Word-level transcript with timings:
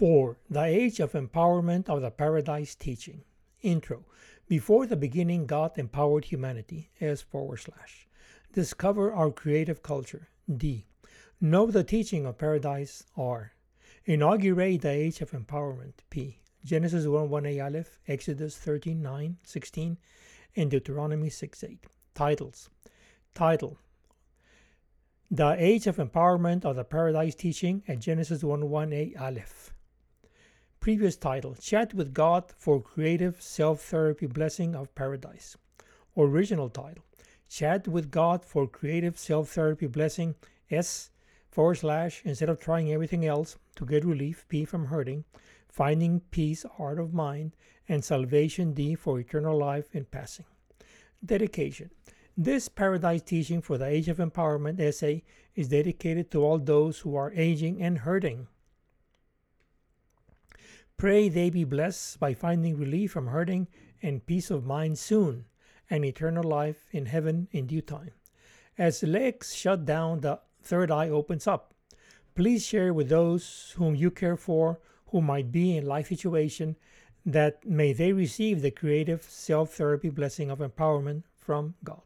4. 0.00 0.38
The 0.48 0.64
Age 0.64 0.98
of 0.98 1.12
Empowerment 1.12 1.90
of 1.90 2.00
the 2.00 2.10
Paradise 2.10 2.74
Teaching. 2.74 3.22
Intro. 3.60 4.06
Before 4.48 4.86
the 4.86 4.96
beginning, 4.96 5.44
God 5.44 5.76
empowered 5.76 6.24
humanity. 6.24 6.88
S 7.02 7.20
forward 7.20 7.58
slash. 7.58 8.08
Discover 8.54 9.12
our 9.12 9.30
creative 9.30 9.82
culture. 9.82 10.30
D. 10.50 10.86
Know 11.38 11.66
the 11.66 11.84
teaching 11.84 12.24
of 12.24 12.38
paradise. 12.38 13.04
R. 13.14 13.52
Inaugurate 14.06 14.80
the 14.80 14.88
Age 14.88 15.20
of 15.20 15.32
Empowerment. 15.32 15.92
P. 16.08 16.40
Genesis 16.64 17.06
1 17.06 17.28
1a 17.28 17.62
Aleph, 17.62 17.98
Exodus 18.08 18.56
13 18.56 19.02
9 19.02 19.36
16, 19.42 19.98
and 20.56 20.70
Deuteronomy 20.70 21.28
6 21.28 21.62
8. 21.62 21.86
Titles. 22.14 22.70
Title 23.34 23.76
The 25.30 25.56
Age 25.58 25.86
of 25.86 25.96
Empowerment 25.98 26.64
of 26.64 26.76
the 26.76 26.84
Paradise 26.84 27.34
Teaching 27.34 27.82
at 27.86 27.98
Genesis 27.98 28.42
1 28.42 28.62
1a 28.62 29.20
Aleph. 29.20 29.74
Previous 30.80 31.14
title 31.14 31.54
Chat 31.56 31.92
with 31.92 32.14
God 32.14 32.54
for 32.56 32.80
Creative 32.80 33.38
Self 33.42 33.82
Therapy 33.82 34.24
Blessing 34.26 34.74
of 34.74 34.94
Paradise. 34.94 35.54
Original 36.16 36.70
title 36.70 37.04
Chat 37.50 37.86
with 37.86 38.10
God 38.10 38.46
for 38.46 38.66
Creative 38.66 39.18
Self 39.18 39.50
Therapy 39.50 39.86
Blessing 39.86 40.36
S 40.70 41.10
forward 41.50 41.74
slash 41.74 42.22
instead 42.24 42.48
of 42.48 42.58
trying 42.58 42.90
everything 42.90 43.26
else 43.26 43.58
to 43.76 43.84
get 43.84 44.06
relief 44.06 44.46
P 44.48 44.64
from 44.64 44.86
hurting, 44.86 45.24
finding 45.68 46.20
peace 46.30 46.64
art 46.78 46.98
of 46.98 47.12
mind, 47.12 47.52
and 47.86 48.02
salvation 48.02 48.72
D 48.72 48.94
for 48.94 49.20
eternal 49.20 49.58
life 49.58 49.90
in 49.92 50.06
passing. 50.06 50.46
Dedication. 51.22 51.90
This 52.38 52.70
paradise 52.70 53.20
teaching 53.20 53.60
for 53.60 53.76
the 53.76 53.84
Age 53.84 54.08
of 54.08 54.16
Empowerment 54.16 54.80
essay 54.80 55.24
is 55.54 55.68
dedicated 55.68 56.30
to 56.30 56.42
all 56.42 56.58
those 56.58 57.00
who 57.00 57.16
are 57.16 57.34
aging 57.36 57.82
and 57.82 57.98
hurting. 57.98 58.46
Pray 61.00 61.30
they 61.30 61.48
be 61.48 61.64
blessed 61.64 62.20
by 62.20 62.34
finding 62.34 62.76
relief 62.76 63.10
from 63.10 63.28
hurting 63.28 63.68
and 64.02 64.26
peace 64.26 64.50
of 64.50 64.66
mind 64.66 64.98
soon, 64.98 65.46
and 65.88 66.04
eternal 66.04 66.44
life 66.44 66.84
in 66.90 67.06
heaven 67.06 67.48
in 67.52 67.66
due 67.66 67.80
time. 67.80 68.10
As 68.76 69.00
the 69.00 69.06
legs 69.06 69.54
shut 69.54 69.86
down, 69.86 70.20
the 70.20 70.40
third 70.62 70.90
eye 70.90 71.08
opens 71.08 71.46
up. 71.46 71.72
Please 72.34 72.66
share 72.66 72.92
with 72.92 73.08
those 73.08 73.72
whom 73.78 73.94
you 73.94 74.10
care 74.10 74.36
for 74.36 74.78
who 75.06 75.22
might 75.22 75.50
be 75.50 75.74
in 75.74 75.86
life 75.86 76.08
situation 76.08 76.76
that 77.24 77.64
may 77.64 77.94
they 77.94 78.12
receive 78.12 78.60
the 78.60 78.70
creative 78.70 79.22
self-therapy 79.22 80.10
blessing 80.10 80.50
of 80.50 80.58
empowerment 80.58 81.22
from 81.38 81.76
God. 81.82 82.02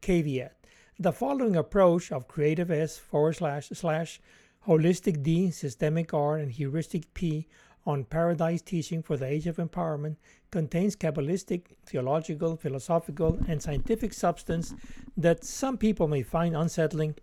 Caveat. 0.00 0.56
The 0.98 1.12
following 1.12 1.54
approach 1.54 2.10
of 2.10 2.28
creative 2.28 2.70
S 2.70 2.96
forward 2.96 3.34
slash 3.34 3.68
slash 3.74 4.22
holistic 4.66 5.22
D, 5.22 5.50
systemic 5.50 6.14
R, 6.14 6.38
and 6.38 6.50
heuristic 6.50 7.12
P 7.12 7.46
on 7.86 8.04
Paradise 8.04 8.62
Teaching 8.62 9.02
for 9.02 9.16
the 9.16 9.26
Age 9.26 9.46
of 9.46 9.56
Empowerment 9.56 10.16
contains 10.50 10.96
Kabbalistic, 10.96 11.62
theological, 11.86 12.56
philosophical, 12.56 13.38
and 13.48 13.62
scientific 13.62 14.12
substance 14.12 14.74
that 15.16 15.44
some 15.44 15.78
people 15.78 16.08
may 16.08 16.22
find 16.22 16.56
unsettling 16.56 17.14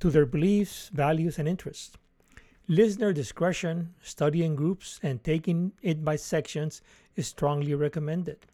to 0.00 0.10
their 0.10 0.26
beliefs, 0.26 0.90
values, 0.92 1.38
and 1.38 1.48
interests. 1.48 1.96
Listener 2.68 3.12
discretion, 3.12 3.94
studying 4.02 4.54
groups, 4.54 5.00
and 5.02 5.24
taking 5.24 5.72
it 5.82 6.04
by 6.04 6.16
sections 6.16 6.82
is 7.16 7.26
strongly 7.26 7.74
recommended. 7.74 8.46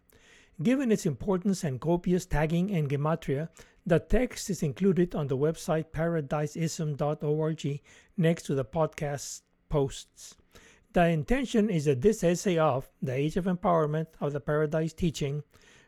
Given 0.63 0.91
its 0.91 1.05
importance 1.05 1.65
and 1.65 1.81
copious 1.81 2.25
tagging 2.25 2.71
and 2.71 2.89
gematria, 2.89 3.51
the 3.85 3.99
text 3.99 4.49
is 4.49 4.63
included 4.63 5.15
on 5.15 5.27
the 5.27 5.37
website 5.37 5.93
paradisism.org 5.93 7.81
next 8.17 8.43
to 8.45 8.55
the 8.55 8.65
podcast 8.65 9.43
posts. 9.69 10.35
The 10.97 11.09
intention 11.09 11.69
is 11.69 11.85
that 11.85 12.01
this 12.01 12.25
essay 12.25 12.57
of 12.57 12.89
The 13.03 13.13
Age 13.13 13.37
of 13.37 13.45
Empowerment 13.45 14.07
of 14.19 14.33
the 14.33 14.41
Paradise 14.41 14.95
Teaching 14.95 15.43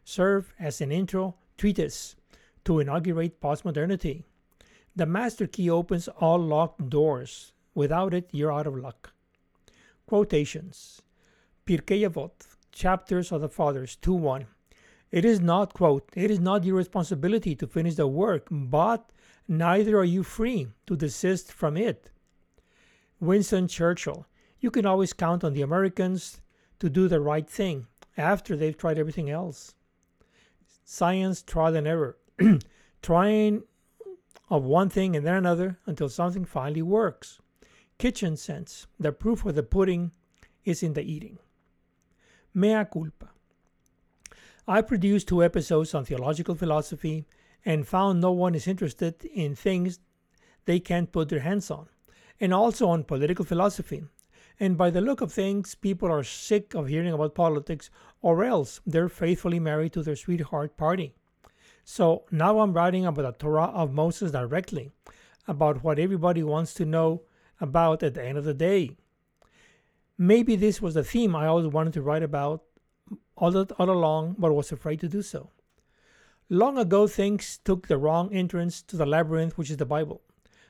serve 0.05 0.53
as 0.61 0.83
an 0.83 0.92
intro 0.92 1.37
treatise 1.56 2.15
to 2.66 2.81
inaugurate 2.81 3.41
postmodernity. 3.41 4.25
The 4.94 5.06
master 5.06 5.47
key 5.47 5.71
opens 5.71 6.09
all 6.09 6.38
locked 6.38 6.91
doors. 6.91 7.55
Without 7.75 8.12
it, 8.12 8.28
you're 8.32 8.53
out 8.53 8.66
of 8.66 8.77
luck. 8.77 9.15
Quotations 10.05 11.00
Pirkei 11.65 12.06
Avot, 12.06 12.47
Chapters 12.71 13.32
of 13.32 13.41
the 13.41 13.49
Fathers 13.49 13.97
2 13.97 14.12
1. 14.12 14.47
It 15.11 15.25
is 15.25 15.41
not, 15.41 15.72
quote, 15.72 16.06
it 16.15 16.31
is 16.31 16.38
not 16.38 16.65
your 16.65 16.77
responsibility 16.77 17.55
to 17.55 17.66
finish 17.66 17.94
the 17.94 18.06
work, 18.06 18.49
but 18.50 19.11
neither 19.49 19.97
are 19.97 20.05
you 20.05 20.22
free 20.22 20.69
to 20.87 20.97
desist 20.97 21.50
from 21.50 21.78
it. 21.78 22.11
Winston 23.21 23.69
Churchill, 23.69 24.27
you 24.60 24.70
can 24.70 24.86
always 24.86 25.12
count 25.12 25.44
on 25.44 25.52
the 25.52 25.62
Americans 25.62 26.41
to 26.80 26.88
do 26.88 27.08
the 27.08 27.20
right 27.20 27.48
thing 27.48 27.86
after 28.16 28.56
they've 28.56 28.76
tried 28.76 28.98
everything 28.98 29.30
else. 29.30 29.74
Science, 30.84 31.42
trial 31.42 31.76
and 31.76 31.86
error. 31.86 32.16
Trying 33.02 33.62
of 34.50 34.64
one 34.64 34.88
thing 34.88 35.14
and 35.14 35.26
then 35.26 35.34
another 35.34 35.78
until 35.86 36.08
something 36.08 36.44
finally 36.44 36.82
works. 36.82 37.41
Kitchen 37.98 38.36
sense. 38.36 38.86
The 38.98 39.12
proof 39.12 39.44
of 39.44 39.54
the 39.54 39.62
pudding 39.62 40.12
is 40.64 40.82
in 40.82 40.94
the 40.94 41.02
eating. 41.02 41.38
Mea 42.54 42.84
culpa. 42.84 43.30
I 44.66 44.82
produced 44.82 45.28
two 45.28 45.42
episodes 45.42 45.94
on 45.94 46.04
theological 46.04 46.54
philosophy 46.54 47.26
and 47.64 47.86
found 47.86 48.20
no 48.20 48.32
one 48.32 48.54
is 48.54 48.66
interested 48.66 49.25
in 49.25 49.54
things 49.54 49.98
they 50.64 50.80
can't 50.80 51.12
put 51.12 51.28
their 51.28 51.40
hands 51.40 51.70
on, 51.70 51.88
and 52.38 52.52
also 52.52 52.88
on 52.88 53.04
political 53.04 53.44
philosophy. 53.44 54.04
And 54.60 54.76
by 54.76 54.91
the 54.91 55.00
look 55.00 55.20
of 55.20 55.32
things, 55.32 55.74
people 55.74 56.10
are 56.10 56.24
sick 56.24 56.74
of 56.74 56.88
hearing 56.88 57.12
about 57.12 57.34
politics, 57.34 57.91
or 58.20 58.44
else 58.44 58.80
they're 58.84 59.08
faithfully 59.08 59.60
married 59.60 59.92
to 59.92 60.02
their 60.02 60.16
sweetheart 60.16 60.76
party. 60.76 61.14
So 61.84 62.24
now 62.30 62.58
I'm 62.60 62.72
writing 62.72 63.06
about 63.06 63.22
the 63.22 63.32
Torah 63.32 63.66
of 63.66 63.92
Moses 63.92 64.32
directly, 64.32 64.91
about 65.46 65.84
what 65.84 65.98
everybody 65.98 66.42
wants 66.42 66.74
to 66.74 66.84
know 66.84 67.22
about 67.60 68.02
at 68.02 68.14
the 68.14 68.24
end 68.24 68.36
of 68.36 68.44
the 68.44 68.54
day. 68.54 68.96
Maybe 70.19 70.56
this 70.56 70.82
was 70.82 70.94
the 70.94 71.04
theme 71.04 71.36
I 71.36 71.46
always 71.46 71.69
wanted 71.69 71.92
to 71.94 72.02
write 72.02 72.25
about 72.25 72.64
all, 73.36 73.56
all 73.56 73.90
along, 73.90 74.36
but 74.38 74.52
was 74.52 74.72
afraid 74.72 75.00
to 75.00 75.08
do 75.08 75.22
so. 75.22 75.50
Long 76.50 76.78
ago, 76.78 77.06
things 77.06 77.58
took 77.64 77.86
the 77.86 77.98
wrong 77.98 78.34
entrance 78.34 78.82
to 78.82 78.96
the 78.96 79.06
labyrinth, 79.06 79.56
which 79.56 79.70
is 79.70 79.76
the 79.76 79.86
Bible. 79.86 80.22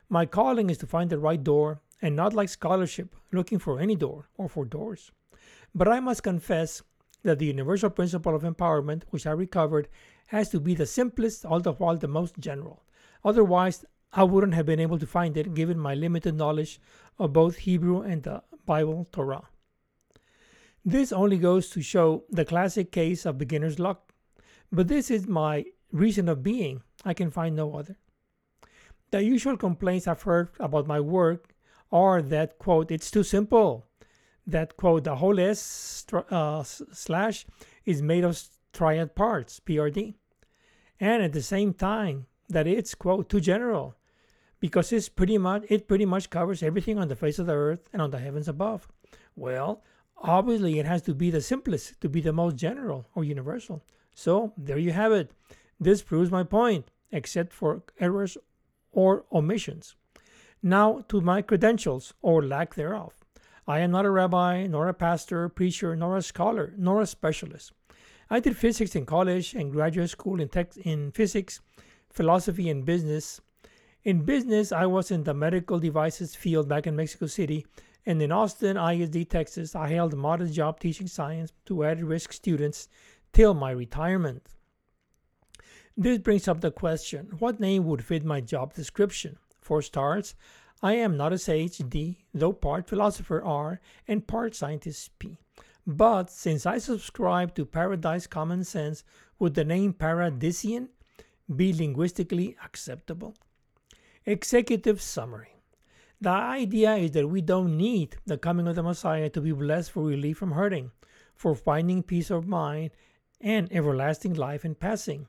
My 0.08 0.26
calling 0.26 0.70
is 0.70 0.78
to 0.78 0.86
find 0.86 1.08
the 1.08 1.18
right 1.18 1.42
door 1.42 1.80
and 2.00 2.14
not 2.14 2.34
like 2.34 2.48
scholarship 2.48 3.14
looking 3.32 3.58
for 3.58 3.80
any 3.80 3.96
door 3.96 4.28
or 4.36 4.48
for 4.48 4.64
doors. 4.64 5.10
But 5.74 5.88
I 5.88 6.00
must 6.00 6.22
confess 6.22 6.82
that 7.22 7.38
the 7.38 7.46
universal 7.46 7.90
principle 7.90 8.34
of 8.34 8.42
empowerment, 8.42 9.02
which 9.10 9.26
I 9.26 9.32
recovered, 9.32 9.88
has 10.28 10.48
to 10.50 10.60
be 10.60 10.74
the 10.74 10.86
simplest, 10.86 11.44
all 11.44 11.60
the 11.60 11.72
while 11.72 11.96
the 11.96 12.08
most 12.08 12.38
general. 12.38 12.84
Otherwise, 13.24 13.84
I 14.12 14.24
wouldn't 14.24 14.54
have 14.54 14.66
been 14.66 14.80
able 14.80 14.98
to 14.98 15.06
find 15.06 15.36
it 15.36 15.54
given 15.54 15.78
my 15.78 15.94
limited 15.94 16.34
knowledge 16.34 16.80
of 17.18 17.32
both 17.32 17.56
Hebrew 17.58 18.00
and 18.00 18.22
the 18.22 18.42
Bible 18.64 19.08
Torah. 19.12 19.48
This 20.84 21.12
only 21.12 21.38
goes 21.38 21.68
to 21.70 21.82
show 21.82 22.24
the 22.30 22.44
classic 22.44 22.92
case 22.92 23.26
of 23.26 23.36
beginner's 23.36 23.78
luck. 23.78 24.12
But 24.72 24.88
this 24.88 25.10
is 25.10 25.26
my 25.26 25.64
reason 25.92 26.28
of 26.28 26.42
being. 26.42 26.82
I 27.04 27.14
can 27.14 27.30
find 27.30 27.56
no 27.56 27.74
other. 27.74 27.96
The 29.10 29.22
usual 29.22 29.56
complaints 29.56 30.06
I've 30.06 30.22
heard 30.22 30.50
about 30.60 30.86
my 30.86 31.00
work 31.00 31.54
or 31.90 32.22
that 32.22 32.58
quote 32.58 32.90
it's 32.90 33.10
too 33.10 33.22
simple. 33.22 33.86
That 34.46 34.76
quote 34.76 35.04
the 35.04 35.16
whole 35.16 35.38
s 35.38 36.04
uh, 36.30 36.62
slash 36.62 37.46
is 37.84 38.02
made 38.02 38.24
of 38.24 38.40
triad 38.72 39.14
parts 39.14 39.60
prd 39.60 40.14
and 41.00 41.22
at 41.22 41.32
the 41.32 41.42
same 41.42 41.72
time 41.72 42.26
that 42.48 42.66
it's 42.66 42.94
quote 42.94 43.28
too 43.28 43.40
general 43.40 43.96
because 44.60 44.92
it's 44.92 45.08
pretty 45.08 45.38
much 45.38 45.64
it 45.68 45.88
pretty 45.88 46.04
much 46.04 46.30
covers 46.30 46.62
everything 46.62 46.98
on 46.98 47.08
the 47.08 47.16
face 47.16 47.38
of 47.38 47.46
the 47.46 47.54
earth 47.54 47.88
and 47.92 48.02
on 48.02 48.10
the 48.10 48.18
heavens 48.18 48.48
above. 48.48 48.88
Well 49.36 49.82
obviously 50.16 50.78
it 50.78 50.86
has 50.86 51.02
to 51.02 51.14
be 51.14 51.30
the 51.30 51.40
simplest 51.40 52.00
to 52.00 52.08
be 52.08 52.20
the 52.20 52.32
most 52.32 52.56
general 52.56 53.06
or 53.14 53.24
universal. 53.24 53.84
So 54.14 54.52
there 54.56 54.78
you 54.78 54.92
have 54.92 55.12
it. 55.12 55.30
This 55.78 56.02
proves 56.02 56.30
my 56.30 56.42
point 56.42 56.90
except 57.12 57.52
for 57.52 57.82
errors 58.00 58.36
or 58.92 59.24
omissions 59.32 59.94
now 60.62 61.04
to 61.08 61.20
my 61.20 61.42
credentials, 61.42 62.14
or 62.22 62.42
lack 62.42 62.74
thereof. 62.74 63.12
I 63.66 63.80
am 63.80 63.90
not 63.90 64.06
a 64.06 64.10
rabbi, 64.10 64.66
nor 64.66 64.88
a 64.88 64.94
pastor, 64.94 65.48
preacher, 65.48 65.94
nor 65.94 66.16
a 66.16 66.22
scholar, 66.22 66.74
nor 66.78 67.02
a 67.02 67.06
specialist. 67.06 67.72
I 68.30 68.40
did 68.40 68.56
physics 68.56 68.96
in 68.96 69.06
college 69.06 69.54
and 69.54 69.72
graduate 69.72 70.10
school 70.10 70.40
in, 70.40 70.48
tech, 70.48 70.76
in 70.78 71.12
physics, 71.12 71.60
philosophy, 72.10 72.68
and 72.68 72.84
business. 72.84 73.40
In 74.04 74.24
business, 74.24 74.72
I 74.72 74.86
was 74.86 75.10
in 75.10 75.24
the 75.24 75.34
medical 75.34 75.78
devices 75.78 76.34
field 76.34 76.68
back 76.68 76.86
in 76.86 76.96
Mexico 76.96 77.26
City, 77.26 77.66
and 78.06 78.22
in 78.22 78.32
Austin, 78.32 78.76
ISD, 78.76 79.28
Texas, 79.28 79.74
I 79.74 79.88
held 79.88 80.14
a 80.14 80.16
modest 80.16 80.54
job 80.54 80.80
teaching 80.80 81.06
science 81.06 81.52
to 81.66 81.84
at 81.84 82.02
risk 82.02 82.32
students 82.32 82.88
till 83.32 83.52
my 83.54 83.70
retirement. 83.70 84.54
This 85.96 86.18
brings 86.18 86.48
up 86.48 86.60
the 86.60 86.70
question 86.70 87.32
what 87.38 87.60
name 87.60 87.84
would 87.84 88.04
fit 88.04 88.24
my 88.24 88.40
job 88.40 88.72
description? 88.72 89.36
For 89.68 89.82
starts, 89.82 90.34
I 90.80 90.94
am 90.94 91.18
not 91.18 91.34
a 91.34 91.36
sage, 91.36 91.76
D, 91.76 92.24
though 92.32 92.54
part 92.54 92.88
philosopher, 92.88 93.42
R, 93.42 93.82
and 94.06 94.26
part 94.26 94.54
scientist, 94.54 95.18
P. 95.18 95.36
But 95.86 96.30
since 96.30 96.64
I 96.64 96.78
subscribe 96.78 97.54
to 97.54 97.66
paradise 97.66 98.26
common 98.26 98.64
sense, 98.64 99.04
would 99.38 99.52
the 99.52 99.66
name 99.66 99.92
paradisian 99.92 100.88
be 101.54 101.74
linguistically 101.74 102.56
acceptable? 102.64 103.36
Executive 104.24 105.02
summary. 105.02 105.60
The 106.18 106.30
idea 106.30 106.94
is 106.94 107.10
that 107.10 107.28
we 107.28 107.42
don't 107.42 107.76
need 107.76 108.16
the 108.24 108.38
coming 108.38 108.68
of 108.68 108.76
the 108.76 108.82
Messiah 108.82 109.28
to 109.28 109.42
be 109.42 109.52
blessed 109.52 109.90
for 109.90 110.02
relief 110.02 110.38
from 110.38 110.52
hurting, 110.52 110.92
for 111.34 111.54
finding 111.54 112.02
peace 112.02 112.30
of 112.30 112.48
mind, 112.48 112.92
and 113.38 113.70
everlasting 113.70 114.32
life 114.32 114.64
in 114.64 114.76
passing. 114.76 115.26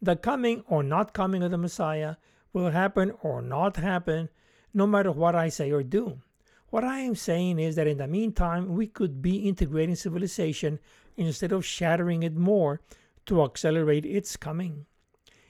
The 0.00 0.14
coming 0.14 0.62
or 0.68 0.84
not 0.84 1.12
coming 1.12 1.42
of 1.42 1.50
the 1.50 1.58
Messiah 1.58 2.14
will 2.52 2.70
happen 2.70 3.12
or 3.22 3.42
not 3.42 3.76
happen, 3.76 4.28
no 4.72 4.86
matter 4.86 5.12
what 5.12 5.34
I 5.34 5.48
say 5.48 5.70
or 5.70 5.82
do. 5.82 6.20
What 6.70 6.84
I 6.84 7.00
am 7.00 7.16
saying 7.16 7.58
is 7.58 7.76
that 7.76 7.88
in 7.88 7.98
the 7.98 8.06
meantime, 8.06 8.74
we 8.74 8.86
could 8.86 9.20
be 9.20 9.48
integrating 9.48 9.96
civilization 9.96 10.78
instead 11.16 11.52
of 11.52 11.64
shattering 11.64 12.22
it 12.22 12.36
more 12.36 12.80
to 13.26 13.42
accelerate 13.42 14.06
its 14.06 14.36
coming. 14.36 14.86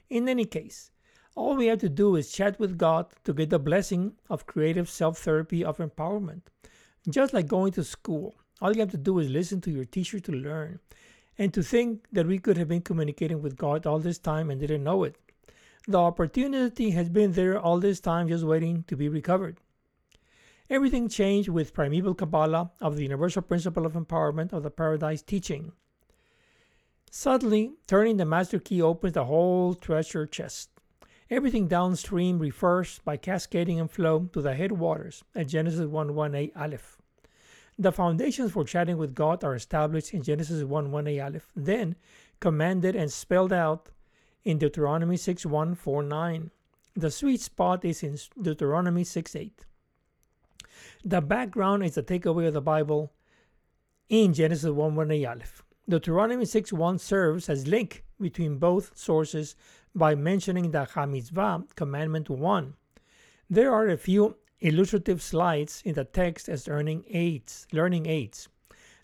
In 0.09 0.27
any 0.27 0.45
case, 0.45 0.91
all 1.35 1.55
we 1.55 1.67
have 1.67 1.79
to 1.79 1.89
do 1.89 2.15
is 2.15 2.31
chat 2.31 2.59
with 2.59 2.77
God 2.77 3.07
to 3.23 3.33
get 3.33 3.49
the 3.49 3.59
blessing 3.59 4.13
of 4.29 4.47
creative 4.47 4.89
self 4.89 5.19
therapy 5.19 5.63
of 5.63 5.77
empowerment. 5.77 6.41
Just 7.09 7.33
like 7.33 7.47
going 7.47 7.71
to 7.73 7.83
school, 7.83 8.35
all 8.61 8.73
you 8.73 8.81
have 8.81 8.91
to 8.91 8.97
do 8.97 9.19
is 9.19 9.29
listen 9.29 9.61
to 9.61 9.71
your 9.71 9.85
teacher 9.85 10.19
to 10.19 10.31
learn. 10.31 10.79
And 11.37 11.53
to 11.53 11.63
think 11.63 12.07
that 12.11 12.27
we 12.27 12.37
could 12.37 12.57
have 12.57 12.67
been 12.67 12.81
communicating 12.81 13.41
with 13.41 13.55
God 13.55 13.87
all 13.87 13.99
this 13.99 14.19
time 14.19 14.49
and 14.49 14.59
didn't 14.59 14.83
know 14.83 15.03
it. 15.03 15.15
The 15.87 15.97
opportunity 15.97 16.91
has 16.91 17.09
been 17.09 17.31
there 17.31 17.59
all 17.59 17.79
this 17.79 17.99
time 17.99 18.27
just 18.27 18.43
waiting 18.43 18.83
to 18.87 18.95
be 18.95 19.09
recovered. 19.09 19.57
Everything 20.69 21.09
changed 21.09 21.49
with 21.49 21.73
primeval 21.73 22.13
Kabbalah 22.13 22.71
of 22.79 22.95
the 22.95 23.03
universal 23.03 23.41
principle 23.41 23.85
of 23.85 23.93
empowerment 23.93 24.53
of 24.53 24.63
the 24.63 24.69
Paradise 24.69 25.21
teaching. 25.21 25.73
Suddenly, 27.09 27.73
turning 27.87 28.17
the 28.17 28.25
master 28.25 28.59
key 28.59 28.81
opens 28.81 29.13
the 29.13 29.25
whole 29.25 29.73
treasure 29.73 30.25
chest. 30.25 30.69
Everything 31.29 31.67
downstream 31.67 32.39
refers 32.39 32.99
by 32.99 33.17
cascading 33.17 33.79
and 33.79 33.89
flow 33.89 34.29
to 34.33 34.41
the 34.41 34.53
headwaters 34.53 35.23
at 35.35 35.47
Genesis 35.47 35.87
1 35.87 36.09
1a 36.09 36.51
Aleph. 36.55 36.97
The 37.77 37.91
foundations 37.91 38.51
for 38.51 38.63
chatting 38.63 38.97
with 38.97 39.15
God 39.15 39.43
are 39.43 39.55
established 39.55 40.13
in 40.13 40.21
Genesis 40.21 40.63
1 40.63 40.91
1a 40.91 41.25
Aleph, 41.25 41.51
then 41.55 41.95
commanded 42.39 42.95
and 42.95 43.11
spelled 43.11 43.51
out 43.51 43.89
in 44.43 44.57
Deuteronomy 44.57 45.17
6 45.17 45.45
1 45.45 45.75
4 45.75 46.03
9. 46.03 46.51
The 46.95 47.11
sweet 47.11 47.41
spot 47.41 47.85
is 47.85 48.03
in 48.03 48.17
Deuteronomy 48.41 49.03
6 49.03 49.35
8. 49.35 49.65
The 51.03 51.21
background 51.21 51.83
is 51.83 51.95
the 51.95 52.03
takeaway 52.03 52.47
of 52.47 52.53
the 52.53 52.61
Bible 52.61 53.11
in 54.09 54.33
Genesis 54.33 54.69
1 54.69 54.95
1a 54.95 55.29
Aleph. 55.29 55.63
Deuteronomy 55.87 56.45
6 56.45 56.73
1 56.73 56.99
serves 56.99 57.49
as 57.49 57.67
link 57.67 58.03
between 58.19 58.57
both 58.57 58.95
sources 58.97 59.55
by 59.95 60.15
mentioning 60.15 60.71
the 60.71 60.85
Hamitzvah, 60.85 61.75
Commandment 61.75 62.29
1. 62.29 62.73
There 63.49 63.73
are 63.73 63.89
a 63.89 63.97
few 63.97 64.37
illustrative 64.59 65.21
slides 65.21 65.81
in 65.83 65.95
the 65.95 66.05
text 66.05 66.47
as 66.47 66.67
learning 66.67 67.03
aids. 67.09 67.67
Learning 67.71 68.05
aids. 68.05 68.47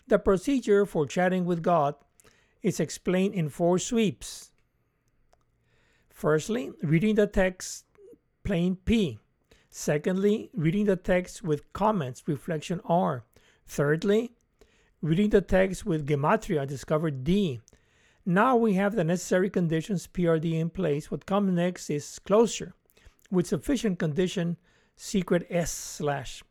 The 0.06 0.18
procedure 0.18 0.86
for 0.86 1.06
chatting 1.06 1.44
with 1.44 1.62
God 1.62 1.94
is 2.62 2.80
explained 2.80 3.34
in 3.34 3.48
four 3.48 3.78
sweeps. 3.78 4.47
Firstly, 6.18 6.72
reading 6.82 7.14
the 7.14 7.28
text 7.28 7.84
plain 8.42 8.74
P. 8.84 9.20
Secondly, 9.70 10.50
reading 10.52 10.86
the 10.86 10.96
text 10.96 11.44
with 11.44 11.72
comments 11.72 12.24
reflection 12.26 12.80
R. 12.84 13.22
Thirdly, 13.68 14.32
reading 15.00 15.30
the 15.30 15.40
text 15.40 15.86
with 15.86 16.08
gematria 16.08 16.66
discovered 16.66 17.22
D. 17.22 17.60
Now 18.26 18.56
we 18.56 18.74
have 18.74 18.96
the 18.96 19.04
necessary 19.04 19.48
conditions 19.48 20.08
PRD 20.08 20.54
in 20.54 20.70
place. 20.70 21.08
What 21.08 21.24
comes 21.24 21.52
next 21.52 21.88
is 21.88 22.18
closure 22.18 22.74
with 23.30 23.46
sufficient 23.46 24.00
condition 24.00 24.56
secret 24.96 25.46
S 25.48 25.70
slash. 25.70 26.42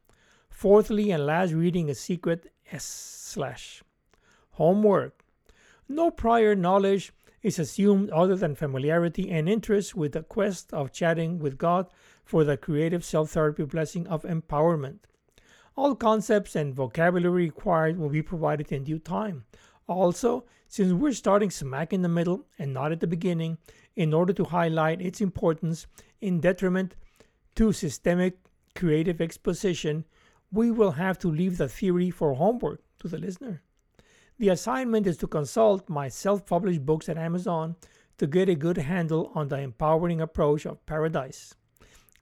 Fourthly 0.50 1.12
and 1.12 1.26
last 1.26 1.52
reading 1.52 1.90
a 1.90 1.94
secret 1.94 2.54
S 2.72 2.86
slash. 2.86 3.84
Homework. 4.52 5.26
No 5.90 6.10
prior 6.10 6.56
knowledge 6.56 7.12
is 7.48 7.58
assumed 7.58 8.10
other 8.10 8.36
than 8.36 8.56
familiarity 8.56 9.32
and 9.32 9.48
interest 9.48 9.96
with 9.96 10.12
the 10.12 10.22
quest 10.22 10.74
of 10.74 10.92
chatting 10.92 11.40
with 11.40 11.58
God 11.58 11.88
for 12.26 12.44
the 12.44 12.58
creative 12.58 13.06
self 13.06 13.30
therapy 13.32 13.64
blessing 13.64 14.06
of 14.08 14.24
empowerment. 14.24 15.00
All 15.78 15.96
concepts 15.96 16.58
and 16.58 16.76
vocabulary 16.76 17.46
required 17.46 17.98
will 17.98 18.10
be 18.10 18.22
provided 18.22 18.72
in 18.74 18.84
due 18.84 19.00
time. 19.00 19.46
Also, 19.88 20.44
since 20.68 20.92
we're 20.92 21.14
starting 21.14 21.50
smack 21.50 21.94
in 21.94 22.02
the 22.02 22.10
middle 22.10 22.46
and 22.60 22.74
not 22.74 22.92
at 22.92 23.00
the 23.00 23.08
beginning, 23.08 23.58
in 23.96 24.14
order 24.14 24.34
to 24.34 24.44
highlight 24.44 25.02
its 25.02 25.22
importance 25.22 25.88
in 26.20 26.42
detriment 26.42 26.96
to 27.56 27.72
systemic 27.72 28.40
creative 28.76 29.22
exposition, 29.22 30.04
we 30.52 30.70
will 30.70 30.92
have 30.92 31.18
to 31.20 31.32
leave 31.32 31.58
the 31.58 31.70
theory 31.70 32.12
for 32.12 32.34
homework 32.34 32.82
to 33.00 33.08
the 33.08 33.18
listener. 33.18 33.64
The 34.40 34.50
assignment 34.50 35.08
is 35.08 35.18
to 35.18 35.28
consult 35.28 35.90
my 35.90 36.10
self 36.10 36.46
published 36.46 36.86
books 36.86 37.10
at 37.10 37.18
Amazon 37.18 37.76
to 38.18 38.28
get 38.28 38.50
a 38.50 38.56
good 38.56 38.78
handle 38.78 39.32
on 39.36 39.48
the 39.48 39.60
empowering 39.60 40.22
approach 40.22 40.66
of 40.66 40.86
paradise. 40.86 41.56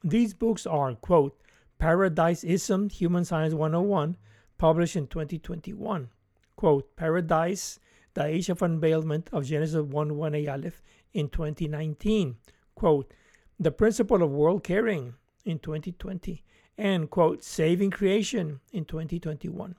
These 0.03 0.33
books 0.33 0.65
are, 0.65 0.93
quote, 0.95 1.39
Paradisism 1.77 2.89
Human 2.89 3.25
Science 3.25 3.53
101, 3.53 4.17
published 4.57 4.95
in 4.95 5.07
2021 5.07 6.09
quote, 6.55 6.95
Paradise, 6.95 7.79
the 8.13 8.25
Age 8.25 8.49
of 8.49 8.59
Unveilment 8.59 9.27
of 9.31 9.45
Genesis 9.45 9.81
1 9.81 10.11
1a 10.11 10.51
Aleph 10.51 10.81
in 11.13 11.29
2019, 11.29 12.37
quote, 12.75 13.13
The 13.59 13.71
Principle 13.71 14.23
of 14.23 14.31
World 14.31 14.63
Caring 14.63 15.15
in 15.43 15.59
2020, 15.59 16.43
and, 16.77 17.09
quote, 17.09 17.43
Saving 17.43 17.91
Creation 17.91 18.59
in 18.71 18.85
2021. 18.85 19.75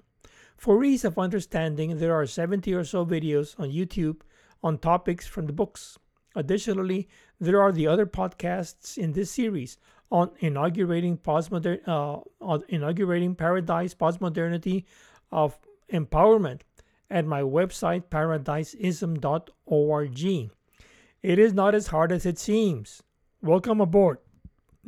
For 0.57 0.83
ease 0.83 1.05
of 1.05 1.19
understanding, 1.19 1.99
there 1.99 2.15
are 2.15 2.27
70 2.27 2.73
or 2.73 2.85
so 2.85 3.05
videos 3.05 3.59
on 3.59 3.71
YouTube 3.71 4.23
on 4.63 4.79
topics 4.79 5.27
from 5.27 5.47
the 5.47 5.53
books. 5.53 5.99
Additionally, 6.35 7.09
there 7.41 7.61
are 7.61 7.73
the 7.73 7.87
other 7.87 8.07
podcasts 8.07 8.97
in 8.97 9.13
this 9.13 9.31
series 9.31 9.77
on 10.11 10.31
inaugurating 10.41 11.19
postmodern, 11.19 11.87
uh, 11.87 12.21
on 12.41 12.63
inaugurating 12.69 13.35
paradise 13.35 13.95
postmodernity 13.95 14.85
of 15.31 15.59
empowerment 15.93 16.61
at 17.11 17.27
my 17.27 17.43
website 17.43 18.05
paradisism.org. 18.11 20.51
It 21.23 21.39
is 21.39 21.53
not 21.53 21.75
as 21.75 21.89
hard 21.89 22.13
as 22.13 22.27
it 22.27 22.39
seems. 22.39 23.03
Welcome 23.43 23.81
aboard. 23.81 24.19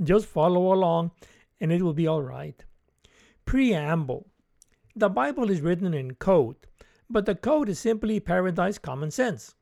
Just 0.02 0.26
follow 0.26 0.72
along 0.72 1.10
and 1.60 1.72
it 1.72 1.82
will 1.82 1.94
be 1.94 2.06
all 2.06 2.22
right. 2.22 2.64
Preamble 3.44 4.26
The 4.98 5.08
Bible 5.08 5.48
is 5.48 5.60
written 5.60 5.94
in 5.94 6.16
code, 6.16 6.56
but 7.08 7.24
the 7.24 7.36
code 7.36 7.68
is 7.68 7.78
simply 7.78 8.18
paradise 8.18 8.78
common 8.78 9.12
sense. 9.12 9.54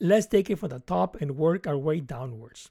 Let's 0.00 0.24
take 0.24 0.48
it 0.48 0.58
from 0.60 0.70
the 0.70 0.78
top 0.78 1.20
and 1.20 1.36
work 1.36 1.66
our 1.66 1.76
way 1.76 2.00
downwards. 2.00 2.70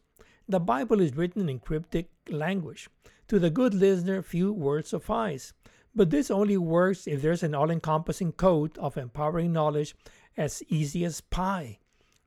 The 0.50 0.60
Bible 0.60 1.00
is 1.00 1.16
written 1.16 1.48
in 1.48 1.60
cryptic 1.60 2.10
language. 2.28 2.90
To 3.28 3.38
the 3.38 3.52
good 3.52 3.76
listener, 3.76 4.24
few 4.24 4.52
words 4.52 4.90
suffice. 4.90 5.54
But 5.94 6.10
this 6.10 6.32
only 6.32 6.58
works 6.58 7.06
if 7.06 7.22
there's 7.22 7.44
an 7.44 7.54
all 7.54 7.70
encompassing 7.70 8.32
code 8.32 8.76
of 8.80 8.98
empowering 8.98 9.54
knowledge 9.54 9.94
as 10.36 10.64
easy 10.70 11.06
as 11.06 11.22
pie. 11.22 11.78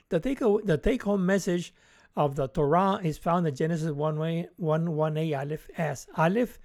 The 0.08 0.20
take, 0.20 0.38
the 0.38 0.80
take 0.80 1.02
home 1.02 1.26
message 1.26 1.74
of 2.14 2.36
the 2.36 2.46
Torah 2.46 3.00
is 3.02 3.18
found 3.18 3.48
in 3.48 3.56
Genesis 3.56 3.90
1 3.90 4.46
1 4.56 4.86
1a 4.86 5.36
Aleph 5.36 5.68
S. 5.76 6.06
Aleph 6.16 6.60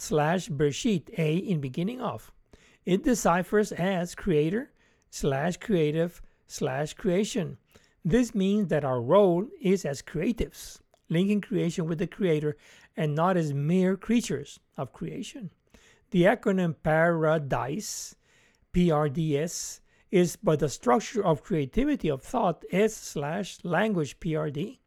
slash 0.00 0.48
Bereshit, 0.48 1.10
A 1.18 1.36
in 1.36 1.60
beginning 1.60 2.00
of. 2.00 2.32
It 2.84 3.04
deciphers 3.04 3.72
as 3.72 4.14
creator 4.14 4.70
slash 5.10 5.56
creative 5.58 6.22
slash 6.46 6.94
creation. 6.94 7.58
This 8.04 8.34
means 8.34 8.68
that 8.68 8.84
our 8.84 9.00
role 9.00 9.46
is 9.60 9.84
as 9.84 10.02
creatives, 10.02 10.80
linking 11.08 11.40
creation 11.40 11.86
with 11.86 11.98
the 11.98 12.06
creator 12.06 12.56
and 12.96 13.14
not 13.14 13.36
as 13.36 13.52
mere 13.52 13.96
creatures 13.96 14.58
of 14.76 14.92
creation. 14.92 15.50
The 16.10 16.22
acronym 16.22 16.74
PARADISE, 16.82 18.16
PRDS, 18.72 19.80
is 20.10 20.36
but 20.36 20.58
the 20.58 20.68
structure 20.68 21.24
of 21.24 21.42
creativity 21.42 22.08
of 22.08 22.22
thought 22.22 22.64
S 22.72 22.96
slash 22.96 23.58
language 23.62 24.18
PRD. 24.18 24.78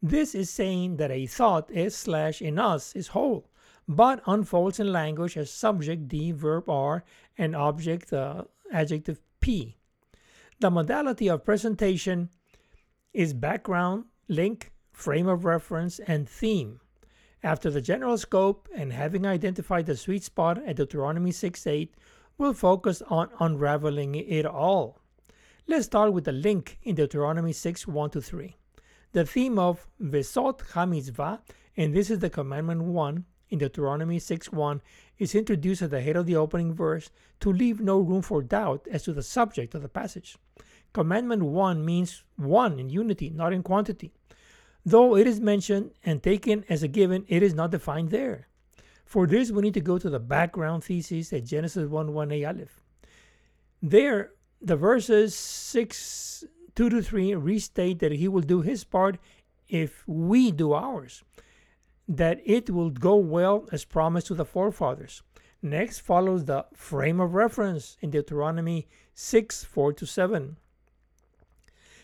This 0.00 0.34
is 0.34 0.48
saying 0.48 0.96
that 0.96 1.10
a 1.10 1.26
thought 1.26 1.70
S 1.74 1.94
slash 1.94 2.40
in 2.40 2.58
us 2.58 2.94
is 2.94 3.08
whole, 3.08 3.50
but 3.88 4.22
unfolds 4.26 4.80
in 4.80 4.92
language 4.92 5.36
as 5.36 5.50
subject 5.50 6.08
D, 6.08 6.32
verb 6.32 6.68
R, 6.68 7.04
and 7.36 7.54
object 7.54 8.12
uh, 8.12 8.44
adjective 8.72 9.20
P. 9.40 9.76
The 10.60 10.70
modality 10.70 11.28
of 11.28 11.44
presentation 11.44 12.30
is 13.12 13.32
background, 13.34 14.04
link, 14.28 14.72
frame 14.92 15.28
of 15.28 15.44
reference, 15.44 15.98
and 15.98 16.28
theme. 16.28 16.80
After 17.42 17.70
the 17.70 17.82
general 17.82 18.16
scope 18.16 18.68
and 18.74 18.92
having 18.92 19.26
identified 19.26 19.86
the 19.86 19.96
sweet 19.96 20.24
spot 20.24 20.66
at 20.66 20.76
Deuteronomy 20.76 21.30
6 21.30 21.66
8, 21.66 21.94
we'll 22.38 22.54
focus 22.54 23.02
on 23.08 23.28
unraveling 23.38 24.14
it 24.14 24.46
all. 24.46 24.98
Let's 25.66 25.86
start 25.86 26.12
with 26.12 26.24
the 26.24 26.32
link 26.32 26.78
in 26.82 26.94
Deuteronomy 26.94 27.52
6 27.52 27.86
1 27.86 28.10
to 28.10 28.22
3. 28.22 28.56
The 29.12 29.26
theme 29.26 29.58
of 29.58 29.86
Vesot 30.00 30.60
HaMitzvah, 30.72 31.40
and 31.76 31.94
this 31.94 32.10
is 32.10 32.20
the 32.20 32.30
commandment 32.30 32.82
1 32.82 33.24
in 33.50 33.58
Deuteronomy 33.58 34.18
6 34.18 34.52
1, 34.52 34.82
is 35.18 35.34
introduced 35.34 35.82
at 35.82 35.90
the 35.90 36.00
head 36.00 36.16
of 36.16 36.26
the 36.26 36.36
opening 36.36 36.74
verse 36.74 37.10
to 37.40 37.52
leave 37.52 37.80
no 37.80 37.98
room 37.98 38.22
for 38.22 38.42
doubt 38.42 38.86
as 38.90 39.02
to 39.04 39.12
the 39.12 39.22
subject 39.22 39.74
of 39.74 39.82
the 39.82 39.88
passage. 39.88 40.36
Commandment 40.92 41.42
1 41.42 41.84
means 41.84 42.22
one 42.36 42.78
in 42.78 42.88
unity, 42.88 43.30
not 43.30 43.52
in 43.52 43.62
quantity. 43.62 44.12
Though 44.86 45.16
it 45.16 45.26
is 45.26 45.40
mentioned 45.40 45.92
and 46.04 46.22
taken 46.22 46.64
as 46.68 46.82
a 46.82 46.88
given, 46.88 47.24
it 47.28 47.42
is 47.42 47.54
not 47.54 47.70
defined 47.70 48.10
there. 48.10 48.48
For 49.04 49.26
this, 49.26 49.50
we 49.50 49.62
need 49.62 49.74
to 49.74 49.80
go 49.80 49.98
to 49.98 50.10
the 50.10 50.18
background 50.18 50.84
thesis 50.84 51.32
at 51.32 51.44
Genesis 51.44 51.88
1 51.88 52.12
1 52.12 52.32
a 52.32 52.44
aleph. 52.44 52.80
There, 53.82 54.32
the 54.60 54.76
verses 54.76 55.34
6 55.34 56.44
2 56.74 56.88
to 56.88 57.02
3 57.02 57.34
restate 57.34 58.00
that 58.00 58.12
he 58.12 58.28
will 58.28 58.42
do 58.42 58.60
his 58.60 58.84
part 58.84 59.18
if 59.68 60.06
we 60.06 60.50
do 60.50 60.72
ours, 60.72 61.22
that 62.08 62.40
it 62.44 62.70
will 62.70 62.90
go 62.90 63.16
well 63.16 63.66
as 63.72 63.84
promised 63.84 64.26
to 64.28 64.34
the 64.34 64.44
forefathers. 64.44 65.22
Next 65.62 66.00
follows 66.00 66.44
the 66.44 66.66
frame 66.74 67.20
of 67.20 67.34
reference 67.34 67.96
in 68.00 68.10
Deuteronomy 68.10 68.86
6 69.14 69.64
4 69.64 69.92
to 69.94 70.06
7. 70.06 70.56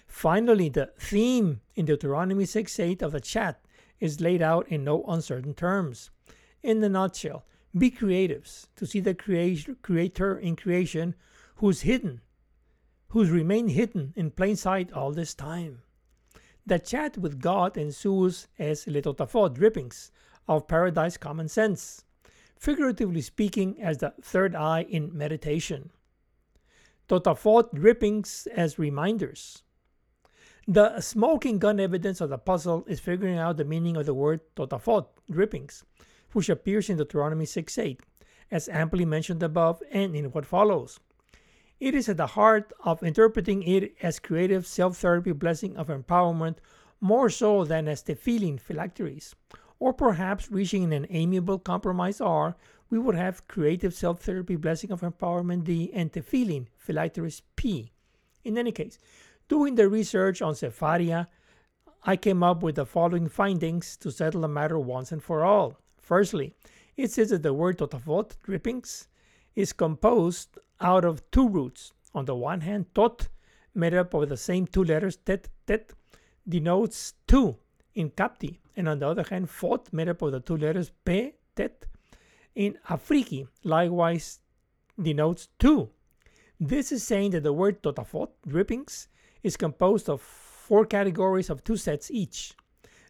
Finally, 0.06 0.70
the 0.70 0.90
theme 0.98 1.60
in 1.74 1.84
Deuteronomy 1.84 2.46
6 2.46 2.80
8 2.80 3.02
of 3.02 3.12
the 3.12 3.20
chat 3.20 3.60
is 4.00 4.20
laid 4.20 4.40
out 4.40 4.66
in 4.68 4.82
no 4.82 5.04
uncertain 5.04 5.54
terms. 5.54 6.10
In 6.62 6.80
the 6.80 6.88
nutshell, 6.88 7.44
be 7.76 7.90
creatives 7.90 8.66
to 8.76 8.86
see 8.86 9.00
the 9.00 9.14
creator 9.14 10.38
in 10.38 10.56
creation 10.56 11.14
who's 11.56 11.82
hidden, 11.82 12.22
who's 13.08 13.30
remained 13.30 13.70
hidden 13.72 14.12
in 14.16 14.30
plain 14.30 14.56
sight 14.56 14.92
all 14.92 15.12
this 15.12 15.34
time. 15.34 15.82
The 16.66 16.78
chat 16.78 17.18
with 17.18 17.40
God 17.40 17.76
ensues 17.76 18.48
as 18.58 18.86
little 18.86 19.14
letotafot 19.14 19.54
drippings 19.54 20.10
of 20.48 20.68
paradise 20.68 21.16
common 21.16 21.48
sense, 21.48 22.04
figuratively 22.56 23.20
speaking, 23.20 23.80
as 23.80 23.98
the 23.98 24.14
third 24.20 24.54
eye 24.54 24.82
in 24.82 25.16
meditation. 25.16 25.90
Totafot 27.08 27.74
drippings 27.74 28.46
as 28.54 28.78
reminders 28.78 29.62
the 30.70 31.00
smoking 31.00 31.58
gun 31.58 31.80
evidence 31.80 32.20
of 32.20 32.30
the 32.30 32.38
puzzle 32.38 32.84
is 32.86 33.00
figuring 33.00 33.38
out 33.38 33.56
the 33.56 33.64
meaning 33.64 33.96
of 33.96 34.06
the 34.06 34.14
word 34.14 34.40
totafot, 34.54 35.06
drippings, 35.28 35.84
which 36.32 36.48
appears 36.48 36.88
in 36.88 36.96
Deuteronomy 36.96 37.44
6.8, 37.44 37.98
as 38.52 38.68
amply 38.68 39.04
mentioned 39.04 39.42
above 39.42 39.82
and 39.90 40.14
in 40.14 40.26
what 40.26 40.46
follows. 40.46 41.00
It 41.80 41.94
is 41.94 42.08
at 42.08 42.18
the 42.18 42.28
heart 42.28 42.72
of 42.84 43.02
interpreting 43.02 43.62
it 43.62 43.96
as 44.02 44.20
creative 44.20 44.66
self-therapy 44.66 45.32
blessing 45.32 45.76
of 45.76 45.88
empowerment 45.88 46.56
more 47.00 47.30
so 47.30 47.64
than 47.64 47.88
as 47.88 48.02
the 48.02 48.14
feeling 48.14 48.58
phylacteries. 48.58 49.34
Or 49.78 49.92
perhaps 49.92 50.50
reaching 50.50 50.92
an 50.92 51.06
amiable 51.10 51.58
compromise 51.58 52.20
R, 52.20 52.54
we 52.90 52.98
would 52.98 53.14
have 53.14 53.48
creative 53.48 53.94
self-therapy 53.94 54.56
blessing 54.56 54.92
of 54.92 55.00
empowerment 55.00 55.64
D 55.64 55.90
and 55.94 56.12
the 56.12 56.20
feeling 56.20 56.68
phylacteries 56.76 57.42
P. 57.56 57.92
In 58.44 58.58
any 58.58 58.72
case, 58.72 58.98
Doing 59.50 59.74
the 59.74 59.88
research 59.88 60.40
on 60.42 60.54
Sefaria, 60.54 61.26
I 62.04 62.14
came 62.14 62.44
up 62.44 62.62
with 62.62 62.76
the 62.76 62.86
following 62.86 63.28
findings 63.28 63.96
to 63.96 64.12
settle 64.12 64.42
the 64.42 64.48
matter 64.48 64.78
once 64.78 65.10
and 65.10 65.20
for 65.20 65.44
all. 65.44 65.76
Firstly, 66.00 66.54
it 66.96 67.10
says 67.10 67.30
that 67.30 67.42
the 67.42 67.52
word 67.52 67.78
totafot, 67.78 68.36
drippings, 68.44 69.08
is 69.56 69.72
composed 69.72 70.56
out 70.80 71.04
of 71.04 71.28
two 71.30 71.48
roots. 71.48 71.92
On 72.14 72.24
the 72.24 72.34
one 72.34 72.60
hand, 72.60 72.86
tot, 72.94 73.28
made 73.74 73.94
up 73.94 74.14
of 74.14 74.28
the 74.28 74.36
same 74.36 74.66
two 74.66 74.84
letters, 74.84 75.16
tet, 75.16 75.48
tet, 75.66 75.92
denotes 76.48 77.14
two 77.26 77.56
in 77.94 78.10
Kapti, 78.10 78.58
and 78.76 78.88
on 78.88 78.98
the 78.98 79.08
other 79.08 79.24
hand, 79.28 79.48
fot, 79.48 79.92
made 79.92 80.08
up 80.08 80.22
of 80.22 80.32
the 80.32 80.40
two 80.40 80.56
letters 80.56 80.90
pe, 81.04 81.32
tet, 81.54 81.86
in 82.54 82.76
Afriki, 82.88 83.46
likewise 83.62 84.40
denotes 85.00 85.48
two. 85.58 85.88
This 86.58 86.92
is 86.92 87.02
saying 87.04 87.30
that 87.32 87.42
the 87.42 87.52
word 87.52 87.82
totafot, 87.82 88.28
drippings, 88.46 89.08
is 89.42 89.56
composed 89.56 90.08
of 90.08 90.20
four 90.20 90.84
categories 90.84 91.48
of 91.48 91.64
two 91.64 91.76
sets 91.76 92.10
each. 92.10 92.54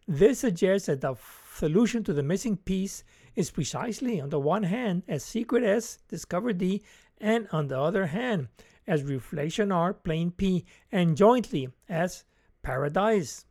This 0.07 0.41
suggests 0.41 0.87
that 0.87 1.01
the 1.01 1.15
solution 1.55 2.05
to 2.05 2.13
the 2.13 2.23
missing 2.23 2.57
piece 2.57 3.05
is 3.37 3.51
precisely, 3.51 4.21
on 4.21 4.29
the 4.29 4.41
one 4.41 4.63
hand, 4.63 5.03
as 5.09 5.25
secret 5.25 5.65
as 5.65 5.99
discover 6.09 6.53
D, 6.53 6.83
and 7.21 7.49
on 7.53 7.69
the 7.69 7.79
other 7.79 8.07
hand, 8.07 8.49
as 8.87 9.03
reflection 9.03 9.71
are 9.71 9.93
plain 9.93 10.31
P, 10.31 10.65
and 10.91 11.17
jointly 11.17 11.69
as 11.89 12.25
paradise, 12.63 13.45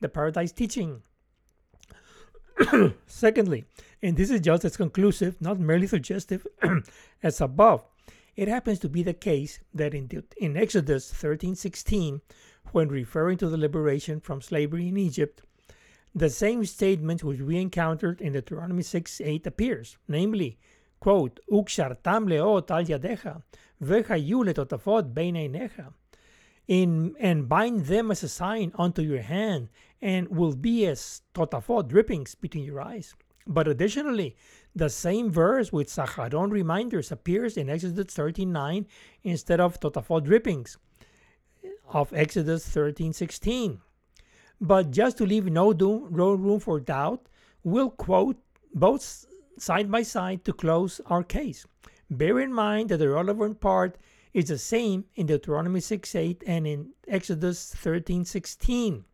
the 0.00 0.08
paradise 0.08 0.52
teaching. 0.52 1.02
Secondly, 3.06 3.64
and 4.02 4.16
this 4.16 4.30
is 4.30 4.40
just 4.40 4.64
as 4.64 4.76
conclusive, 4.76 5.40
not 5.40 5.60
merely 5.60 5.86
suggestive, 5.86 6.46
as 7.22 7.40
above, 7.40 7.84
it 8.34 8.48
happens 8.48 8.78
to 8.80 8.88
be 8.88 9.02
the 9.02 9.14
case 9.14 9.60
that 9.74 9.94
in, 9.94 10.08
in 10.38 10.56
Exodus 10.56 11.12
13:16, 11.12 12.20
when 12.72 12.88
referring 12.88 13.36
to 13.38 13.48
the 13.48 13.56
liberation 13.58 14.20
from 14.20 14.40
slavery 14.40 14.88
in 14.88 14.96
Egypt, 14.96 15.42
the 16.14 16.30
same 16.30 16.64
statement 16.64 17.22
which 17.22 17.40
we 17.40 17.58
encountered 17.58 18.20
in 18.20 18.32
Deuteronomy 18.32 18.82
6:8 18.82 19.46
appears, 19.46 19.98
namely, 20.08 20.58
quote, 21.02 21.40
in 26.68 27.14
and 27.18 27.48
bind 27.48 27.86
them 27.86 28.10
as 28.12 28.22
a 28.22 28.28
sign 28.28 28.72
unto 28.76 29.02
your 29.02 29.20
hand, 29.20 29.68
and 30.00 30.28
will 30.28 30.54
be 30.54 30.86
as 30.86 31.22
totafot 31.34 31.88
drippings 31.88 32.36
between 32.36 32.64
your 32.64 32.80
eyes. 32.80 33.16
But 33.48 33.66
additionally, 33.66 34.36
the 34.76 34.88
same 34.88 35.28
verse 35.28 35.72
with 35.72 35.88
Saharon 35.88 36.52
reminders 36.52 37.10
appears 37.10 37.56
in 37.56 37.68
Exodus 37.68 38.14
13:9 38.14 38.86
instead 39.24 39.58
of 39.58 39.80
Totafot 39.80 40.22
drippings 40.22 40.78
of 41.88 42.12
Exodus 42.12 42.64
13:16. 42.68 43.80
But 44.60 44.92
just 44.92 45.18
to 45.18 45.26
leave 45.26 45.46
no 45.46 45.72
room 45.72 46.60
for 46.60 46.78
doubt, 46.78 47.28
we'll 47.64 47.90
quote 47.90 48.38
both 48.72 49.26
side 49.58 49.90
by 49.90 50.02
side 50.02 50.44
to 50.44 50.52
close 50.52 51.00
our 51.06 51.22
case. 51.22 51.66
Bear 52.10 52.40
in 52.40 52.52
mind 52.52 52.90
that 52.90 52.98
the 52.98 53.08
relevant 53.08 53.60
part 53.60 53.96
is 54.32 54.48
the 54.48 54.58
same 54.58 55.04
in 55.14 55.26
Deuteronomy 55.26 55.80
6:8 55.80 56.42
and 56.46 56.66
in 56.66 56.92
Exodus 57.06 57.74
13:16. 57.74 59.04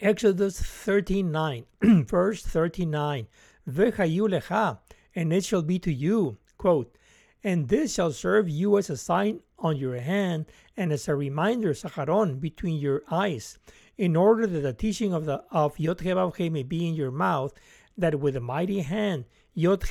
Exodus 0.00 0.60
13:9, 0.60 1.64
verse 2.06 2.42
39 2.42 3.28
lecha, 3.68 4.78
and 5.14 5.32
it 5.32 5.44
shall 5.44 5.62
be 5.62 5.78
to 5.78 5.92
you, 5.92 6.38
quote, 6.58 6.96
and 7.44 7.68
this 7.68 7.94
shall 7.94 8.12
serve 8.12 8.48
you 8.48 8.78
as 8.78 8.90
a 8.90 8.96
sign 8.96 9.40
on 9.58 9.76
your 9.76 9.96
hand 9.96 10.46
and 10.76 10.92
as 10.92 11.08
a 11.08 11.14
reminder, 11.14 11.72
sacharon, 11.72 12.40
between 12.40 12.78
your 12.78 13.02
eyes, 13.10 13.58
in 13.96 14.16
order 14.16 14.46
that 14.46 14.60
the 14.60 14.72
teaching 14.72 15.12
of 15.12 15.24
the 15.24 15.44
of 15.50 15.78
Yod 15.78 16.04
may 16.04 16.62
be 16.62 16.88
in 16.88 16.94
your 16.94 17.10
mouth, 17.10 17.52
that 17.96 18.20
with 18.20 18.36
a 18.36 18.40
mighty 18.40 18.80
hand 18.80 19.24
Yod 19.54 19.84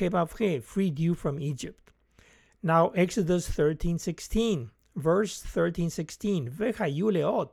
freed 0.64 0.98
you 0.98 1.14
from 1.14 1.40
Egypt. 1.40 1.90
Now 2.62 2.90
Exodus 2.90 3.48
13:16, 3.48 4.70
verse 4.96 5.42
13:16, 5.42 6.48
vechayu 6.48 7.12
leot, 7.12 7.50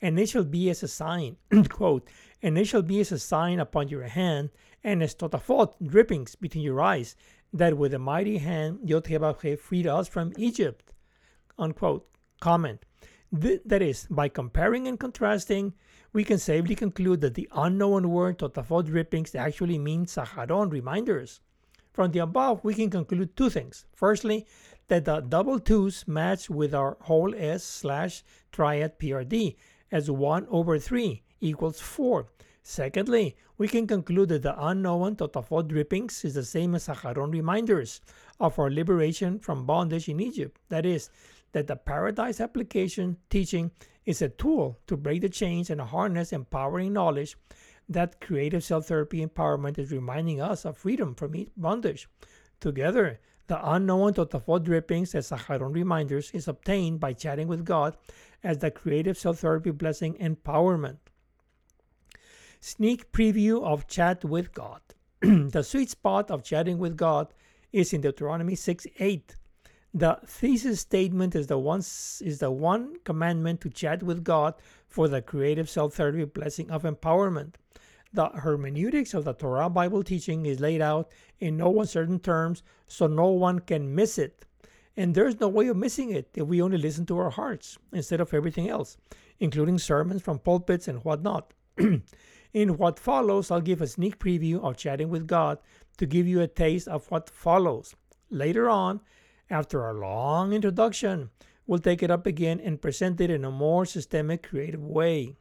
and 0.00 0.18
it 0.18 0.28
shall 0.28 0.44
be 0.44 0.68
as 0.70 0.82
a 0.82 0.88
sign, 0.88 1.36
quote, 1.68 2.08
and 2.42 2.58
it 2.58 2.66
shall 2.66 2.82
be 2.82 3.00
as 3.00 3.12
a 3.12 3.18
sign 3.18 3.58
upon 3.60 3.88
your 3.88 4.04
hand, 4.04 4.50
and 4.82 5.02
as 5.02 5.14
totafot, 5.14 5.74
drippings 5.84 6.34
between 6.34 6.64
your 6.64 6.80
eyes, 6.80 7.16
that 7.52 7.78
with 7.78 7.94
a 7.94 7.98
mighty 7.98 8.38
hand 8.38 8.80
Yod 8.84 9.06
freed 9.58 9.86
us 9.86 10.08
from 10.08 10.32
Egypt. 10.36 10.92
Unquote. 11.58 12.06
Comment. 12.40 12.84
Th- 13.40 13.62
that 13.64 13.80
is, 13.80 14.06
by 14.10 14.28
comparing 14.28 14.86
and 14.86 14.98
contrasting, 14.98 15.72
we 16.14 16.22
can 16.22 16.38
safely 16.38 16.76
conclude 16.76 17.20
that 17.20 17.34
the 17.34 17.48
unknown 17.52 18.08
word 18.08 18.38
totafot 18.38 18.86
drippings 18.86 19.34
actually 19.34 19.78
means 19.78 20.14
saharon, 20.14 20.70
reminders. 20.70 21.40
From 21.92 22.12
the 22.12 22.20
above, 22.20 22.62
we 22.62 22.72
can 22.72 22.88
conclude 22.88 23.36
two 23.36 23.50
things. 23.50 23.84
Firstly, 23.94 24.46
that 24.86 25.04
the 25.04 25.20
double 25.20 25.58
twos 25.58 26.06
match 26.06 26.48
with 26.48 26.72
our 26.72 26.96
whole 27.00 27.34
S 27.34 27.64
slash 27.64 28.22
triad 28.52 28.98
PRD 28.98 29.56
as 29.90 30.08
1 30.08 30.46
over 30.50 30.78
3 30.78 31.20
equals 31.40 31.80
4. 31.80 32.26
Secondly, 32.62 33.36
we 33.58 33.66
can 33.66 33.86
conclude 33.86 34.28
that 34.28 34.42
the 34.42 34.66
unknown 34.66 35.16
Totafot 35.16 35.68
drippings 35.68 36.24
is 36.24 36.34
the 36.34 36.44
same 36.44 36.74
as 36.74 36.86
Saharon 36.86 37.32
reminders 37.32 38.00
of 38.40 38.58
our 38.58 38.70
liberation 38.70 39.38
from 39.38 39.66
bondage 39.66 40.08
in 40.08 40.20
Egypt. 40.20 40.58
That 40.68 40.86
is, 40.86 41.10
that 41.52 41.66
the 41.66 41.76
paradise 41.76 42.40
application 42.40 43.16
teaching 43.30 43.70
is 44.04 44.22
a 44.22 44.28
tool 44.28 44.78
to 44.86 44.96
break 44.96 45.22
the 45.22 45.28
chains 45.28 45.70
and 45.70 45.80
harness 45.80 46.32
empowering 46.32 46.92
knowledge 46.92 47.36
that 47.88 48.20
creative 48.20 48.64
self 48.64 48.86
therapy 48.86 49.24
empowerment 49.24 49.78
is 49.78 49.92
reminding 49.92 50.40
us 50.40 50.64
of 50.64 50.76
freedom 50.76 51.14
from 51.14 51.46
bondage. 51.56 52.08
Together, 52.60 53.20
the 53.46 53.72
unknown 53.72 54.14
Totafot 54.14 54.64
drippings 54.64 55.14
as 55.14 55.28
Saharon 55.28 55.74
reminders 55.74 56.30
is 56.30 56.48
obtained 56.48 57.00
by 57.00 57.12
chatting 57.12 57.46
with 57.46 57.64
God 57.64 57.96
as 58.42 58.58
the 58.58 58.70
creative 58.70 59.18
self 59.18 59.40
therapy 59.40 59.70
blessing 59.70 60.14
empowerment. 60.14 60.98
Sneak 62.60 63.12
preview 63.12 63.62
of 63.62 63.86
Chat 63.86 64.24
with 64.24 64.54
God. 64.54 64.80
the 65.20 65.62
sweet 65.62 65.90
spot 65.90 66.30
of 66.30 66.42
chatting 66.42 66.78
with 66.78 66.96
God 66.96 67.34
is 67.72 67.92
in 67.92 68.00
Deuteronomy 68.00 68.54
6 68.54 68.86
8. 68.98 69.36
The 69.96 70.18
thesis 70.26 70.80
statement 70.80 71.36
is 71.36 71.46
the 71.46 71.56
one 71.56 71.78
is 71.78 72.38
the 72.40 72.50
one 72.50 72.96
commandment 73.04 73.60
to 73.60 73.70
chat 73.70 74.02
with 74.02 74.24
God 74.24 74.54
for 74.88 75.06
the 75.06 75.22
creative 75.22 75.70
self-therapy 75.70 76.24
blessing 76.24 76.68
of 76.68 76.82
empowerment. 76.82 77.54
The 78.12 78.30
hermeneutics 78.30 79.14
of 79.14 79.24
the 79.24 79.34
Torah 79.34 79.70
Bible 79.70 80.02
teaching 80.02 80.46
is 80.46 80.58
laid 80.58 80.80
out 80.80 81.12
in 81.38 81.56
no 81.56 81.80
uncertain 81.80 82.18
terms, 82.18 82.64
so 82.88 83.06
no 83.06 83.28
one 83.28 83.60
can 83.60 83.94
miss 83.94 84.18
it. 84.18 84.44
And 84.96 85.14
there's 85.14 85.38
no 85.38 85.46
way 85.46 85.68
of 85.68 85.76
missing 85.76 86.10
it 86.10 86.28
if 86.34 86.48
we 86.48 86.60
only 86.60 86.78
listen 86.78 87.06
to 87.06 87.18
our 87.18 87.30
hearts 87.30 87.78
instead 87.92 88.20
of 88.20 88.34
everything 88.34 88.68
else, 88.68 88.96
including 89.38 89.78
sermons 89.78 90.22
from 90.22 90.40
pulpits 90.40 90.88
and 90.88 91.04
whatnot. 91.04 91.52
in 92.52 92.76
what 92.78 92.98
follows, 92.98 93.48
I'll 93.48 93.60
give 93.60 93.80
a 93.80 93.86
sneak 93.86 94.18
preview 94.18 94.60
of 94.60 94.76
chatting 94.76 95.08
with 95.08 95.28
God 95.28 95.58
to 95.98 96.06
give 96.06 96.26
you 96.26 96.40
a 96.40 96.48
taste 96.48 96.88
of 96.88 97.08
what 97.12 97.30
follows. 97.30 97.94
Later 98.28 98.68
on, 98.68 99.00
after 99.50 99.86
a 99.86 99.92
long 99.92 100.52
introduction, 100.52 101.30
we'll 101.66 101.78
take 101.78 102.02
it 102.02 102.10
up 102.10 102.26
again 102.26 102.60
and 102.60 102.80
present 102.80 103.20
it 103.20 103.30
in 103.30 103.44
a 103.44 103.50
more 103.50 103.84
systemic, 103.86 104.42
creative 104.42 104.82
way. 104.82 105.36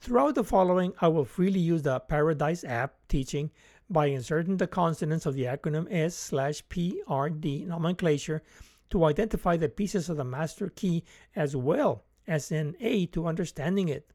Throughout 0.00 0.34
the 0.34 0.44
following, 0.44 0.92
I 1.00 1.08
will 1.08 1.24
freely 1.24 1.60
use 1.60 1.82
the 1.82 1.98
Paradise 2.00 2.64
app 2.64 2.94
teaching 3.08 3.50
by 3.88 4.06
inserting 4.06 4.56
the 4.56 4.66
consonants 4.66 5.26
of 5.26 5.34
the 5.34 5.44
acronym 5.44 5.86
S 5.90 6.14
slash 6.14 6.62
PRD 6.68 7.66
nomenclature 7.66 8.42
to 8.90 9.04
identify 9.04 9.56
the 9.56 9.68
pieces 9.68 10.08
of 10.08 10.16
the 10.16 10.24
master 10.24 10.68
key 10.68 11.04
as 11.34 11.56
well 11.56 12.04
as 12.26 12.52
an 12.52 12.76
aid 12.80 13.12
to 13.12 13.26
understanding 13.26 13.88
it. 13.88 14.10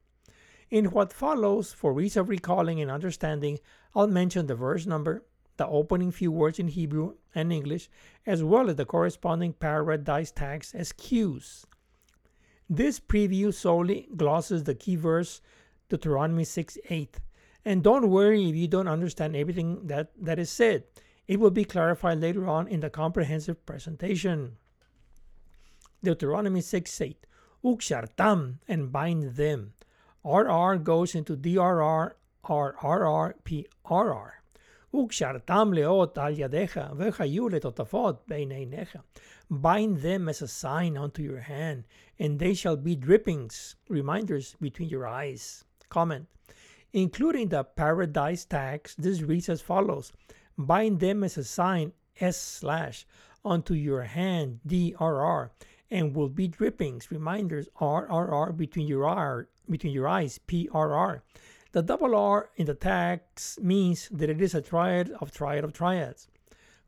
In 0.70 0.86
what 0.86 1.12
follows, 1.12 1.72
for 1.72 2.00
ease 2.00 2.16
of 2.16 2.28
recalling 2.28 2.80
and 2.80 2.90
understanding, 2.90 3.58
I'll 3.94 4.06
mention 4.06 4.46
the 4.46 4.54
verse 4.54 4.86
number, 4.86 5.24
the 5.60 5.66
opening 5.66 6.10
few 6.10 6.32
words 6.32 6.58
in 6.58 6.68
Hebrew 6.68 7.16
and 7.34 7.52
English, 7.52 7.90
as 8.24 8.42
well 8.42 8.70
as 8.70 8.76
the 8.76 8.86
corresponding 8.86 9.52
paradise 9.52 10.30
tags 10.30 10.72
as 10.74 10.90
cues. 10.90 11.66
This 12.70 12.98
preview 12.98 13.52
solely 13.52 14.08
glosses 14.16 14.64
the 14.64 14.74
key 14.74 14.96
verse 14.96 15.42
Deuteronomy 15.90 16.44
6 16.44 16.78
8. 16.88 17.20
And 17.62 17.82
don't 17.82 18.08
worry 18.08 18.48
if 18.48 18.56
you 18.56 18.68
don't 18.68 18.88
understand 18.88 19.36
everything 19.36 19.86
that, 19.88 20.12
that 20.18 20.38
is 20.38 20.48
said. 20.48 20.84
It 21.28 21.38
will 21.38 21.50
be 21.50 21.66
clarified 21.66 22.20
later 22.20 22.48
on 22.48 22.66
in 22.66 22.80
the 22.80 22.88
comprehensive 22.88 23.66
presentation. 23.66 24.56
Deuteronomy 26.02 26.62
6 26.62 27.00
8. 27.02 27.26
Ukshartam 27.62 28.60
and 28.66 28.90
bind 28.90 29.36
them. 29.36 29.74
RR 30.24 30.76
goes 30.76 31.14
into 31.14 31.36
DRR, 31.36 32.14
RRR, 32.46 33.34
PRR. 33.44 34.39
וקשרתם 34.94 35.70
לאות 35.72 36.18
על 36.18 36.34
ידיך, 36.38 36.80
והיו 36.96 37.48
לטוטפות 37.48 38.24
בין 38.28 38.50
עיניך. 38.50 38.96
Bind 39.52 39.98
them 40.02 40.28
as 40.28 40.42
a 40.42 40.48
sign 40.48 40.96
unto 40.96 41.22
your 41.22 41.40
hand, 41.40 41.82
and 42.20 42.38
they 42.38 42.54
shall 42.54 42.76
be 42.76 42.94
drippings, 42.94 43.74
reminders 43.88 44.54
between 44.60 44.88
your 44.88 45.08
eyes. 45.08 45.64
Comment. 45.88 46.26
Including 46.92 47.48
the 47.48 47.64
paradise 47.64 48.44
tags, 48.44 48.94
this 48.96 49.22
reads 49.22 49.48
as 49.48 49.60
follows. 49.60 50.12
Bind 50.56 51.00
them 51.00 51.24
as 51.24 51.36
a 51.36 51.44
sign, 51.44 51.92
S 52.20 52.36
slash, 52.36 53.06
onto 53.44 53.74
your 53.74 54.02
hand, 54.02 54.60
DRR, 54.66 55.50
and 55.90 56.14
will 56.14 56.28
be 56.28 56.46
drippings, 56.46 57.10
reminders, 57.10 57.68
RRR, 57.80 58.56
between 58.56 58.86
your, 58.86 59.06
R, 59.06 59.48
between 59.68 59.92
your 59.92 60.08
eyes, 60.08 60.38
PRR. 60.46 61.22
The 61.72 61.82
double 61.82 62.16
R 62.16 62.50
in 62.56 62.66
the 62.66 62.74
text 62.74 63.60
means 63.60 64.08
that 64.10 64.28
it 64.28 64.40
is 64.40 64.54
a 64.54 64.60
triad 64.60 65.10
of 65.20 65.30
triad 65.30 65.62
of 65.62 65.72
triads. 65.72 66.28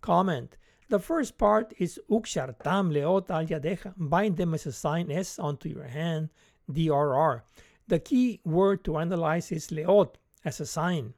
Comment. 0.01 0.57
The 0.89 0.99
first 0.99 1.39
part 1.39 1.73
is 1.79 2.01
ukshartam 2.11 2.93
leot 2.93 3.31
al. 3.31 3.93
Bind 3.97 4.37
them 4.37 4.55
as 4.55 4.67
a 4.67 4.73
sign 4.73 5.11
S 5.11 5.39
onto 5.39 5.69
your 5.69 5.85
hand, 5.85 6.31
DRR. 6.71 7.43
The 7.87 8.01
key 8.01 8.41
word 8.45 8.85
to 8.85 8.99
analyze 8.99 9.53
is 9.53 9.69
leot 9.69 10.17
as 10.45 10.61
a 10.61 10.67
sign. 10.67 11.15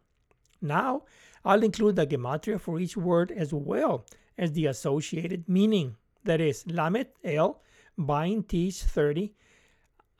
Now, 0.60 1.02
I'll 1.44 1.62
include 1.62 1.96
the 1.96 2.06
gematria 2.06 2.60
for 2.60 2.78
each 2.78 2.96
word 2.96 3.30
as 3.32 3.52
well 3.52 4.04
as 4.36 4.52
the 4.52 4.66
associated 4.66 5.48
meaning. 5.48 5.96
That 6.24 6.40
is 6.40 6.64
Lamet 6.64 7.08
L, 7.22 7.62
bind 7.98 8.48
teach 8.48 8.82
30, 8.82 9.34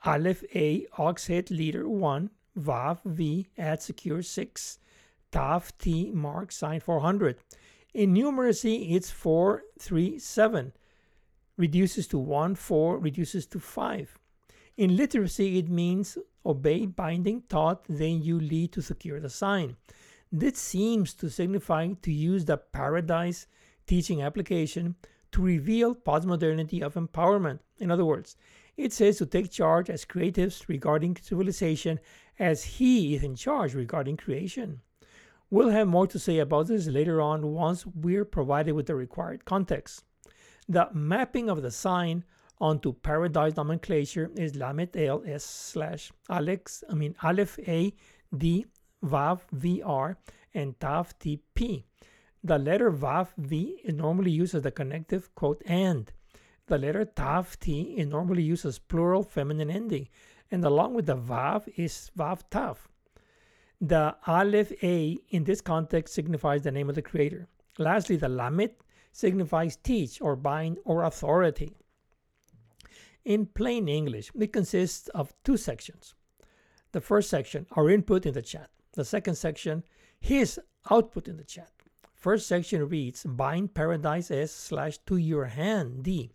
Aleph 0.04 0.44
A, 0.54 0.86
ox 0.98 1.28
head 1.28 1.50
leader 1.50 1.88
1, 1.88 2.30
Vav 2.58 2.98
V 3.04 3.48
at 3.58 3.82
secure 3.82 4.22
6, 4.22 4.78
Tav 5.32 5.76
T 5.78 6.10
mark 6.12 6.52
sign 6.52 6.80
400. 6.80 7.36
In 7.92 8.14
numeracy, 8.14 8.94
it's 8.94 9.10
437. 9.10 10.72
Reduces 11.56 12.06
to 12.08 12.18
1, 12.18 12.54
4, 12.54 12.98
reduces 12.98 13.46
to 13.46 13.60
5. 13.60 14.18
In 14.76 14.96
literacy, 14.96 15.58
it 15.58 15.68
means 15.68 16.18
obey 16.44 16.86
binding 16.86 17.42
taught, 17.48 17.84
then 17.88 18.22
you 18.22 18.40
lead 18.40 18.72
to 18.72 18.82
secure 18.82 19.20
the 19.20 19.30
sign. 19.30 19.76
This 20.32 20.58
seems 20.58 21.14
to 21.14 21.30
signify 21.30 21.92
to 22.02 22.12
use 22.12 22.44
the 22.44 22.56
paradise 22.56 23.46
teaching 23.86 24.22
application 24.22 24.96
to 25.30 25.42
reveal 25.42 25.94
postmodernity 25.94 26.82
of 26.82 26.94
empowerment. 26.94 27.60
In 27.78 27.90
other 27.90 28.04
words, 28.04 28.36
it 28.76 28.92
says 28.92 29.18
to 29.18 29.26
take 29.26 29.50
charge 29.50 29.88
as 29.88 30.04
creatives 30.04 30.68
regarding 30.68 31.16
civilization 31.22 32.00
as 32.38 32.64
he 32.64 33.14
is 33.14 33.22
in 33.22 33.36
charge 33.36 33.74
regarding 33.74 34.16
creation. 34.16 34.80
We'll 35.50 35.70
have 35.70 35.86
more 35.86 36.06
to 36.08 36.18
say 36.18 36.38
about 36.38 36.66
this 36.66 36.86
later 36.86 37.20
on 37.20 37.52
once 37.52 37.86
we're 37.86 38.24
provided 38.24 38.72
with 38.72 38.86
the 38.86 38.94
required 38.94 39.44
context. 39.44 40.04
The 40.68 40.88
mapping 40.92 41.48
of 41.48 41.62
the 41.62 41.70
sign 41.70 42.24
onto 42.58 42.92
paradise 42.92 43.56
nomenclature 43.56 44.30
is 44.36 44.54
Lamet 44.54 44.96
L 44.96 45.22
S 45.26 45.44
slash 45.44 46.12
Alex, 46.30 46.82
I 46.88 46.94
mean 46.94 47.14
Aleph 47.22 47.58
A 47.68 47.92
D 48.36 48.66
Vav 49.04 49.40
VR 49.54 50.16
and 50.54 50.78
Tav 50.80 51.18
T 51.18 51.42
P. 51.54 51.84
The 52.42 52.58
letter 52.58 52.90
Vav 52.90 53.28
V 53.36 53.80
is 53.84 53.94
normally 53.94 54.30
used 54.30 54.54
as 54.54 54.62
the 54.62 54.70
connective 54.70 55.34
quote 55.34 55.62
and. 55.66 56.10
The 56.66 56.78
letter 56.78 57.04
Tav 57.04 57.58
T 57.60 57.94
is 57.98 58.06
normally 58.06 58.42
used 58.42 58.64
as 58.64 58.78
plural 58.78 59.22
feminine 59.22 59.70
ending 59.70 60.08
and 60.54 60.64
along 60.64 60.94
with 60.94 61.06
the 61.06 61.16
Vav 61.16 61.68
is 61.76 62.12
Vav 62.16 62.42
Tav. 62.48 62.88
The 63.80 64.14
Aleph 64.24 64.72
A 64.84 65.18
in 65.30 65.42
this 65.42 65.60
context 65.60 66.14
signifies 66.14 66.62
the 66.62 66.70
name 66.70 66.88
of 66.88 66.94
the 66.94 67.02
creator. 67.02 67.48
Lastly, 67.76 68.16
the 68.16 68.28
Lamet 68.28 68.74
signifies 69.10 69.74
teach 69.74 70.20
or 70.20 70.36
bind 70.36 70.78
or 70.84 71.02
authority. 71.02 71.76
In 73.24 73.46
plain 73.46 73.88
English, 73.88 74.30
it 74.38 74.52
consists 74.52 75.08
of 75.08 75.34
two 75.42 75.56
sections. 75.56 76.14
The 76.92 77.00
first 77.00 77.28
section, 77.30 77.66
our 77.72 77.90
input 77.90 78.24
in 78.24 78.34
the 78.34 78.42
chat. 78.42 78.70
The 78.92 79.04
second 79.04 79.34
section, 79.34 79.82
his 80.20 80.60
output 80.88 81.26
in 81.26 81.36
the 81.36 81.44
chat. 81.44 81.72
First 82.14 82.46
section 82.46 82.88
reads, 82.88 83.24
bind 83.24 83.74
paradise 83.74 84.30
S 84.30 84.52
slash 84.52 84.98
to 85.06 85.16
your 85.16 85.46
hand 85.46 86.04
D. 86.04 86.30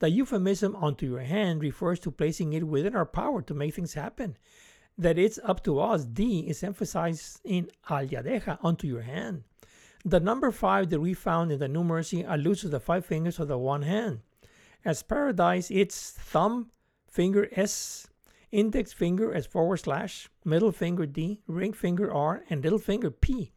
The 0.00 0.10
euphemism 0.10 0.74
onto 0.76 1.06
your 1.06 1.20
hand 1.20 1.60
refers 1.60 2.00
to 2.00 2.10
placing 2.10 2.54
it 2.54 2.66
within 2.66 2.96
our 2.96 3.04
power 3.04 3.42
to 3.42 3.54
make 3.54 3.74
things 3.74 3.94
happen. 3.94 4.36
That 4.96 5.18
it's 5.18 5.38
up 5.44 5.62
to 5.64 5.78
us, 5.78 6.04
D, 6.04 6.40
is 6.40 6.62
emphasized 6.62 7.40
in 7.44 7.70
al 7.88 8.06
yadeja, 8.06 8.58
onto 8.62 8.86
your 8.86 9.02
hand. 9.02 9.44
The 10.02 10.18
number 10.18 10.50
5 10.50 10.88
that 10.88 11.00
we 11.00 11.12
found 11.12 11.52
in 11.52 11.58
the 11.58 11.68
numeracy 11.68 12.24
alludes 12.26 12.62
to 12.62 12.68
the 12.68 12.80
five 12.80 13.04
fingers 13.04 13.38
of 13.38 13.48
the 13.48 13.58
one 13.58 13.82
hand. 13.82 14.20
As 14.86 15.02
paradise, 15.02 15.70
it's 15.70 16.12
thumb, 16.12 16.70
finger 17.06 17.48
S, 17.52 18.08
index 18.50 18.94
finger 18.94 19.34
as 19.34 19.44
forward 19.44 19.76
slash, 19.76 20.30
middle 20.46 20.72
finger 20.72 21.04
D, 21.04 21.42
ring 21.46 21.74
finger 21.74 22.10
R, 22.10 22.42
and 22.48 22.62
little 22.62 22.78
finger 22.78 23.10
P. 23.10 23.52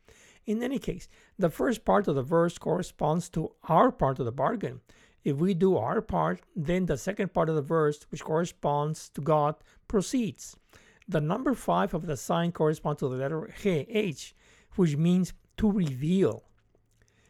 In 0.46 0.62
any 0.62 0.80
case, 0.80 1.08
the 1.40 1.50
first 1.50 1.86
part 1.86 2.10
of 2.10 2.16
the 2.16 2.22
verse 2.22 2.58
corresponds 2.58 3.30
to 3.30 3.54
our 3.70 3.94
part 3.94 4.20
of 4.20 4.26
the 4.26 4.34
bargain. 4.34 4.82
If 5.24 5.38
we 5.38 5.54
do 5.54 5.78
our 5.78 6.02
part, 6.02 6.42
then 6.56 6.86
the 6.86 6.98
second 6.98 7.34
part 7.34 7.50
of 7.50 7.56
the 7.56 7.62
verse, 7.62 8.06
which 8.10 8.24
corresponds 8.24 9.10
to 9.10 9.22
God, 9.22 9.56
proceeds. 9.88 10.58
The 11.08 11.22
number 11.22 11.54
5 11.54 11.94
of 11.94 12.06
the 12.06 12.18
sign 12.18 12.52
corresponds 12.52 13.00
to 13.00 13.10
the 13.10 13.16
letter 13.16 13.50
H, 13.64 14.36
which 14.76 14.98
means 14.98 15.34
to 15.58 15.72
reveal. 15.72 16.44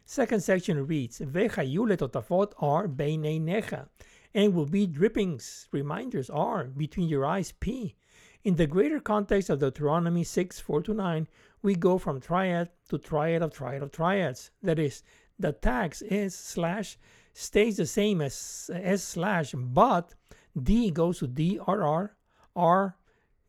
Second 0.04 0.42
section 0.42 0.86
reads, 0.86 1.20
Vechayule 1.20 1.96
totafot 1.96 2.52
are 2.58 2.86
beineinecha, 2.88 3.88
and 4.34 4.52
will 4.52 4.66
be 4.66 4.86
drippings, 4.86 5.68
reminders 5.72 6.28
are 6.28 6.64
between 6.64 7.08
your 7.08 7.24
eyes, 7.24 7.52
P. 7.52 7.96
In 8.42 8.56
the 8.56 8.66
greater 8.66 9.00
context 9.00 9.48
of 9.48 9.60
Deuteronomy 9.60 10.22
6 10.22 10.60
4 10.60 10.82
to 10.82 10.94
9, 10.94 11.28
we 11.62 11.74
go 11.74 11.96
from 11.96 12.20
triad 12.20 12.68
to 12.90 12.98
triad 12.98 13.40
of 13.40 13.54
triad 13.54 13.82
of 13.82 13.90
triads. 13.90 14.50
That 14.62 14.78
is, 14.78 15.02
the 15.38 15.52
tax 15.52 16.02
is 16.02 16.34
slash 16.34 16.98
stays 17.34 17.76
the 17.76 17.86
same 17.86 18.22
as 18.22 18.70
S 18.72 19.02
slash, 19.02 19.52
but 19.56 20.14
D 20.60 20.90
goes 20.90 21.18
to 21.18 21.28
DRR, 21.28 22.10
R 22.56 22.96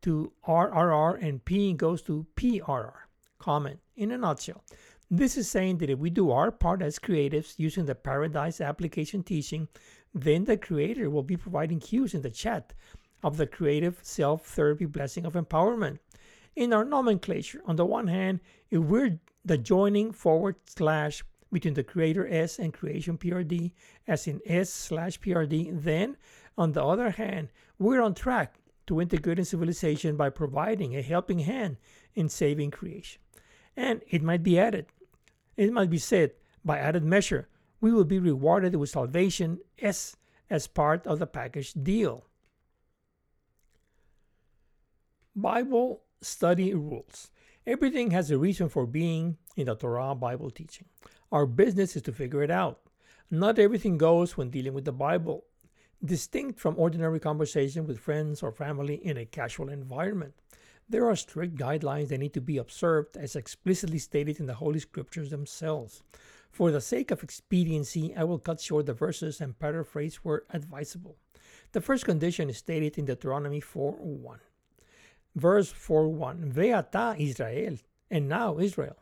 to 0.01 0.31
RRR, 0.47 1.23
and 1.23 1.45
P 1.45 1.73
goes 1.73 2.01
to 2.03 2.25
PRR. 2.35 2.93
Comment 3.39 3.79
in 3.95 4.11
a 4.11 4.17
nutshell. 4.17 4.63
This 5.09 5.37
is 5.37 5.49
saying 5.49 5.77
that 5.77 5.89
if 5.91 5.99
we 5.99 6.09
do 6.09 6.31
our 6.31 6.51
part 6.51 6.81
as 6.81 6.97
creatives 6.97 7.53
using 7.57 7.85
the 7.85 7.93
Paradise 7.93 8.59
application 8.59 9.21
teaching, 9.21 9.67
then 10.13 10.45
the 10.45 10.57
creator 10.57 11.09
will 11.09 11.23
be 11.23 11.37
providing 11.37 11.79
cues 11.79 12.15
in 12.15 12.21
the 12.21 12.29
chat 12.29 12.73
of 13.23 13.37
the 13.37 13.45
creative 13.45 13.99
self 14.01 14.45
therapy 14.47 14.85
blessing 14.85 15.25
of 15.25 15.33
empowerment. 15.33 15.99
In 16.55 16.73
our 16.73 16.85
nomenclature, 16.85 17.61
on 17.65 17.75
the 17.75 17.85
one 17.85 18.07
hand, 18.07 18.39
if 18.71 18.79
we're 18.79 19.19
the 19.43 19.57
joining 19.57 20.11
forward 20.11 20.55
slash 20.65 21.23
between 21.55 21.73
the 21.73 21.85
creator 21.85 22.27
S 22.27 22.59
and 22.59 22.73
creation 22.73 23.17
PRD, 23.17 23.71
as 24.05 24.27
in 24.27 24.41
S 24.45 24.69
slash 24.69 25.17
PRD, 25.21 25.71
then 25.71 26.17
on 26.57 26.73
the 26.73 26.83
other 26.83 27.11
hand, 27.11 27.47
we're 27.79 28.01
on 28.01 28.13
track 28.13 28.55
to 28.87 28.99
integrating 28.99 29.45
civilization 29.45 30.17
by 30.17 30.29
providing 30.29 30.97
a 30.97 31.01
helping 31.01 31.39
hand 31.39 31.77
in 32.13 32.27
saving 32.27 32.71
creation. 32.71 33.21
And 33.77 34.01
it 34.09 34.21
might 34.21 34.43
be 34.43 34.59
added, 34.59 34.87
it 35.55 35.71
might 35.71 35.89
be 35.89 35.97
said, 35.97 36.31
by 36.65 36.77
added 36.77 37.05
measure, 37.05 37.47
we 37.79 37.93
will 37.93 38.03
be 38.03 38.19
rewarded 38.19 38.75
with 38.75 38.89
salvation 38.89 39.59
S 39.79 40.17
as 40.49 40.67
part 40.67 41.07
of 41.07 41.19
the 41.19 41.27
package 41.27 41.71
deal. 41.71 42.25
Bible 45.33 46.01
study 46.21 46.73
rules. 46.73 47.31
Everything 47.65 48.11
has 48.11 48.29
a 48.29 48.37
reason 48.37 48.67
for 48.67 48.85
being 48.85 49.37
in 49.55 49.67
the 49.67 49.75
Torah 49.75 50.15
Bible 50.15 50.51
teaching. 50.51 50.87
Our 51.31 51.45
business 51.45 51.95
is 51.95 52.01
to 52.03 52.11
figure 52.11 52.43
it 52.43 52.51
out. 52.51 52.81
Not 53.31 53.59
everything 53.59 53.97
goes 53.97 54.37
when 54.37 54.51
dealing 54.51 54.73
with 54.73 54.85
the 54.85 54.91
Bible, 54.91 55.45
distinct 56.03 56.59
from 56.59 56.77
ordinary 56.77 57.19
conversation 57.19 57.87
with 57.87 57.99
friends 57.99 58.43
or 58.43 58.51
family 58.51 58.95
in 58.95 59.17
a 59.17 59.25
casual 59.25 59.69
environment. 59.69 60.33
There 60.87 61.09
are 61.09 61.15
strict 61.15 61.55
guidelines 61.55 62.09
that 62.09 62.19
need 62.19 62.33
to 62.35 62.41
be 62.41 62.57
observed 62.57 63.17
as 63.17 63.35
explicitly 63.35 63.97
stated 63.97 64.39
in 64.39 64.45
the 64.45 64.53
Holy 64.53 64.79
Scriptures 64.79 65.31
themselves. 65.31 66.03
For 66.51 66.69
the 66.69 66.79
sake 66.79 67.09
of 67.09 67.23
expediency, 67.23 68.15
I 68.15 68.23
will 68.23 68.37
cut 68.37 68.61
short 68.61 68.85
the 68.85 68.93
verses 68.93 69.41
and 69.41 69.57
paraphrase 69.57 70.17
where 70.17 70.43
advisable. 70.51 71.17
The 71.71 71.81
first 71.81 72.05
condition 72.05 72.49
is 72.49 72.57
stated 72.57 72.99
in 72.99 73.05
Deuteronomy 73.05 73.59
4:1. 73.59 74.39
Verse 75.35 75.73
4:1. 75.73 76.53
Ve'ata 76.53 77.19
Israel, 77.19 77.77
and 78.11 78.29
now 78.29 78.59
Israel. 78.59 78.95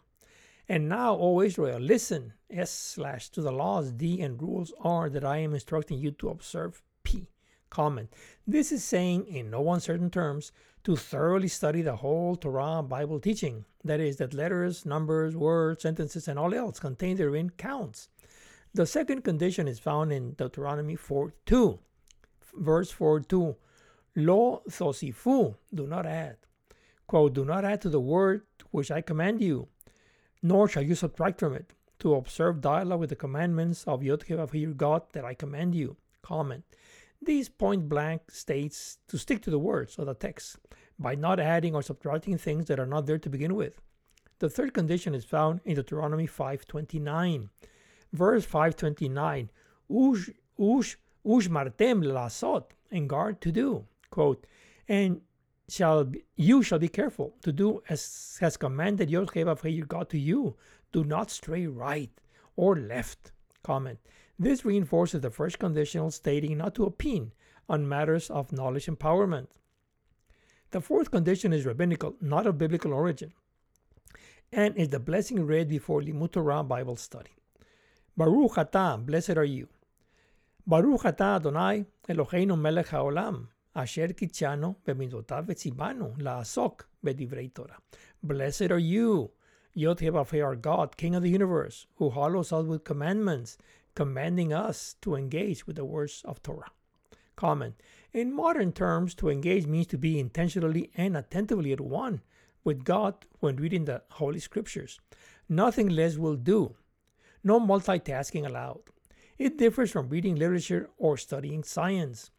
And 0.69 0.88
now, 0.88 1.17
O 1.17 1.41
Israel, 1.41 1.80
listen, 1.80 2.34
S 2.49 2.71
slash 2.71 3.30
to 3.30 3.41
the 3.41 3.52
laws, 3.52 3.91
D 3.91 4.21
and 4.21 4.41
rules 4.41 4.73
R 4.80 5.10
that 5.10 5.26
I 5.26 5.38
am 5.38 5.54
instructing 5.54 5.99
you 5.99 6.12
to 6.12 6.30
observe 6.30 6.82
P. 7.04 7.30
Comment. 7.69 8.13
This 8.47 8.71
is 8.71 8.84
saying, 8.84 9.26
in 9.26 9.49
no 9.49 9.71
uncertain 9.71 10.10
terms, 10.10 10.52
to 10.84 10.95
thoroughly 10.95 11.47
study 11.47 11.82
the 11.82 11.97
whole 11.97 12.36
Torah 12.36 12.84
Bible 12.84 13.19
teaching. 13.19 13.65
That 13.84 13.99
is, 13.99 14.17
that 14.17 14.34
letters, 14.34 14.86
numbers, 14.86 15.36
words, 15.36 15.82
sentences, 15.82 16.28
and 16.28 16.38
all 16.38 16.54
else 16.54 16.80
contained 16.80 17.19
therein 17.19 17.49
counts. 17.52 18.10
The 18.73 18.86
second 18.86 19.23
condition 19.23 19.67
is 19.67 19.80
found 19.80 20.12
in 20.12 20.34
Deuteronomy 20.34 20.95
4 20.95 21.34
2. 21.45 21.80
Verse 22.56 22.91
4 22.91 23.21
2. 23.21 23.56
Lo 24.15 24.62
thosifu, 24.69 25.56
do 25.73 25.88
not 25.88 26.06
add. 26.06 26.38
Quote, 27.08 27.34
do 27.34 27.45
not 27.45 27.65
add 27.65 27.82
to 27.82 27.89
the 27.89 27.99
word 27.99 28.43
which 28.71 28.91
I 28.91 29.02
command 29.02 29.41
you, 29.41 29.67
nor 30.43 30.67
shall 30.67 30.84
you 30.84 30.93
subtract 30.93 31.39
from 31.39 31.53
it, 31.53 31.73
to 31.99 32.13
observe 32.13 32.62
dialogue 32.62 32.99
with 32.99 33.10
the 33.10 33.15
commandments 33.15 33.86
of 33.88 34.03
Yod 34.03 34.25
your 34.27 34.73
God 34.73 35.03
that 35.13 35.25
I 35.25 35.34
command 35.34 35.73
you. 35.73 35.95
Comment. 36.21 36.63
These 37.21 37.47
point 37.47 37.88
blank 37.88 38.29
states 38.29 38.97
to 39.08 39.17
stick 39.17 39.41
to 39.43 39.49
the 39.49 39.58
words 39.58 39.97
of 39.97 40.06
the 40.06 40.13
text 40.13 40.58
by 40.99 41.15
not 41.15 41.39
adding 41.39 41.73
or 41.73 41.82
subtracting 41.82 42.38
things 42.38 42.65
that 42.65 42.79
are 42.79 42.86
not 42.86 43.06
there 43.06 43.17
to 43.17 43.29
begin 43.29 43.56
with. 43.56 43.79
The 44.39 44.49
third 44.49 44.73
condition 44.73 45.15
is 45.15 45.23
found 45.23 45.62
in 45.63 45.75
Deuteronomy 45.75 46.27
5:29. 46.27 47.49
Verse 48.12 48.43
529, 48.43 49.49
Ush, 49.89 50.29
ush, 50.60 50.97
ush 51.25 51.47
martem 51.47 52.03
lasot, 52.03 52.65
and 52.91 53.10
guard 53.10 53.39
to 53.41 53.51
do. 53.51 53.86
Quote, 54.10 54.45
and 54.88 55.21
shall 55.69 56.04
be, 56.04 56.23
you 56.36 56.62
shall 56.63 56.80
be 56.80 56.88
careful 56.88 57.36
to 57.43 57.52
do 57.52 57.82
as 57.89 58.38
has 58.41 58.58
commanded 58.58 59.10
your 59.10 59.26
your 59.34 59.86
God 59.86 60.10
to 60.10 60.19
you. 60.19 60.56
Do 60.91 61.04
not 61.04 61.32
stray 61.32 61.67
right 61.67 62.12
or 62.56 62.76
left. 62.76 63.32
Comment. 63.63 63.99
This 64.38 64.65
reinforces 64.65 65.21
the 65.21 65.30
first 65.30 65.60
conditional 65.60 66.12
stating 66.12 66.58
not 66.58 66.76
to 66.76 66.86
opine 66.86 67.32
on 67.69 67.88
matters 67.88 68.30
of 68.30 68.52
knowledge 68.52 68.88
empowerment. 68.88 69.47
The 70.71 70.82
fourth 70.82 71.12
condition 71.12 71.54
is 71.54 71.65
rabbinical, 71.65 72.15
not 72.19 72.47
of 72.47 72.58
biblical 72.58 72.93
origin, 72.93 73.32
and 74.52 74.76
is 74.76 74.89
the 74.89 74.99
blessing 74.99 75.45
read 75.45 75.69
before 75.69 76.02
Limud 76.02 76.32
Torah 76.32 76.63
Bible 76.63 76.95
study. 76.95 77.32
Baruch 78.17 78.56
atah, 78.56 79.04
blessed 79.06 79.38
are 79.38 79.45
you. 79.45 79.67
Baruch 80.65 81.04
atah 81.04 81.38
Adonai 81.38 81.86
Eloheinu 82.10 82.60
melech 82.60 82.88
haolam, 82.88 83.47
asher 83.75 84.09
kitchanu 84.09 84.75
bemidotav 84.86 85.47
vetzibanu 85.47 86.17
la'asok 86.17 86.81
bedivrei 87.05 87.53
Torah. 87.53 87.77
Blessed 88.21 88.71
are 88.71 88.79
you, 88.79 89.31
Yod 89.73 90.03
our 90.03 90.55
God, 90.55 90.97
King 90.97 91.15
of 91.15 91.23
the 91.23 91.29
universe, 91.29 91.88
who 91.95 92.09
hollows 92.09 92.53
us 92.53 92.65
with 92.65 92.83
commandments 92.83 93.57
commanding 93.95 94.53
us 94.53 94.95
to 95.01 95.15
engage 95.15 95.67
with 95.67 95.75
the 95.75 95.86
words 95.86 96.21
of 96.25 96.41
Torah. 96.41 96.71
Comment. 97.36 97.75
In 98.12 98.33
modern 98.33 98.71
terms, 98.71 99.15
to 99.15 99.29
engage 99.29 99.65
means 99.65 99.88
to 99.88 99.97
be 99.97 100.19
intentionally 100.19 100.91
and 100.95 101.17
attentively 101.17 101.71
at 101.71 101.81
one 101.81 102.21
with 102.63 102.83
God 102.83 103.25
when 103.39 103.55
reading 103.57 103.86
the 103.86 104.03
Holy 104.12 104.39
Scriptures. 104.39 104.99
Nothing 105.49 105.89
less 105.89 106.17
will 106.17 106.36
do. 106.36 106.75
No 107.43 107.59
multitasking 107.59 108.45
allowed. 108.45 108.81
It 109.38 109.57
differs 109.57 109.91
from 109.91 110.09
reading 110.09 110.36
literature 110.36 110.89
or 110.97 111.17
studying 111.17 111.63
science. 111.63 112.31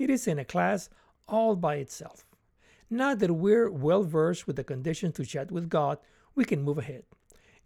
It 0.00 0.08
is 0.08 0.26
in 0.26 0.38
a 0.38 0.46
class 0.46 0.88
all 1.28 1.56
by 1.56 1.74
itself. 1.74 2.24
Now 2.88 3.14
that 3.14 3.32
we're 3.32 3.70
well 3.70 4.02
versed 4.02 4.46
with 4.46 4.56
the 4.56 4.64
conditions 4.64 5.16
to 5.16 5.26
chat 5.26 5.52
with 5.52 5.68
God, 5.68 5.98
we 6.34 6.46
can 6.46 6.62
move 6.62 6.78
ahead. 6.78 7.04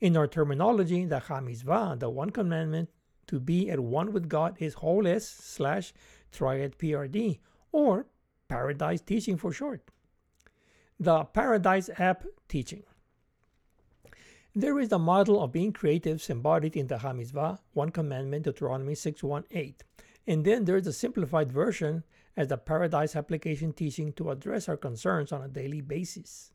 In 0.00 0.16
our 0.16 0.26
terminology, 0.26 1.04
the 1.04 1.20
Hamizvah, 1.20 2.00
the 2.00 2.10
one 2.10 2.30
commandment, 2.30 2.90
to 3.28 3.38
be 3.38 3.70
at 3.70 3.78
one 3.78 4.12
with 4.12 4.28
God 4.28 4.56
is 4.58 4.74
whole 4.74 5.06
S 5.06 5.28
slash 5.28 5.94
triad 6.32 6.76
PRD 6.76 7.38
or 7.70 8.06
Paradise 8.48 9.00
Teaching 9.00 9.36
for 9.36 9.52
short. 9.52 9.82
The 10.98 11.22
Paradise 11.22 11.88
app 11.98 12.24
teaching. 12.48 12.82
There 14.56 14.80
is 14.80 14.88
the 14.88 14.98
model 14.98 15.40
of 15.40 15.52
being 15.52 15.72
creatives 15.72 16.28
embodied 16.28 16.76
in 16.76 16.88
the 16.88 16.96
Hamizvah, 16.96 17.60
one 17.74 17.90
commandment, 17.90 18.44
Deuteronomy 18.44 18.94
6.1.8. 18.94 19.74
And 20.26 20.44
then 20.44 20.64
there's 20.64 20.88
a 20.88 20.92
simplified 20.92 21.52
version 21.52 22.02
as 22.36 22.48
the 22.48 22.56
Paradise 22.56 23.16
application 23.16 23.72
teaching 23.72 24.12
to 24.14 24.30
address 24.30 24.68
our 24.68 24.76
concerns 24.76 25.32
on 25.32 25.42
a 25.42 25.48
daily 25.48 25.80
basis. 25.80 26.50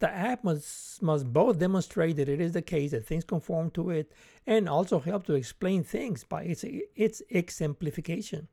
The 0.00 0.10
app 0.10 0.44
must, 0.44 1.02
must 1.02 1.32
both 1.32 1.58
demonstrate 1.58 2.16
that 2.16 2.28
it 2.28 2.40
is 2.40 2.52
the 2.52 2.62
case 2.62 2.90
that 2.90 3.06
things 3.06 3.24
conform 3.24 3.70
to 3.72 3.90
it 3.90 4.12
and 4.46 4.68
also 4.68 4.98
help 4.98 5.24
to 5.26 5.34
explain 5.34 5.84
things 5.84 6.24
by 6.24 6.42
its, 6.42 6.64
its 6.94 7.22
exemplification. 7.30 8.48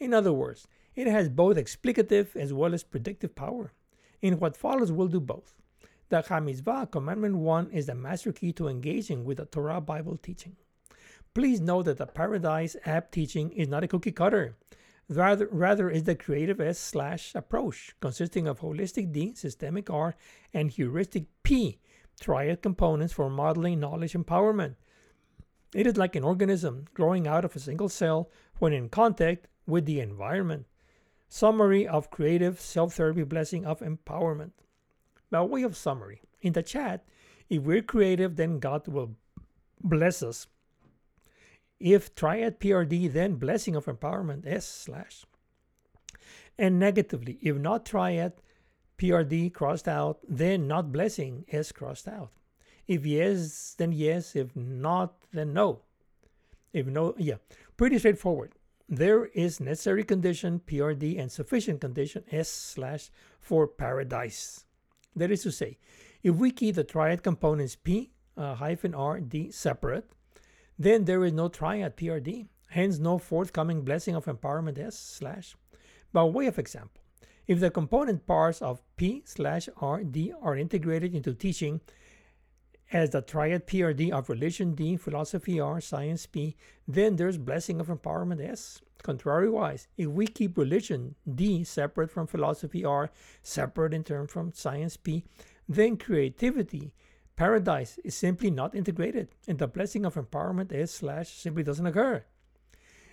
In 0.00 0.14
other 0.14 0.32
words, 0.32 0.66
it 0.94 1.06
has 1.06 1.28
both 1.28 1.58
explicative 1.58 2.34
as 2.34 2.52
well 2.52 2.72
as 2.72 2.82
predictive 2.82 3.34
power. 3.34 3.72
In 4.22 4.40
what 4.40 4.56
follows, 4.56 4.90
we'll 4.90 5.08
do 5.08 5.20
both. 5.20 5.54
The 6.08 6.22
Hamizvah, 6.22 6.90
Commandment 6.90 7.36
1, 7.36 7.70
is 7.72 7.86
the 7.86 7.94
master 7.94 8.32
key 8.32 8.52
to 8.52 8.68
engaging 8.68 9.24
with 9.24 9.38
the 9.38 9.44
Torah 9.44 9.80
Bible 9.80 10.16
teaching. 10.16 10.56
Please 11.34 11.60
note 11.60 11.82
that 11.82 11.98
the 11.98 12.06
Paradise 12.06 12.76
app 12.86 13.10
teaching 13.10 13.50
is 13.50 13.68
not 13.68 13.84
a 13.84 13.88
cookie 13.88 14.12
cutter. 14.12 14.56
Rather, 15.08 15.46
rather 15.52 15.88
is 15.88 16.02
the 16.04 16.16
creative 16.16 16.60
S 16.60 16.78
slash 16.78 17.34
approach, 17.34 17.94
consisting 18.00 18.48
of 18.48 18.60
holistic 18.60 19.12
D, 19.12 19.34
systemic 19.34 19.88
R, 19.88 20.16
and 20.52 20.70
heuristic 20.70 21.26
P, 21.44 21.78
triad 22.20 22.60
components 22.60 23.12
for 23.12 23.30
modeling 23.30 23.78
knowledge 23.78 24.14
empowerment. 24.14 24.74
It 25.74 25.86
is 25.86 25.96
like 25.96 26.16
an 26.16 26.24
organism 26.24 26.86
growing 26.92 27.28
out 27.28 27.44
of 27.44 27.54
a 27.54 27.60
single 27.60 27.88
cell 27.88 28.30
when 28.58 28.72
in 28.72 28.88
contact 28.88 29.46
with 29.66 29.84
the 29.84 30.00
environment. 30.00 30.66
Summary 31.28 31.86
of 31.86 32.10
creative 32.10 32.60
self 32.60 32.94
therapy 32.94 33.22
blessing 33.22 33.64
of 33.64 33.80
empowerment. 33.80 34.52
By 35.30 35.42
way 35.42 35.62
of 35.62 35.76
summary, 35.76 36.22
in 36.40 36.52
the 36.52 36.62
chat, 36.62 37.04
if 37.48 37.62
we're 37.62 37.82
creative, 37.82 38.36
then 38.36 38.58
God 38.58 38.88
will 38.88 39.16
bless 39.82 40.22
us 40.22 40.46
if 41.78 42.14
triad 42.14 42.60
PRD, 42.60 43.12
then 43.12 43.34
blessing 43.34 43.76
of 43.76 43.86
empowerment 43.86 44.46
S 44.46 44.66
slash. 44.66 45.24
And 46.58 46.78
negatively, 46.78 47.38
if 47.42 47.56
not 47.56 47.84
triad 47.84 48.32
PRD 48.98 49.52
crossed 49.52 49.88
out, 49.88 50.20
then 50.26 50.66
not 50.66 50.92
blessing 50.92 51.44
S 51.50 51.72
crossed 51.72 52.08
out. 52.08 52.30
If 52.86 53.04
yes, 53.04 53.74
then 53.76 53.92
yes. 53.92 54.36
If 54.36 54.54
not, 54.56 55.14
then 55.32 55.52
no. 55.52 55.82
If 56.72 56.86
no, 56.86 57.14
yeah, 57.18 57.36
pretty 57.76 57.98
straightforward. 57.98 58.52
There 58.88 59.26
is 59.26 59.60
necessary 59.60 60.04
condition 60.04 60.60
PRD 60.64 61.18
and 61.20 61.30
sufficient 61.30 61.80
condition 61.80 62.24
S 62.30 62.48
slash 62.48 63.10
for 63.40 63.66
paradise. 63.66 64.64
That 65.16 65.30
is 65.30 65.42
to 65.42 65.50
say, 65.50 65.78
if 66.22 66.36
we 66.36 66.50
keep 66.50 66.76
the 66.76 66.84
triad 66.84 67.22
components 67.22 67.76
P 67.76 68.10
uh, 68.36 68.54
hyphen 68.54 68.94
R 68.94 69.18
D 69.20 69.50
separate, 69.50 70.08
then 70.78 71.04
there 71.04 71.24
is 71.24 71.32
no 71.32 71.48
triad 71.48 71.96
PRD, 71.96 72.46
hence 72.68 72.98
no 72.98 73.18
forthcoming 73.18 73.82
blessing 73.82 74.14
of 74.14 74.26
empowerment 74.26 74.78
S 74.78 74.98
slash. 74.98 75.56
By 76.12 76.24
way 76.24 76.46
of 76.46 76.58
example, 76.58 77.02
if 77.46 77.60
the 77.60 77.70
component 77.70 78.26
parts 78.26 78.60
of 78.60 78.82
P 78.96 79.22
slash 79.24 79.68
R 79.80 80.02
D 80.02 80.32
are 80.42 80.56
integrated 80.56 81.14
into 81.14 81.32
teaching 81.32 81.80
as 82.92 83.10
the 83.10 83.22
triad 83.22 83.66
PRD 83.66 84.10
of 84.12 84.28
religion 84.28 84.74
D, 84.74 84.96
philosophy 84.96 85.58
R, 85.58 85.80
science 85.80 86.26
P, 86.26 86.56
then 86.86 87.16
there's 87.16 87.38
blessing 87.38 87.80
of 87.80 87.88
empowerment 87.88 88.46
S. 88.46 88.80
Contrariwise, 89.02 89.86
if 89.96 90.08
we 90.08 90.26
keep 90.26 90.58
religion 90.58 91.14
D 91.32 91.62
separate 91.64 92.10
from 92.10 92.26
philosophy 92.26 92.84
R, 92.84 93.10
separate 93.42 93.94
in 93.94 94.02
terms 94.02 94.32
from 94.32 94.52
science 94.52 94.96
P, 94.96 95.24
then 95.68 95.96
creativity 95.96 96.92
paradise 97.36 97.98
is 98.02 98.14
simply 98.14 98.50
not 98.50 98.74
integrated, 98.74 99.28
and 99.46 99.58
the 99.58 99.68
blessing 99.68 100.04
of 100.04 100.14
empowerment 100.14 100.74
S 100.74 100.92
slash 100.92 101.28
simply 101.28 101.62
doesn't 101.62 101.86
occur. 101.86 102.24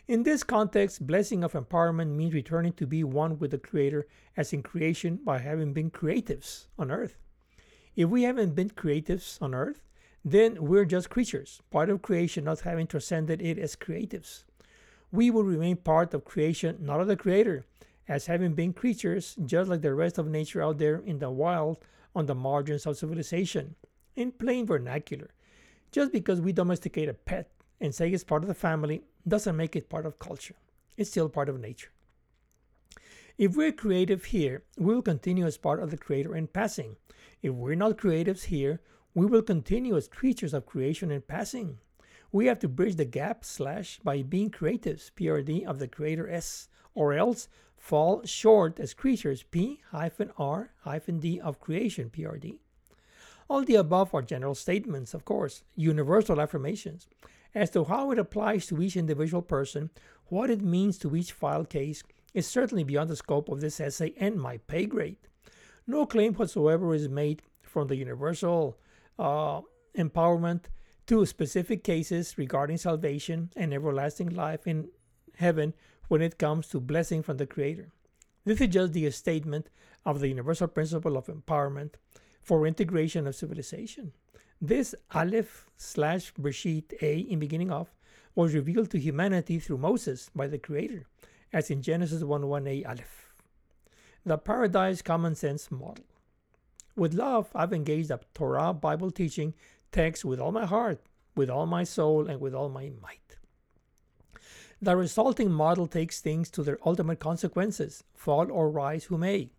In 0.08 0.24
this 0.24 0.44
context, 0.44 1.06
blessing 1.06 1.44
of 1.44 1.54
empowerment 1.54 2.10
means 2.10 2.34
returning 2.34 2.74
to 2.74 2.88
be 2.88 3.04
one 3.04 3.40
with 3.40 3.52
the 3.52 3.58
Creator 3.58 4.08
as 4.36 4.52
in 4.52 4.64
creation 4.64 5.20
by 5.24 5.40
having 5.40 5.72
been 5.72 5.92
creatives 5.92 6.66
on 6.78 6.92
earth. 6.92 7.16
If 7.96 8.10
we 8.10 8.24
haven't 8.24 8.56
been 8.56 8.70
creatives 8.70 9.42
on 9.42 9.54
earth, 9.54 9.82
then 10.26 10.58
we're 10.60 10.86
just 10.86 11.10
creatures, 11.10 11.62
part 11.70 11.90
of 11.90 12.02
creation, 12.02 12.46
not 12.46 12.62
having 12.62 12.88
transcended 12.88 13.42
it 13.42 13.60
as 13.60 13.76
creatives. 13.76 14.44
We 15.12 15.30
will 15.30 15.44
remain 15.44 15.78
part 15.78 16.14
of 16.14 16.26
creation, 16.26 16.78
not 16.82 17.00
of 17.00 17.08
the 17.08 17.16
Creator, 17.16 17.66
as 18.08 18.26
having 18.26 18.54
been 18.54 18.74
creatures 18.74 19.36
just 19.46 19.70
like 19.70 19.82
the 19.82 19.94
rest 19.94 20.18
of 20.18 20.28
nature 20.28 20.62
out 20.62 20.78
there 20.78 21.02
in 21.06 21.20
the 21.20 21.30
wild 21.30 21.78
on 22.16 22.26
the 22.26 22.36
margins 22.36 22.86
of 22.86 22.98
civilization. 22.98 23.76
In 24.16 24.32
plain 24.32 24.66
vernacular, 24.66 25.32
just 25.92 26.12
because 26.12 26.40
we 26.40 26.54
domesticate 26.54 27.10
a 27.10 27.14
pet 27.14 27.50
and 27.82 27.94
say 27.94 28.10
it's 28.10 28.24
part 28.24 28.44
of 28.44 28.48
the 28.48 28.54
family 28.54 29.04
doesn't 29.28 29.58
make 29.58 29.76
it 29.76 29.90
part 29.90 30.06
of 30.06 30.20
culture. 30.20 30.56
It's 30.98 31.10
still 31.10 31.30
part 31.30 31.50
of 31.50 31.60
nature. 31.60 31.90
If 33.38 33.56
we're 33.56 33.72
creative 33.72 34.26
here, 34.26 34.64
we 34.78 34.94
will 34.94 35.02
continue 35.02 35.46
as 35.46 35.58
part 35.58 35.82
of 35.82 35.90
the 35.90 35.98
Creator 35.98 36.36
in 36.36 36.46
passing. 36.46 36.98
If 37.42 37.54
we're 37.54 37.74
not 37.74 37.98
creatives 37.98 38.44
here, 38.44 38.82
we 39.16 39.26
will 39.26 39.42
continue 39.42 39.98
as 39.98 40.08
creatures 40.08 40.54
of 40.54 40.68
creation 40.68 41.10
in 41.10 41.22
passing. 41.22 41.80
We 42.32 42.46
have 42.46 42.60
to 42.60 42.68
bridge 42.68 42.96
the 42.96 43.06
gap 43.06 43.44
slash 43.44 44.00
by 44.04 44.22
being 44.22 44.52
creatives, 44.52 45.12
PRD, 45.12 45.66
of 45.66 45.80
the 45.80 45.88
Creator 45.88 46.30
S, 46.30 46.70
or 46.94 47.14
else 47.14 47.48
fall 47.76 48.24
short 48.26 48.80
as 48.80 48.94
creatures 48.94 49.44
P 49.44 49.82
hyphen 49.90 50.32
R 50.38 50.72
hyphen 50.82 51.20
D 51.20 51.40
of 51.40 51.60
creation, 51.60 52.12
PRD. 52.12 52.60
All 53.50 53.64
the 53.64 53.76
above 53.76 54.14
are 54.14 54.22
general 54.22 54.56
statements, 54.56 55.14
of 55.14 55.26
course, 55.26 55.64
universal 55.76 56.40
affirmations. 56.40 57.08
As 57.56 57.70
to 57.72 57.84
how 57.84 58.12
it 58.12 58.20
applies 58.20 58.66
to 58.68 58.82
each 58.82 58.98
individual 58.98 59.42
person, 59.42 59.92
what 60.28 60.50
it 60.50 60.62
means 60.62 60.98
to 61.00 61.16
each 61.16 61.32
file 61.32 61.66
case, 61.66 62.04
is 62.34 62.48
certainly 62.48 62.84
beyond 62.84 63.10
the 63.10 63.16
scope 63.16 63.50
of 63.50 63.62
this 63.62 63.80
essay 63.80 64.14
and 64.20 64.36
my 64.38 64.58
pay 64.58 64.86
grade. 64.86 65.18
No 65.86 66.06
claim 66.06 66.34
whatsoever 66.34 66.96
is 66.96 67.10
made 67.10 67.44
from 67.62 67.88
the 67.88 67.96
universal 67.96 68.78
uh, 69.20 69.62
empowerment 69.98 70.66
to 71.08 71.26
specific 71.26 71.84
cases 71.84 72.38
regarding 72.38 72.78
salvation 72.78 73.50
and 73.56 73.74
everlasting 73.74 74.30
life 74.30 74.66
in 74.66 74.90
heaven 75.36 75.74
when 76.08 76.22
it 76.22 76.38
comes 76.38 76.68
to 76.70 76.80
blessing 76.80 77.22
from 77.22 77.38
the 77.38 77.46
Creator. 77.46 77.90
This 78.46 78.62
is 78.62 78.70
just 78.70 78.94
the 78.94 79.10
statement 79.12 79.70
of 80.06 80.20
the 80.20 80.28
universal 80.28 80.68
principle 80.68 81.18
of 81.18 81.28
empowerment 81.28 81.94
for 82.44 82.68
integration 82.68 83.26
of 83.26 83.36
civilization. 83.36 84.12
This 84.62 84.94
Aleph 85.14 85.70
slash 85.78 86.34
Bereshit 86.34 86.94
A 87.02 87.20
in 87.20 87.40
beginning 87.40 87.72
of 87.72 87.94
was 88.36 88.54
revealed 88.54 88.90
to 88.92 89.00
humanity 89.00 89.60
through 89.60 89.78
Moses 89.78 90.30
by 90.36 90.48
the 90.48 90.58
Creator, 90.58 91.06
as 91.52 91.70
in 91.70 91.82
Genesis 91.82 92.24
1 92.24 92.42
1a 92.42 92.88
Aleph. 92.88 93.34
The 94.26 94.38
Paradise 94.38 95.02
Common 95.02 95.36
Sense 95.36 95.72
Model. 95.72 96.06
With 96.96 97.14
love, 97.14 97.50
I've 97.56 97.74
engaged 97.74 98.12
a 98.12 98.20
Torah 98.34 98.74
Bible 98.74 99.12
teaching 99.12 99.54
text 99.92 100.24
with 100.24 100.40
all 100.40 100.52
my 100.52 100.66
heart, 100.66 101.02
with 101.36 101.50
all 101.50 101.66
my 101.66 101.84
soul, 101.84 102.28
and 102.28 102.40
with 102.40 102.54
all 102.54 102.70
my 102.70 102.92
might. 103.02 103.38
The 104.82 104.96
resulting 104.98 105.52
model 105.52 105.88
takes 105.88 106.20
things 106.20 106.50
to 106.52 106.64
their 106.64 106.78
ultimate 106.86 107.20
consequences, 107.20 108.04
fall 108.14 108.52
or 108.52 108.70
rise 108.70 109.06
who 109.06 109.18
may. 109.18 109.50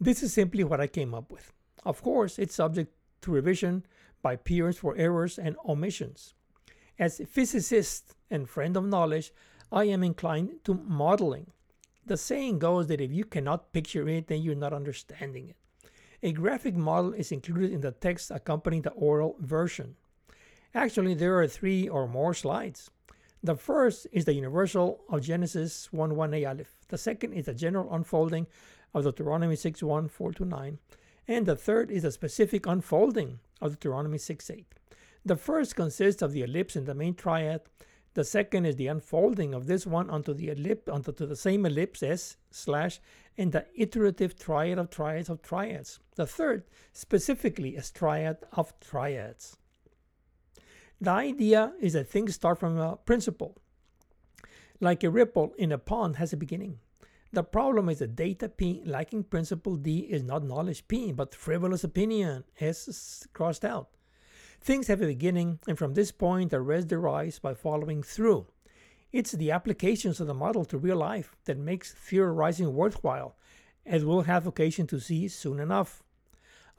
This 0.00 0.22
is 0.22 0.32
simply 0.32 0.64
what 0.64 0.80
I 0.80 0.86
came 0.86 1.12
up 1.14 1.30
with. 1.30 1.52
Of 1.84 2.02
course, 2.02 2.38
it's 2.38 2.54
subject 2.54 2.92
to 3.22 3.30
revision 3.30 3.84
by 4.22 4.36
peers 4.36 4.78
for 4.78 4.96
errors 4.96 5.38
and 5.38 5.56
omissions. 5.66 6.34
As 6.98 7.20
a 7.20 7.26
physicist 7.26 8.14
and 8.30 8.48
friend 8.48 8.76
of 8.76 8.84
knowledge, 8.84 9.32
I 9.70 9.84
am 9.84 10.02
inclined 10.02 10.64
to 10.64 10.74
modeling. 10.74 11.52
The 12.04 12.16
saying 12.16 12.58
goes 12.58 12.86
that 12.88 13.00
if 13.00 13.12
you 13.12 13.24
cannot 13.24 13.72
picture 13.72 14.08
it, 14.08 14.28
then 14.28 14.42
you're 14.42 14.54
not 14.54 14.72
understanding 14.72 15.48
it. 15.48 15.56
A 16.22 16.32
graphic 16.32 16.74
model 16.74 17.12
is 17.12 17.30
included 17.30 17.70
in 17.70 17.80
the 17.80 17.92
text 17.92 18.30
accompanying 18.30 18.82
the 18.82 18.90
oral 18.90 19.36
version. 19.38 19.94
Actually, 20.74 21.14
there 21.14 21.38
are 21.38 21.46
three 21.46 21.88
or 21.88 22.08
more 22.08 22.34
slides. 22.34 22.90
The 23.42 23.54
first 23.54 24.08
is 24.10 24.24
the 24.24 24.34
universal 24.34 25.00
of 25.08 25.22
Genesis 25.22 25.92
1 25.92 26.10
1a 26.10 26.48
Aleph. 26.48 26.74
The 26.88 26.98
second 26.98 27.34
is 27.34 27.46
the 27.46 27.54
general 27.54 27.94
unfolding 27.94 28.48
of 28.94 29.04
Deuteronomy 29.04 29.54
6 29.54 29.82
1 29.82 30.08
4 30.08 30.32
to 30.32 30.44
9. 30.44 30.78
And 31.28 31.44
the 31.44 31.56
third 31.56 31.90
is 31.90 32.04
a 32.04 32.10
specific 32.10 32.66
unfolding 32.66 33.40
of 33.60 33.72
Deuteronomy 33.72 34.16
6 34.16 34.50
8. 34.50 34.66
The 35.26 35.36
first 35.36 35.76
consists 35.76 36.22
of 36.22 36.32
the 36.32 36.42
ellipse 36.42 36.74
in 36.74 36.86
the 36.86 36.94
main 36.94 37.14
triad. 37.14 37.60
The 38.14 38.24
second 38.24 38.64
is 38.64 38.76
the 38.76 38.86
unfolding 38.86 39.52
of 39.52 39.66
this 39.66 39.86
one 39.86 40.08
onto 40.08 40.32
the 40.32 40.48
ellipse 40.48 40.88
onto 40.90 41.12
the 41.12 41.36
same 41.36 41.66
ellipse 41.66 42.02
S 42.02 42.38
slash 42.50 42.98
and 43.36 43.52
the 43.52 43.66
iterative 43.76 44.38
triad 44.38 44.78
of 44.78 44.88
triads 44.88 45.28
of 45.28 45.42
triads. 45.42 46.00
The 46.16 46.26
third 46.26 46.64
specifically 46.94 47.76
is 47.76 47.90
triad 47.90 48.38
of 48.54 48.72
triads. 48.80 49.58
The 51.00 51.10
idea 51.10 51.74
is 51.78 51.92
that 51.92 52.08
things 52.08 52.34
start 52.34 52.58
from 52.58 52.78
a 52.78 52.96
principle. 52.96 53.56
Like 54.80 55.04
a 55.04 55.10
ripple 55.10 55.52
in 55.58 55.72
a 55.72 55.78
pond 55.78 56.16
has 56.16 56.32
a 56.32 56.36
beginning. 56.36 56.78
The 57.30 57.42
problem 57.42 57.90
is 57.90 57.98
that 57.98 58.16
data 58.16 58.48
P 58.48 58.82
lacking 58.86 59.24
principle 59.24 59.76
D 59.76 59.98
is 59.98 60.22
not 60.22 60.44
knowledge 60.44 60.88
P, 60.88 61.12
but 61.12 61.34
frivolous 61.34 61.84
opinion 61.84 62.44
S 62.58 63.26
crossed 63.34 63.66
out. 63.66 63.90
Things 64.60 64.86
have 64.86 65.02
a 65.02 65.06
beginning, 65.06 65.58
and 65.68 65.78
from 65.78 65.94
this 65.94 66.10
point 66.10 66.50
the 66.50 66.60
rest 66.60 66.88
derives 66.88 67.38
by 67.38 67.54
following 67.54 68.02
through. 68.02 68.46
It's 69.12 69.32
the 69.32 69.50
applications 69.50 70.20
of 70.20 70.26
the 70.26 70.34
model 70.34 70.64
to 70.66 70.78
real 70.78 70.96
life 70.96 71.36
that 71.44 71.58
makes 71.58 71.92
theorizing 71.92 72.74
worthwhile, 72.74 73.36
as 73.84 74.04
we'll 74.04 74.22
have 74.22 74.46
occasion 74.46 74.86
to 74.88 75.00
see 75.00 75.28
soon 75.28 75.60
enough. 75.60 76.02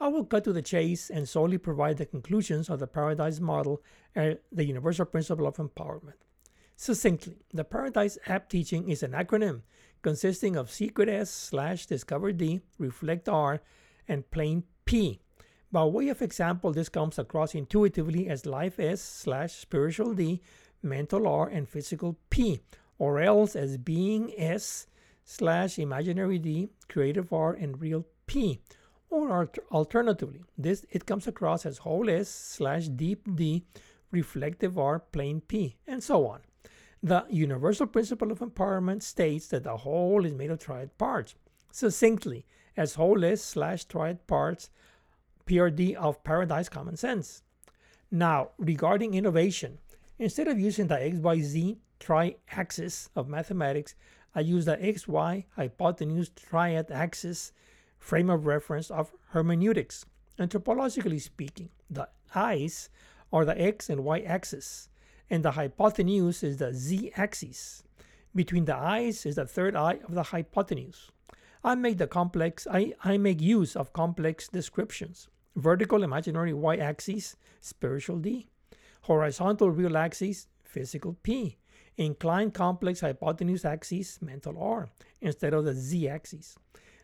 I 0.00 0.08
will 0.08 0.24
cut 0.24 0.44
to 0.44 0.52
the 0.52 0.62
chase 0.62 1.10
and 1.10 1.28
solely 1.28 1.58
provide 1.58 1.98
the 1.98 2.06
conclusions 2.06 2.70
of 2.70 2.78
the 2.80 2.86
Paradise 2.86 3.38
model 3.38 3.82
and 4.14 4.38
the 4.50 4.64
universal 4.64 5.04
principle 5.04 5.46
of 5.46 5.56
empowerment. 5.56 6.14
Succinctly, 6.76 7.44
the 7.52 7.64
Paradise 7.64 8.16
app 8.26 8.48
teaching 8.48 8.88
is 8.88 9.02
an 9.02 9.12
acronym 9.12 9.62
consisting 10.02 10.56
of 10.56 10.70
secret 10.70 11.08
S 11.08 11.30
slash 11.30 11.86
discover 11.86 12.32
D, 12.32 12.60
reflect 12.78 13.28
R, 13.28 13.60
and 14.08 14.30
plain 14.30 14.64
P. 14.84 15.20
By 15.72 15.84
way 15.84 16.08
of 16.08 16.20
example, 16.20 16.72
this 16.72 16.88
comes 16.88 17.18
across 17.18 17.54
intuitively 17.54 18.28
as 18.28 18.44
life 18.44 18.80
S 18.80 19.00
slash 19.00 19.52
spiritual 19.52 20.14
D, 20.14 20.40
mental 20.82 21.28
R, 21.28 21.48
and 21.48 21.68
physical 21.68 22.18
P, 22.28 22.60
or 22.98 23.20
else 23.20 23.54
as 23.54 23.76
being 23.76 24.32
S 24.36 24.86
slash 25.24 25.78
imaginary 25.78 26.38
D, 26.38 26.70
creative 26.88 27.32
R, 27.32 27.52
and 27.52 27.80
real 27.80 28.04
P. 28.26 28.60
Or 29.10 29.50
alternatively, 29.70 30.42
this 30.58 30.86
it 30.90 31.06
comes 31.06 31.26
across 31.26 31.66
as 31.66 31.78
whole 31.78 32.10
S 32.10 32.28
slash 32.28 32.88
deep 32.88 33.36
D, 33.36 33.64
reflective 34.10 34.78
R, 34.78 34.98
plain 34.98 35.40
P, 35.40 35.76
and 35.86 36.02
so 36.02 36.26
on. 36.26 36.40
The 37.02 37.24
universal 37.30 37.86
principle 37.86 38.30
of 38.30 38.40
empowerment 38.40 39.02
states 39.02 39.46
that 39.48 39.64
the 39.64 39.78
whole 39.78 40.26
is 40.26 40.34
made 40.34 40.50
of 40.50 40.58
triad 40.58 40.96
parts. 40.98 41.34
Succinctly, 41.72 42.44
as 42.76 42.94
whole 42.94 43.24
is 43.24 43.42
slash 43.42 43.86
triad 43.86 44.26
parts, 44.26 44.68
PRD 45.46 45.94
of 45.94 46.22
paradise 46.24 46.68
common 46.68 46.98
sense. 46.98 47.42
Now, 48.10 48.50
regarding 48.58 49.14
innovation, 49.14 49.78
instead 50.18 50.46
of 50.46 50.60
using 50.60 50.88
the 50.88 50.96
XYZ 50.96 51.78
tri-axis 51.98 53.08
of 53.16 53.28
mathematics, 53.28 53.94
I 54.34 54.40
use 54.40 54.66
the 54.66 54.76
XY 54.76 55.46
hypotenuse 55.56 56.28
triad 56.28 56.90
axis 56.90 57.52
frame 57.98 58.28
of 58.28 58.44
reference 58.44 58.90
of 58.90 59.12
hermeneutics. 59.30 60.04
Anthropologically 60.38 61.20
speaking, 61.20 61.70
the 61.88 62.08
eyes 62.34 62.90
are 63.32 63.46
the 63.46 63.58
x 63.58 63.88
and 63.88 64.04
y 64.04 64.20
axis, 64.20 64.89
and 65.30 65.44
the 65.44 65.52
hypotenuse 65.52 66.42
is 66.42 66.56
the 66.56 66.74
z 66.74 67.12
axis. 67.16 67.82
Between 68.34 68.64
the 68.64 68.76
eyes 68.76 69.24
is 69.24 69.36
the 69.36 69.46
third 69.46 69.76
eye 69.76 70.00
of 70.06 70.14
the 70.14 70.24
hypotenuse. 70.24 71.10
I 71.62 71.74
make 71.74 71.98
the 71.98 72.06
complex 72.06 72.66
I, 72.70 72.94
I 73.04 73.16
make 73.16 73.40
use 73.40 73.76
of 73.76 73.92
complex 73.92 74.48
descriptions. 74.48 75.28
Vertical 75.56 76.02
imaginary 76.02 76.52
y 76.52 76.76
axis, 76.76 77.36
spiritual 77.60 78.18
D. 78.18 78.46
Horizontal 79.02 79.70
real 79.70 79.96
axis, 79.96 80.46
physical 80.64 81.16
P. 81.22 81.58
Inclined 81.96 82.54
complex 82.54 83.00
hypotenuse 83.00 83.64
axis, 83.64 84.22
mental 84.22 84.58
R, 84.58 84.88
instead 85.20 85.52
of 85.52 85.64
the 85.64 85.74
Z 85.74 86.08
axis. 86.08 86.56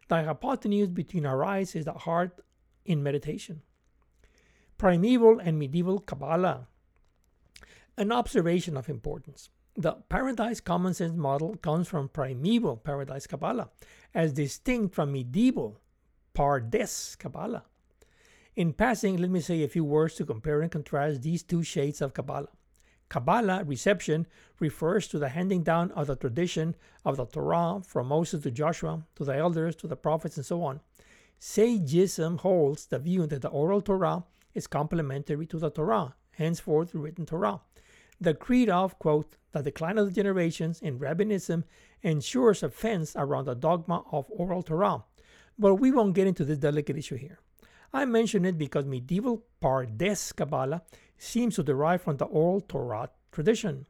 The 0.09 0.25
hypotenuse 0.25 0.89
between 0.89 1.27
our 1.27 1.45
eyes 1.45 1.75
is 1.75 1.85
the 1.85 1.93
heart 1.93 2.41
in 2.85 3.03
meditation. 3.03 3.63
Primeval 4.79 5.41
and 5.41 5.59
medieval 5.59 5.99
Kabbalah. 5.99 6.69
An 7.99 8.13
observation 8.13 8.77
of 8.77 8.91
importance. 8.91 9.49
The 9.75 9.93
Paradise 10.11 10.61
Common 10.61 10.93
Sense 10.93 11.17
model 11.17 11.57
comes 11.57 11.89
from 11.89 12.11
primeval 12.11 12.77
Paradise 12.77 13.27
Kabbalah, 13.27 13.71
as 14.15 14.35
distinct 14.35 14.95
from 14.95 15.13
medieval 15.13 15.81
Pardes 16.35 17.17
Kabbalah. 17.19 17.65
In 18.55 18.75
passing, 18.75 19.17
let 19.17 19.31
me 19.31 19.41
say 19.41 19.63
a 19.63 19.69
few 19.69 19.83
words 19.83 20.15
to 20.17 20.27
compare 20.27 20.61
and 20.61 20.71
contrast 20.71 21.23
these 21.23 21.43
two 21.43 21.63
shades 21.63 22.03
of 22.03 22.13
Kabbalah. 22.13 22.51
Kabbalah 23.09 23.65
reception 23.65 24.27
refers 24.61 25.09
to 25.09 25.19
the 25.19 25.31
handing 25.31 25.63
down 25.63 25.91
of 25.93 26.09
the 26.09 26.17
tradition 26.17 26.77
of 27.03 27.17
the 27.17 27.25
Torah 27.25 27.81
from 27.83 28.09
Moses 28.09 28.43
to 28.43 28.51
Joshua, 28.51 29.07
to 29.15 29.25
the 29.25 29.35
elders, 29.35 29.75
to 29.77 29.87
the 29.87 29.97
prophets, 29.97 30.37
and 30.37 30.45
so 30.45 30.63
on. 30.63 30.81
Sageism 31.41 32.41
holds 32.41 32.85
the 32.85 32.99
view 32.99 33.27
that 33.27 33.41
the 33.41 33.49
oral 33.49 33.81
Torah 33.81 34.25
is 34.53 34.67
complementary 34.67 35.47
to 35.47 35.59
the 35.59 35.71
Torah, 35.71 36.15
henceforth 36.33 36.95
written 36.95 37.25
Torah. 37.25 37.63
The 38.21 38.35
creed 38.35 38.69
of, 38.69 38.99
quote, 38.99 39.37
the 39.53 39.63
decline 39.63 39.99
of 39.99 40.07
the 40.07 40.13
generations 40.13 40.81
in 40.81 40.99
rabbinism 40.99 41.65
ensures 42.03 42.63
a 42.63 42.71
fence 42.71 43.15
around 43.17 43.47
the 43.47 43.55
dogma 43.55 44.05
of 44.11 44.27
oral 44.31 44.63
Torah. 44.63 45.05
But 45.59 45.77
we 45.77 45.91
won't 45.91 46.15
get 46.15 46.27
into 46.27 46.45
this 46.45 46.59
delicate 46.59 46.97
issue 46.97 47.17
here. 47.17 47.39
I 47.93 48.05
mention 48.05 48.45
it 48.45 48.59
because 48.59 48.85
medieval 48.85 49.45
Pardes 49.63 50.35
Kabbalah 50.35 50.83
seems 51.17 51.57
to 51.57 51.63
derive 51.63 52.03
from 52.03 52.17
the 52.17 52.27
oral 52.27 52.61
Torah 52.61 53.11
tradition. 53.33 53.87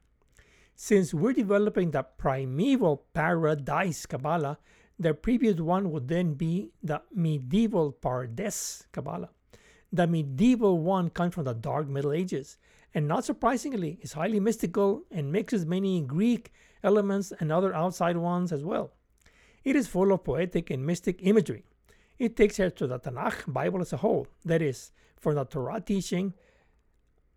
Since 0.74 1.14
we're 1.14 1.32
developing 1.32 1.90
the 1.90 2.02
primeval 2.02 3.06
Paradise 3.14 4.06
Kabbalah, 4.06 4.58
the 4.98 5.14
previous 5.14 5.58
one 5.58 5.90
would 5.90 6.08
then 6.08 6.34
be 6.34 6.70
the 6.82 7.02
medieval 7.14 7.92
Pardes 7.92 8.86
Kabbalah. 8.92 9.30
The 9.92 10.06
medieval 10.06 10.78
one 10.78 11.10
comes 11.10 11.34
from 11.34 11.44
the 11.44 11.54
Dark 11.54 11.88
Middle 11.88 12.12
Ages, 12.12 12.58
and 12.96 13.06
not 13.06 13.26
surprisingly, 13.26 13.98
is 14.00 14.14
highly 14.14 14.40
mystical 14.40 15.02
and 15.10 15.30
mixes 15.30 15.66
many 15.66 16.00
Greek 16.00 16.50
elements 16.82 17.30
and 17.40 17.52
other 17.52 17.74
outside 17.74 18.16
ones 18.16 18.52
as 18.52 18.64
well. 18.64 18.90
It 19.64 19.76
is 19.76 19.86
full 19.86 20.12
of 20.12 20.24
poetic 20.24 20.70
and 20.70 20.86
mystic 20.86 21.18
imagery. 21.20 21.66
It 22.18 22.36
takes 22.36 22.58
us 22.58 22.72
to 22.76 22.86
the 22.86 22.98
Tanakh 22.98 23.52
Bible 23.52 23.82
as 23.82 23.92
a 23.92 23.98
whole, 23.98 24.28
that 24.46 24.62
is, 24.62 24.92
from 25.20 25.34
the 25.34 25.44
Torah 25.44 25.82
teaching, 25.82 26.32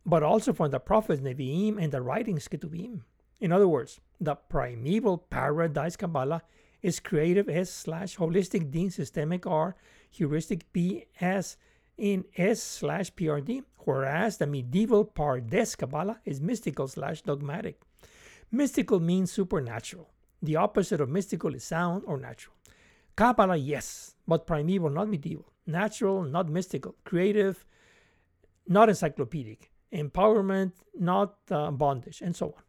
but 0.05 0.23
also 0.23 0.53
from 0.53 0.71
the 0.71 0.79
prophets 0.79 1.21
Nevi'im 1.21 1.77
and 1.77 1.91
the 1.91 2.01
writings 2.01 2.47
Ketuvim. 2.47 3.01
In 3.41 3.51
other 3.51 3.67
words, 3.67 3.99
the 4.21 4.35
primeval 4.35 5.17
Paradise 5.17 5.97
Kabbalah 5.97 6.41
is 6.81 7.01
creative 7.01 7.49
S 7.49 7.69
slash 7.69 8.15
holistic 8.15 8.71
D 8.71 8.89
systemic 8.89 9.45
R, 9.45 9.75
heuristic 10.09 10.71
B 10.71 11.07
S 11.19 11.57
in 11.97 12.23
S 12.37 12.63
slash 12.63 13.11
PRD, 13.11 13.63
whereas 13.85 14.37
the 14.37 14.47
medieval 14.47 15.05
Pardes 15.05 15.77
Kabbalah 15.77 16.19
is 16.25 16.41
mystical 16.41 16.87
slash 16.87 17.21
dogmatic. 17.21 17.79
Mystical 18.51 18.99
means 18.99 19.31
supernatural. 19.31 20.09
The 20.41 20.55
opposite 20.55 21.01
of 21.01 21.09
mystical 21.09 21.53
is 21.53 21.63
sound 21.63 22.03
or 22.05 22.17
natural. 22.17 22.55
Kabbalah, 23.15 23.57
yes, 23.57 24.15
but 24.27 24.47
primeval, 24.47 24.89
not 24.89 25.09
medieval. 25.09 25.51
Natural, 25.67 26.23
not 26.23 26.49
mystical. 26.49 26.95
Creative, 27.03 27.65
not 28.67 28.89
encyclopedic. 28.89 29.71
Empowerment, 29.93 30.71
not 30.97 31.35
uh, 31.51 31.71
bondage, 31.71 32.21
and 32.21 32.35
so 32.35 32.47
on. 32.47 32.63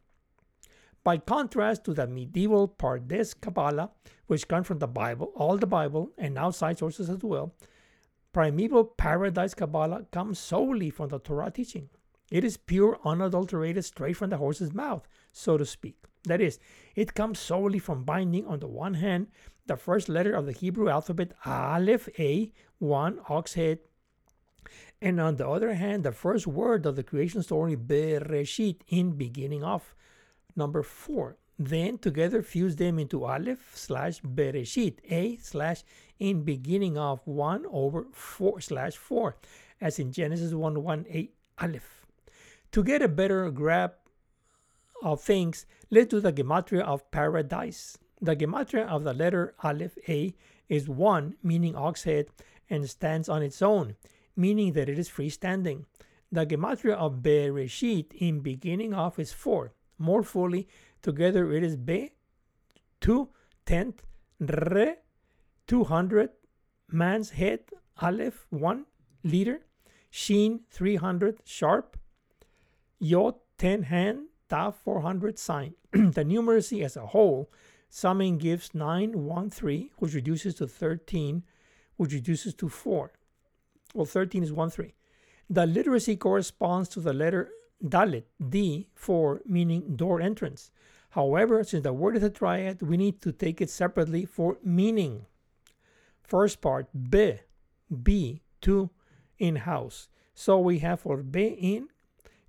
By 1.05 1.19
contrast 1.19 1.85
to 1.85 1.95
the 1.95 2.07
medieval 2.07 2.69
Pardes 2.69 3.35
Kabbalah, 3.41 3.91
which 4.27 4.49
comes 4.49 4.67
from 4.67 4.81
the 4.81 4.87
Bible, 4.87 5.33
all 5.35 5.57
the 5.57 5.67
Bible, 5.67 6.11
and 6.19 6.37
outside 6.37 6.79
sources 6.79 7.09
as 7.09 7.23
well, 7.23 7.55
primeval 8.33 8.85
Paradise 8.85 9.55
Kabbalah 9.55 10.07
comes 10.13 10.39
solely 10.39 10.91
from 10.91 11.09
the 11.09 11.19
Torah 11.19 11.51
teaching. 11.51 11.89
It 12.31 12.45
is 12.45 12.57
pure, 12.57 12.99
unadulterated, 13.05 13.85
straight 13.85 14.17
from 14.17 14.31
the 14.31 14.37
horse's 14.37 14.73
mouth, 14.73 15.09
so 15.33 15.59
to 15.59 15.67
speak. 15.67 15.97
That 16.25 16.41
is, 16.41 16.59
it 16.95 17.15
comes 17.15 17.39
solely 17.39 17.79
from 17.79 18.05
binding, 18.05 18.47
on 18.47 18.61
the 18.61 18.69
one 18.69 18.95
hand, 18.95 19.29
the 19.67 19.77
first 19.77 20.09
letter 20.09 20.35
of 20.35 20.47
the 20.47 20.53
Hebrew 20.53 20.89
alphabet, 20.89 21.33
Aleph, 21.45 22.09
A, 22.19 22.53
1, 22.79 23.21
ox 23.29 23.55
head, 23.55 23.81
and 25.03 25.21
on 25.21 25.37
the 25.37 25.49
other 25.49 25.75
hand, 25.75 26.05
the 26.05 26.13
first 26.13 26.47
word 26.47 26.85
of 26.87 26.97
the 26.97 27.03
creation 27.03 27.43
story, 27.43 27.77
Bereshit, 27.77 28.83
in 28.89 29.13
beginning 29.13 29.65
of, 29.65 29.95
number 30.55 30.83
4. 30.83 31.37
Then 31.59 31.99
together 31.99 32.43
fuse 32.43 32.77
them 32.77 32.99
into 32.99 33.25
Aleph 33.25 33.73
slash 33.75 34.21
Bereshit, 34.21 34.99
A 35.11 35.37
slash 35.39 35.83
in 36.21 36.45
beginning 36.45 36.97
of 36.97 37.27
1 37.27 37.65
over 37.73 38.07
4 38.13 38.61
slash 38.61 38.97
4, 38.97 39.37
as 39.81 39.99
in 39.99 40.13
Genesis 40.13 40.53
1 40.53 40.83
1 40.85 41.07
8 41.09 41.35
Aleph. 41.61 42.07
To 42.73 42.85
get 42.85 43.03
a 43.03 43.09
better 43.09 43.51
grab 43.51 43.95
of 45.03 45.21
things, 45.21 45.67
let's 45.91 46.09
do 46.09 46.21
the 46.21 46.33
gematria 46.33 46.83
of 46.83 47.11
paradise. 47.11 47.99
The 48.21 48.37
gematria 48.37 48.87
of 48.87 49.03
the 49.03 49.15
letter 49.15 49.55
Aleph 49.65 49.99
A 50.09 50.35
is 50.69 50.89
1, 50.89 51.37
meaning 51.43 51.75
ox 51.75 52.05
head, 52.05 52.27
and 52.69 52.89
stands 52.89 53.29
on 53.29 53.43
its 53.43 53.63
own, 53.63 53.97
meaning 54.37 54.75
that 54.75 54.89
it 54.89 54.99
is 54.99 55.09
freestanding. 55.09 55.87
The 56.31 56.47
gematria 56.47 56.95
of 56.95 57.23
Bereshit 57.23 58.13
in 58.13 58.41
beginning 58.41 58.95
of 58.95 59.19
is 59.19 59.33
4. 59.33 59.73
More 59.99 60.23
fully, 60.23 60.69
together 61.03 61.53
it 61.53 61.65
is 61.65 61.77
Be, 61.77 62.13
2, 63.01 63.29
tenth, 63.67 64.03
Re, 64.39 64.95
200, 65.71 66.31
man's 66.91 67.31
head, 67.31 67.61
Aleph, 68.03 68.45
1, 68.51 68.87
liter, 69.23 69.61
Sheen, 70.11 70.63
300, 70.69 71.43
sharp, 71.45 71.97
Yod, 72.99 73.37
10 73.59 73.85
hand, 73.85 74.27
Tav, 74.49 74.75
400, 74.75 75.39
sign. 75.39 75.75
the 75.93 76.25
numeracy 76.25 76.85
as 76.85 76.97
a 76.97 77.07
whole, 77.07 77.53
summing 77.89 78.37
gives 78.37 78.75
913, 78.75 79.91
which 79.99 80.13
reduces 80.13 80.57
to 80.57 80.67
13, 80.67 81.45
which 81.97 82.13
reduces 82.15 82.53
to 82.55 82.69
4. 82.69 83.13
Well, 83.95 84.07
13 84.07 84.43
is 84.43 84.53
1, 84.53 84.71
3. 84.71 84.93
The 85.49 85.67
literacy 85.67 86.17
corresponds 86.17 86.89
to 86.89 87.01
the 87.01 87.13
letter 87.13 87.49
Dalet, 87.81 88.25
D, 88.49 88.89
4, 88.97 89.43
meaning 89.47 89.95
door 89.95 90.21
entrance. 90.21 90.73
However, 91.11 91.63
since 91.63 91.85
the 91.85 91.93
word 91.93 92.17
is 92.17 92.25
a 92.25 92.31
triad, 92.31 92.83
we 92.83 92.97
need 92.97 93.23
to 93.23 93.31
take 93.31 93.61
it 93.61 93.71
separately 93.71 94.25
for 94.25 94.59
meaning. 94.65 95.27
First 96.31 96.61
part, 96.61 96.87
be, 97.11 97.41
be, 97.91 98.43
to, 98.63 98.91
in 99.39 99.57
house. 99.57 100.09
So 100.33 100.61
we 100.61 100.79
have 100.79 101.01
for 101.01 101.19
be 101.19 101.49
in, 101.49 101.89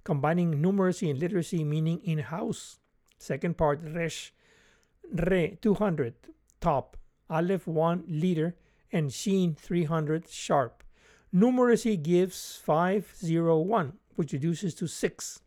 combining 0.03 0.61
numeracy 0.61 1.09
and 1.09 1.19
literacy, 1.19 1.63
meaning 1.63 1.99
in 2.05 2.19
house. 2.19 2.79
Second 3.17 3.57
part, 3.57 3.81
resh, 3.83 4.33
re, 5.11 5.57
200, 5.61 6.13
top, 6.61 6.95
aleph, 7.29 7.65
1, 7.65 8.03
leader, 8.07 8.55
and 8.91 9.11
sheen, 9.11 9.55
300, 9.55 10.29
sharp. 10.29 10.83
Numeracy 11.33 12.01
gives 12.01 12.61
501, 12.63 13.93
which 14.15 14.31
reduces 14.31 14.75
to 14.75 14.87
6 14.87 15.41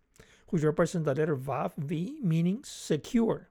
which 0.49 0.63
represents 0.63 1.05
the 1.05 1.15
letter 1.15 1.37
Vav, 1.37 1.73
V, 1.77 2.21
meaning 2.23 2.61
secure. 2.63 3.49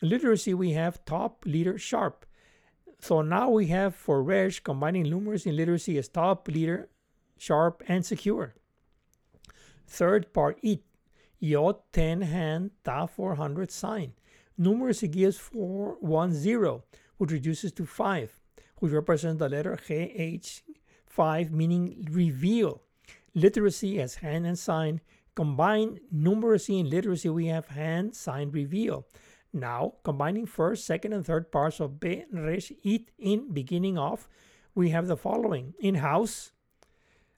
Literacy, 0.00 0.54
we 0.54 0.72
have 0.72 1.04
top, 1.04 1.44
leader, 1.44 1.76
sharp. 1.76 2.24
So 3.04 3.20
now 3.20 3.50
we 3.50 3.66
have 3.66 3.94
for 3.94 4.22
Resh 4.22 4.60
combining 4.60 5.04
numeracy 5.04 5.48
and 5.48 5.58
literacy 5.58 5.98
as 5.98 6.08
top, 6.08 6.48
leader, 6.48 6.88
sharp, 7.36 7.82
and 7.86 8.00
secure. 8.00 8.54
Third 9.86 10.32
part, 10.32 10.58
it. 10.62 10.80
Yod 11.38 11.76
10 11.92 12.22
hand, 12.22 12.70
Ta 12.82 13.04
400 13.04 13.70
sign. 13.70 14.14
Numeracy 14.58 15.10
gives 15.10 15.36
410, 15.36 16.80
which 17.18 17.30
reduces 17.30 17.72
to 17.72 17.84
5, 17.84 18.40
which 18.78 18.92
represents 18.92 19.38
the 19.38 19.50
letter 19.50 19.78
H, 19.90 20.64
5, 21.04 21.52
meaning 21.52 22.08
reveal. 22.10 22.80
Literacy 23.34 24.00
as 24.00 24.14
hand 24.14 24.46
and 24.46 24.58
sign 24.58 25.02
Combine 25.34 25.98
numeracy 26.14 26.78
and 26.78 26.88
literacy, 26.88 27.28
we 27.28 27.46
have 27.46 27.66
hand, 27.66 28.14
sign, 28.14 28.50
reveal. 28.50 29.04
Now, 29.54 29.94
combining 30.02 30.46
first, 30.46 30.84
second, 30.84 31.12
and 31.12 31.24
third 31.24 31.52
parts 31.52 31.78
of 31.78 32.00
Be, 32.00 32.24
Resh, 32.32 32.72
It, 32.82 33.12
in, 33.18 33.54
beginning 33.54 33.96
of, 33.96 34.28
we 34.74 34.90
have 34.90 35.06
the 35.06 35.16
following 35.16 35.74
in 35.78 35.94
house, 35.94 36.50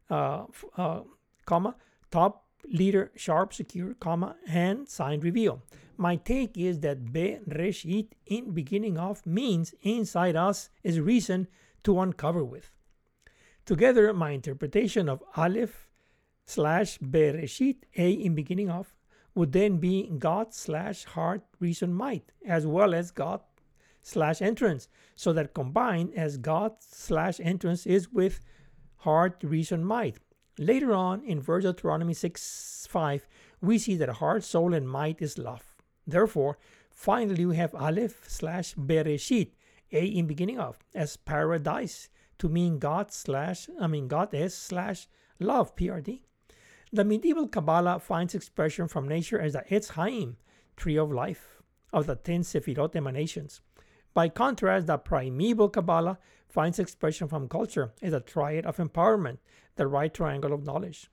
uh, 0.08 0.46
uh, 0.78 1.02
comma, 1.44 1.76
top 2.10 2.46
leader, 2.64 3.12
sharp, 3.16 3.52
secure, 3.52 3.92
comma, 4.00 4.36
hand, 4.46 4.88
sign, 4.88 5.20
reveal. 5.20 5.62
My 5.98 6.16
take 6.16 6.56
is 6.56 6.80
that 6.80 7.04
Bereshit 7.04 8.12
in 8.24 8.52
beginning 8.52 8.96
of 8.96 9.24
means 9.26 9.74
inside 9.82 10.36
us 10.36 10.70
is 10.82 10.98
reason 10.98 11.48
to 11.84 12.00
uncover 12.00 12.42
with. 12.42 12.70
Together, 13.66 14.14
my 14.14 14.30
interpretation 14.30 15.10
of 15.10 15.22
Aleph 15.36 15.86
slash 16.46 16.98
Bereshit, 16.98 17.76
A 17.98 18.10
in 18.10 18.34
beginning 18.34 18.70
of, 18.70 18.95
would 19.36 19.52
then 19.52 19.76
be 19.76 20.10
God 20.18 20.54
slash 20.54 21.04
heart, 21.04 21.42
reason, 21.60 21.92
might, 21.92 22.32
as 22.44 22.66
well 22.66 22.94
as 22.94 23.10
God 23.10 23.40
slash 24.02 24.40
entrance. 24.40 24.88
So 25.14 25.32
that 25.34 25.52
combined 25.52 26.14
as 26.16 26.38
God 26.38 26.72
slash 26.80 27.38
entrance 27.38 27.86
is 27.86 28.10
with 28.10 28.40
heart, 28.96 29.36
reason, 29.42 29.84
might. 29.84 30.16
Later 30.58 30.94
on 30.94 31.22
in 31.22 31.40
verse 31.40 31.64
Deuteronomy 31.64 32.14
6 32.14 32.88
5, 32.90 33.28
we 33.60 33.78
see 33.78 33.96
that 33.96 34.08
heart, 34.08 34.42
soul, 34.42 34.72
and 34.72 34.88
might 34.88 35.20
is 35.20 35.36
love. 35.36 35.76
Therefore, 36.06 36.56
finally 36.90 37.44
we 37.44 37.56
have 37.56 37.74
Aleph 37.74 38.24
slash 38.26 38.74
Bereshit, 38.74 39.50
A 39.92 40.06
in 40.06 40.26
beginning 40.26 40.58
of, 40.58 40.78
as 40.94 41.18
paradise 41.18 42.08
to 42.38 42.48
mean 42.48 42.78
God 42.78 43.12
slash, 43.12 43.68
I 43.78 43.86
mean 43.86 44.08
God 44.08 44.32
is 44.32 44.54
slash 44.54 45.08
love, 45.38 45.76
PRD. 45.76 46.25
The 46.96 47.04
medieval 47.04 47.46
Kabbalah 47.46 48.00
finds 48.00 48.34
expression 48.34 48.88
from 48.88 49.06
nature 49.06 49.38
as 49.38 49.52
the 49.52 49.62
Etz 49.70 49.90
Haim, 49.90 50.38
tree 50.76 50.96
of 50.96 51.12
life, 51.12 51.60
of 51.92 52.06
the 52.06 52.16
ten 52.16 52.40
Sefirot 52.40 52.96
emanations. 52.96 53.60
By 54.14 54.30
contrast, 54.30 54.86
the 54.86 54.96
primeval 54.96 55.68
Kabbalah 55.68 56.18
finds 56.48 56.78
expression 56.78 57.28
from 57.28 57.50
culture 57.50 57.92
as 58.00 58.14
a 58.14 58.20
triad 58.20 58.64
of 58.64 58.78
empowerment, 58.78 59.36
the 59.74 59.86
right 59.86 60.14
triangle 60.14 60.54
of 60.54 60.64
knowledge. 60.64 61.10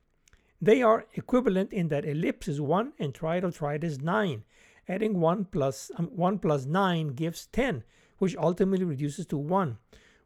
They 0.62 0.82
are 0.82 1.06
equivalent 1.16 1.74
in 1.74 1.90
that 1.90 2.06
ellipse 2.06 2.48
is 2.48 2.62
1 2.62 2.94
and 2.98 3.14
triad 3.14 3.44
of 3.44 3.58
triad 3.58 3.84
is 3.84 4.00
9. 4.00 4.46
Adding 4.88 5.20
1 5.20 5.46
plus, 5.52 5.92
um, 5.98 6.06
1 6.16 6.40
plus 6.40 6.66
9 6.66 7.10
gives 7.10 7.48
10, 7.48 7.84
which 8.20 8.38
ultimately 8.38 8.86
reduces 8.86 9.26
to 9.26 9.38
1. 9.38 9.78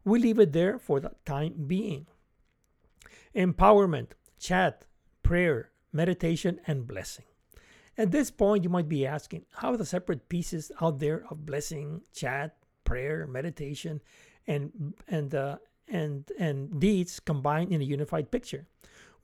We 0.04 0.20
leave 0.20 0.38
it 0.38 0.52
there 0.52 0.78
for 0.78 1.00
the 1.00 1.16
time 1.24 1.64
being. 1.66 2.06
Empowerment, 3.34 4.10
chat, 4.38 4.84
prayer, 5.28 5.68
meditation, 5.92 6.58
and 6.66 6.86
blessing. 6.86 7.26
At 7.98 8.12
this 8.12 8.30
point, 8.30 8.64
you 8.64 8.70
might 8.70 8.88
be 8.88 9.06
asking, 9.06 9.44
how 9.52 9.76
the 9.76 9.84
separate 9.84 10.30
pieces 10.30 10.72
out 10.80 11.00
there 11.00 11.24
of 11.28 11.44
blessing, 11.44 12.00
chat, 12.14 12.56
prayer, 12.84 13.26
meditation, 13.26 14.00
and 14.46 14.94
and 15.06 15.34
uh, 15.34 15.58
and 15.86 16.24
and 16.38 16.80
deeds 16.80 17.20
combined 17.20 17.70
in 17.70 17.82
a 17.82 17.84
unified 17.84 18.30
picture? 18.30 18.66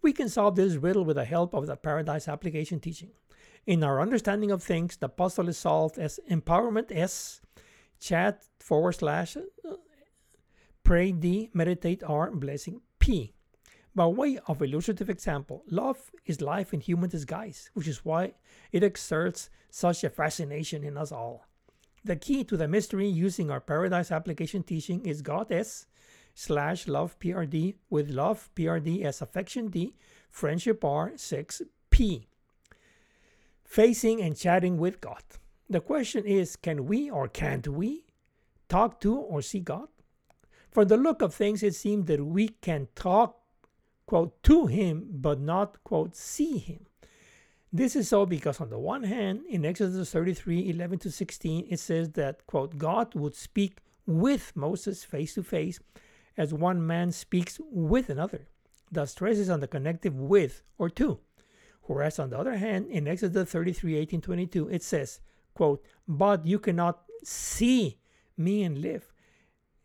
We 0.03 0.13
can 0.13 0.29
solve 0.29 0.57
this 0.57 0.75
riddle 0.75 1.07
with 1.07 1.17
the 1.17 1.25
help 1.25 1.55
of 1.55 1.67
the 1.67 1.77
Paradise 1.77 2.29
Application 2.29 2.81
teaching. 2.81 3.13
In 3.65 3.83
our 3.83 4.03
understanding 4.03 4.51
of 4.51 4.63
things, 4.63 4.99
the 4.99 5.09
puzzle 5.09 5.49
is 5.49 5.57
solved 5.57 5.97
as 5.97 6.21
empowerment 6.31 6.93
S, 6.95 7.41
chat 7.99 8.45
forward 8.61 8.93
slash, 8.93 9.39
uh, 9.39 9.41
pray 10.83 11.13
D, 11.13 11.49
meditate 11.55 12.03
R, 12.05 12.31
blessing 12.31 12.83
P. 12.99 13.34
By 13.95 14.07
way 14.07 14.39
of 14.49 14.61
illustrative 14.61 15.09
example, 15.09 15.63
love 15.71 16.11
is 16.27 16.41
life 16.41 16.75
in 16.75 16.81
human 16.81 17.11
disguise, 17.11 17.71
which 17.75 17.87
is 17.87 18.05
why 18.05 18.35
it 18.73 18.83
exerts 18.83 19.51
such 19.71 20.03
a 20.03 20.11
fascination 20.11 20.83
in 20.83 20.97
us 20.97 21.13
all. 21.13 21.47
The 22.05 22.17
key 22.17 22.43
to 22.45 22.57
the 22.57 22.67
mystery 22.67 23.09
using 23.09 23.51
our 23.51 23.61
Paradise 23.61 24.11
application 24.11 24.65
teaching 24.65 25.07
is 25.07 25.23
God 25.23 25.53
S 25.53 25.87
slash 26.35 26.89
love 26.89 27.19
PRD 27.21 27.77
with 27.89 28.11
love 28.11 28.51
PRD 28.57 29.05
as 29.05 29.23
affection 29.23 29.69
D, 29.69 29.95
friendship 30.29 30.85
R 30.85 31.13
6P. 31.13 32.27
Facing 33.65 34.21
and 34.21 34.37
chatting 34.37 34.77
with 34.77 35.01
God. 35.01 35.23
The 35.71 35.81
question 35.81 36.27
is 36.27 36.57
can 36.57 36.87
we 36.87 37.11
or 37.11 37.29
can't 37.29 37.69
we 37.69 38.05
talk 38.69 39.01
to 39.03 39.15
or 39.17 39.41
see 39.41 39.61
God? 39.61 39.89
For 40.73 40.85
the 40.85 40.97
look 40.97 41.23
of 41.23 41.33
things, 41.33 41.63
it 41.63 41.77
seems 41.77 42.07
that 42.07 42.25
we 42.25 42.49
can 42.49 42.89
talk 42.97 43.44
quote, 44.07 44.43
to 44.43 44.67
him, 44.67 45.07
but 45.11 45.41
not, 45.41 45.83
quote, 45.85 46.17
see 46.17 46.59
him. 46.59 46.87
This 47.73 47.97
is 47.97 48.09
so 48.09 48.25
because, 48.25 48.61
on 48.61 48.71
the 48.71 48.79
one 48.79 49.03
hand, 49.03 49.41
in 49.49 49.65
Exodus 49.65 50.13
33 50.13 50.71
11 50.71 51.01
to 51.01 51.11
16, 51.11 51.67
it 51.69 51.81
says 51.81 52.11
that, 52.11 52.47
quote, 52.47 52.79
God 52.79 53.15
would 53.15 53.35
speak 53.35 53.79
with 54.07 54.53
Moses 54.55 55.03
face 55.03 55.35
to 55.35 55.43
face 55.43 55.81
as 56.37 56.55
one 56.55 56.87
man 56.87 57.11
speaks 57.13 57.59
with 57.71 58.11
another. 58.11 58.47
The 58.93 59.07
stress 59.07 59.39
is 59.39 59.51
on 59.51 59.61
the 59.61 59.67
connective 59.67 60.15
with 60.15 60.63
or 60.79 60.89
to. 60.91 61.19
Whereas, 61.83 62.19
on 62.19 62.31
the 62.31 62.39
other 62.39 62.57
hand, 62.57 62.87
in 62.87 63.09
Exodus 63.09 63.51
33 63.51 63.97
18 63.97 64.21
22, 64.21 64.69
it 64.69 64.83
says, 64.83 65.21
quote, 65.55 65.85
But 66.07 66.47
you 66.47 66.59
cannot 66.59 67.03
see 67.23 67.99
me 68.37 68.63
and 68.63 68.79
live. 68.79 69.13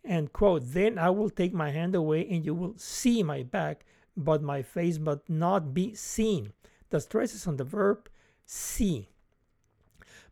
And, 0.04 0.32
quote, 0.32 0.64
Then 0.66 0.98
I 0.98 1.10
will 1.10 1.30
take 1.30 1.54
my 1.54 1.72
hand 1.72 1.96
away 1.96 2.28
and 2.30 2.46
you 2.46 2.54
will 2.54 2.76
see 2.78 3.24
my 3.24 3.44
back, 3.44 3.86
but 4.24 4.42
my 4.42 4.62
face 4.62 5.00
must 5.00 5.28
not 5.30 5.74
be 5.74 5.96
seen. 5.96 6.54
The 6.90 7.00
stress 7.00 7.34
is 7.34 7.48
on 7.48 7.58
the 7.58 7.64
verb 7.64 8.10
see. 8.46 9.10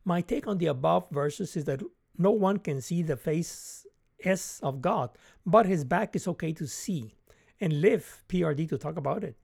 My 0.04 0.22
take 0.22 0.48
on 0.48 0.58
the 0.58 0.68
above 0.68 1.10
verses 1.12 1.56
is 1.56 1.66
that 1.66 1.82
no 2.18 2.32
one 2.32 2.58
can 2.58 2.82
see 2.82 3.02
the 3.02 3.18
face 3.18 3.86
S 4.24 4.60
of 4.64 4.82
God, 4.82 5.12
but 5.46 5.66
his 5.66 5.84
back 5.84 6.16
is 6.16 6.28
okay 6.28 6.52
to 6.54 6.68
see 6.68 7.14
and 7.60 7.82
live 7.82 8.24
PRD 8.28 8.70
to 8.70 8.78
talk 8.78 8.98
about 8.98 9.24
it. 9.24 9.36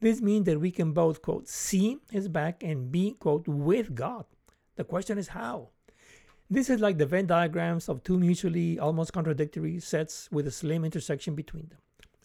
This 0.00 0.20
means 0.20 0.46
that 0.46 0.60
we 0.60 0.70
can 0.70 0.92
both, 0.92 1.22
quote, 1.22 1.46
see 1.46 1.98
his 2.10 2.28
back 2.28 2.62
and 2.62 2.90
be, 2.90 3.12
quote, 3.12 3.46
with 3.46 3.94
God. 3.94 4.24
The 4.76 4.84
question 4.84 5.18
is 5.18 5.28
how? 5.28 5.68
This 6.50 6.68
is 6.68 6.80
like 6.80 6.98
the 6.98 7.06
Venn 7.06 7.26
diagrams 7.26 7.88
of 7.88 8.02
two 8.02 8.18
mutually 8.18 8.78
almost 8.78 9.12
contradictory 9.12 9.78
sets 9.80 10.28
with 10.32 10.46
a 10.46 10.50
slim 10.50 10.84
intersection 10.84 11.34
between 11.34 11.68
them. 11.68 11.78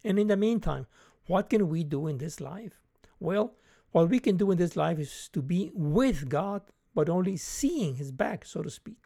And 0.03 0.17
in 0.17 0.28
the 0.28 0.38
meantime, 0.38 0.88
what 1.28 1.49
can 1.49 1.69
we 1.69 1.84
do 1.84 2.07
in 2.07 2.17
this 2.17 2.41
life? 2.41 2.82
Well, 3.19 3.53
what 3.91 4.09
we 4.09 4.19
can 4.19 4.38
do 4.38 4.51
in 4.51 4.57
this 4.57 4.75
life 4.75 4.99
is 4.99 5.30
to 5.34 5.41
be 5.41 5.71
with 5.73 6.30
God, 6.30 6.61
but 6.93 7.09
only 7.09 7.38
seeing 7.38 7.95
His 7.95 8.11
back, 8.11 8.45
so 8.45 8.63
to 8.63 8.69
speak. 8.69 8.97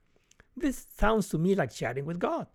This 0.55 0.85
sounds 0.97 1.29
to 1.29 1.37
me 1.37 1.55
like 1.55 1.73
chatting 1.73 2.05
with 2.05 2.19
God. 2.19 2.47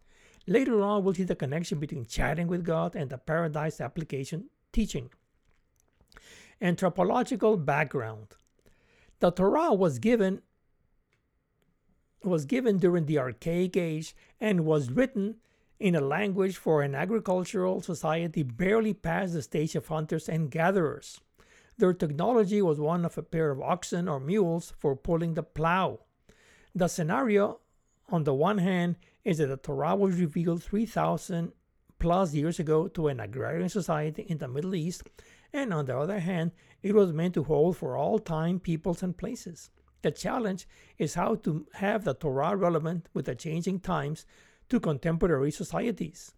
Later 0.46 0.80
on, 0.82 1.02
we'll 1.02 1.14
see 1.14 1.24
the 1.24 1.34
connection 1.34 1.80
between 1.80 2.06
chatting 2.06 2.46
with 2.46 2.64
God 2.64 2.94
and 2.94 3.10
the 3.10 3.18
Paradise 3.18 3.80
application 3.80 4.48
teaching. 4.72 5.10
Anthropological 6.60 7.56
background. 7.56 8.28
The 9.20 9.30
Torah 9.30 9.72
was 9.72 9.98
given 9.98 10.42
was 12.22 12.44
given 12.44 12.78
during 12.78 13.06
the 13.06 13.18
archaic 13.18 13.76
age 13.76 14.16
and 14.40 14.64
was 14.64 14.90
written 14.90 15.36
in 15.78 15.94
a 15.94 16.00
language 16.00 16.56
for 16.56 16.82
an 16.82 16.94
agricultural 16.94 17.82
society 17.82 18.42
barely 18.42 18.94
past 18.94 19.34
the 19.34 19.42
stage 19.42 19.74
of 19.74 19.86
hunters 19.86 20.28
and 20.28 20.50
gatherers. 20.50 21.20
Their 21.78 21.92
technology 21.92 22.62
was 22.62 22.80
one 22.80 23.04
of 23.04 23.18
a 23.18 23.22
pair 23.22 23.50
of 23.50 23.60
oxen 23.60 24.08
or 24.08 24.18
mules 24.18 24.72
for 24.78 24.96
pulling 24.96 25.34
the 25.34 25.42
plow. 25.42 26.00
The 26.74 26.88
scenario, 26.88 27.60
on 28.08 28.24
the 28.24 28.34
one 28.34 28.58
hand, 28.58 28.96
is 29.24 29.38
that 29.38 29.48
the 29.48 29.56
Torah 29.56 29.96
was 29.96 30.18
revealed 30.18 30.62
3,000 30.62 31.52
plus 31.98 32.34
years 32.34 32.58
ago 32.58 32.88
to 32.88 33.08
an 33.08 33.20
agrarian 33.20 33.68
society 33.68 34.22
in 34.22 34.38
the 34.38 34.48
Middle 34.48 34.74
East, 34.74 35.02
and 35.52 35.72
on 35.72 35.86
the 35.86 35.98
other 35.98 36.20
hand, 36.20 36.52
it 36.82 36.94
was 36.94 37.12
meant 37.12 37.34
to 37.34 37.44
hold 37.44 37.76
for 37.76 37.96
all 37.96 38.18
time, 38.18 38.60
peoples, 38.60 39.02
and 39.02 39.16
places. 39.16 39.70
The 40.02 40.10
challenge 40.10 40.68
is 40.98 41.14
how 41.14 41.36
to 41.36 41.66
have 41.74 42.04
the 42.04 42.14
Torah 42.14 42.56
relevant 42.56 43.08
with 43.12 43.26
the 43.26 43.34
changing 43.34 43.80
times 43.80 44.24
to 44.68 44.80
contemporary 44.80 45.50
societies. 45.50 46.32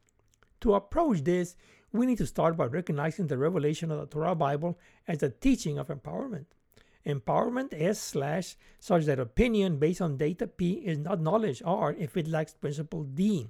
To 0.61 0.75
approach 0.75 1.25
this, 1.25 1.57
we 1.93 2.07
need 2.07 2.19
to 2.19 2.27
start 2.27 2.57
by 2.57 2.67
recognizing 2.67 3.27
the 3.27 3.39
revelation 3.39 3.91
of 3.91 4.01
the 4.01 4.07
Torah 4.07 4.35
Bible 4.35 4.79
as 5.07 5.23
a 5.23 5.31
teaching 5.31 5.79
of 5.79 5.89
empowerment. 5.89 6.47
Empowerment 7.07 7.73
S 7.73 7.99
slash 7.99 8.57
such 8.79 9.05
that 9.07 9.19
opinion 9.19 9.79
based 9.79 10.03
on 10.03 10.19
data 10.19 10.47
P 10.47 10.73
is 10.73 10.99
not 10.99 11.21
knowledge 11.21 11.63
R 11.65 11.95
if 11.99 12.17
it 12.17 12.29
lacks 12.29 12.53
principle 12.53 13.05
D. 13.05 13.49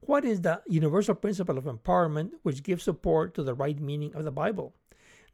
What 0.00 0.24
is 0.24 0.40
the 0.40 0.60
universal 0.66 1.14
principle 1.14 1.56
of 1.56 1.64
empowerment 1.64 2.32
which 2.42 2.62
gives 2.62 2.82
support 2.82 3.34
to 3.34 3.42
the 3.42 3.54
right 3.54 3.80
meaning 3.80 4.14
of 4.14 4.24
the 4.24 4.32
Bible? 4.32 4.74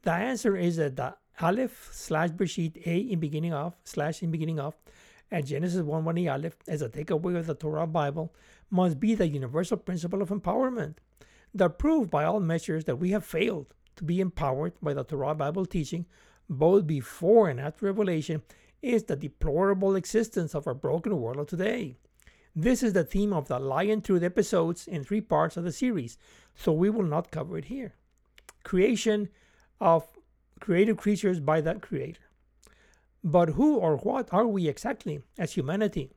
The 0.03 0.11
answer 0.11 0.55
is 0.55 0.77
that 0.77 0.95
the 0.95 1.15
Aleph 1.41 1.89
slash 1.91 2.29
Bereshit 2.29 2.85
A 2.85 2.99
in 2.99 3.19
beginning 3.19 3.53
of 3.53 3.75
slash 3.83 4.21
in 4.21 4.31
beginning 4.31 4.59
of 4.59 4.77
at 5.31 5.45
Genesis 5.45 5.81
1 5.81 6.05
1 6.05 6.27
Aleph 6.27 6.57
as 6.67 6.81
a 6.81 6.89
takeaway 6.89 7.37
of 7.37 7.45
the 7.45 7.55
Torah 7.55 7.87
Bible 7.87 8.33
must 8.69 8.99
be 8.99 9.15
the 9.15 9.27
universal 9.27 9.77
principle 9.77 10.21
of 10.21 10.29
empowerment. 10.29 10.95
The 11.53 11.69
proof 11.69 12.09
by 12.09 12.23
all 12.23 12.39
measures 12.39 12.85
that 12.85 12.97
we 12.97 13.11
have 13.11 13.25
failed 13.25 13.73
to 13.95 14.03
be 14.03 14.21
empowered 14.21 14.73
by 14.81 14.93
the 14.93 15.03
Torah 15.03 15.35
Bible 15.35 15.65
teaching, 15.65 16.05
both 16.49 16.87
before 16.87 17.49
and 17.49 17.59
after 17.59 17.85
Revelation, 17.87 18.43
is 18.81 19.03
the 19.03 19.15
deplorable 19.15 19.95
existence 19.95 20.55
of 20.55 20.67
our 20.67 20.73
broken 20.73 21.19
world 21.19 21.37
of 21.37 21.47
today. 21.47 21.95
This 22.55 22.81
is 22.81 22.93
the 22.93 23.03
theme 23.03 23.33
of 23.33 23.47
the 23.47 23.59
Lion 23.59 24.01
Truth 24.01 24.23
episodes 24.23 24.87
in 24.87 25.03
three 25.03 25.21
parts 25.21 25.57
of 25.57 25.63
the 25.63 25.71
series, 25.71 26.17
so 26.55 26.71
we 26.71 26.89
will 26.89 27.03
not 27.03 27.31
cover 27.31 27.57
it 27.57 27.65
here. 27.65 27.95
Creation 28.63 29.29
of 29.79 30.07
creative 30.59 30.97
creatures 30.97 31.39
by 31.39 31.61
the 31.61 31.75
Creator. 31.75 32.21
But 33.23 33.49
who 33.49 33.75
or 33.75 33.97
what 33.97 34.29
are 34.31 34.47
we 34.47 34.67
exactly 34.67 35.21
as 35.37 35.53
humanity? 35.53 36.11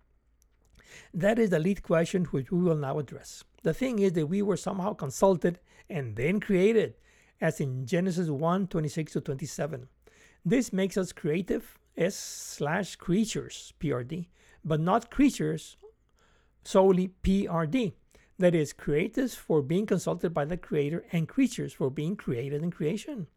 That 1.13 1.39
is 1.39 1.51
the 1.51 1.59
lead 1.59 1.83
question 1.83 2.27
which 2.27 2.53
we 2.53 2.63
will 2.63 2.77
now 2.77 2.99
address. 2.99 3.45
The 3.63 3.75
thing 3.75 3.99
is 3.99 4.13
that 4.13 4.27
we 4.27 4.43
were 4.43 4.57
somehow 4.57 4.95
consulted 4.95 5.59
and 5.89 6.17
then 6.17 6.41
created, 6.41 6.95
as 7.41 7.61
in 7.61 7.87
Genesis 7.87 8.29
1 8.29 8.67
26 8.69 9.13
to 9.13 9.21
27. 9.21 9.89
This 10.45 10.73
makes 10.73 10.97
us 10.97 11.13
creative 11.13 11.79
S 11.97 12.15
slash 12.15 12.97
creatures, 12.97 13.73
PRD, 13.81 14.29
but 14.65 14.81
not 14.81 15.11
creatures 15.11 15.77
solely 16.65 17.11
PRD. 17.23 17.93
That 18.39 18.55
is, 18.55 18.73
creators 18.73 19.35
for 19.35 19.63
being 19.63 19.87
consulted 19.87 20.33
by 20.33 20.45
the 20.45 20.57
Creator 20.57 21.05
and 21.13 21.29
creatures 21.29 21.73
for 21.73 21.91
being 21.91 22.17
created 22.17 22.63
in 22.63 22.71
creation. 22.71 23.29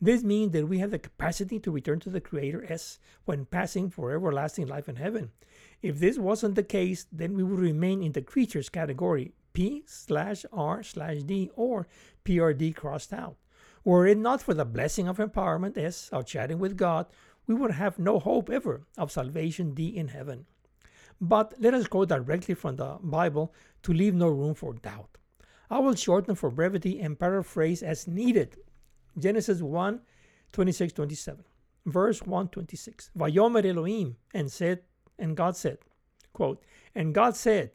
This 0.00 0.22
means 0.22 0.52
that 0.52 0.68
we 0.68 0.78
have 0.78 0.92
the 0.92 0.98
capacity 0.98 1.58
to 1.58 1.72
return 1.72 1.98
to 2.00 2.10
the 2.10 2.20
Creator 2.20 2.64
S 2.68 3.00
when 3.24 3.46
passing 3.46 3.90
for 3.90 4.12
everlasting 4.12 4.66
life 4.66 4.88
in 4.88 4.96
heaven. 4.96 5.32
If 5.82 5.98
this 5.98 6.18
wasn't 6.18 6.54
the 6.54 6.62
case, 6.62 7.06
then 7.10 7.34
we 7.34 7.42
would 7.42 7.58
remain 7.58 8.02
in 8.02 8.12
the 8.12 8.22
creatures 8.22 8.68
category 8.68 9.32
P 9.52 9.82
slash 9.86 10.44
R 10.52 10.84
slash 10.84 11.22
D 11.24 11.50
or 11.56 11.88
PRD 12.24 12.76
crossed 12.76 13.12
out. 13.12 13.36
Were 13.84 14.06
it 14.06 14.18
not 14.18 14.40
for 14.40 14.54
the 14.54 14.64
blessing 14.64 15.08
of 15.08 15.18
empowerment 15.18 15.76
S 15.76 16.08
of 16.12 16.26
chatting 16.26 16.60
with 16.60 16.76
God, 16.76 17.06
we 17.48 17.54
would 17.54 17.72
have 17.72 17.98
no 17.98 18.20
hope 18.20 18.50
ever 18.50 18.82
of 18.96 19.10
salvation 19.10 19.74
D 19.74 19.88
in 19.88 20.08
heaven. 20.08 20.46
But 21.20 21.54
let 21.58 21.74
us 21.74 21.88
go 21.88 22.04
directly 22.04 22.54
from 22.54 22.76
the 22.76 22.98
Bible 23.02 23.52
to 23.82 23.92
leave 23.92 24.14
no 24.14 24.28
room 24.28 24.54
for 24.54 24.74
doubt. 24.74 25.18
I 25.70 25.80
will 25.80 25.96
shorten 25.96 26.36
for 26.36 26.50
brevity 26.50 27.00
and 27.00 27.18
paraphrase 27.18 27.82
as 27.82 28.06
needed. 28.06 28.58
Genesis 29.18 29.60
1 29.60 30.00
26 30.52 30.92
27. 30.92 31.44
Verse 31.86 32.20
126. 32.22 33.10
Vayomer 33.16 33.64
Elohim 33.64 34.16
and 34.34 34.50
said, 34.50 34.80
and 35.18 35.36
God 35.36 35.56
said, 35.56 35.78
quote, 36.32 36.62
and 36.94 37.14
God 37.14 37.36
said, 37.36 37.72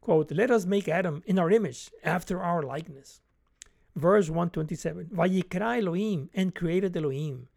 quote, 0.00 0.30
let 0.30 0.50
us 0.50 0.66
make 0.66 0.88
Adam 0.88 1.22
in 1.26 1.38
our 1.38 1.50
image, 1.50 1.90
after 2.02 2.42
our 2.42 2.62
likeness. 2.62 3.20
Verse 3.96 4.28
127. 4.28 5.06
Vayikra 5.06 5.80
Elohim 5.80 6.30
and 6.34 6.54
created 6.54 6.96
Elohim. 6.96 7.48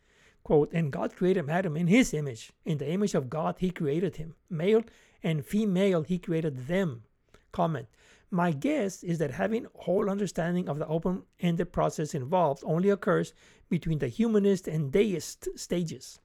Quote, 0.43 0.71
and 0.71 0.93
God 0.93 1.15
created 1.15 1.49
Adam 1.49 1.75
in 1.75 1.87
his 1.87 2.13
image. 2.13 2.53
In 2.63 2.77
the 2.77 2.89
image 2.89 3.15
of 3.15 3.29
God, 3.29 3.55
he 3.59 3.69
created 3.69 4.15
him. 4.15 4.35
Male 4.49 4.83
and 5.21 5.45
female, 5.45 6.03
he 6.03 6.19
created 6.19 6.67
them. 6.67 7.03
Comment. 7.51 7.87
My 8.29 8.51
guess 8.51 9.03
is 9.03 9.19
that 9.19 9.31
having 9.31 9.67
whole 9.75 10.09
understanding 10.09 10.67
of 10.67 10.79
the 10.79 10.87
open-ended 10.87 11.71
process 11.71 12.13
involved 12.13 12.63
only 12.65 12.89
occurs 12.89 13.33
between 13.69 13.99
the 13.99 14.09
humanist 14.09 14.67
and 14.67 14.91
deist 14.91 15.47
stages. 15.55 16.19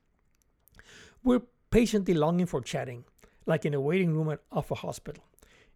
We're 1.23 1.43
patiently 1.71 2.15
longing 2.15 2.47
for 2.47 2.61
chatting, 2.61 3.05
like 3.47 3.65
in 3.65 3.75
a 3.75 3.81
waiting 3.81 4.13
room 4.15 4.37
of 4.51 4.71
a 4.71 4.75
hospital. 4.75 5.25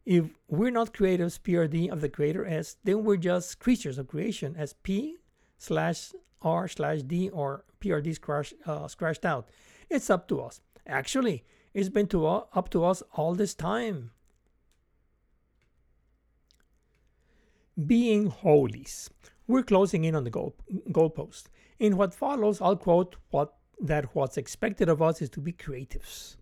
If 0.04 0.26
we're 0.48 0.70
not 0.70 0.92
creatives, 0.92 1.40
PRD 1.40 1.90
of 1.90 2.00
the 2.00 2.08
Creator 2.08 2.46
S, 2.46 2.76
then 2.84 3.04
we're 3.04 3.16
just 3.16 3.58
creatures 3.58 3.98
of 3.98 4.08
creation 4.08 4.54
as 4.56 4.72
P 4.72 5.16
slash 5.58 6.12
R 6.42 6.68
slash 6.68 7.02
D 7.02 7.28
or 7.28 7.64
PRD 7.80 8.14
scratch, 8.14 8.54
uh, 8.66 8.88
scratched 8.88 9.24
out. 9.24 9.48
It's 9.90 10.10
up 10.10 10.28
to 10.28 10.40
us. 10.40 10.60
Actually, 10.86 11.44
it's 11.74 11.88
been 11.88 12.06
to, 12.08 12.26
uh, 12.26 12.44
up 12.52 12.68
to 12.70 12.84
us 12.84 13.02
all 13.12 13.34
this 13.34 13.54
time. 13.54 14.10
Being 17.84 18.28
holies. 18.28 19.10
We're 19.46 19.62
closing 19.62 20.04
in 20.04 20.14
on 20.14 20.24
the 20.24 20.30
goal, 20.30 20.56
goalpost. 20.90 21.44
In 21.78 21.98
what 21.98 22.14
follows, 22.14 22.62
I'll 22.62 22.76
quote 22.76 23.16
what 23.30 23.52
that 23.78 24.14
what's 24.14 24.38
expected 24.38 24.88
of 24.88 25.02
us 25.02 25.20
is 25.20 25.28
to 25.30 25.40
be 25.40 25.52
creatives. 25.52 26.36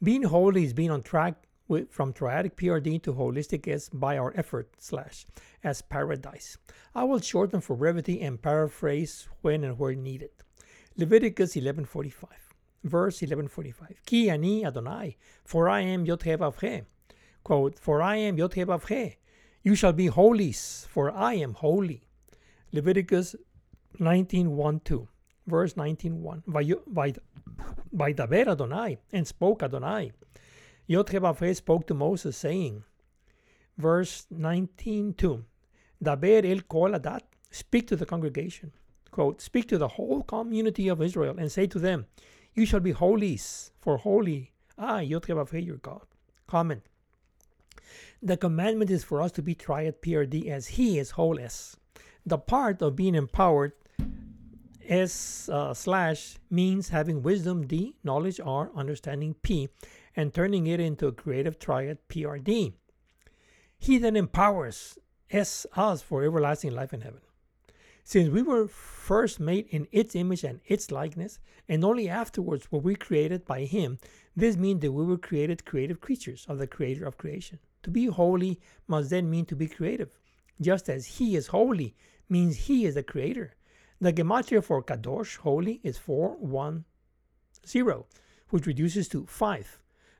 Being 0.00 0.22
holy 0.22 0.62
is 0.62 0.72
being 0.72 0.92
on 0.92 1.02
track 1.02 1.34
with, 1.66 1.90
from 1.90 2.12
triadic 2.12 2.54
PRD 2.54 3.02
to 3.02 3.14
holistic 3.14 3.66
S 3.66 3.88
by 3.88 4.16
our 4.16 4.32
effort 4.36 4.70
slash 4.78 5.26
as 5.64 5.82
paradise. 5.82 6.56
I 6.94 7.02
will 7.02 7.20
shorten 7.20 7.60
for 7.60 7.74
brevity 7.74 8.20
and 8.20 8.40
paraphrase 8.40 9.28
when 9.40 9.64
and 9.64 9.78
where 9.78 9.96
needed. 9.96 10.30
Leviticus 10.96 11.56
11:45, 11.56 12.28
verse 12.84 13.20
11:45. 13.22 14.04
Ki 14.06 14.30
ani 14.30 14.64
Adonai, 14.64 15.16
for 15.44 15.68
I 15.68 15.80
am 15.80 16.06
Yod 16.06 16.22
Quote, 17.42 17.78
for 17.78 18.00
I 18.00 18.16
am 18.16 18.38
Yod 18.38 18.54
You 19.66 19.74
shall 19.74 19.92
be 19.92 20.06
holies, 20.06 20.86
for 20.88 21.10
I 21.10 21.34
am 21.34 21.54
holy. 21.54 22.00
Leviticus 22.72 23.34
19:1-2 23.98 25.08
verse 25.46 25.74
19.1. 25.74 26.42
Vaidaber 27.94 28.48
Adonai, 28.48 28.98
and 29.12 29.26
spoke 29.26 29.62
Adonai. 29.62 30.12
Yod 30.86 31.10
spoke 31.56 31.86
to 31.86 31.94
Moses, 31.94 32.36
saying, 32.36 32.84
verse 33.76 34.26
19.2, 34.32 35.42
Daber 36.02 36.44
el 36.44 36.60
kol 36.62 36.90
adat, 36.90 37.22
speak 37.50 37.88
to 37.88 37.96
the 37.96 38.06
congregation. 38.06 38.72
Quote, 39.10 39.40
speak 39.40 39.66
to 39.68 39.78
the 39.78 39.88
whole 39.88 40.22
community 40.22 40.88
of 40.88 41.02
Israel 41.02 41.36
and 41.38 41.50
say 41.50 41.66
to 41.66 41.78
them, 41.78 42.06
you 42.54 42.66
shall 42.66 42.80
be 42.80 42.92
holies, 42.92 43.72
for 43.80 43.96
holy, 43.98 44.52
I, 44.78 45.02
Yod 45.02 45.26
your 45.28 45.76
God. 45.76 46.06
Comment. 46.46 46.82
The 48.26 48.36
commandment 48.36 48.90
is 48.90 49.04
for 49.04 49.22
us 49.22 49.30
to 49.32 49.40
be 49.40 49.54
triad 49.54 50.02
PRD 50.02 50.48
as 50.48 50.66
he 50.66 50.98
is 50.98 51.12
whole. 51.12 51.38
The 52.26 52.38
part 52.38 52.82
of 52.82 52.96
being 52.96 53.14
empowered 53.14 53.70
S 54.84 55.48
uh, 55.48 55.72
slash 55.72 56.34
means 56.50 56.88
having 56.88 57.22
wisdom 57.22 57.68
D, 57.68 57.94
knowledge 58.02 58.40
R, 58.44 58.72
understanding 58.74 59.36
P, 59.42 59.68
and 60.16 60.34
turning 60.34 60.66
it 60.66 60.80
into 60.80 61.06
a 61.06 61.12
creative 61.12 61.60
triad 61.60 61.98
PRD. 62.08 62.72
He 63.78 63.96
then 63.96 64.16
empowers 64.16 64.98
S 65.30 65.64
us 65.76 66.02
for 66.02 66.24
everlasting 66.24 66.72
life 66.72 66.92
in 66.92 67.02
heaven. 67.02 67.20
Since 68.02 68.30
we 68.30 68.42
were 68.42 68.66
first 68.66 69.38
made 69.38 69.68
in 69.70 69.86
its 69.92 70.16
image 70.16 70.42
and 70.42 70.58
its 70.66 70.90
likeness, 70.90 71.38
and 71.68 71.84
only 71.84 72.08
afterwards 72.08 72.72
were 72.72 72.80
we 72.80 72.96
created 72.96 73.44
by 73.44 73.66
him, 73.66 74.00
this 74.34 74.56
means 74.56 74.80
that 74.80 74.90
we 74.90 75.04
were 75.04 75.16
created 75.16 75.64
creative 75.64 76.00
creatures 76.00 76.44
of 76.48 76.58
the 76.58 76.66
creator 76.66 77.06
of 77.06 77.18
creation. 77.18 77.60
To 77.86 77.90
be 77.92 78.06
holy 78.06 78.58
must 78.88 79.10
then 79.10 79.30
mean 79.30 79.46
to 79.46 79.54
be 79.54 79.68
creative. 79.68 80.18
Just 80.60 80.88
as 80.88 81.06
he 81.06 81.36
is 81.36 81.46
holy 81.46 81.94
means 82.28 82.56
he 82.56 82.84
is 82.84 82.96
the 82.96 83.04
creator. 83.04 83.54
The 84.00 84.12
gematria 84.12 84.64
for 84.64 84.82
kadosh, 84.82 85.36
holy, 85.36 85.80
is 85.84 85.96
410, 85.96 88.04
which 88.50 88.66
reduces 88.66 89.06
to 89.10 89.24
5. 89.24 89.78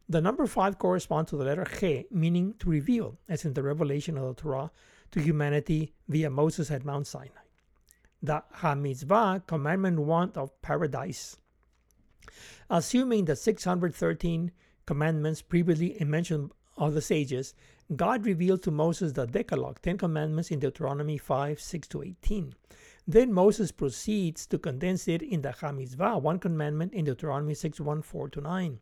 The 0.09 0.21
number 0.21 0.47
5 0.47 0.79
corresponds 0.79 1.31
to 1.31 1.37
the 1.37 1.45
letter 1.45 1.67
He, 1.81 2.07
meaning 2.13 2.55
to 2.61 2.71
reveal, 2.71 3.19
as 3.29 3.45
in 3.45 3.55
the 3.55 3.65
revelation 3.65 4.17
of 4.17 4.29
the 4.29 4.41
Torah 4.41 4.71
to 5.11 5.21
humanity 5.21 5.93
via 6.07 6.31
Moses 6.31 6.71
at 6.71 6.85
Mount 6.85 7.09
Sinai. 7.09 7.47
The 8.23 8.45
HaMitzvah, 8.59 9.49
commandment 9.49 9.99
1 9.99 10.33
of 10.37 10.63
paradise. 10.63 11.37
Assuming 12.71 13.25
the 13.25 13.35
613 13.35 14.53
commandments 14.87 15.43
previously 15.43 15.97
mentioned 16.05 16.53
of 16.77 16.95
the 16.95 17.01
sages, 17.01 17.55
God 17.95 18.27
revealed 18.27 18.63
to 18.65 18.71
Moses 18.71 19.13
the 19.13 19.27
Decalogue, 19.27 19.81
10 19.83 19.99
commandments 19.99 20.51
in 20.51 20.59
Deuteronomy 20.59 21.19
5 21.19 21.61
6 21.61 21.89
to 21.89 22.03
18. 22.03 22.55
Then 23.07 23.33
Moses 23.33 23.71
proceeds 23.71 24.47
to 24.47 24.59
condense 24.59 25.07
it 25.07 25.23
in 25.23 25.43
the 25.43 25.51
Hamizvah, 25.51 26.21
one 26.21 26.41
commandment 26.41 26.93
in 26.93 27.05
Deuteronomy 27.05 27.55
6 27.55 27.81
1 27.81 28.03
4 28.03 28.29
to 28.31 28.41
9. 28.41 28.79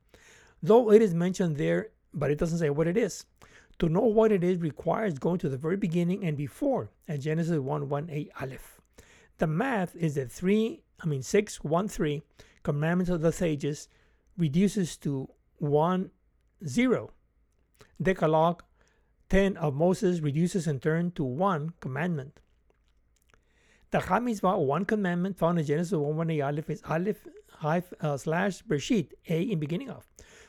Though 0.62 0.90
it 0.90 1.02
is 1.02 1.12
mentioned 1.12 1.56
there, 1.56 1.90
but 2.14 2.30
it 2.30 2.38
doesn't 2.38 2.58
say 2.58 2.70
what 2.70 2.86
it 2.86 2.96
is. 2.96 3.26
To 3.80 3.88
know 3.88 4.02
what 4.02 4.32
it 4.32 4.42
is 4.42 4.58
requires 4.58 5.18
going 5.18 5.38
to 5.40 5.48
the 5.48 5.58
very 5.58 5.76
beginning 5.76 6.24
and 6.24 6.36
before 6.36 6.90
at 7.08 7.20
Genesis 7.20 7.58
1 7.58 7.88
1 7.88 8.08
8 8.10 8.30
Aleph. 8.40 8.80
The 9.38 9.46
math 9.46 9.94
is 9.96 10.14
that 10.14 10.32
3, 10.32 10.80
I 11.00 11.06
mean 11.06 11.22
6 11.22 11.62
1 11.62 11.88
3 11.88 12.22
commandments 12.62 13.10
of 13.10 13.20
the 13.20 13.32
sages 13.32 13.88
reduces 14.38 14.96
to 14.98 15.28
1 15.58 16.10
0. 16.66 17.10
Decalogue 18.00 18.62
10 19.30 19.56
of 19.56 19.74
Moses 19.74 20.20
reduces 20.20 20.66
in 20.66 20.80
turn 20.80 21.10
to 21.12 21.24
1 21.24 21.74
commandment. 21.80 22.40
The 23.90 23.98
HaMitzvah, 23.98 24.58
one 24.58 24.84
commandment 24.84 25.38
found 25.38 25.58
in 25.58 25.64
Genesis 25.64 25.92
1 25.92 26.16
1 26.16 26.40
Aleph 26.42 26.68
is 26.68 26.82
Aleph 26.84 27.28
uh, 27.62 28.16
slash 28.16 28.62
Bereshit, 28.64 29.12
A 29.28 29.42
in 29.42 29.60
beginning 29.60 29.88
of. 29.88 30.04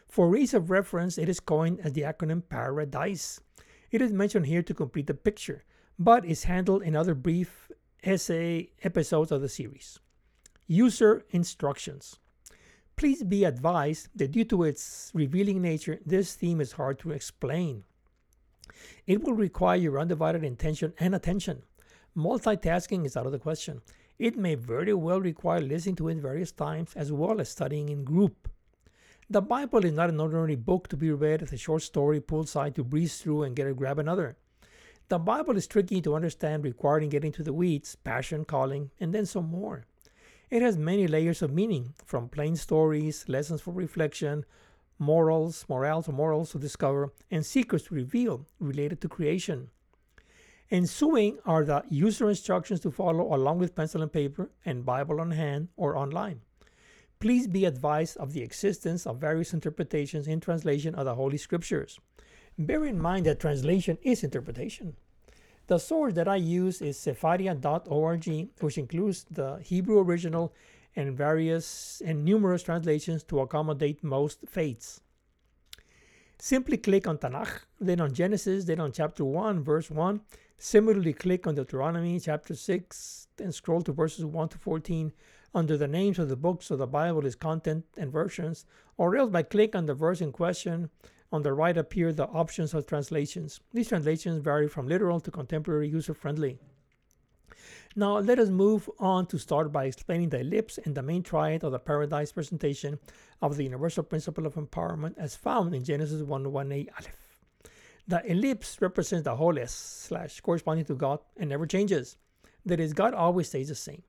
For 0.08 0.36
ease 0.36 0.54
of 0.54 0.72
reference, 0.72 1.18
it 1.18 1.30
is 1.30 1.40
coined 1.40 1.80
as 1.82 1.94
the 1.94 2.02
acronym 2.02 2.42
Paradise. 2.48 3.40
It 3.92 4.02
is 4.02 4.12
mentioned 4.12 4.48
here 4.48 4.64
to 4.64 4.74
complete 4.74 5.08
the 5.08 5.14
picture, 5.14 5.64
but 6.00 6.26
is 6.26 6.46
handled 6.46 6.84
in 6.84 6.96
other 6.96 7.14
brief 7.14 7.70
essay 8.04 8.72
episodes 8.84 9.32
of 9.32 9.42
the 9.42 9.50
series. 9.50 10.00
User 10.68 11.24
instructions. 11.30 12.18
Please 12.96 13.24
be 13.24 13.44
advised 13.44 14.08
that 14.16 14.32
due 14.32 14.46
to 14.46 14.64
its 14.64 15.12
revealing 15.14 15.62
nature, 15.62 16.00
this 16.06 16.34
theme 16.34 16.62
is 16.62 16.74
hard 16.74 16.98
to 17.00 17.12
explain. 17.12 17.84
It 19.06 19.22
will 19.22 19.34
require 19.34 19.78
your 19.78 20.00
undivided 20.00 20.44
intention 20.44 20.94
and 21.00 21.14
attention. 21.14 21.64
Multitasking 22.16 23.06
is 23.06 23.18
out 23.18 23.26
of 23.26 23.34
the 23.34 23.40
question. 23.40 23.82
It 24.18 24.38
may 24.38 24.56
very 24.56 24.94
well 24.94 25.20
require 25.20 25.60
listening 25.60 25.98
to 25.98 26.08
it 26.08 26.20
various 26.20 26.54
times 26.54 26.94
as 26.96 27.12
well 27.12 27.42
as 27.42 27.50
studying 27.50 27.90
in 27.90 28.06
group. 28.06 28.50
The 29.30 29.42
Bible 29.42 29.84
is 29.84 29.92
not 29.92 30.10
an 30.10 30.20
ordinary 30.22 30.56
book 30.56 30.88
to 30.88 30.96
be 30.96 31.12
read 31.12 31.42
as 31.42 31.52
a 31.52 31.58
short 31.58 31.82
story 31.82 32.22
poolside 32.22 32.76
to 32.76 32.84
breeze 32.86 33.18
through 33.18 33.44
and 33.44 33.56
get 33.56 33.68
a 33.68 33.74
grab 33.74 34.00
another. 34.00 34.38
The 35.10 35.20
Bible 35.20 35.58
is 35.58 35.68
tricky 35.68 36.00
to 36.02 36.16
understand, 36.16 36.64
requiring 36.64 37.10
getting 37.10 37.34
to 37.34 37.44
the 37.44 37.54
weeds, 37.54 37.96
passion, 37.96 38.46
calling, 38.46 38.92
and 39.00 39.14
then 39.14 39.26
some 39.26 39.50
more. 39.50 39.86
It 40.50 40.62
has 40.62 40.78
many 40.78 41.08
layers 41.08 41.42
of 41.42 41.52
meaning, 41.52 41.94
from 42.06 42.30
plain 42.30 42.56
stories, 42.56 43.26
lessons 43.28 43.62
for 43.62 43.72
reflection, 43.72 44.46
morals, 45.00 45.66
morals 45.68 46.08
or 46.08 46.14
morals 46.14 46.52
to 46.52 46.60
discover, 46.60 47.12
and 47.32 47.46
secrets 47.46 47.86
to 47.86 47.96
reveal 47.96 48.46
related 48.60 49.02
to 49.02 49.10
creation. 49.10 49.70
Ensuing 50.72 51.38
are 51.46 51.64
the 51.64 51.84
user 51.90 52.30
instructions 52.30 52.80
to 52.82 52.92
follow 52.92 53.34
along 53.36 53.60
with 53.60 53.76
pencil 53.76 54.02
and 54.02 54.12
paper 54.12 54.50
and 54.64 54.86
Bible 54.86 55.20
on 55.20 55.32
hand 55.32 55.70
or 55.78 55.96
online. 55.96 56.42
Please 57.20 57.48
be 57.48 57.66
advised 57.66 58.18
of 58.18 58.34
the 58.34 58.42
existence 58.42 59.08
of 59.08 59.20
various 59.20 59.54
interpretations 59.54 60.28
in 60.28 60.40
translation 60.40 60.96
of 60.96 61.06
the 61.06 61.16
Holy 61.16 61.38
Scriptures. 61.38 62.00
Bear 62.58 62.86
in 62.86 63.00
mind 63.00 63.26
that 63.26 63.40
translation 63.40 63.98
is 64.02 64.24
interpretation. 64.24 64.96
The 65.68 65.80
source 65.80 66.14
that 66.14 66.28
I 66.28 66.36
use 66.36 66.82
is 66.82 66.98
Sefaria.org, 66.98 68.50
which 68.60 68.78
includes 68.78 69.26
the 69.32 69.58
Hebrew 69.64 70.00
original 70.00 70.54
and 70.96 71.18
various 71.18 72.02
and 72.06 72.24
numerous 72.24 72.62
translations 72.64 73.24
to 73.26 73.40
accommodate 73.40 74.04
most 74.04 74.40
faiths. 74.48 75.02
Simply 76.38 76.78
click 76.78 77.08
on 77.08 77.18
Tanakh, 77.18 77.62
then 77.80 78.00
on 78.00 78.14
Genesis, 78.14 78.66
then 78.66 78.80
on 78.80 78.92
chapter 78.92 79.26
1, 79.26 79.64
verse 79.64 79.90
1. 79.90 80.22
Similarly, 80.58 81.14
click 81.14 81.48
on 81.48 81.56
Deuteronomy 81.56 82.20
chapter 82.20 82.56
6, 82.56 83.28
then 83.38 83.52
scroll 83.52 83.82
to 83.82 83.92
verses 83.92 84.26
1 84.26 84.50
to 84.50 84.58
14 84.58 85.14
under 85.56 85.78
the 85.78 85.88
names 85.88 86.20
of 86.20 86.30
the 86.30 86.36
books 86.36 86.70
of 86.70 86.78
the 86.78 86.88
Bible 86.88 87.26
is 87.26 87.36
content 87.36 87.86
and 87.98 88.12
versions, 88.12 88.66
or 88.98 89.16
else 89.16 89.32
by 89.32 89.42
click 89.42 89.74
on 89.74 89.86
the 89.86 89.94
verse 89.94 90.22
in 90.22 90.32
question. 90.32 90.90
On 91.36 91.42
the 91.42 91.52
right 91.52 91.76
appear 91.76 92.14
the 92.14 92.28
options 92.28 92.74
of 92.74 92.88
translations. 92.88 93.60
These 93.74 93.90
translations 93.90 94.42
vary 94.42 94.70
from 94.70 94.88
literal 94.88 95.20
to 95.20 95.30
contemporary 95.30 95.90
user 95.90 96.14
friendly. 96.14 96.60
Now 97.94 98.20
let 98.20 98.40
us 98.40 98.48
move 98.48 98.90
on 99.00 99.26
to 99.26 99.38
start 99.38 99.70
by 99.74 99.84
explaining 99.84 100.30
the 100.30 100.40
ellipse 100.40 100.78
and 100.78 100.96
the 100.96 101.02
main 101.02 101.24
triad 101.24 101.66
of 101.66 101.74
the 101.74 101.80
paradise 101.80 102.32
presentation 102.32 103.00
of 103.42 103.58
the 103.58 103.66
universal 103.66 104.02
principle 104.02 104.46
of 104.46 104.56
empowerment 104.56 105.18
as 105.18 105.36
found 105.36 105.76
in 105.76 105.84
Genesis 105.84 106.22
1 106.22 106.46
1a 106.46 106.88
Aleph. 106.98 107.42
The 108.08 108.32
ellipse 108.32 108.82
represents 108.82 109.26
the 109.26 109.36
whole 109.36 109.60
S 109.60 109.74
slash 109.74 110.40
corresponding 110.40 110.86
to 110.86 110.96
God 110.96 111.20
and 111.36 111.50
never 111.50 111.68
changes. 111.68 112.16
That 112.66 112.80
is, 112.80 112.94
God 112.94 113.14
always 113.14 113.50
stays 113.50 113.68
the 113.68 113.76
same. 113.76 114.04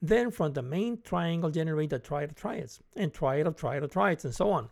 Then 0.00 0.32
from 0.32 0.52
the 0.52 0.62
main 0.62 1.00
triangle 1.00 1.50
generate 1.50 1.90
the 1.90 2.00
triad 2.00 2.30
of 2.30 2.34
triads, 2.34 2.80
and 2.96 3.14
triad 3.14 3.46
of 3.46 3.54
triad 3.54 3.84
of 3.84 3.92
triads, 3.92 4.24
and 4.24 4.34
so 4.34 4.50
on. 4.50 4.68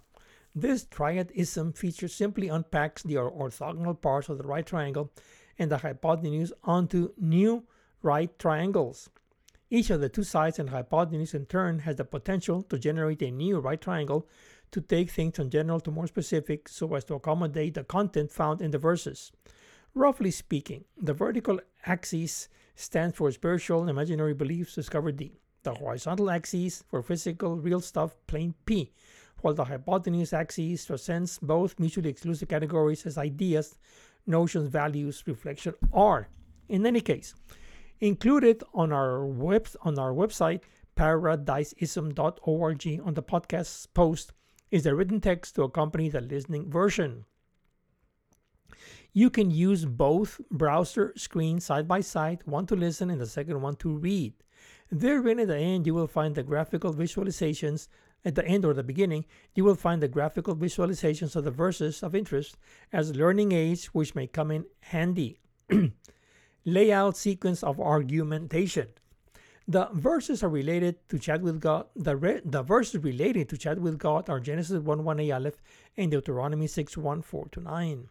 This 0.55 0.85
triadism 0.85 1.77
feature 1.77 2.09
simply 2.09 2.49
unpacks 2.49 3.03
the 3.03 3.15
orthogonal 3.15 4.01
parts 4.01 4.29
of 4.29 4.39
the 4.39 4.47
right 4.47 4.67
triangle 4.67 5.13
and 5.59 5.71
the 5.71 5.79
hypotenuse 5.79 6.53
onto 6.65 7.13
new 7.17 7.65
right 8.03 8.37
triangles. 8.39 9.11
Each 9.71 9.91
of 9.91 10.01
the 10.01 10.09
two 10.09 10.25
sides 10.25 10.59
and 10.59 10.71
hypotenuse 10.71 11.35
in 11.35 11.47
turn 11.47 11.81
has 11.81 11.97
the 11.97 12.05
potential 12.05 12.63
to 12.63 12.79
generate 12.79 13.23
a 13.23 13.31
new 13.31 13.61
right 13.61 13.81
triangle 13.81 14.27
to 14.73 14.81
take 14.81 15.11
things 15.11 15.37
from 15.37 15.51
general 15.51 15.79
to 15.81 15.93
more 15.93 16.09
specific 16.09 16.69
so 16.69 16.95
as 16.95 17.05
to 17.05 17.15
accommodate 17.15 17.75
the 17.75 17.85
content 17.85 18.33
found 18.33 18.61
in 18.61 18.73
the 18.73 18.79
verses. 18.79 19.31
Roughly 19.95 20.33
speaking, 20.33 20.85
the 21.01 21.15
vertical 21.15 21.61
axis 21.87 22.49
stands 22.75 23.17
for 23.17 23.31
spiritual 23.31 23.83
and 23.83 23.91
imaginary 23.91 24.35
beliefs 24.35 24.75
discovered 24.75 25.17
D. 25.17 25.39
The 25.63 25.75
horizontal 25.75 26.31
axis 26.31 26.83
for 26.89 27.03
physical, 27.03 27.57
real 27.57 27.81
stuff, 27.81 28.17
plain 28.27 28.55
P, 28.65 28.93
while 29.43 29.55
the 29.55 29.64
hypotenuse 29.64 30.32
axis 30.32 30.84
transcends 30.84 31.38
both 31.38 31.78
mutually 31.78 32.11
exclusive 32.11 32.49
categories 32.49 33.07
as 33.07 33.18
ideas, 33.18 33.78
notions, 34.26 34.68
values, 34.68 35.22
reflection, 35.26 35.74
are. 35.93 36.28
In 36.68 36.86
any 36.86 37.01
case, 37.01 37.34
included 38.01 38.62
on 38.74 38.93
our 38.93 39.26
web 39.26 39.68
on 39.82 39.99
our 39.99 40.12
website 40.12 40.62
paradisism.org 40.97 43.01
on 43.05 43.14
the 43.14 43.22
podcast 43.22 43.86
post 43.95 44.32
is 44.70 44.84
the 44.84 44.95
written 44.95 45.20
text 45.20 45.55
to 45.55 45.62
accompany 45.62 46.09
the 46.09 46.20
listening 46.20 46.70
version. 46.70 47.24
You 49.12 49.30
can 49.30 49.51
use 49.51 49.84
both 49.84 50.41
browser 50.51 51.12
screens 51.16 51.64
side 51.64 51.88
by 51.88 52.01
side, 52.01 52.43
one 52.45 52.66
to 52.66 52.76
listen 52.76 53.11
and 53.11 53.20
the 53.20 53.26
second 53.26 53.61
one 53.61 53.76
to 53.76 53.97
read. 53.97 54.34
There, 54.91 55.22
Therein 55.22 55.41
at 55.41 55.49
the 55.49 55.57
end 55.57 55.86
you 55.86 55.95
will 55.95 56.07
find 56.07 56.34
the 56.34 56.43
graphical 56.43 56.95
visualizations 56.95 57.88
at 58.25 58.35
the 58.35 58.45
end 58.45 58.64
or 58.64 58.75
the 58.75 58.83
beginning, 58.83 59.25
you 59.55 59.64
will 59.64 59.75
find 59.75 60.03
the 60.03 60.09
graphical 60.09 60.55
visualizations 60.55 61.37
of 61.37 61.45
the 61.45 61.51
verses 61.51 62.03
of 62.03 62.14
interest 62.14 62.57
as 62.93 63.16
learning 63.16 63.53
aids 63.53 63.87
which 63.87 64.14
may 64.14 64.27
come 64.27 64.51
in 64.51 64.66
handy. 64.81 65.39
layout 66.64 67.16
sequence 67.16 67.62
of 67.62 67.81
argumentation. 67.81 68.89
The 69.68 69.89
verses 69.93 70.43
are 70.43 70.49
related 70.49 71.09
to 71.11 71.18
chat 71.18 71.43
with 71.43 71.61
God. 71.61 71.87
The, 71.95 72.16
re- 72.16 72.41
the 72.45 72.62
verses 72.62 73.03
related 73.03 73.49
to 73.51 73.57
chat 73.57 73.79
with 73.79 73.99
God 73.99 74.29
are 74.29 74.41
Genesis 74.41 74.81
1 74.81 75.05
1 75.05 75.21
a 75.21 75.31
Aleph 75.33 75.62
and 75.97 76.11
Deuteronomy 76.11 76.66
6 76.66 76.97
1 76.97 77.23
4 77.23 77.49
to 77.53 77.61
9. 77.61 78.09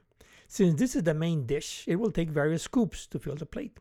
Since 0.47 0.79
this 0.79 0.95
is 0.95 1.03
the 1.03 1.13
main 1.13 1.45
dish, 1.45 1.83
it 1.87 1.97
will 1.97 2.11
take 2.11 2.29
various 2.29 2.63
scoops 2.63 3.05
to 3.07 3.19
fill 3.19 3.35
the 3.35 3.45
plate. 3.45 3.77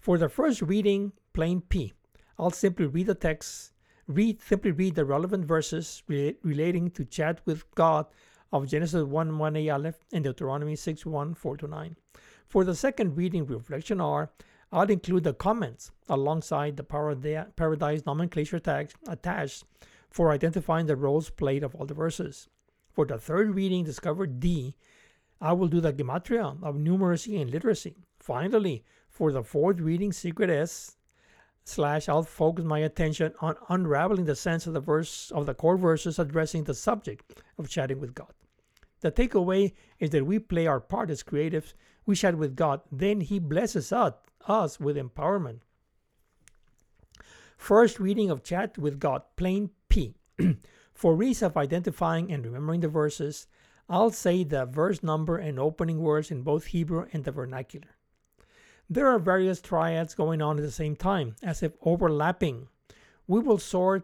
For 0.00 0.16
the 0.16 0.28
first 0.28 0.62
reading, 0.62 1.12
plain 1.34 1.60
P, 1.60 1.92
I'll 2.38 2.50
simply 2.50 2.86
read 2.86 3.06
the 3.06 3.14
text, 3.14 3.72
read 4.10 4.42
simply 4.42 4.72
read 4.72 4.96
the 4.96 5.04
relevant 5.04 5.44
verses 5.44 6.02
re- 6.08 6.36
relating 6.42 6.90
to 6.90 7.04
chat 7.04 7.40
with 7.44 7.72
God 7.74 8.06
of 8.52 8.66
Genesis 8.66 9.04
1 9.04 9.38
1 9.38 9.56
a 9.56 9.70
Aleph 9.70 10.04
and 10.12 10.24
Deuteronomy 10.24 10.74
6 10.74 11.06
1 11.06 11.34
4 11.34 11.56
to 11.58 11.68
9. 11.68 11.96
For 12.48 12.64
the 12.64 12.74
second 12.74 13.16
reading 13.16 13.46
reflection 13.46 14.00
R, 14.00 14.30
I'll 14.72 14.90
include 14.90 15.24
the 15.24 15.34
comments 15.34 15.92
alongside 16.08 16.76
the 16.76 16.84
paradise 17.56 18.04
nomenclature 18.04 18.58
tags 18.58 18.94
attached 19.06 19.64
for 20.10 20.32
identifying 20.32 20.86
the 20.86 20.96
roles 20.96 21.30
played 21.30 21.62
of 21.62 21.74
all 21.74 21.86
the 21.86 21.94
verses. 21.94 22.48
For 22.92 23.06
the 23.06 23.18
third 23.18 23.54
reading, 23.54 23.84
Discover 23.84 24.26
D, 24.26 24.74
I 25.40 25.52
will 25.52 25.68
do 25.68 25.80
the 25.80 25.92
gematria 25.92 26.60
of 26.62 26.74
numeracy 26.74 27.40
and 27.40 27.50
literacy. 27.50 27.96
Finally, 28.18 28.84
for 29.08 29.30
the 29.32 29.44
fourth 29.44 29.78
reading, 29.78 30.12
Secret 30.12 30.50
S, 30.50 30.96
slash 31.64 32.08
I'll 32.08 32.22
focus 32.22 32.64
my 32.64 32.80
attention 32.80 33.34
on 33.40 33.56
unraveling 33.68 34.24
the 34.24 34.36
sense 34.36 34.66
of 34.66 34.74
the 34.74 34.80
verse 34.80 35.30
of 35.30 35.46
the 35.46 35.54
core 35.54 35.76
verses 35.76 36.18
addressing 36.18 36.64
the 36.64 36.74
subject 36.74 37.42
of 37.58 37.68
chatting 37.68 38.00
with 38.00 38.14
God. 38.14 38.32
The 39.00 39.10
takeaway 39.10 39.72
is 39.98 40.10
that 40.10 40.26
we 40.26 40.38
play 40.38 40.66
our 40.66 40.80
part 40.80 41.10
as 41.10 41.22
creatives 41.22 41.74
we 42.06 42.16
chat 42.16 42.36
with 42.36 42.56
God, 42.56 42.80
then 42.90 43.20
He 43.20 43.38
blesses 43.38 43.92
us, 43.92 44.14
us 44.46 44.80
with 44.80 44.96
empowerment. 44.96 45.60
First 47.56 48.00
reading 48.00 48.30
of 48.30 48.42
Chat 48.42 48.78
with 48.78 48.98
God, 48.98 49.22
plain 49.36 49.70
P. 49.88 50.14
For 50.94 51.22
ease 51.22 51.42
of 51.42 51.56
identifying 51.56 52.32
and 52.32 52.44
remembering 52.44 52.80
the 52.80 52.88
verses, 52.88 53.46
I'll 53.88 54.10
say 54.10 54.44
the 54.44 54.66
verse 54.66 55.02
number 55.02 55.36
and 55.36 55.58
opening 55.58 56.00
words 56.00 56.30
in 56.30 56.42
both 56.42 56.66
Hebrew 56.66 57.06
and 57.12 57.24
the 57.24 57.32
vernacular. 57.32 57.96
There 58.92 59.06
are 59.06 59.20
various 59.20 59.60
triads 59.60 60.16
going 60.16 60.42
on 60.42 60.58
at 60.58 60.64
the 60.64 60.70
same 60.72 60.96
time, 60.96 61.36
as 61.44 61.62
if 61.62 61.74
overlapping. 61.82 62.66
We 63.28 63.38
will 63.38 63.58
sort 63.58 64.02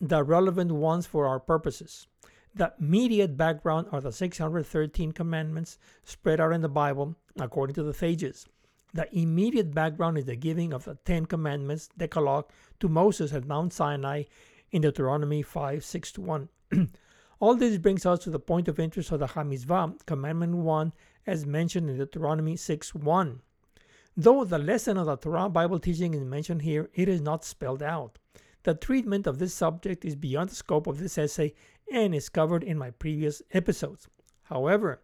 the 0.00 0.22
relevant 0.22 0.70
ones 0.70 1.06
for 1.06 1.26
our 1.26 1.40
purposes. 1.40 2.06
The 2.54 2.72
immediate 2.78 3.36
background 3.36 3.88
are 3.90 4.00
the 4.00 4.12
613 4.12 5.10
commandments 5.10 5.76
spread 6.04 6.40
out 6.40 6.52
in 6.52 6.60
the 6.60 6.68
Bible 6.68 7.16
according 7.40 7.74
to 7.74 7.82
the 7.82 7.92
Sages. 7.92 8.46
The 8.94 9.12
immediate 9.12 9.74
background 9.74 10.18
is 10.18 10.24
the 10.24 10.36
giving 10.36 10.72
of 10.72 10.84
the 10.84 10.94
Ten 11.04 11.26
Commandments, 11.26 11.88
Decalogue, 11.98 12.48
to 12.78 12.88
Moses 12.88 13.32
at 13.32 13.48
Mount 13.48 13.72
Sinai 13.72 14.22
in 14.70 14.82
Deuteronomy 14.82 15.42
5 15.42 15.84
6 15.84 16.12
to 16.12 16.20
1. 16.20 16.48
All 17.40 17.56
this 17.56 17.76
brings 17.78 18.06
us 18.06 18.20
to 18.20 18.30
the 18.30 18.38
point 18.38 18.68
of 18.68 18.78
interest 18.78 19.10
of 19.10 19.18
the 19.18 19.26
Hamizvah, 19.26 20.06
Commandment 20.06 20.54
1, 20.54 20.92
as 21.26 21.44
mentioned 21.44 21.90
in 21.90 21.98
Deuteronomy 21.98 22.54
6 22.54 22.94
1. 22.94 23.40
Though 24.16 24.44
the 24.44 24.58
lesson 24.58 24.96
of 24.96 25.06
the 25.06 25.16
Torah 25.16 25.48
Bible 25.48 25.78
teaching 25.78 26.14
is 26.14 26.24
mentioned 26.24 26.62
here, 26.62 26.90
it 26.94 27.08
is 27.08 27.20
not 27.20 27.44
spelled 27.44 27.82
out. 27.82 28.18
The 28.64 28.74
treatment 28.74 29.26
of 29.26 29.38
this 29.38 29.54
subject 29.54 30.04
is 30.04 30.16
beyond 30.16 30.50
the 30.50 30.54
scope 30.54 30.86
of 30.86 30.98
this 30.98 31.16
essay 31.16 31.54
and 31.90 32.14
is 32.14 32.28
covered 32.28 32.62
in 32.62 32.76
my 32.76 32.90
previous 32.90 33.40
episodes. 33.52 34.08
However, 34.42 35.00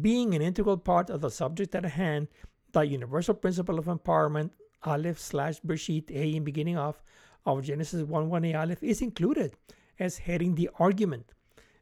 being 0.00 0.34
an 0.34 0.42
integral 0.42 0.78
part 0.78 1.10
of 1.10 1.20
the 1.20 1.30
subject 1.30 1.74
at 1.74 1.84
hand, 1.84 2.28
the 2.72 2.80
universal 2.80 3.34
principle 3.34 3.78
of 3.78 3.86
empowerment, 3.86 4.50
Aleph 4.84 5.18
slash 5.18 5.60
Bereshit, 5.60 6.10
A 6.10 6.36
in 6.36 6.44
beginning 6.44 6.76
of, 6.76 7.00
of 7.44 7.62
Genesis 7.62 8.02
1 8.02 8.28
1 8.28 8.44
A 8.46 8.54
Aleph 8.54 8.82
is 8.82 9.02
included 9.02 9.54
as 9.98 10.18
heading 10.18 10.54
the 10.54 10.70
argument. 10.78 11.32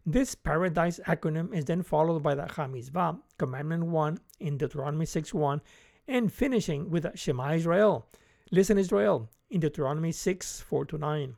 This 0.07 0.35
paradise 0.35 1.01
acronym 1.07 1.55
is 1.55 1.65
then 1.65 1.83
followed 1.83 2.23
by 2.23 2.35
the 2.35 2.43
Hamizvah, 2.43 3.19
Commandment 3.39 3.87
1 3.87 4.19
in 4.41 4.59
Deuteronomy 4.59 5.07
6.1, 5.07 5.61
and 6.07 6.33
finishing 6.33 6.91
with 6.91 7.07
Shema 7.19 7.53
Israel, 7.53 8.07
Listen 8.51 8.79
Israel, 8.79 9.31
in 9.51 9.61
Deuteronomy 9.61 10.13
6 10.13 10.61
4 10.61 10.85
to 10.87 10.99
9. 10.99 11.37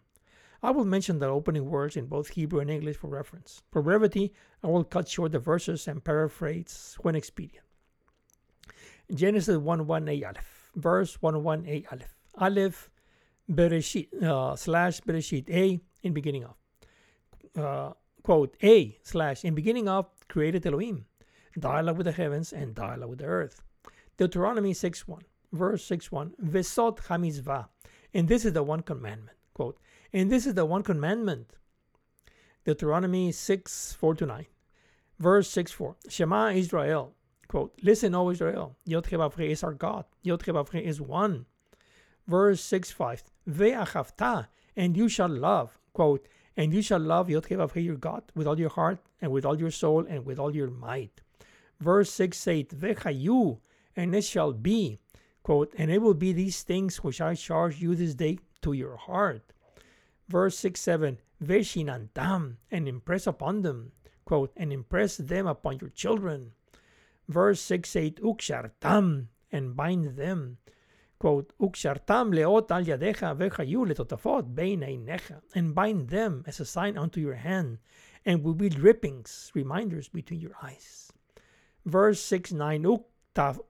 I 0.63 0.71
will 0.71 0.85
mention 0.85 1.19
the 1.19 1.27
opening 1.27 1.67
words 1.71 1.97
in 1.97 2.07
both 2.07 2.31
Hebrew 2.31 2.61
and 2.61 2.71
English 2.71 2.97
for 2.97 3.09
reference. 3.09 3.63
For 3.71 3.83
brevity, 3.83 4.33
I 4.63 4.69
will 4.69 4.85
cut 4.85 5.09
short 5.09 5.33
the 5.33 5.39
verses 5.39 5.87
and 5.87 6.03
paraphrase 6.03 6.97
when 7.03 7.15
expedient. 7.15 7.65
Genesis 9.15 9.57
1 9.57 9.87
1 9.87 10.09
a 10.09 10.25
Aleph, 10.25 10.71
verse 10.75 11.23
1 11.23 11.43
1 11.43 11.67
a 11.67 11.85
Aleph. 11.93 12.17
Aleph 12.39 12.91
Bereshit, 13.51 14.23
uh, 14.23 14.57
slash 14.57 15.01
Bereshit, 15.03 15.49
A, 15.51 15.81
in 16.03 16.13
beginning 16.13 16.45
of. 16.45 16.55
Uh, 17.57 17.93
quote, 18.23 18.57
A, 18.63 18.99
slash, 19.03 19.45
in 19.45 19.55
beginning 19.55 19.89
of, 19.89 20.07
created 20.29 20.67
Elohim, 20.67 21.07
dialogue 21.59 21.97
with 21.97 22.07
the 22.07 22.13
heavens 22.13 22.53
and 22.53 22.75
dialogue 22.75 23.11
with 23.11 23.21
the 23.21 23.27
earth. 23.27 23.63
Deuteronomy 24.17 24.73
6 24.73 25.07
1, 25.07 25.23
verse 25.53 25.85
6 25.85 26.11
1, 26.11 26.35
Vesot 26.43 26.99
Hamizvah, 27.07 27.69
and 28.15 28.29
this 28.29 28.45
is 28.45 28.53
the 28.53 28.63
one 28.63 28.81
commandment. 28.81 29.37
Quote, 29.53 29.79
and 30.13 30.31
this 30.31 30.47
is 30.47 30.55
the 30.55 30.65
one 30.65 30.83
commandment. 30.83 31.53
Deuteronomy 32.65 33.31
6 33.31 33.93
4 33.93 34.15
to 34.17 34.27
9. 34.27 34.47
Verse 35.19 35.49
6 35.51 35.73
4. 35.73 35.97
Shema 36.09 36.51
Israel. 36.51 37.15
Quote, 37.49 37.73
Listen, 37.83 38.15
O 38.15 38.31
Israel. 38.31 38.77
Yod 38.85 39.07
is 39.39 39.63
our 39.63 39.73
God. 39.73 40.05
Yod 40.23 40.43
is 40.75 41.01
one. 41.01 41.47
Verse 42.27 42.61
6 42.61 42.91
5. 42.91 43.25
Ve'achavta, 43.49 44.49
and 44.77 44.97
you 44.97 45.09
shall 45.09 45.29
love. 45.29 45.79
Quote, 45.93 46.27
and 46.57 46.73
you 46.73 46.83
shall 46.83 46.99
love 46.99 47.31
Yod 47.31 47.49
your 47.51 47.97
God 47.97 48.23
with 48.35 48.47
all 48.47 48.59
your 48.59 48.71
heart 48.71 48.99
and 49.21 49.31
with 49.31 49.45
all 49.45 49.59
your 49.59 49.71
soul 49.71 50.05
and 50.09 50.27
with 50.27 50.39
all 50.39 50.55
your 50.55 50.71
might. 50.71 51.21
Verse 51.81 52.11
6 52.11 52.49
8. 52.49 52.71
Vechayu, 52.71 53.59
and 53.97 54.15
it 54.15 54.25
shall 54.25 54.53
be. 54.53 55.01
Quote, 55.43 55.73
and 55.79 55.91
it 55.91 56.03
will 56.03 56.15
be 56.15 56.33
these 56.33 56.63
things 56.63 57.03
which 57.03 57.21
I 57.21 57.35
charge 57.35 57.81
you 57.81 57.95
this 57.95 58.15
day 58.15 58.39
to 58.63 58.73
your 58.73 58.97
heart. 58.97 59.53
Verse 60.29 60.59
6 60.59 60.81
7 60.81 61.19
Veshinantam, 61.43 62.57
and 62.71 62.89
impress 62.89 63.27
upon 63.27 63.63
them, 63.63 63.93
quote, 64.25 64.53
and 64.57 64.73
impress 64.73 65.17
them 65.17 65.47
upon 65.47 65.79
your 65.81 65.91
children. 65.91 66.53
Verse 67.29 67.61
6 67.61 67.95
8 67.95 68.23
Ukshartam, 68.23 69.29
and 69.53 69.77
bind 69.77 70.17
them, 70.17 70.59
quote, 71.19 71.53
Ukshartam 71.61 72.35
leot 72.35 72.71
al 72.71 72.85
yadecha 72.85 73.37
vechayu 73.37 73.87
letotafot 73.87 74.55
beineinecha, 74.55 75.43
and 75.55 75.75
bind 75.75 76.09
them 76.09 76.43
as 76.47 76.59
a 76.59 76.65
sign 76.65 76.99
unto 76.99 77.21
your 77.21 77.35
hand, 77.35 77.79
and 78.25 78.43
will 78.43 78.55
be 78.55 78.69
drippings, 78.69 79.53
reminders 79.55 80.09
between 80.09 80.41
your 80.41 80.57
eyes. 80.63 81.13
Verse 81.85 82.21
6 82.21 82.53
9 82.53 82.83
Uktaf, 82.83 83.61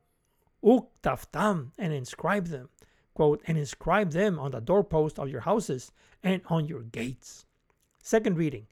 Uktaftam, 0.66 1.70
and 1.78 1.92
inscribe 1.92 2.48
them, 2.48 2.68
quote, 3.14 3.40
and 3.46 3.56
inscribe 3.56 4.10
them 4.10 4.38
on 4.38 4.50
the 4.50 4.60
doorpost 4.60 5.18
of 5.18 5.28
your 5.28 5.42
houses 5.42 5.92
and 6.24 6.42
on 6.46 6.66
your 6.66 6.82
gates. 6.82 7.46
Second 8.02 8.36
reading, 8.36 8.66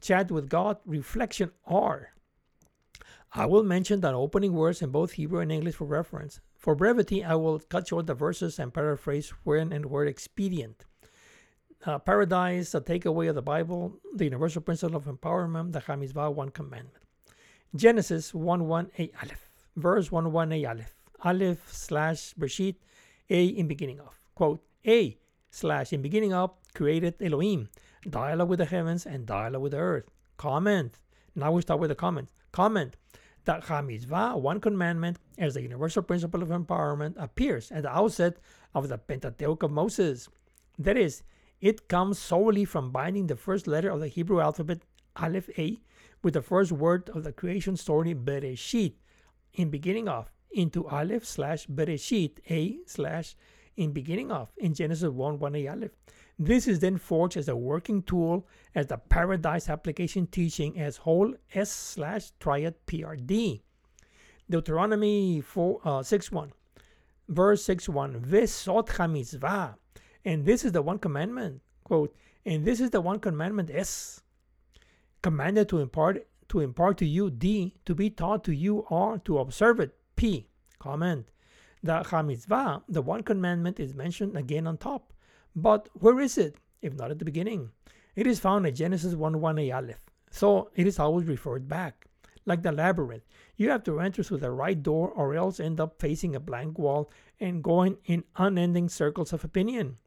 Chat 0.00 0.30
with 0.30 0.50
God, 0.50 0.76
Reflection 0.84 1.50
R. 1.64 2.12
I 3.32 3.46
will 3.46 3.62
mention 3.62 4.00
the 4.00 4.12
opening 4.12 4.52
words 4.52 4.82
in 4.82 4.90
both 4.90 5.12
Hebrew 5.12 5.40
and 5.40 5.50
English 5.50 5.76
for 5.76 5.84
reference. 5.84 6.40
For 6.56 6.74
brevity, 6.74 7.24
I 7.24 7.34
will 7.34 7.60
cut 7.60 7.88
short 7.88 8.06
the 8.06 8.14
verses 8.14 8.58
and 8.58 8.72
paraphrase 8.72 9.30
when 9.44 9.72
and 9.72 9.86
where 9.86 10.04
expedient. 10.04 10.84
Uh, 11.84 11.98
paradise, 11.98 12.72
the 12.72 12.80
takeaway 12.80 13.28
of 13.28 13.34
the 13.34 13.42
Bible, 13.42 13.98
the 14.14 14.24
universal 14.24 14.62
principle 14.62 14.96
of 14.96 15.04
empowerment, 15.04 15.72
the 15.72 15.80
Hamizvah, 15.80 16.34
one 16.34 16.50
commandment. 16.50 17.04
Genesis 17.74 18.34
1 18.34 18.66
1 18.66 18.90
a 18.98 19.10
Aleph, 19.22 19.50
verse 19.76 20.10
1 20.10 20.32
1 20.32 20.52
a 20.52 20.64
Aleph, 20.64 20.95
Aleph 21.24 21.72
slash 21.72 22.34
Bereshit, 22.34 22.76
a 23.30 23.46
in 23.46 23.68
beginning 23.68 24.00
of. 24.00 24.20
Quote, 24.34 24.62
A 24.86 25.18
slash 25.50 25.92
in 25.92 26.02
beginning 26.02 26.32
of 26.32 26.52
created 26.74 27.14
Elohim. 27.20 27.68
Dialogue 28.08 28.48
with 28.48 28.58
the 28.58 28.66
heavens 28.66 29.06
and 29.06 29.26
dialogue 29.26 29.62
with 29.62 29.72
the 29.72 29.78
earth. 29.78 30.04
Comment. 30.36 30.98
Now 31.34 31.52
we 31.52 31.62
start 31.62 31.80
with 31.80 31.90
the 31.90 31.94
comment. 31.94 32.30
Comment 32.52 32.96
that 33.46 33.64
Hamizvah, 33.64 34.38
one 34.40 34.60
commandment, 34.60 35.18
as 35.38 35.54
the 35.54 35.62
universal 35.62 36.02
principle 36.02 36.42
of 36.42 36.50
empowerment, 36.50 37.14
appears 37.16 37.70
at 37.72 37.84
the 37.84 37.96
outset 37.96 38.36
of 38.74 38.88
the 38.88 38.98
Pentateuch 38.98 39.62
of 39.62 39.70
Moses. 39.70 40.28
That 40.78 40.98
is, 40.98 41.22
it 41.60 41.88
comes 41.88 42.18
solely 42.18 42.64
from 42.64 42.90
binding 42.90 43.28
the 43.28 43.36
first 43.36 43.66
letter 43.66 43.88
of 43.88 44.00
the 44.00 44.08
Hebrew 44.08 44.40
alphabet, 44.40 44.80
Aleph 45.16 45.48
A, 45.58 45.78
with 46.22 46.34
the 46.34 46.42
first 46.42 46.72
word 46.72 47.08
of 47.10 47.24
the 47.24 47.32
creation 47.32 47.76
story, 47.76 48.14
Bereshit, 48.14 48.94
in 49.54 49.70
beginning 49.70 50.08
of, 50.08 50.30
into 50.50 50.86
Aleph 50.88 51.24
slash 51.24 51.66
Bereshit, 51.66 52.38
A 52.50 52.78
slash 52.86 53.36
in 53.76 53.92
beginning 53.92 54.32
of, 54.32 54.50
in 54.56 54.74
Genesis 54.74 55.10
1 55.10 55.38
1 55.38 55.54
A 55.54 55.68
Aleph. 55.68 55.90
This 56.38 56.68
is 56.68 56.80
then 56.80 56.98
forged 56.98 57.36
as 57.36 57.48
a 57.48 57.56
working 57.56 58.02
tool 58.02 58.46
as 58.74 58.86
the 58.86 58.98
Paradise 58.98 59.70
application 59.70 60.26
teaching 60.26 60.78
as 60.78 60.98
whole 60.98 61.34
S 61.54 61.70
slash 61.70 62.32
triad 62.40 62.74
PRD. 62.86 63.62
Deuteronomy 64.48 65.40
4, 65.40 65.80
uh, 65.84 66.02
6 66.02 66.32
1, 66.32 66.52
verse 67.28 67.64
6 67.64 67.88
1, 67.88 68.20
Vesot 68.20 68.86
hamizvah, 68.86 69.74
and 70.24 70.44
this 70.44 70.64
is 70.64 70.72
the 70.72 70.82
one 70.82 70.98
commandment, 70.98 71.62
quote, 71.84 72.14
and 72.44 72.64
this 72.64 72.80
is 72.80 72.90
the 72.90 73.00
one 73.00 73.18
commandment 73.18 73.70
S, 73.72 74.22
commanded 75.22 75.68
to 75.68 75.78
impart 75.78 76.26
to 76.48 76.60
impart 76.60 76.96
to 76.98 77.04
you 77.04 77.28
D, 77.28 77.74
to 77.86 77.94
be 77.94 78.08
taught 78.08 78.44
to 78.44 78.54
you 78.54 78.86
R, 78.88 79.18
to 79.24 79.38
observe 79.38 79.80
it 79.80 79.96
P. 80.16 80.48
Comment. 80.78 81.26
The 81.82 82.02
Hamitzvah, 82.02 82.82
the 82.88 83.02
one 83.02 83.22
commandment, 83.22 83.78
is 83.78 83.94
mentioned 83.94 84.36
again 84.36 84.66
on 84.66 84.78
top. 84.78 85.12
But 85.54 85.88
where 85.92 86.20
is 86.20 86.36
it, 86.36 86.56
if 86.82 86.94
not 86.94 87.10
at 87.10 87.18
the 87.18 87.24
beginning? 87.24 87.70
It 88.16 88.26
is 88.26 88.40
found 88.40 88.66
in 88.66 88.74
Genesis 88.74 89.14
1 89.14 89.40
1 89.40 89.58
a 89.58 89.70
Aleph, 89.70 90.00
so 90.30 90.70
it 90.74 90.86
is 90.86 90.98
always 90.98 91.26
referred 91.26 91.68
back. 91.68 92.06
Like 92.46 92.62
the 92.62 92.72
labyrinth, 92.72 93.24
you 93.56 93.70
have 93.70 93.84
to 93.84 94.00
enter 94.00 94.22
through 94.22 94.38
the 94.38 94.50
right 94.50 94.82
door 94.82 95.10
or 95.10 95.34
else 95.34 95.60
end 95.60 95.80
up 95.80 96.00
facing 96.00 96.34
a 96.34 96.40
blank 96.40 96.78
wall 96.78 97.10
and 97.38 97.62
going 97.62 97.98
in 98.06 98.24
unending 98.36 98.88
circles 98.88 99.32
of 99.32 99.44
opinion. 99.44 99.98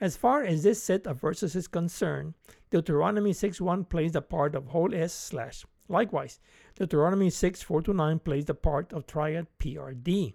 As 0.00 0.16
far 0.16 0.42
as 0.42 0.62
this 0.62 0.82
set 0.82 1.06
of 1.06 1.20
verses 1.20 1.56
is 1.56 1.68
concerned, 1.68 2.34
Deuteronomy 2.70 3.32
6 3.32 3.60
1 3.60 3.84
plays 3.86 4.12
the 4.12 4.20
part 4.20 4.54
of 4.54 4.68
whole 4.68 4.94
S 4.94 5.14
slash. 5.14 5.64
Likewise, 5.88 6.40
Deuteronomy 6.76 7.30
6 7.30 7.62
4 7.62 7.82
9 7.88 8.18
plays 8.18 8.46
the 8.46 8.54
part 8.54 8.92
of 8.92 9.06
triad 9.06 9.46
PRD. 9.60 10.34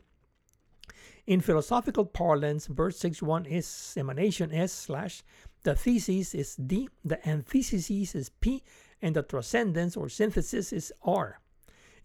In 1.27 1.41
philosophical 1.41 2.05
parlance, 2.05 2.67
verse 2.67 2.97
6 2.99 3.21
1 3.21 3.45
is 3.45 3.93
emanation 3.97 4.53
S 4.53 4.71
slash, 4.71 5.21
the 5.63 5.75
thesis 5.75 6.33
is 6.33 6.55
D, 6.55 6.87
the 7.03 7.27
antithesis 7.27 8.15
is 8.15 8.29
P, 8.29 8.63
and 9.01 9.15
the 9.15 9.21
transcendence 9.23 9.97
or 9.97 10.07
synthesis 10.07 10.71
is 10.71 10.93
R. 11.03 11.39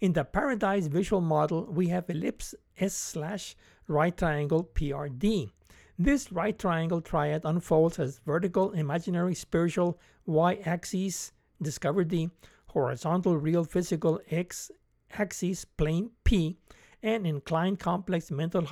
In 0.01 0.13
the 0.13 0.25
paradise 0.25 0.89
visual 0.89 1.23
model, 1.23 1.67
we 1.71 1.89
have 1.89 2.11
ellipse 2.11 2.55
S 2.77 2.95
slash 2.95 3.55
right 3.87 4.17
triangle 4.17 4.69
PRD. 4.75 5.49
This 5.97 6.33
right 6.33 6.59
triangle 6.59 7.01
triad 7.01 7.43
unfolds 7.45 8.01
as 8.01 8.19
vertical, 8.27 8.73
imaginary, 8.73 9.37
spiritual 9.37 10.01
y 10.27 10.57
axis, 10.67 11.33
discover 11.63 12.03
D, 12.03 12.31
horizontal, 12.75 13.37
real, 13.39 13.65
physical 13.65 14.21
x 14.31 14.71
axis, 15.19 15.65
plain 15.65 16.11
P, 16.25 16.59
and 17.03 17.27
inclined 17.27 17.79
complex 17.79 18.31
mental 18.31 18.67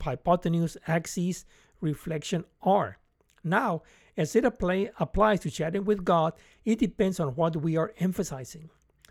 hypotenuse 0.00 0.76
axis, 0.86 1.44
reflection 1.80 2.44
R. 2.62 2.98
Now, 3.42 3.82
as 4.16 4.36
it 4.36 4.44
apply, 4.44 4.90
applies 4.98 5.40
to 5.40 5.50
chatting 5.50 5.84
with 5.84 6.04
God, 6.04 6.34
it 6.64 6.78
depends 6.78 7.20
on 7.20 7.34
what 7.34 7.56
we 7.56 7.76
are 7.76 7.94
emphasizing. 7.98 8.70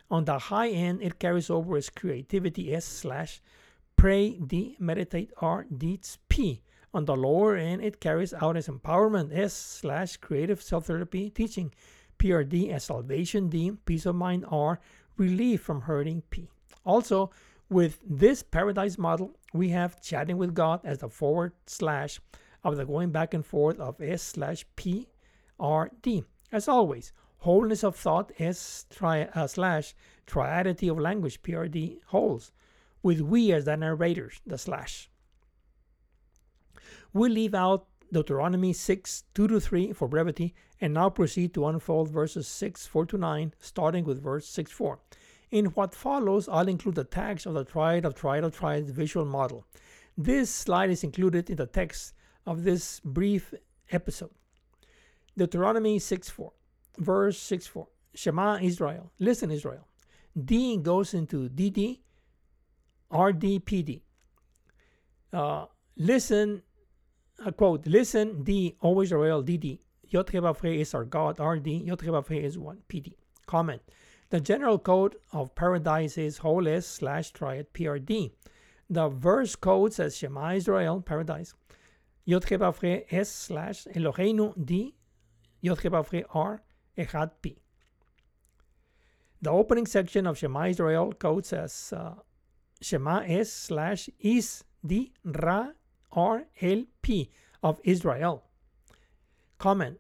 On 0.10 0.26
the 0.26 0.40
high 0.40 0.70
end, 0.70 1.02
it 1.02 1.20
carries 1.20 1.50
over 1.50 1.78
as 1.78 1.90
creativity 1.90 2.74
S 2.74 2.86
slash 2.86 3.42
pray 3.96 4.40
D, 4.40 4.76
meditate 4.80 5.32
R, 5.42 5.66
deeds 5.66 6.18
P. 6.30 6.64
On 6.94 7.06
the 7.06 7.16
lower 7.16 7.56
end, 7.56 7.84
it 7.84 8.00
carries 8.00 8.34
out 8.34 8.58
as 8.58 8.68
empowerment 8.68 9.38
S 9.38 9.54
slash 9.54 10.18
creative 10.18 10.62
self 10.62 10.88
therapy 10.88 11.30
teaching 11.30 11.72
PRD 12.20 12.72
as 12.72 12.84
salvation 12.84 13.50
D, 13.50 13.72
peace 13.86 14.06
of 14.06 14.16
mind 14.16 14.46
R, 14.50 14.80
relief 15.18 15.62
from 15.62 15.82
hurting 15.82 16.22
P. 16.30 16.48
Also, 16.86 17.32
with 17.70 18.00
this 18.06 18.44
paradise 18.44 18.98
model, 18.98 19.38
we 19.54 19.70
have 19.70 20.02
chatting 20.02 20.38
with 20.38 20.54
God 20.54 20.82
as 20.84 21.00
the 21.00 21.10
forward 21.10 21.54
slash 21.66 22.20
of 22.64 22.78
the 22.78 22.86
going 22.86 23.12
back 23.12 23.34
and 23.34 23.46
forth 23.46 23.80
of 23.80 24.02
S 24.02 24.22
slash 24.22 24.66
P 24.76 25.08
R 25.60 25.92
D. 26.02 26.24
As 26.52 26.68
always, 26.68 27.14
wholeness 27.40 27.84
of 27.84 27.96
thought 27.96 28.32
S 28.40 28.86
tri, 28.90 29.24
uh, 29.34 29.48
slash 29.48 29.96
triadity 30.26 30.88
of 30.88 31.00
language 31.00 31.42
PRD 31.42 32.00
holds, 32.08 32.52
with 33.02 33.22
we 33.22 33.52
as 33.52 33.66
the 33.66 33.78
narrators, 33.78 34.42
the 34.46 34.58
slash. 34.58 35.10
We 37.14 37.30
leave 37.30 37.56
out 37.56 37.88
Deuteronomy 38.12 38.74
6 38.74 39.24
2 39.34 39.48
to 39.48 39.60
3 39.60 39.94
for 39.94 40.08
brevity, 40.08 40.54
and 40.82 40.94
now 40.94 41.10
proceed 41.10 41.54
to 41.54 41.68
unfold 41.68 42.10
verses 42.10 42.48
6 42.48 42.88
4 42.88 43.06
to 43.08 43.18
9, 43.18 43.54
starting 43.60 44.04
with 44.06 44.22
verse 44.22 44.48
6 44.48 44.72
4. 44.72 45.00
In 45.52 45.66
what 45.68 45.96
follows, 45.96 46.48
I'll 46.48 46.68
include 46.68 46.96
the 46.96 47.04
tags 47.04 47.46
of 47.46 47.54
the 47.54 47.64
triad 47.64 48.06
of 48.06 48.16
triad 48.16 48.44
of 48.44 48.56
triad 48.56 48.90
visual 48.90 49.26
model. 49.26 49.66
This 50.18 50.54
slide 50.54 50.90
is 50.90 51.04
included 51.04 51.50
in 51.50 51.56
the 51.56 51.66
text 51.66 52.14
of 52.46 52.64
this 52.64 53.00
brief 53.04 53.54
episode. 53.92 54.32
Deuteronomy 55.38 56.00
6 56.00 56.30
4, 56.30 56.52
verse 56.98 57.38
6 57.40 57.68
4. 57.68 57.88
Shema 58.16 58.60
Israel. 58.62 59.12
Listen, 59.20 59.52
Israel. 59.52 59.88
D 60.36 60.78
goes 60.78 61.14
into 61.14 61.50
DD, 61.50 62.00
RDPD. 63.12 64.02
Uh, 65.32 65.66
listen, 65.96 66.64
uh, 67.46 67.52
quote, 67.52 67.86
listen, 67.88 68.44
D, 68.44 68.76
always 68.82 69.08
Israel, 69.08 69.44
DD. 69.44 69.80
Yod 70.10 70.34
is 70.66 70.94
our 70.94 71.06
God, 71.06 71.40
RD. 71.40 71.68
Yod 71.68 72.04
is 72.32 72.58
one, 72.58 72.80
PD. 72.90 73.14
Comment. 73.46 73.82
The 74.30 74.40
general 74.40 74.80
code 74.80 75.16
of 75.32 75.56
paradise 75.56 76.18
is 76.18 76.40
whole 76.40 76.68
S 76.68 76.86
slash 76.86 77.32
triad 77.32 77.74
PRD. 77.74 78.32
The 78.90 79.10
verse 79.10 79.56
code 79.56 79.94
says 79.94 80.18
Shema 80.18 80.54
Israel, 80.54 81.02
paradise. 81.02 81.54
Yod 82.26 82.46
S 82.52 83.30
slash 83.30 83.86
Eloheinu 83.96 84.66
D. 84.66 84.96
Yod 85.62 85.86
R, 86.34 86.64
Echad 86.98 87.32
P. 87.42 87.58
The 89.42 89.52
opening 89.52 89.86
section 89.86 90.28
of 90.28 90.38
Shema 90.38 90.68
Israel 90.68 91.14
code 91.14 91.46
says 91.46 91.94
uh, 91.96 92.16
Shema 92.82 93.24
S 93.26 93.52
slash 93.52 94.10
is 94.20 94.64
D 94.86 95.14
Ra 95.24 95.70
R 96.12 96.46
L 96.62 96.84
Of 97.62 97.82
Israel. 97.84 98.44
Comment 99.58 99.98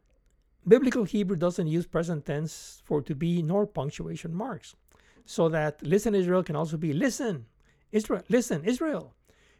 Biblical 0.67 1.03
Hebrew 1.03 1.35
doesn't 1.35 1.67
use 1.67 1.87
present 1.87 2.25
tense 2.25 2.81
for 2.85 3.01
to 3.01 3.15
be 3.15 3.41
nor 3.41 3.65
punctuation 3.65 4.33
marks. 4.33 4.75
So 5.25 5.49
that 5.49 5.81
listen 5.81 6.13
Israel 6.13 6.43
can 6.43 6.55
also 6.55 6.77
be 6.77 6.93
listen 6.93 7.45
Israel, 7.91 8.23
listen 8.29 8.63
Israel, 8.63 9.15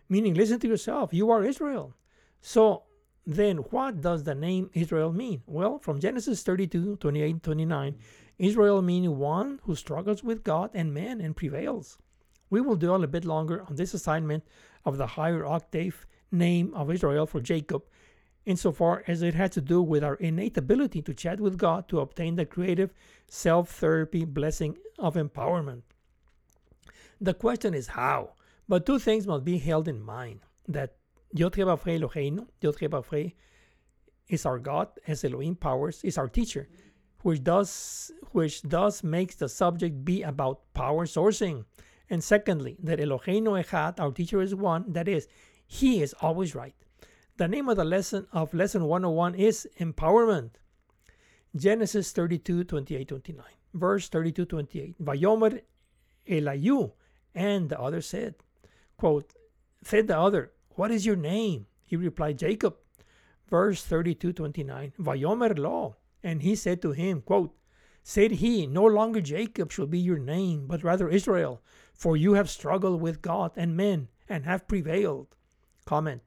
meaning 0.08 0.34
listen 0.36 0.60
to 0.60 0.68
yourself, 0.68 1.14
you 1.14 1.32
are 1.32 1.44
Israel. 1.44 1.96
So 2.42 2.84
then 3.26 3.58
what 3.74 4.02
does 4.02 4.24
the 4.24 4.36
name 4.36 4.70
Israel 4.74 5.12
mean? 5.12 5.42
Well, 5.48 5.80
from 5.80 6.00
Genesis 6.00 6.44
32, 6.44 6.98
28, 6.98 7.44
29, 7.44 7.96
Israel 8.38 8.82
means 8.82 9.10
one 9.10 9.60
who 9.64 9.76
struggles 9.76 10.24
with 10.24 10.44
God 10.44 10.70
and 10.74 10.94
man 10.94 11.20
and 11.22 11.36
prevails. 11.36 11.98
We 12.50 12.62
will 12.62 12.76
dwell 12.76 13.04
a 13.04 13.08
bit 13.16 13.26
longer 13.26 13.64
on 13.68 13.76
this 13.76 13.94
assignment 13.94 14.44
of 14.86 14.98
the 14.98 15.08
higher 15.08 15.46
octave 15.46 16.06
name 16.32 16.74
of 16.74 16.92
Israel 16.92 17.26
for 17.26 17.42
Jacob 17.42 17.84
insofar 18.46 19.04
as 19.08 19.22
it 19.22 19.36
had 19.36 19.52
to 19.52 19.62
do 19.62 19.82
with 19.82 20.04
our 20.04 20.16
innate 20.16 20.58
ability 20.58 21.02
to 21.04 21.14
chat 21.14 21.40
with 21.40 21.58
God 21.58 21.88
to 21.90 22.00
obtain 22.00 22.36
the 22.36 22.46
creative 22.46 22.94
self 23.28 23.70
therapy 23.70 24.26
blessing 24.26 24.78
of 24.98 25.16
empowerment. 25.16 25.82
The 27.22 27.34
question 27.34 27.74
is 27.74 27.88
how, 27.88 28.32
but 28.68 28.86
two 28.86 29.00
things 29.00 29.28
must 29.28 29.44
be 29.44 29.58
held 29.58 29.88
in 29.88 30.02
mind 30.02 30.40
that 30.68 30.96
Yod 31.34 31.54
Eloheinu, 31.54 32.48
Yod 32.62 33.34
is 34.30 34.46
our 34.46 34.60
God, 34.60 34.88
as 35.08 35.24
Elohim 35.24 35.56
powers, 35.56 36.04
is 36.04 36.18
our 36.18 36.28
teacher, 36.28 36.70
which 37.22 37.44
does 37.44 38.12
which 38.32 38.62
does 38.62 39.04
makes 39.04 39.36
the 39.36 39.50
subject 39.50 40.06
be 40.06 40.22
about 40.24 40.74
power 40.74 41.06
sourcing. 41.06 41.66
And 42.12 42.24
secondly, 42.24 42.78
that 42.82 43.00
Eloheinu 43.00 43.64
Echad, 43.64 44.00
our 44.00 44.12
teacher 44.12 44.42
is 44.42 44.56
one, 44.56 44.92
that 44.94 45.08
is, 45.08 45.28
he 45.72 46.02
is 46.02 46.16
always 46.20 46.56
right. 46.56 46.74
The 47.38 47.48
name 47.48 47.70
of 47.70 47.78
the 47.78 47.86
lesson 47.86 48.26
of 48.34 48.56
lesson 48.56 48.86
101 48.86 49.36
is 49.36 49.68
empowerment. 49.80 50.50
Genesis 51.56 52.12
32, 52.12 52.64
28, 52.64 53.08
29. 53.08 53.46
Verse 53.76 54.10
32, 54.10 54.46
28. 54.46 55.06
Vayomer 55.06 55.62
Elayu, 56.28 56.92
and 57.36 57.70
the 57.70 57.80
other 57.80 58.02
said, 58.02 58.34
quote, 58.98 59.32
said 59.84 60.08
the 60.08 60.18
other, 60.18 60.52
What 60.72 60.90
is 60.90 61.06
your 61.06 61.16
name? 61.16 61.68
He 61.86 61.96
replied, 61.96 62.40
Jacob. 62.40 62.76
Verse 63.48 63.84
32, 63.84 64.34
29. 64.34 64.94
Vayomer 65.00 65.58
Lo, 65.58 65.98
and 66.24 66.42
he 66.42 66.56
said 66.56 66.82
to 66.82 66.94
him, 66.94 67.22
quote, 67.22 67.56
Said 68.04 68.32
he, 68.32 68.66
No 68.66 68.86
longer 68.86 69.22
Jacob 69.22 69.72
shall 69.72 69.86
be 69.86 70.00
your 70.00 70.18
name, 70.18 70.66
but 70.66 70.84
rather 70.84 71.10
Israel, 71.10 71.62
for 71.94 72.18
you 72.18 72.34
have 72.34 72.50
struggled 72.50 73.02
with 73.02 73.22
God 73.22 73.52
and 73.56 73.78
men, 73.78 74.08
and 74.28 74.46
have 74.46 74.68
prevailed. 74.68 75.36
Comment. 75.90 76.22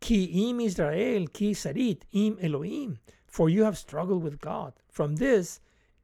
Ki 0.00 0.48
im 0.48 0.60
Israel, 0.60 1.26
ki 1.28 1.52
sarit 1.54 2.02
im 2.12 2.38
Elohim, 2.40 2.98
for 3.26 3.48
you 3.48 3.64
have 3.64 3.78
struggled 3.78 4.22
with 4.22 4.40
God. 4.40 4.74
From 4.88 5.16
this, 5.16 5.60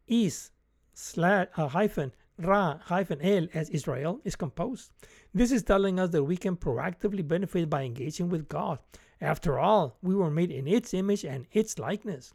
is 0.07 0.51
slash, 0.95 1.49
uh, 1.57 1.69
hyphen 1.69 2.13
ra 2.39 2.79
hyphen 2.85 3.21
el 3.21 3.49
as 3.55 3.71
Israel 3.71 4.21
is 4.25 4.37
composed. 4.37 4.91
This 5.35 5.53
is 5.53 5.63
telling 5.63 5.99
us 5.99 6.11
that 6.11 6.25
we 6.25 6.37
can 6.37 6.57
proactively 6.57 7.27
benefit 7.27 7.69
by 7.69 7.83
engaging 7.83 8.29
with 8.29 8.49
God. 8.49 8.79
After 9.21 9.59
all, 9.59 9.97
we 10.03 10.15
were 10.15 10.31
made 10.31 10.51
in 10.51 10.67
its 10.67 10.95
image 10.95 11.25
and 11.25 11.47
its 11.53 11.79
likeness. 11.79 12.35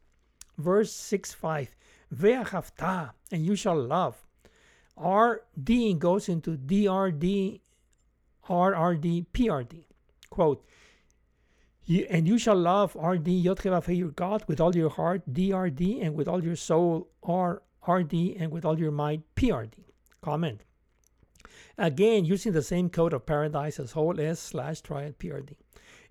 Verse 0.58 0.92
6 0.92 1.34
5 1.34 1.76
Ve'achavta, 2.14 3.12
and 3.32 3.46
you 3.46 3.56
shall 3.56 3.82
love. 3.82 4.24
RD 4.98 5.98
goes 6.00 6.28
into 6.30 6.58
DRD, 6.58 7.62
RRD, 8.50 9.26
PRD. 9.34 9.86
Quote, 10.32 10.64
and 12.10 12.28
you 12.28 12.38
shall 12.38 12.56
love 12.56 12.96
RD 12.96 13.28
Yotchevafe 13.28 13.96
your 13.96 14.12
God 14.12 14.46
with 14.48 14.62
all 14.62 14.74
your 14.74 14.90
heart, 14.90 15.22
DRD, 15.32 16.02
and 16.02 16.16
with 16.16 16.28
all 16.28 16.44
your 16.44 16.56
soul, 16.56 17.10
RRD, 17.24 18.42
and 18.42 18.50
with 18.50 18.64
all 18.64 18.80
your 18.80 18.92
might, 18.92 19.22
PRD. 19.36 19.74
Comment. 20.22 20.64
Again, 21.78 22.24
using 22.24 22.54
the 22.54 22.62
same 22.62 22.90
code 22.90 23.12
of 23.12 23.26
paradise 23.26 23.78
as 23.78 23.92
whole 23.92 24.20
S 24.22 24.40
slash 24.40 24.82
triad 24.82 25.20
PRD. 25.20 25.56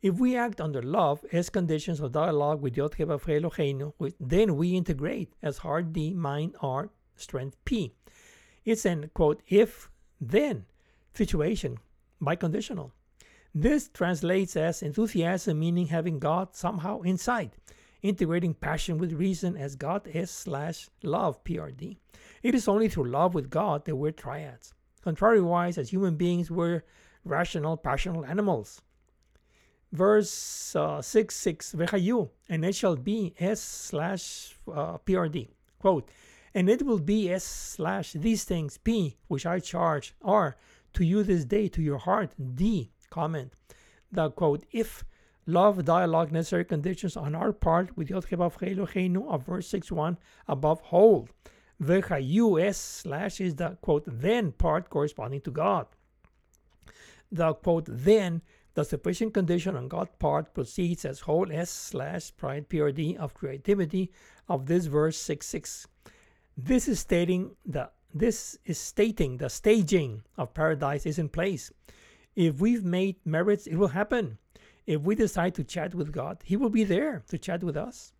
If 0.02 0.18
we 0.18 0.36
act 0.36 0.60
under 0.60 0.82
love 0.82 1.24
as 1.32 1.48
conditions 1.48 2.00
of 2.00 2.12
dialogue 2.12 2.60
with 2.60 2.74
Yotchevafe 2.74 3.40
Eloheinu, 3.40 4.12
then 4.20 4.56
we 4.56 4.76
integrate 4.76 5.32
as 5.42 5.58
heart 5.58 5.92
D, 5.92 6.12
mind 6.12 6.56
R, 6.60 6.90
strength 7.16 7.56
P. 7.64 7.94
It's 8.64 8.84
an 8.84 9.10
quote, 9.14 9.42
if 9.48 9.88
then 10.20 10.66
situation, 11.14 11.78
biconditional. 12.20 12.90
This 13.54 13.88
translates 13.88 14.56
as 14.56 14.82
enthusiasm, 14.82 15.58
meaning 15.58 15.88
having 15.88 16.20
God 16.20 16.54
somehow 16.54 17.00
inside, 17.00 17.50
integrating 18.00 18.54
passion 18.54 18.96
with 18.98 19.12
reason 19.12 19.56
as 19.56 19.74
God 19.74 20.06
is 20.06 20.30
slash 20.30 20.88
love, 21.02 21.42
PRD. 21.42 21.96
It 22.42 22.54
is 22.54 22.68
only 22.68 22.88
through 22.88 23.10
love 23.10 23.34
with 23.34 23.50
God 23.50 23.84
that 23.86 23.96
we're 23.96 24.12
triads. 24.12 24.72
Contrariwise, 25.04 25.78
as 25.78 25.90
human 25.90 26.16
beings, 26.16 26.50
we're 26.50 26.84
rational, 27.24 27.76
passional 27.76 28.24
animals. 28.24 28.82
Verse 29.92 30.76
uh, 30.76 31.02
6 31.02 31.34
6 31.34 31.72
Vechayu, 31.72 32.30
and 32.48 32.64
it 32.64 32.76
shall 32.76 32.94
be 32.94 33.34
S 33.40 33.60
slash 33.60 34.56
uh, 34.68 34.98
PRD. 34.98 35.48
Quote, 35.80 36.08
and 36.54 36.68
it 36.68 36.82
will 36.82 37.00
be 37.00 37.32
S 37.32 37.42
slash 37.42 38.12
these 38.12 38.44
things, 38.44 38.78
P, 38.78 39.16
which 39.26 39.44
I 39.44 39.58
charge, 39.58 40.14
are 40.22 40.56
to 40.92 41.04
you 41.04 41.24
this 41.24 41.44
day, 41.44 41.68
to 41.68 41.82
your 41.82 41.98
heart, 41.98 42.32
D, 42.54 42.92
comment. 43.10 43.52
The 44.12 44.30
quote, 44.30 44.64
if 44.72 45.04
love 45.46 45.84
dialogue 45.84 46.32
necessary 46.32 46.64
conditions 46.64 47.16
on 47.16 47.34
our 47.34 47.52
part 47.52 47.96
with 47.96 48.10
Yod 48.10 48.24
Eloheinu 48.24 49.28
of 49.28 49.46
verse 49.46 49.68
6 49.68 49.92
1 49.92 50.18
above 50.48 50.80
hold. 50.80 51.30
Vechayu 51.82 52.62
S 52.62 52.76
slash 52.78 53.40
is 53.40 53.56
the 53.56 53.76
quote 53.80 54.04
then 54.06 54.52
part 54.52 54.90
corresponding 54.90 55.40
to 55.42 55.50
God. 55.50 55.86
The 57.32 57.54
quote 57.54 57.86
then 57.88 58.42
the 58.74 58.84
sufficient 58.84 59.34
condition 59.34 59.76
on 59.76 59.88
God's 59.88 60.14
part 60.18 60.54
proceeds 60.54 61.04
as 61.04 61.20
whole 61.20 61.50
S 61.50 61.70
slash 61.70 62.32
pride 62.36 62.68
PRD 62.68 63.16
of 63.16 63.34
creativity 63.34 64.12
of 64.48 64.66
this 64.66 64.86
verse 64.86 65.16
6 65.16 65.46
6. 65.46 65.86
This 66.56 66.88
is 66.88 67.00
stating 67.00 67.56
the 67.64 67.90
this 68.12 68.58
is 68.64 68.78
stating 68.78 69.36
the 69.36 69.48
staging 69.48 70.22
of 70.36 70.52
paradise 70.52 71.06
is 71.06 71.18
in 71.18 71.28
place. 71.28 71.72
If 72.36 72.60
we've 72.60 72.84
made 72.84 73.16
merits, 73.24 73.66
it 73.66 73.76
will 73.76 73.88
happen. 73.88 74.38
If 74.86 75.02
we 75.02 75.14
decide 75.14 75.54
to 75.56 75.64
chat 75.64 75.94
with 75.94 76.12
God, 76.12 76.42
He 76.44 76.56
will 76.56 76.70
be 76.70 76.84
there 76.84 77.22
to 77.28 77.38
chat 77.38 77.62
with 77.62 77.76
us. 77.76 78.12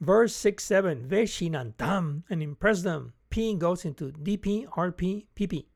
Verse 0.00 0.34
6 0.34 0.64
7 0.64 1.08
Veshinantam 1.08 2.22
and 2.30 2.42
impress 2.42 2.82
them. 2.82 3.12
P 3.28 3.54
goes 3.54 3.84
into 3.84 4.10
DP, 4.12 4.66
RP, 4.68 5.26
PP. 5.36 5.66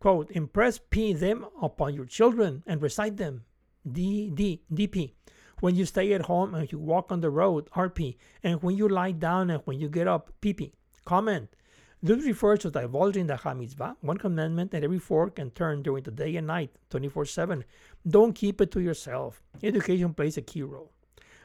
Quote, 0.00 0.30
impress 0.32 0.80
P 0.90 1.12
them 1.12 1.46
upon 1.60 1.94
your 1.94 2.06
children 2.06 2.64
and 2.66 2.82
recite 2.82 3.18
them. 3.18 3.44
D, 3.90 4.30
D, 4.30 4.62
DP. 4.72 5.12
When 5.60 5.76
you 5.76 5.84
stay 5.84 6.12
at 6.12 6.22
home 6.22 6.54
and 6.54 6.72
you 6.72 6.78
walk 6.78 7.12
on 7.12 7.20
the 7.20 7.30
road, 7.30 7.70
RP. 7.76 8.16
And 8.42 8.60
when 8.62 8.76
you 8.76 8.88
lie 8.88 9.12
down 9.12 9.50
and 9.50 9.62
when 9.64 9.78
you 9.78 9.88
get 9.88 10.08
up, 10.08 10.32
PP. 10.40 10.72
Comment. 11.04 11.48
This 12.04 12.24
refers 12.24 12.58
to 12.60 12.70
divulging 12.70 13.28
the 13.28 13.36
Hamitzvah, 13.36 13.96
one 14.00 14.18
commandment 14.18 14.74
at 14.74 14.82
every 14.82 14.98
fork 14.98 15.38
and 15.38 15.54
turn 15.54 15.82
during 15.82 16.02
the 16.02 16.10
day 16.10 16.34
and 16.34 16.48
night, 16.48 16.74
24 16.90 17.26
7. 17.26 17.64
Don't 18.08 18.32
keep 18.34 18.60
it 18.60 18.72
to 18.72 18.80
yourself. 18.80 19.40
Education 19.62 20.12
plays 20.12 20.36
a 20.36 20.42
key 20.42 20.62
role. 20.62 20.90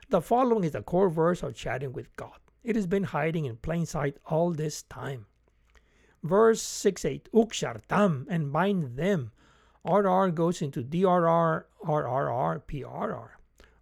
The 0.10 0.20
following 0.20 0.64
is 0.64 0.72
the 0.72 0.82
core 0.82 1.10
verse 1.10 1.44
of 1.44 1.54
chatting 1.54 1.94
with 1.94 2.16
God. 2.16 2.40
It 2.64 2.76
has 2.76 2.88
been 2.88 3.04
hiding 3.04 3.46
in 3.46 3.58
plain 3.58 3.86
sight 3.86 4.18
all 4.26 4.52
this 4.52 4.82
time. 4.82 5.28
Verse 6.24 6.62
6 6.62 7.06
8 7.06 7.30
Ukshartam 7.36 8.26
and 8.28 8.52
bind 8.52 8.98
them. 8.98 9.32
RR 9.86 10.30
goes 10.30 10.64
into 10.64 10.82
DRR, 10.82 11.66
RRR, 11.86 12.64
PRR. 12.64 13.30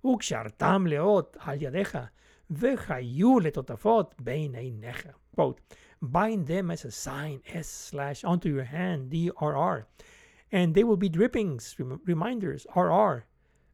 Ukshartam 0.04 0.90
leot 0.90 1.28
al 1.48 1.58
yadecha. 1.58 2.10
Vechayu 2.52 3.40
letotafot 3.40 4.12
bein 4.22 4.54
einecha. 4.54 5.14
Quote, 5.34 5.60
bind 6.12 6.48
them 6.48 6.72
as 6.72 6.86
a 6.86 6.92
sign, 6.92 7.42
S 7.48 7.68
slash, 7.68 8.24
onto 8.24 8.50
your 8.50 8.64
hand, 8.64 9.12
DRR. 9.12 9.86
And 10.52 10.74
they 10.74 10.84
will 10.84 10.98
be 10.98 11.10
drippings, 11.10 11.76
rem- 11.78 12.02
reminders, 12.06 12.66
RR. 12.76 13.26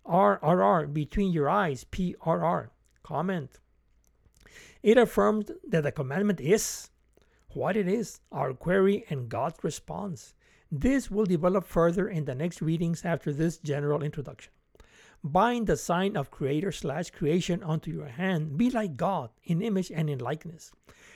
RRR, 0.06 0.94
between 0.94 1.32
your 1.32 1.50
eyes, 1.50 1.86
PRR. 1.86 2.70
Comment. 3.04 3.60
It 4.82 4.98
affirmed 4.98 5.52
that 5.68 5.84
the 5.84 5.92
commandment 5.92 6.42
is 6.42 6.90
what 7.54 7.78
it 7.78 7.88
is, 7.88 8.20
our 8.32 8.54
query, 8.54 9.06
and 9.10 9.30
God's 9.30 9.64
response. 9.64 10.34
This 10.72 11.12
will 11.12 11.26
develop 11.26 11.66
further 11.66 12.08
in 12.08 12.26
the 12.26 12.34
next 12.34 12.62
readings 12.62 13.04
after 13.04 13.34
this 13.34 13.58
general 13.58 14.02
introduction. 14.04 14.52
Bind 15.24 15.68
the 15.68 15.78
sign 15.78 16.18
of 16.18 16.32
creator 16.32 16.72
slash 16.72 17.12
creation 17.12 17.62
onto 17.62 17.92
your 17.92 18.08
hand. 18.08 18.58
Be 18.58 18.72
like 18.72 18.98
God 18.98 19.30
in 19.44 19.62
image 19.62 19.92
and 19.92 20.10
in 20.10 20.18
likeness. 20.18 20.72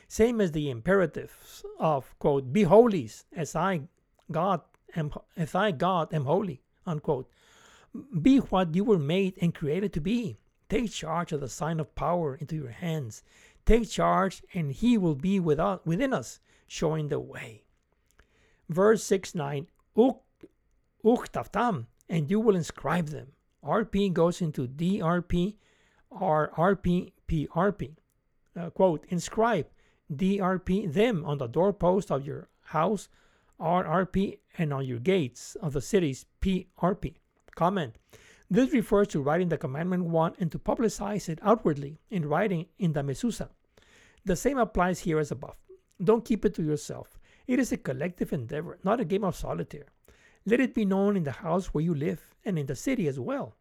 Same 0.08 0.40
as 0.40 0.52
the 0.52 0.70
imperatives 0.70 1.66
of 1.80 2.18
quote, 2.20 2.54
be 2.54 2.64
holy 2.64 3.10
as 3.36 3.56
I 3.56 3.82
God 4.32 4.62
am 4.96 5.12
as 5.36 5.56
I 5.56 5.72
God 5.72 6.14
am 6.14 6.26
holy, 6.26 6.62
unquote. 6.86 7.30
Be 8.22 8.38
what 8.38 8.76
you 8.76 8.84
were 8.84 9.00
made 9.00 9.36
and 9.42 9.56
created 9.56 9.94
to 9.94 10.02
be. 10.02 10.38
Take 10.70 10.92
charge 10.92 11.32
of 11.32 11.42
the 11.42 11.50
sign 11.50 11.80
of 11.80 11.96
power 11.96 12.36
into 12.36 12.56
your 12.56 12.70
hands. 12.70 13.24
Take 13.66 13.90
charge, 13.90 14.44
and 14.54 14.72
he 14.72 14.98
will 14.98 15.16
be 15.16 15.40
within 15.40 16.14
us, 16.14 16.40
showing 16.68 17.08
the 17.08 17.20
way. 17.20 17.64
Verse 18.70 19.04
6 19.04 19.36
9 19.36 19.68
Uchtaftam, 21.04 21.86
and 22.10 22.30
you 22.30 22.40
will 22.40 22.56
inscribe 22.56 23.10
them. 23.10 23.34
RP 23.64 24.12
goes 24.12 24.42
into 24.42 24.68
DRP 24.68 25.56
or 26.10 26.52
RP 26.58 27.12
PRP. 27.28 27.96
Uh, 28.58 28.70
quote, 28.70 29.06
inscribe 29.10 29.68
DRP 30.14 30.92
them 30.92 31.26
on 31.26 31.38
the 31.38 31.48
doorpost 31.48 32.12
of 32.12 32.26
your 32.26 32.50
house, 32.62 33.08
RRP, 33.60 34.40
and 34.58 34.74
on 34.74 34.86
your 34.86 35.00
gates 35.00 35.56
of 35.62 35.74
the 35.74 35.82
cities, 35.82 36.26
PRP. 36.42 37.16
Comment. 37.56 37.96
This 38.50 38.74
refers 38.74 39.08
to 39.10 39.22
writing 39.22 39.50
the 39.50 39.58
commandment 39.58 40.06
1 40.06 40.34
and 40.40 40.52
to 40.52 40.60
publicize 40.60 41.30
it 41.30 41.40
outwardly 41.42 42.00
in 42.10 42.28
writing 42.28 42.68
in 42.78 42.94
the 42.94 43.02
Mezuzah. 43.02 43.50
The 44.24 44.36
same 44.36 44.58
applies 44.58 45.00
here 45.00 45.20
as 45.20 45.32
above. 45.32 45.56
Don't 46.04 46.26
keep 46.26 46.46
it 46.46 46.54
to 46.56 46.64
yourself. 46.64 47.20
It 47.48 47.60
is 47.60 47.72
a 47.72 47.78
collective 47.78 48.34
endeavor, 48.34 48.78
not 48.84 49.00
a 49.00 49.06
game 49.06 49.24
of 49.24 49.36
solitaire. 49.36 49.88
Let 50.46 50.60
it 50.60 50.76
be 50.76 50.86
known 50.86 51.18
in 51.18 51.24
the 51.24 51.32
house 51.32 51.68
where 51.68 51.84
you 51.84 51.96
live 51.96 52.36
and 52.44 52.60
in 52.60 52.68
the 52.68 52.76
city 52.76 53.08
as 53.08 53.20
well. 53.20 53.56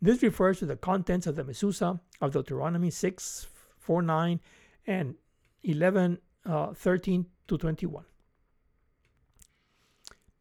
This 0.00 0.22
refers 0.22 0.58
to 0.58 0.66
the 0.66 0.76
contents 0.76 1.26
of 1.26 1.36
the 1.36 1.44
Mezuzah 1.44 2.00
of 2.20 2.32
Deuteronomy 2.32 2.90
6, 2.90 3.46
4, 3.78 4.02
9, 4.02 4.40
and 4.86 5.14
11, 5.62 6.18
uh, 6.46 6.72
13 6.74 7.26
to 7.48 7.58
21. 7.58 8.04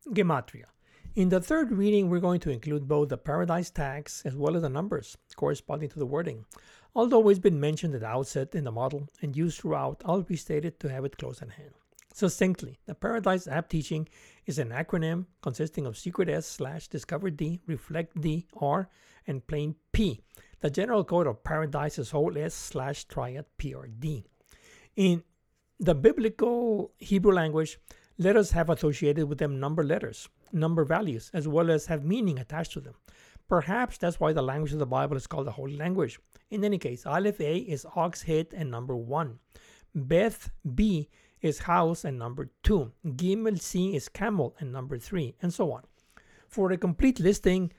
Gematria. 0.10 0.66
In 1.16 1.30
the 1.30 1.42
third 1.42 1.72
reading, 1.72 2.10
we're 2.10 2.20
going 2.20 2.40
to 2.42 2.52
include 2.52 2.88
both 2.88 3.10
the 3.10 3.18
paradise 3.18 3.72
tags 3.72 4.22
as 4.24 4.36
well 4.36 4.56
as 4.56 4.62
the 4.62 4.70
numbers 4.70 5.18
corresponding 5.36 5.90
to 5.90 6.00
the 6.00 6.06
wording. 6.06 6.46
Although 6.96 7.28
it's 7.30 7.40
been 7.40 7.60
mentioned 7.60 7.96
at 7.96 8.02
the 8.02 8.08
outset 8.08 8.54
in 8.54 8.64
the 8.64 8.72
model 8.72 9.10
and 9.22 9.36
used 9.36 9.60
throughout, 9.60 10.02
I'll 10.06 10.22
restate 10.22 10.64
it 10.64 10.80
to 10.80 10.90
have 10.90 11.06
it 11.06 11.18
close 11.18 11.42
at 11.42 11.50
hand. 11.50 11.72
Succinctly, 12.14 12.80
the 12.86 12.96
Paradise 12.96 13.48
App 13.48 13.70
Teaching 13.70 14.08
is 14.46 14.58
an 14.58 14.70
acronym 14.70 15.26
consisting 15.42 15.86
of 15.86 15.98
Secret 15.98 16.30
S 16.30 16.48
slash 16.48 16.88
Discover 16.88 17.32
D, 17.32 17.62
Reflect 17.68 18.20
D, 18.20 18.48
R, 18.60 18.90
and 19.28 19.46
Plain 19.46 19.76
P. 19.92 20.22
The 20.62 20.70
general 20.70 21.04
code 21.04 21.28
of 21.28 21.44
Paradise 21.44 22.00
is 22.00 22.12
whole 22.12 22.36
S 22.38 22.56
slash 22.56 23.06
Triad 23.06 23.46
PRD. 23.60 24.24
In 24.98 25.24
the 25.80 25.94
biblical 25.94 26.92
Hebrew 26.98 27.32
language, 27.32 27.80
letters 28.18 28.52
have 28.52 28.72
associated 28.72 29.30
with 29.30 29.38
them 29.38 29.60
number 29.60 29.84
letters 29.84 30.28
number 30.52 30.84
values, 30.86 31.30
as 31.34 31.48
well 31.48 31.70
as 31.70 31.86
have 31.86 32.04
meaning 32.04 32.40
attached 32.40 32.72
to 32.72 32.80
them. 32.80 32.96
Perhaps 33.48 34.00
that's 34.00 34.20
why 34.20 34.34
the 34.34 34.42
language 34.42 34.74
of 34.74 34.80
the 34.80 34.88
Bible 34.88 35.16
is 35.16 35.28
called 35.28 35.46
the 35.46 35.52
Holy 35.52 35.76
Language. 35.76 36.20
In 36.50 36.64
any 36.64 36.80
case, 36.80 37.06
Aleph 37.06 37.40
A 37.40 37.58
is 37.58 37.86
ox 37.96 38.24
head 38.24 38.48
and 38.54 38.72
number 38.72 38.96
one. 38.96 39.40
Beth 39.94 40.50
B 40.74 41.10
is 41.42 41.60
house 41.60 42.04
and 42.04 42.18
number 42.18 42.50
two. 42.64 42.92
Gimel 43.06 43.60
C 43.60 43.96
is 43.96 44.10
camel 44.10 44.56
and 44.60 44.72
number 44.72 44.98
three, 44.98 45.36
and 45.42 45.54
so 45.54 45.72
on. 45.74 45.84
For 46.48 46.72
a 46.72 46.78
complete 46.78 47.20
listing, 47.20 47.72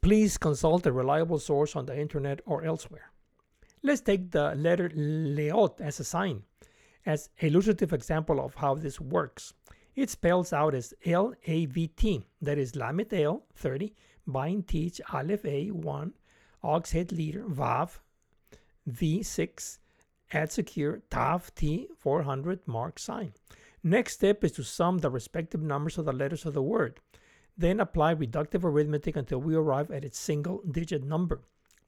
please 0.00 0.38
consult 0.38 0.86
a 0.86 0.92
reliable 0.92 1.38
source 1.38 1.76
on 1.76 1.86
the 1.86 1.98
internet 1.98 2.40
or 2.46 2.64
elsewhere. 2.64 3.09
Let's 3.82 4.02
take 4.02 4.30
the 4.30 4.54
letter 4.56 4.90
Leot 4.90 5.80
as 5.80 6.00
a 6.00 6.04
sign, 6.04 6.42
as 7.06 7.30
illustrative 7.40 7.94
example 7.94 8.38
of 8.38 8.54
how 8.56 8.74
this 8.74 9.00
works. 9.00 9.54
It 9.96 10.10
spells 10.10 10.52
out 10.52 10.74
as 10.74 10.92
L 11.06 11.32
A 11.46 11.64
V 11.64 11.88
T, 11.88 12.26
that 12.42 12.58
is 12.58 12.72
Lamet 12.72 13.12
L 13.12 13.46
30, 13.54 13.94
Bind 14.26 14.68
Teach 14.68 15.00
Aleph 15.12 15.46
A 15.46 15.70
1, 15.70 16.12
Ox 16.62 16.92
Head 16.92 17.10
Leader 17.10 17.44
Vav 17.44 18.00
V 18.86 19.22
6, 19.22 19.78
Add 20.34 20.52
Secure 20.52 21.00
Tav 21.08 21.54
T 21.54 21.88
400 21.96 22.60
mark 22.66 22.98
sign. 22.98 23.32
Next 23.82 24.12
step 24.12 24.44
is 24.44 24.52
to 24.52 24.62
sum 24.62 24.98
the 24.98 25.10
respective 25.10 25.62
numbers 25.62 25.96
of 25.96 26.04
the 26.04 26.12
letters 26.12 26.44
of 26.44 26.52
the 26.52 26.62
word. 26.62 27.00
Then 27.56 27.80
apply 27.80 28.14
reductive 28.14 28.62
arithmetic 28.62 29.16
until 29.16 29.38
we 29.38 29.54
arrive 29.54 29.90
at 29.90 30.04
its 30.04 30.18
single 30.18 30.62
digit 30.70 31.02
number. 31.02 31.40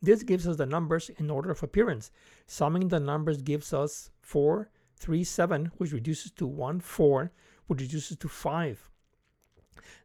This 0.02 0.24
gives 0.24 0.48
us 0.48 0.56
the 0.56 0.66
numbers 0.66 1.10
in 1.16 1.30
order 1.30 1.52
of 1.52 1.62
appearance. 1.62 2.10
Summing 2.46 2.88
the 2.88 2.98
numbers 2.98 3.40
gives 3.40 3.72
us 3.72 4.10
4, 4.20 4.68
3, 4.96 5.22
7, 5.22 5.70
which 5.76 5.92
reduces 5.92 6.32
to 6.32 6.46
1, 6.46 6.80
4, 6.80 7.32
which 7.68 7.80
reduces 7.80 8.16
to 8.16 8.28
5. 8.28 8.90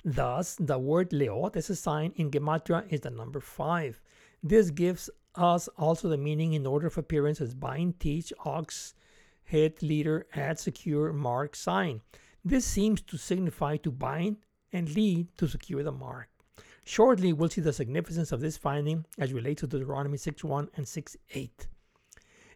Thus, 0.06 0.56
the 0.60 0.78
word 0.78 1.10
leot 1.10 1.56
as 1.56 1.72
a 1.72 1.76
sign 1.76 2.14
in 2.16 2.30
Gematria 2.30 2.86
is 2.90 3.02
the 3.02 3.10
number 3.10 3.40
5. 3.40 4.00
This 4.44 4.70
gives 4.70 5.10
us 5.34 5.68
also 5.78 6.10
the 6.10 6.18
meaning 6.18 6.54
in 6.54 6.68
order 6.68 6.88
of 6.88 6.98
appearance 6.98 7.42
as 7.42 7.56
bind, 7.56 8.00
teach, 8.00 8.32
ox, 8.46 8.94
head, 9.46 9.82
leader, 9.82 10.28
add, 10.34 10.60
secure, 10.60 11.12
mark, 11.12 11.56
sign. 11.56 12.02
This 12.46 12.66
seems 12.66 13.02
to 13.02 13.18
signify 13.18 13.78
to 13.78 13.92
bind 13.92 14.38
and 14.72 14.90
lead 14.94 15.36
to 15.38 15.48
secure 15.48 15.84
the 15.84 15.92
mark. 15.92 16.30
Shortly, 16.88 17.34
we'll 17.34 17.50
see 17.50 17.60
the 17.60 17.74
significance 17.74 18.32
of 18.32 18.40
this 18.40 18.56
finding 18.56 19.04
as 19.18 19.34
relates 19.34 19.60
to 19.60 19.68
Deuteronomy 19.68 20.18
6.1 20.18 20.70
and 20.78 20.86
6.8. 20.86 21.50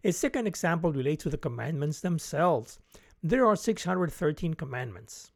A 0.06 0.14
second 0.14 0.48
example 0.48 0.94
relates 0.94 1.24
to 1.24 1.30
the 1.30 1.38
commandments 1.38 2.00
themselves. 2.00 2.80
There 3.22 3.46
are 3.46 3.58
613 3.58 4.54
commandments 4.54 5.34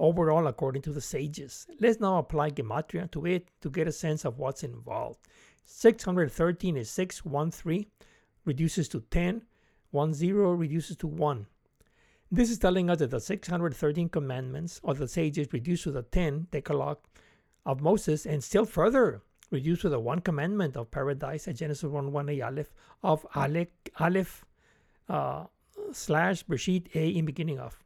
overall 0.00 0.48
according 0.48 0.82
to 0.82 0.92
the 0.92 1.00
sages. 1.00 1.68
Let's 1.78 2.00
now 2.00 2.18
apply 2.18 2.50
Gematria 2.50 3.08
to 3.12 3.26
it 3.26 3.46
to 3.60 3.70
get 3.70 3.86
a 3.86 3.92
sense 3.92 4.24
of 4.24 4.40
what's 4.40 4.64
involved. 4.64 5.20
613 5.64 6.76
is 6.76 6.90
613 6.90 7.86
reduces 8.44 8.88
to 8.88 9.04
10, 9.12 9.42
10 9.92 10.58
reduces 10.58 10.96
to 10.96 11.06
1. 11.06 11.46
This 12.32 12.50
is 12.50 12.58
telling 12.58 12.90
us 12.90 12.98
that 12.98 13.12
the 13.12 13.20
613 13.20 14.08
commandments 14.08 14.80
of 14.82 14.98
the 14.98 15.06
sages 15.06 15.46
reduce 15.52 15.84
to 15.84 15.92
the 15.92 16.02
10 16.02 16.48
Decalogue 16.50 16.98
of 17.64 17.80
Moses 17.80 18.26
and 18.26 18.42
still 18.42 18.64
further 18.64 19.22
reduced 19.50 19.82
to 19.82 19.88
the 19.88 20.00
one 20.00 20.20
commandment 20.20 20.76
of 20.76 20.90
paradise 20.90 21.46
at 21.46 21.56
Genesis 21.56 21.84
1 21.84 22.10
1 22.10 22.28
a 22.30 22.40
Aleph 22.40 22.72
of 23.02 23.26
Aleph, 23.34 23.68
Aleph 24.00 24.44
uh, 25.08 25.44
slash 25.92 26.44
Bereshit 26.44 26.94
A 26.94 27.08
in 27.08 27.24
beginning 27.24 27.58
of. 27.58 27.78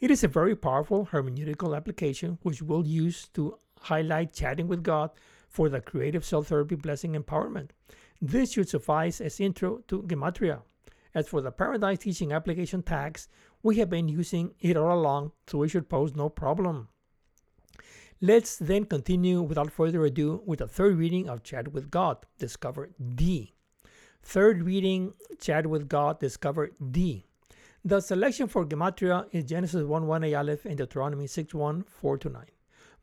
It 0.00 0.10
is 0.10 0.22
a 0.22 0.28
very 0.28 0.54
powerful 0.54 1.08
hermeneutical 1.10 1.76
application 1.76 2.38
which 2.42 2.62
we'll 2.62 2.86
use 2.86 3.28
to 3.34 3.58
highlight 3.80 4.32
chatting 4.32 4.68
with 4.68 4.82
God 4.82 5.10
for 5.48 5.68
the 5.68 5.80
creative 5.80 6.24
self 6.24 6.48
therapy 6.48 6.76
blessing 6.76 7.14
empowerment. 7.14 7.70
This 8.20 8.52
should 8.52 8.68
suffice 8.68 9.20
as 9.20 9.40
intro 9.40 9.78
to 9.88 10.02
Gematria. 10.02 10.62
As 11.14 11.28
for 11.28 11.40
the 11.40 11.50
Paradise 11.50 11.98
Teaching 11.98 12.32
application 12.32 12.82
tags, 12.82 13.28
we 13.62 13.76
have 13.76 13.88
been 13.88 14.08
using 14.08 14.54
it 14.60 14.76
all 14.76 14.98
along, 14.98 15.32
so 15.46 15.62
it 15.62 15.68
should 15.68 15.88
pose 15.88 16.14
no 16.14 16.28
problem. 16.28 16.88
Let's 18.22 18.56
then 18.56 18.86
continue 18.86 19.42
without 19.42 19.70
further 19.70 20.02
ado 20.06 20.42
with 20.46 20.60
the 20.60 20.66
third 20.66 20.96
reading 20.96 21.28
of 21.28 21.42
Chat 21.42 21.72
with 21.72 21.90
God, 21.90 22.16
Discover 22.38 22.88
D. 23.14 23.52
Third 24.22 24.62
reading, 24.62 25.12
Chat 25.38 25.66
with 25.66 25.86
God, 25.86 26.18
Discover 26.18 26.70
D. 26.90 27.26
The 27.84 28.00
selection 28.00 28.48
for 28.48 28.64
Gematria 28.64 29.26
is 29.32 29.44
Genesis 29.44 29.84
1 29.84 30.06
1 30.06 30.34
Aleph 30.34 30.64
and 30.64 30.78
Deuteronomy 30.78 31.26
6 31.26 31.52
1 31.52 31.82
4 31.82 32.18
to 32.18 32.28
9. 32.30 32.42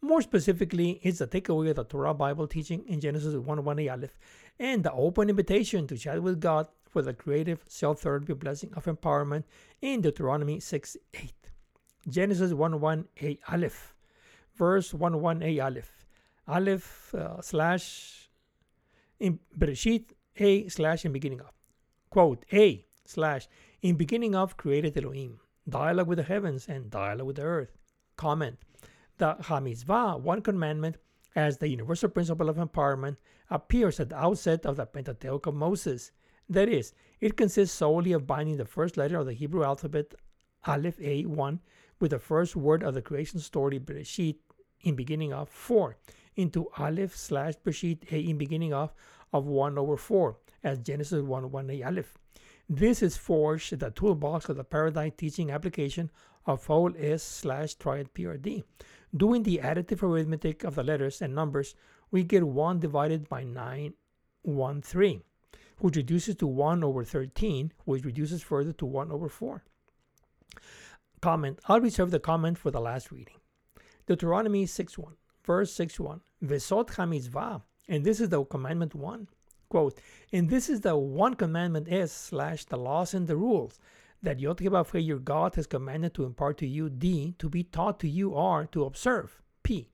More 0.02 0.22
specifically, 0.24 1.00
it's 1.04 1.20
the 1.20 1.28
takeaway 1.28 1.70
of 1.70 1.76
the 1.76 1.84
Torah 1.84 2.16
Bible 2.16 2.48
teaching 2.48 2.84
in 2.88 3.00
Genesis 3.00 3.36
1 3.36 3.64
1 3.64 3.90
Aleph 3.90 4.18
and 4.58 4.84
the 4.84 4.92
open 4.94 5.30
invitation 5.30 5.86
to 5.88 5.98
chat 5.98 6.24
with 6.24 6.42
God 6.42 6.68
for 6.90 7.04
the 7.04 7.14
creative 7.14 7.64
self 7.70 8.02
therapy 8.02 8.34
blessing 8.34 8.74
of 8.76 8.86
empowerment 8.86 9.44
in 9.80 10.02
Deuteronomy 10.02 10.60
6 10.60 10.98
8. 11.14 11.32
Genesis 12.10 12.52
1 12.52 12.82
1 12.82 13.08
Aleph, 13.48 13.93
verse 14.56 14.94
1 14.94 15.22
1 15.22 15.44
A 15.44 15.60
Aleph. 15.60 16.06
Aleph 16.48 17.16
uh, 17.16 17.42
slash 17.42 18.30
in 19.20 19.40
Bereshit 19.58 20.12
A 20.38 20.68
slash 20.70 21.06
in 21.06 21.12
beginning 21.12 21.42
of. 21.42 21.52
Quote 22.10 22.46
A 22.54 22.86
slash 23.06 23.48
in 23.82 23.96
beginning 23.96 24.36
of 24.36 24.58
created 24.58 24.98
Elohim. 24.98 25.40
Dialogue 25.68 26.08
with 26.08 26.18
the 26.18 26.24
heavens 26.24 26.68
and 26.68 26.90
dialogue 26.90 27.28
with 27.28 27.36
the 27.38 27.44
earth. 27.44 27.78
Comment 28.18 28.58
the 29.18 29.36
Hamitzvah, 29.36 30.18
one 30.18 30.42
commandment, 30.42 30.98
as 31.36 31.58
the 31.58 31.68
universal 31.68 32.10
principle 32.10 32.50
of 32.50 32.58
empowerment, 32.58 33.18
appears 33.50 34.00
at 34.00 34.10
the 34.10 34.18
outset 34.18 34.66
of 34.66 34.78
the 34.78 34.86
Pentateuch 34.86 35.46
of 35.46 35.54
Moses. 35.54 36.12
That 36.50 36.70
is, 36.70 36.94
it 37.20 37.38
consists 37.38 37.78
solely 37.78 38.12
of 38.12 38.28
binding 38.28 38.58
the 38.58 38.66
first 38.66 38.98
letter 38.98 39.18
of 39.18 39.26
the 39.26 39.34
Hebrew 39.34 39.64
alphabet, 39.64 40.14
Aleph 40.66 41.00
A 41.00 41.26
1, 41.26 41.60
with 42.00 42.12
the 42.12 42.20
first 42.20 42.56
word 42.56 42.84
of 42.84 42.94
the 42.94 43.02
creation 43.02 43.40
story, 43.40 43.80
Bereshit, 43.80 44.38
in 44.82 44.96
beginning 44.96 45.34
of 45.34 45.50
4, 45.50 45.98
into 46.36 46.70
Aleph 46.78 47.16
slash 47.16 47.54
Bereshit 47.64 48.12
A 48.12 48.20
in 48.20 48.38
beginning 48.38 48.74
of 48.74 48.94
of 49.32 49.46
1 49.46 49.78
over 49.78 49.98
4, 49.98 50.38
as 50.64 50.80
Genesis 50.80 51.22
1 51.22 51.52
1 51.52 51.70
A 51.70 51.84
Aleph. 51.84 52.18
This 52.70 53.02
is 53.02 53.18
forged 53.18 53.78
the 53.80 53.92
toolbox 53.92 54.48
of 54.48 54.58
the 54.58 54.64
paradigm 54.64 55.12
teaching 55.18 55.52
application 55.52 56.10
of 56.46 56.66
whole 56.66 56.94
S 56.98 57.24
slash 57.24 57.76
triad 57.76 58.14
PRD. 58.14 58.64
Doing 59.16 59.44
the 59.44 59.60
additive 59.64 60.02
arithmetic 60.02 60.64
of 60.64 60.76
the 60.76 60.84
letters 60.84 61.22
and 61.22 61.36
numbers, 61.36 61.76
we 62.10 62.24
get 62.24 62.44
1 62.44 62.80
divided 62.80 63.28
by 63.28 63.44
9, 63.44 63.94
1, 64.44 64.82
3, 64.82 65.22
which 65.80 65.96
reduces 65.96 66.36
to 66.36 66.48
1 66.48 66.84
over 66.84 67.04
13, 67.04 67.72
which 67.86 68.06
reduces 68.06 68.42
further 68.42 68.74
to 68.74 68.86
1 68.86 69.12
over 69.12 69.30
4. 69.30 69.64
Comment. 71.24 71.58
I'll 71.70 71.80
reserve 71.80 72.12
the 72.12 72.20
comment 72.20 72.58
for 72.58 72.70
the 72.70 72.82
last 72.82 73.10
reading. 73.10 73.38
Deuteronomy 74.08 74.66
6 74.66 74.98
1, 74.98 75.14
verse 75.46 75.72
6 75.72 75.98
1. 75.98 76.20
Vesot 76.44 76.90
hamitzvah, 76.90 77.62
and 77.88 78.04
this 78.04 78.20
is 78.20 78.28
the 78.28 78.44
commandment 78.44 78.94
1. 78.94 79.30
Quote, 79.70 79.98
and 80.34 80.50
this 80.50 80.68
is 80.68 80.82
the 80.82 80.98
one 80.98 81.36
commandment 81.36 81.88
is 81.88 82.12
slash 82.12 82.66
the 82.66 82.76
laws 82.76 83.14
and 83.14 83.26
the 83.26 83.38
rules 83.38 83.80
that 84.22 84.42
Yod 84.42 84.60
your 84.60 85.20
God 85.20 85.56
has 85.56 85.66
commanded 85.66 86.14
to 86.16 86.26
impart 86.26 86.58
to 86.58 86.68
you, 86.68 86.90
D, 86.90 87.36
to 87.40 87.48
be 87.48 87.64
taught 87.64 88.02
to 88.02 88.10
you, 88.10 88.36
R, 88.36 88.66
to 88.74 88.84
observe, 88.84 89.42
P. 89.64 89.88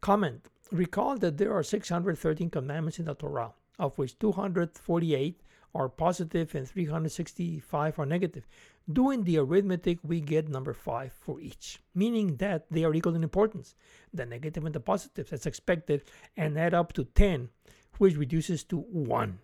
Comment 0.00 0.48
Recall 0.72 1.18
that 1.18 1.36
there 1.36 1.52
are 1.52 1.62
613 1.62 2.48
commandments 2.48 2.98
in 2.98 3.04
the 3.04 3.14
Torah, 3.14 3.52
of 3.78 3.98
which 3.98 4.18
248 4.18 5.42
are 5.74 5.88
positive 5.88 6.54
and 6.54 6.66
365 6.66 7.98
are 7.98 8.06
negative. 8.06 8.46
Doing 8.90 9.24
the 9.24 9.38
arithmetic, 9.38 9.98
we 10.02 10.20
get 10.20 10.48
number 10.48 10.72
5 10.72 11.12
for 11.12 11.40
each, 11.40 11.80
meaning 11.94 12.36
that 12.36 12.66
they 12.70 12.84
are 12.84 12.94
equal 12.94 13.14
in 13.14 13.22
importance, 13.22 13.74
the 14.14 14.24
negative 14.24 14.64
and 14.64 14.74
the 14.74 14.80
positive, 14.80 15.30
as 15.32 15.44
expected, 15.44 16.02
and 16.36 16.58
add 16.58 16.72
up 16.72 16.94
to 16.94 17.04
10, 17.04 17.50
which 17.98 18.16
reduces 18.16 18.64
to 18.64 18.78
1 18.78 19.38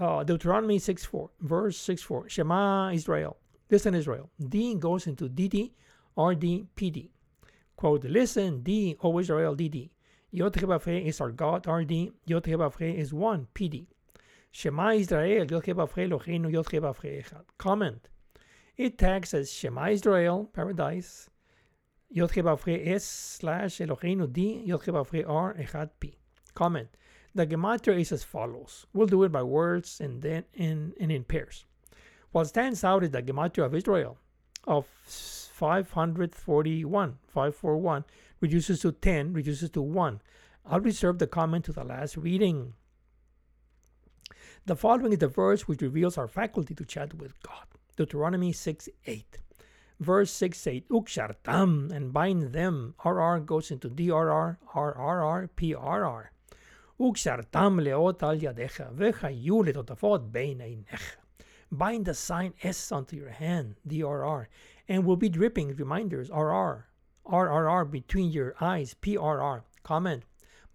uh, 0.00 0.24
Deuteronomy 0.24 0.78
6.4, 0.78 1.28
verse 1.40 1.78
6.4, 1.78 2.30
Shema 2.30 2.90
Israel, 2.92 3.36
listen 3.70 3.94
Israel. 3.94 4.30
D 4.48 4.74
goes 4.74 5.06
into 5.06 5.28
DD, 5.28 5.72
RD, 6.16 6.66
PD. 6.76 7.10
Quote, 7.76 8.04
listen, 8.04 8.62
D, 8.62 8.96
O 9.02 9.18
Israel, 9.18 9.54
DD. 9.54 9.90
Yod 10.30 10.56
is 10.86 11.20
our 11.20 11.30
God, 11.30 11.66
RD. 11.66 12.12
Yod 12.26 12.48
is 12.80 13.12
one, 13.12 13.46
PD. 13.54 13.86
Shema 14.50 14.92
Israel, 14.92 15.46
Eloheinu. 15.46 17.44
Comment. 17.58 18.08
It 18.76 18.98
tags 18.98 19.34
as 19.34 19.52
Shema 19.52 19.88
Israel, 19.88 20.48
paradise, 20.52 21.28
Yod 22.10 22.36
es 22.68 23.04
slash 23.04 23.78
Eloheinu 23.78 24.32
D, 24.32 24.62
Yod 24.64 24.88
R, 24.88 25.54
Echad 25.54 25.90
P. 25.98 26.16
Comment. 26.54 26.88
The 27.34 27.46
gematria 27.46 28.00
is 28.00 28.12
as 28.12 28.24
follows. 28.24 28.86
We'll 28.94 29.06
do 29.06 29.24
it 29.24 29.32
by 29.32 29.42
words 29.42 30.00
and 30.00 30.22
then 30.22 30.44
in, 30.54 30.94
and 30.98 31.12
in 31.12 31.24
pairs. 31.24 31.66
What 32.32 32.46
stands 32.46 32.84
out 32.84 33.04
is 33.04 33.10
the 33.10 33.22
gematria 33.22 33.66
of 33.66 33.74
Israel 33.74 34.16
of 34.66 34.86
541, 34.86 37.18
541, 37.28 38.04
reduces 38.40 38.80
to 38.80 38.92
10, 38.92 39.32
reduces 39.32 39.70
to 39.70 39.82
1. 39.82 40.20
I'll 40.66 40.80
reserve 40.80 41.18
the 41.18 41.26
comment 41.26 41.64
to 41.66 41.72
the 41.72 41.84
last 41.84 42.16
reading. 42.16 42.72
The 44.66 44.74
following 44.74 45.12
is 45.12 45.20
the 45.20 45.28
verse 45.28 45.68
which 45.68 45.80
reveals 45.80 46.18
our 46.18 46.26
faculty 46.26 46.74
to 46.74 46.84
chat 46.84 47.14
with 47.14 47.40
God. 47.40 47.66
Deuteronomy 47.96 48.50
6 48.50 48.88
8. 49.06 49.38
Verse 50.00 50.32
6 50.32 50.66
eight. 50.66 50.88
Ukshartam, 50.88 51.92
and 51.92 52.12
bind 52.12 52.52
them. 52.52 52.96
RR 53.04 53.38
goes 53.46 53.70
into 53.70 53.88
DRR, 53.88 54.56
RRR, 54.74 55.48
PRR. 55.56 56.24
Ukshartam 56.98 57.80
leot 57.80 58.20
al 58.24 58.36
yadecha, 58.36 58.92
vecha 58.92 59.30
yulet 59.30 59.76
otafot 59.76 60.32
bein 60.32 60.58
einecha. 60.58 61.14
Bind 61.70 62.04
the 62.04 62.14
sign 62.14 62.52
S 62.60 62.90
onto 62.90 63.14
your 63.14 63.30
hand, 63.30 63.76
DRR, 63.86 64.46
and 64.88 65.04
will 65.04 65.16
be 65.16 65.28
dripping 65.28 65.76
reminders, 65.76 66.28
RR, 66.28 66.88
RRR, 67.24 67.88
between 67.88 68.32
your 68.32 68.56
eyes, 68.60 68.96
PRR. 69.00 69.62
Comment, 69.84 70.24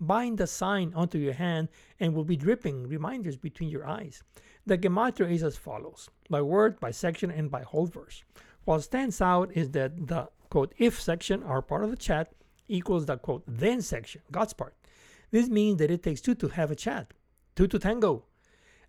Bind 0.01 0.39
the 0.39 0.47
sign 0.47 0.93
onto 0.95 1.19
your 1.19 1.33
hand 1.33 1.69
and 1.99 2.15
will 2.15 2.23
be 2.23 2.35
dripping 2.35 2.87
reminders 2.87 3.37
between 3.37 3.69
your 3.69 3.87
eyes. 3.87 4.23
The 4.65 4.75
gematria 4.75 5.31
is 5.31 5.43
as 5.43 5.57
follows, 5.57 6.09
by 6.27 6.41
word, 6.41 6.79
by 6.79 6.89
section, 6.89 7.29
and 7.29 7.51
by 7.51 7.61
whole 7.61 7.85
verse. 7.85 8.23
What 8.65 8.81
stands 8.81 9.21
out 9.21 9.51
is 9.53 9.69
that 9.71 10.07
the 10.07 10.29
quote 10.49 10.73
if 10.77 10.99
section, 10.99 11.43
our 11.43 11.61
part 11.61 11.83
of 11.83 11.91
the 11.91 11.95
chat, 11.95 12.33
equals 12.67 13.05
the 13.05 13.17
quote 13.17 13.43
then 13.47 13.81
section, 13.81 14.21
God's 14.31 14.53
part. 14.53 14.75
This 15.29 15.49
means 15.49 15.77
that 15.77 15.91
it 15.91 16.01
takes 16.01 16.19
two 16.19 16.35
to 16.35 16.47
have 16.47 16.71
a 16.71 16.75
chat, 16.75 17.13
two 17.55 17.67
to 17.67 17.77
tango. 17.77 18.25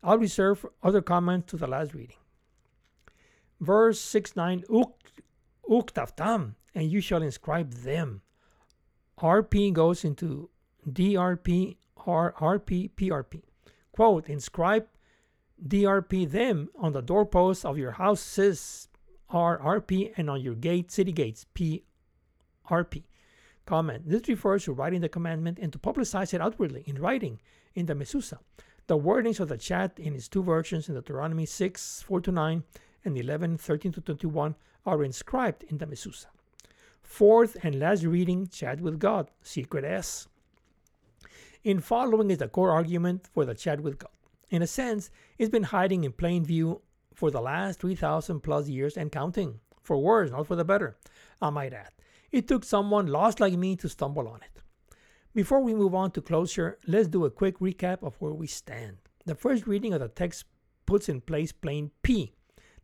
I'll 0.02 0.18
reserve 0.18 0.64
other 0.82 1.02
comments 1.02 1.50
to 1.50 1.56
the 1.58 1.66
last 1.66 1.92
reading. 1.94 2.16
Verse 3.60 4.00
6 4.00 4.34
9 4.34 4.64
Uktaftam, 5.70 6.54
and 6.74 6.90
you 6.90 7.00
shall 7.00 7.22
inscribe 7.22 7.74
them. 7.74 8.22
RP 9.18 9.72
goes 9.72 10.04
into 10.04 10.50
DRP, 10.88 11.76
RP, 11.98 12.90
PRP. 12.90 13.42
Quote, 13.92 14.28
inscribe 14.28 14.86
DRP 15.66 16.30
them 16.30 16.70
on 16.76 16.92
the 16.92 17.02
doorposts 17.02 17.64
of 17.64 17.78
your 17.78 17.92
houses, 17.92 18.88
RRP, 19.30 20.12
and 20.16 20.28
on 20.28 20.40
your 20.40 20.54
gate, 20.54 20.90
city 20.90 21.12
gates, 21.12 21.46
PRP. 21.54 23.04
Comment. 23.64 24.08
This 24.08 24.28
refers 24.28 24.64
to 24.64 24.72
writing 24.72 25.00
the 25.00 25.08
commandment 25.08 25.58
and 25.60 25.72
to 25.72 25.78
publicize 25.78 26.34
it 26.34 26.40
outwardly 26.40 26.82
in 26.86 27.00
writing 27.00 27.40
in 27.74 27.86
the 27.86 27.94
Mezuzah. 27.94 28.38
The 28.88 28.98
wordings 28.98 29.38
of 29.38 29.48
the 29.48 29.56
chat 29.56 29.98
in 29.98 30.14
its 30.16 30.26
two 30.26 30.42
versions 30.42 30.88
in 30.88 30.96
Deuteronomy 30.96 31.46
6, 31.46 32.02
4 32.02 32.20
to 32.22 32.32
9 32.32 32.64
and 33.04 33.16
11, 33.16 33.58
13 33.58 33.92
to 33.92 34.00
21 34.00 34.56
are 34.84 35.04
inscribed 35.04 35.62
in 35.64 35.78
the 35.78 35.86
Mezuzah. 35.86 36.26
Fourth 37.02 37.56
and 37.62 37.78
last 37.78 38.02
reading, 38.02 38.48
chat 38.48 38.80
with 38.80 38.98
God, 38.98 39.30
secret 39.42 39.84
S. 39.84 40.26
In 41.64 41.78
following 41.78 42.28
is 42.32 42.38
the 42.38 42.48
core 42.48 42.72
argument 42.72 43.28
for 43.32 43.44
the 43.44 43.54
with 43.80 43.98
God. 43.98 44.10
In 44.50 44.62
a 44.62 44.66
sense, 44.66 45.10
it's 45.38 45.48
been 45.48 45.62
hiding 45.62 46.02
in 46.02 46.10
plain 46.10 46.44
view 46.44 46.82
for 47.14 47.30
the 47.30 47.40
last 47.40 47.78
3,000 47.78 48.40
plus 48.40 48.68
years 48.68 48.96
and 48.96 49.12
counting. 49.12 49.60
For 49.80 49.96
worse, 49.96 50.32
not 50.32 50.48
for 50.48 50.56
the 50.56 50.64
better, 50.64 50.96
I 51.40 51.50
might 51.50 51.72
add. 51.72 51.90
It 52.32 52.48
took 52.48 52.64
someone 52.64 53.06
lost 53.06 53.38
like 53.38 53.54
me 53.54 53.76
to 53.76 53.88
stumble 53.88 54.26
on 54.26 54.40
it. 54.42 54.62
Before 55.36 55.60
we 55.60 55.72
move 55.72 55.94
on 55.94 56.10
to 56.12 56.20
closure, 56.20 56.78
let's 56.88 57.06
do 57.06 57.24
a 57.26 57.30
quick 57.30 57.60
recap 57.60 58.02
of 58.02 58.16
where 58.20 58.34
we 58.34 58.48
stand. 58.48 58.96
The 59.24 59.36
first 59.36 59.68
reading 59.68 59.94
of 59.94 60.00
the 60.00 60.08
text 60.08 60.46
puts 60.84 61.08
in 61.08 61.20
place 61.20 61.52
plain 61.52 61.92
P. 62.02 62.34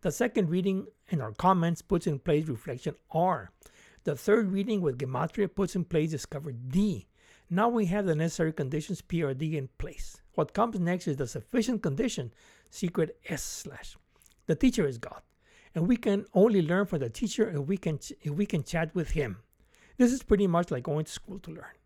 The 0.03 0.13
second 0.13 0.51
reading 0.51 0.87
and 1.11 1.21
our 1.21 1.33
comments 1.33 1.83
puts 1.83 2.07
in 2.07 2.21
place 2.21 2.47
reflection 2.47 2.95
R. 3.11 3.51
The 4.05 4.15
third 4.15 4.53
reading 4.53 4.83
with 4.83 4.99
Gematria 4.99 5.53
puts 5.53 5.75
in 5.75 5.85
place 5.85 6.13
discover 6.13 6.53
D. 6.53 7.09
Now 7.51 7.69
we 7.69 7.87
have 7.87 8.07
the 8.07 8.15
necessary 8.15 8.53
conditions 8.53 9.03
PRD 9.03 9.55
in 9.55 9.69
place. 9.79 10.21
What 10.35 10.55
comes 10.55 10.79
next 10.79 11.09
is 11.09 11.17
the 11.17 11.27
sufficient 11.27 11.83
condition, 11.83 12.33
secret 12.71 13.19
S 13.29 13.43
slash. 13.43 13.97
The 14.47 14.55
teacher 14.55 14.87
is 14.87 14.99
God 14.99 15.23
and 15.75 15.87
we 15.87 15.97
can 15.97 16.27
only 16.35 16.63
learn 16.63 16.87
from 16.87 17.01
the 17.01 17.09
teacher 17.09 17.49
if 17.49 17.61
we 17.67 17.77
can 17.77 17.99
if 18.23 18.33
we 18.33 18.47
can 18.47 18.65
chat 18.65 18.95
with 18.95 19.11
him. 19.11 19.39
This 19.97 20.13
is 20.13 20.23
pretty 20.23 20.47
much 20.47 20.71
like 20.71 20.83
going 20.83 21.05
to 21.05 21.13
school 21.13 21.39
to 21.41 21.51
learn. 21.51 21.77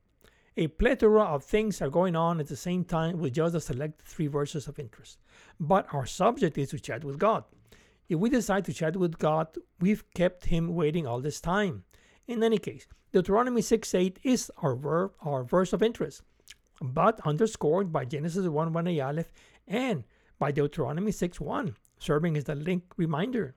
A 0.56 0.66
plethora 0.66 1.22
of 1.22 1.44
things 1.44 1.80
are 1.80 1.88
going 1.88 2.14
on 2.14 2.40
at 2.40 2.48
the 2.48 2.56
same 2.56 2.84
time 2.84 3.18
with 3.18 3.34
just 3.34 3.54
the 3.54 3.60
select 3.60 4.02
three 4.02 4.26
verses 4.26 4.68
of 4.68 4.78
interest. 4.78 5.18
But 5.58 5.86
our 5.92 6.04
subject 6.04 6.58
is 6.58 6.70
to 6.70 6.78
chat 6.78 7.04
with 7.04 7.18
God. 7.18 7.44
If 8.08 8.18
we 8.18 8.28
decide 8.28 8.66
to 8.66 8.74
chat 8.74 8.96
with 8.96 9.18
God, 9.18 9.48
we've 9.80 10.04
kept 10.14 10.46
him 10.46 10.74
waiting 10.74 11.06
all 11.06 11.20
this 11.20 11.40
time. 11.40 11.84
In 12.28 12.42
any 12.42 12.58
case, 12.58 12.86
Deuteronomy 13.12 13.62
6 13.62 13.94
8 13.94 14.18
is 14.22 14.50
our, 14.62 15.10
our 15.22 15.44
verse 15.44 15.72
of 15.72 15.82
interest, 15.82 16.22
but 16.80 17.20
underscored 17.26 17.92
by 17.92 18.04
Genesis 18.04 18.46
1 18.46 18.72
1 18.72 19.00
Aleph 19.00 19.32
and 19.66 20.04
by 20.38 20.52
Deuteronomy 20.52 21.12
6 21.12 21.40
1, 21.40 21.76
serving 21.98 22.36
as 22.36 22.44
the 22.44 22.54
link 22.54 22.84
reminder. 22.96 23.54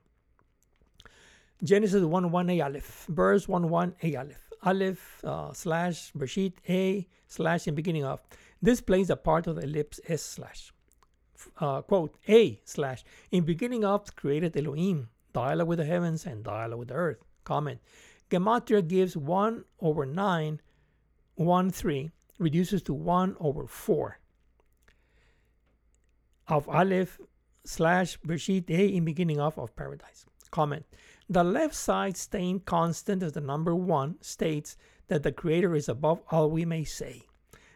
Genesis 1.62 2.04
1 2.04 2.30
1 2.30 2.60
Aleph, 2.60 3.06
verse 3.08 3.48
1 3.48 3.68
1 3.70 3.94
Aleph, 4.02 4.50
Aleph 4.62 5.24
uh, 5.24 5.52
slash 5.52 6.12
Bereshit 6.12 6.54
A 6.68 7.06
slash 7.28 7.66
in 7.66 7.74
beginning 7.74 8.04
of. 8.04 8.20
This 8.60 8.80
plays 8.80 9.10
a 9.10 9.16
part 9.16 9.46
of 9.46 9.56
the 9.56 9.62
ellipse 9.62 10.00
S 10.08 10.22
slash. 10.22 10.72
Uh, 11.58 11.82
quote, 11.82 12.16
A 12.28 12.60
slash, 12.64 13.04
in 13.30 13.44
beginning 13.44 13.84
of 13.84 14.16
created 14.16 14.56
Elohim, 14.56 15.08
dialogue 15.32 15.68
with 15.68 15.78
the 15.78 15.84
heavens 15.84 16.26
and 16.26 16.42
dialogue 16.42 16.78
with 16.78 16.88
the 16.88 16.94
earth. 16.94 17.18
Comment, 17.44 17.78
Gematria 18.30 18.86
gives 18.86 19.16
1 19.16 19.64
over 19.80 20.06
9, 20.06 20.60
1 21.34 21.70
3, 21.70 22.10
reduces 22.38 22.82
to 22.82 22.94
1 22.94 23.36
over 23.40 23.66
4 23.66 24.18
of 26.48 26.68
Aleph 26.68 27.20
slash 27.64 28.18
Bereshit 28.20 28.70
A 28.70 28.86
in 28.86 29.04
beginning 29.04 29.40
of 29.40 29.58
of 29.58 29.74
paradise. 29.76 30.24
Comment, 30.50 30.84
the 31.28 31.42
left 31.42 31.74
side 31.74 32.16
staying 32.16 32.60
constant 32.60 33.22
as 33.22 33.32
the 33.32 33.40
number 33.40 33.74
1 33.74 34.16
states 34.20 34.76
that 35.08 35.22
the 35.22 35.32
creator 35.32 35.74
is 35.74 35.88
above 35.88 36.20
all 36.30 36.50
we 36.50 36.64
may 36.64 36.84
say. 36.84 37.22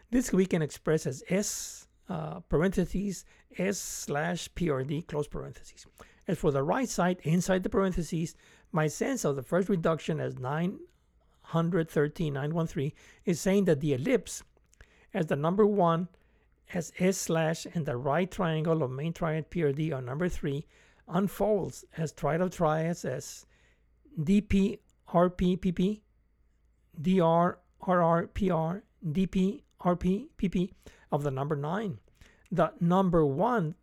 This 0.09 0.31
we 0.33 0.45
can 0.45 0.61
express 0.61 1.05
as 1.05 1.23
S 1.29 1.87
uh, 2.09 2.41
parentheses 2.41 3.25
S 3.57 3.77
slash 3.77 4.49
PRD 4.55 5.07
close 5.07 5.27
parentheses. 5.27 5.85
As 6.27 6.37
for 6.37 6.51
the 6.51 6.63
right 6.63 6.87
side 6.87 7.19
inside 7.23 7.63
the 7.63 7.69
parentheses, 7.69 8.35
my 8.71 8.87
sense 8.87 9.25
of 9.25 9.35
the 9.35 9.43
first 9.43 9.69
reduction 9.69 10.19
as 10.19 10.37
913, 10.39 12.33
913 12.33 12.91
is 13.25 13.39
saying 13.39 13.65
that 13.65 13.79
the 13.79 13.93
ellipse 13.93 14.43
as 15.13 15.27
the 15.27 15.35
number 15.35 15.65
1 15.65 16.07
as 16.73 16.93
S 16.99 17.17
slash 17.17 17.67
and 17.73 17.85
the 17.85 17.97
right 17.97 18.31
triangle 18.31 18.81
of 18.83 18.91
main 18.91 19.13
triad 19.13 19.51
PRD 19.51 19.93
on 19.95 20.05
number 20.05 20.29
3 20.29 20.65
unfolds 21.07 21.83
as 21.97 22.11
triad 22.13 22.41
of 22.41 22.51
triads 22.51 23.03
as 23.03 23.45
DP 24.19 24.79
RP 25.09 25.59
PP 25.59 26.01
DR 27.01 27.57
RR 27.85 28.27
PR 28.27 28.83
DP 29.05 29.63
RP 29.81 30.27
PP 30.37 30.71
of 31.11 31.23
the 31.23 31.31
number 31.31 31.55
9. 31.55 31.99
The 32.51 32.71
number 32.79 33.25
1 33.25 33.75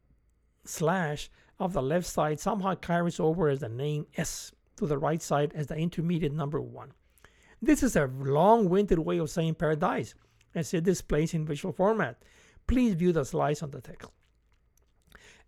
slash 0.65 1.31
of 1.59 1.73
the 1.73 1.83
left 1.83 2.07
side 2.07 2.39
somehow 2.39 2.75
carries 2.75 3.19
over 3.19 3.49
as 3.49 3.61
the 3.61 3.69
name 3.69 4.07
S 4.17 4.53
to 4.79 4.87
the 4.87 4.99
right 4.99 5.23
side 5.23 5.53
as 5.55 5.67
the 5.67 5.77
intermediate 5.77 6.33
number 6.33 6.61
1. 6.61 6.93
This 7.61 7.83
is 7.83 7.97
a 7.97 8.07
long-winded 8.07 8.99
way 8.99 9.19
of 9.19 9.31
saying 9.31 9.57
paradise 9.57 10.15
as 10.55 10.73
it 10.73 10.85
displays 10.85 11.35
in 11.35 11.45
visual 11.45 11.73
format. 11.73 12.23
Please 12.67 12.95
view 12.95 13.13
the 13.13 13.25
slides 13.25 13.63
on 13.63 13.71
the 13.71 13.81
text. 13.81 14.11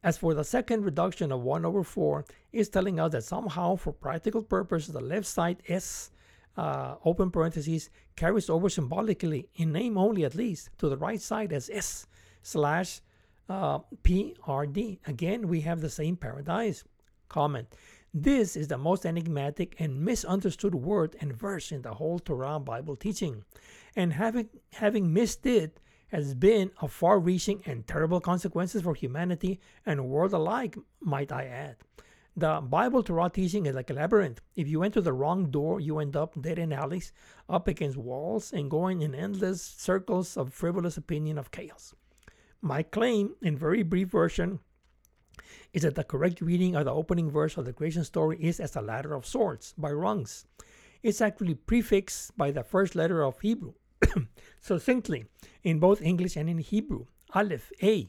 As 0.02 0.16
for 0.16 0.32
the 0.32 0.44
second 0.44 0.84
reduction 0.84 1.30
of 1.30 1.42
1 1.42 1.64
over 1.64 1.84
4, 1.84 2.24
is 2.52 2.68
telling 2.68 2.98
us 2.98 3.12
that 3.12 3.24
somehow 3.24 3.76
for 3.76 3.92
practical 3.92 4.42
purposes 4.42 4.94
the 4.94 5.00
left 5.00 5.26
side 5.26 5.62
S 5.68 6.10
uh, 6.56 6.96
open 7.04 7.30
parentheses 7.30 7.90
carries 8.16 8.50
over 8.50 8.68
symbolically 8.68 9.48
in 9.54 9.72
name 9.72 9.96
only 9.96 10.24
at 10.24 10.34
least 10.34 10.70
to 10.78 10.88
the 10.88 10.96
right 10.96 11.20
side 11.20 11.52
as 11.52 11.70
S 11.72 12.06
slash 12.42 13.00
uh, 13.48 13.80
PRD. 14.02 14.98
Again, 15.06 15.48
we 15.48 15.60
have 15.60 15.80
the 15.80 15.90
same 15.90 16.16
paradise. 16.16 16.84
Comment. 17.28 17.68
This 18.12 18.56
is 18.56 18.66
the 18.66 18.76
most 18.76 19.06
enigmatic 19.06 19.76
and 19.78 20.04
misunderstood 20.04 20.74
word 20.74 21.14
and 21.20 21.32
verse 21.32 21.70
in 21.70 21.82
the 21.82 21.94
whole 21.94 22.18
Torah 22.18 22.58
Bible 22.58 22.96
teaching. 22.96 23.44
And 23.94 24.12
having, 24.12 24.48
having 24.72 25.12
missed 25.12 25.46
it 25.46 25.78
has 26.08 26.34
been 26.34 26.72
of 26.80 26.92
far 26.92 27.20
reaching 27.20 27.62
and 27.66 27.86
terrible 27.86 28.20
consequences 28.20 28.82
for 28.82 28.96
humanity 28.96 29.60
and 29.86 30.08
world 30.08 30.32
alike, 30.32 30.76
might 31.00 31.30
I 31.30 31.44
add. 31.44 31.76
The 32.36 32.60
Bible 32.60 33.04
Torah 33.04 33.30
teaching 33.30 33.66
is 33.66 33.76
like 33.76 33.90
a 33.90 33.94
labyrinth. 33.94 34.40
If 34.56 34.66
you 34.66 34.82
enter 34.82 35.00
the 35.00 35.12
wrong 35.12 35.52
door, 35.52 35.78
you 35.78 36.00
end 36.00 36.16
up 36.16 36.40
dead 36.42 36.58
in 36.58 36.72
alleys, 36.72 37.12
up 37.48 37.68
against 37.68 37.96
walls, 37.96 38.52
and 38.52 38.68
going 38.68 39.02
in 39.02 39.14
endless 39.14 39.62
circles 39.62 40.36
of 40.36 40.52
frivolous 40.52 40.96
opinion 40.96 41.38
of 41.38 41.52
chaos. 41.52 41.94
My 42.60 42.82
claim, 42.82 43.36
in 43.40 43.56
very 43.56 43.84
brief 43.84 44.08
version, 44.08 44.58
is 45.72 45.82
that 45.82 45.94
the 45.94 46.04
correct 46.04 46.40
reading 46.40 46.76
of 46.76 46.84
the 46.84 46.94
opening 46.94 47.30
verse 47.30 47.56
of 47.56 47.64
the 47.64 47.72
creation 47.72 48.04
story 48.04 48.38
is 48.40 48.60
as 48.60 48.76
a 48.76 48.80
ladder 48.80 49.14
of 49.14 49.26
sorts, 49.26 49.74
by 49.76 49.90
rungs. 49.90 50.46
It's 51.02 51.20
actually 51.20 51.54
prefixed 51.54 52.36
by 52.36 52.50
the 52.50 52.62
first 52.62 52.94
letter 52.94 53.22
of 53.22 53.40
Hebrew, 53.40 53.74
succinctly, 54.60 55.26
in 55.62 55.78
both 55.78 56.02
English 56.02 56.36
and 56.36 56.48
in 56.48 56.58
Hebrew. 56.58 57.06
Aleph, 57.34 57.72
A. 57.82 58.08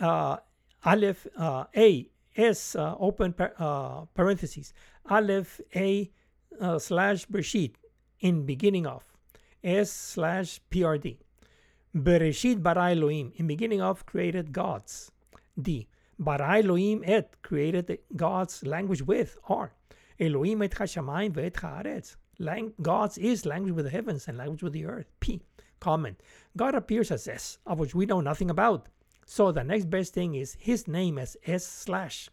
Uh, 0.00 0.36
Aleph 0.84 1.26
uh, 1.36 1.64
A 1.76 2.08
S 2.36 2.76
uh, 2.76 2.94
open 3.00 3.32
par 3.32 3.52
uh, 3.58 4.04
parentheses 4.14 4.72
Aleph 5.10 5.60
A 5.74 6.08
uh, 6.60 6.78
slash 6.78 7.26
Bereshit 7.26 7.74
in 8.20 8.46
beginning 8.46 8.86
of 8.86 9.02
S 9.64 9.90
slash 9.90 10.60
PRD. 10.70 11.18
Bereshit 11.96 12.62
bara 12.62 12.92
Elohim 12.92 13.32
in 13.36 13.48
beginning 13.48 13.82
of 13.82 14.06
created 14.06 14.52
gods. 14.52 15.10
D. 15.60 15.88
Bara 16.18 16.58
Elohim 16.58 17.02
et 17.04 17.40
created 17.42 17.98
God's 18.16 18.64
language 18.64 19.02
with 19.02 19.38
R. 19.48 19.72
Elohim 20.18 20.62
et 20.62 20.72
hashamayim 20.72 21.32
ve'et 21.32 21.52
haaretz. 21.52 22.16
Lang- 22.38 22.74
God's 22.82 23.18
is 23.18 23.46
language 23.46 23.74
with 23.74 23.84
the 23.84 23.90
heavens 23.90 24.28
and 24.28 24.38
language 24.38 24.62
with 24.62 24.72
the 24.72 24.86
earth. 24.86 25.06
P. 25.20 25.40
Comment. 25.80 26.20
God 26.56 26.74
appears 26.74 27.10
as 27.10 27.28
S, 27.28 27.58
of 27.66 27.78
which 27.78 27.94
we 27.94 28.06
know 28.06 28.20
nothing 28.20 28.50
about. 28.50 28.88
So 29.26 29.52
the 29.52 29.62
next 29.62 29.90
best 29.90 30.14
thing 30.14 30.34
is 30.34 30.56
his 30.58 30.88
name 30.88 31.18
as 31.18 31.36
S 31.44 31.64
slash. 31.66 32.28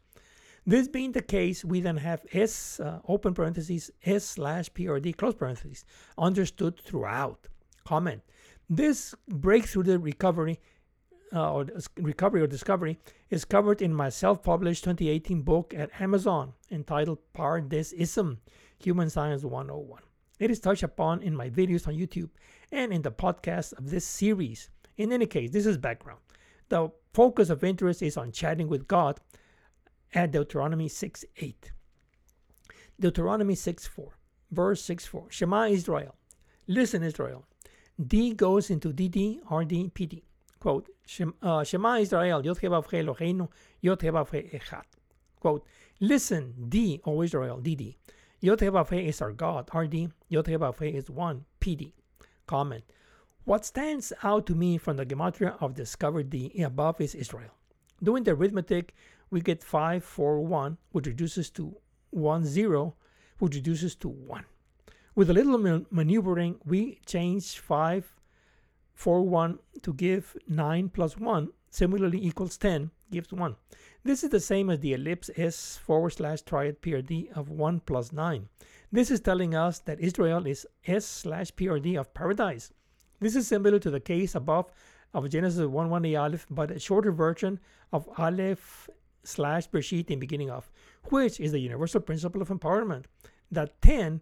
This 0.65 0.88
being 0.88 1.11
the 1.11 1.22
case, 1.22 1.64
we 1.64 1.80
then 1.80 1.97
have 1.97 2.26
S 2.34 2.80
uh, 2.80 2.99
open 3.07 3.35
parentheses 3.35 3.91
S 4.03 4.23
slash 4.26 4.72
PRD 4.72 5.15
close 5.15 5.35
parentheses 5.35 5.85
understood 6.18 6.80
throughout. 6.80 7.47
Comment. 7.84 8.22
This 8.68 9.14
breakthrough 9.27 9.84
the 9.84 9.99
recovery 9.99 10.60
uh, 11.36 11.52
or 11.52 11.68
recovery 11.98 12.41
or 12.41 12.48
discovery 12.48 12.98
is 13.30 13.45
covered 13.45 13.82
in 13.82 13.94
my 13.94 14.10
self-published 14.10 14.84
2018 14.84 15.41
book 15.41 15.74
at 15.76 15.90
Amazon 15.99 16.53
entitled 16.72 17.20
Ism, 17.38 18.40
Human 18.80 19.10
Science 19.10 19.44
101. 19.44 20.02
It 20.40 20.52
is 20.52 20.60
touched 20.60 20.84
upon 20.84 21.22
in 21.22 21.36
my 21.36 21.49
videos 21.49 21.88
on 21.88 21.95
YouTube 21.95 22.30
and 22.72 22.94
in 22.94 23.02
the 23.02 23.12
podcast 23.12 23.74
of 23.78 23.90
this 23.90 24.06
series. 24.06 24.70
In 24.98 25.12
any 25.12 25.26
case, 25.26 25.52
this 25.52 25.66
is 25.66 25.78
background. 25.78 26.20
The 26.70 26.90
focus 27.14 27.49
of 27.49 27.64
interest 27.64 28.02
is 28.02 28.18
on 28.18 28.32
chatting 28.32 28.68
with 28.68 28.88
God 28.88 29.20
at 30.14 30.32
Deuteronomy 30.32 30.88
6 30.88 31.26
8. 31.38 31.72
Deuteronomy 32.99 33.56
6 33.56 33.88
4, 33.88 34.18
verse 34.52 34.82
6 34.84 35.06
4. 35.06 35.28
Shema 35.30 35.66
Israel. 35.66 36.16
Listen, 36.68 37.03
Israel. 37.03 37.45
D 38.07 38.34
goes 38.34 38.70
into 38.70 38.91
DD, 38.91 39.40
RD, 39.49 39.94
PD. 39.94 40.24
Quote, 40.66 40.90
uh, 41.44 41.64
Shema 41.64 41.98
Israel, 41.98 42.44
Yod 42.44 42.58
Eloheinu, 42.58 43.48
Yod 43.82 44.00
Echad. 44.00 44.82
Quote, 45.40 45.64
Listen, 46.00 46.56
D, 46.70 47.00
O 47.06 47.22
Israel, 47.22 47.62
DD. 47.62 47.94
Yod 48.40 48.64
is 48.94 49.22
our 49.22 49.32
God, 49.32 49.70
RD. 49.72 50.12
Yod 50.28 50.50
is 50.82 51.10
one, 51.12 51.46
PD. 51.62 51.92
Comment. 52.48 52.84
What 53.44 53.64
stands 53.64 54.12
out 54.24 54.48
to 54.48 54.56
me 54.56 54.80
from 54.80 54.98
the 54.98 55.06
gematria 55.06 55.56
of 55.62 55.76
discovered 55.76 56.32
the 56.32 56.52
above 56.64 57.00
is 57.00 57.14
Israel. 57.14 57.54
Doing 58.02 58.24
the 58.24 58.32
arithmetic, 58.32 58.96
we 59.30 59.42
get 59.42 59.64
5, 59.64 60.04
4, 60.04 60.42
1, 60.42 60.78
which 60.94 61.06
reduces 61.06 61.52
to 61.52 61.78
1, 62.10 62.44
0, 62.44 62.96
which 63.38 63.54
reduces 63.54 63.94
to 63.98 64.08
1. 64.08 64.44
With 65.14 65.30
a 65.30 65.34
little 65.34 65.86
maneuvering, 65.92 66.58
we 66.66 67.02
change 67.06 67.60
5, 67.60 68.16
4, 68.96 69.22
1 69.22 69.60
to 69.84 69.94
give 69.94 70.36
9 70.48 70.90
plus 70.90 71.18
1, 71.18 71.50
similarly 71.70 72.26
equals 72.26 72.58
10, 72.58 72.90
gives 73.12 73.32
1. 73.32 73.56
This 74.04 74.24
is 74.24 74.30
the 74.30 74.40
same 74.40 74.70
as 74.70 74.80
the 74.80 74.94
ellipse 74.94 75.30
S 75.36 75.78
forward 75.78 76.12
slash 76.12 76.42
triad 76.42 76.82
PRD 76.82 77.32
of 77.34 77.50
1 77.50 77.82
plus 77.82 78.12
9. 78.12 78.48
This 78.92 79.12
is 79.12 79.20
telling 79.20 79.54
us 79.54 79.80
that 79.80 80.00
Israel 80.00 80.48
is 80.48 80.66
S 80.86 81.06
slash 81.06 81.52
PRD 81.52 82.00
of 82.00 82.14
paradise. 82.14 82.72
This 83.20 83.36
is 83.36 83.48
similar 83.48 83.80
to 83.80 83.92
the 83.92 84.00
case 84.00 84.36
above 84.36 84.72
of 85.14 85.30
Genesis 85.30 85.66
1 85.66 85.90
1 85.90 86.16
Aleph, 86.16 86.46
but 86.50 86.72
a 86.72 86.80
shorter 86.80 87.12
version 87.12 87.60
of 87.92 88.10
Aleph 88.18 88.90
slash 89.24 89.70
Bereshit 89.70 90.10
in 90.10 90.20
beginning 90.20 90.50
of, 90.50 90.70
which 91.06 91.40
is 91.40 91.52
the 91.52 91.60
universal 91.60 92.02
principle 92.02 92.42
of 92.42 92.50
empowerment. 92.50 93.06
That 93.52 93.82
10 93.82 94.22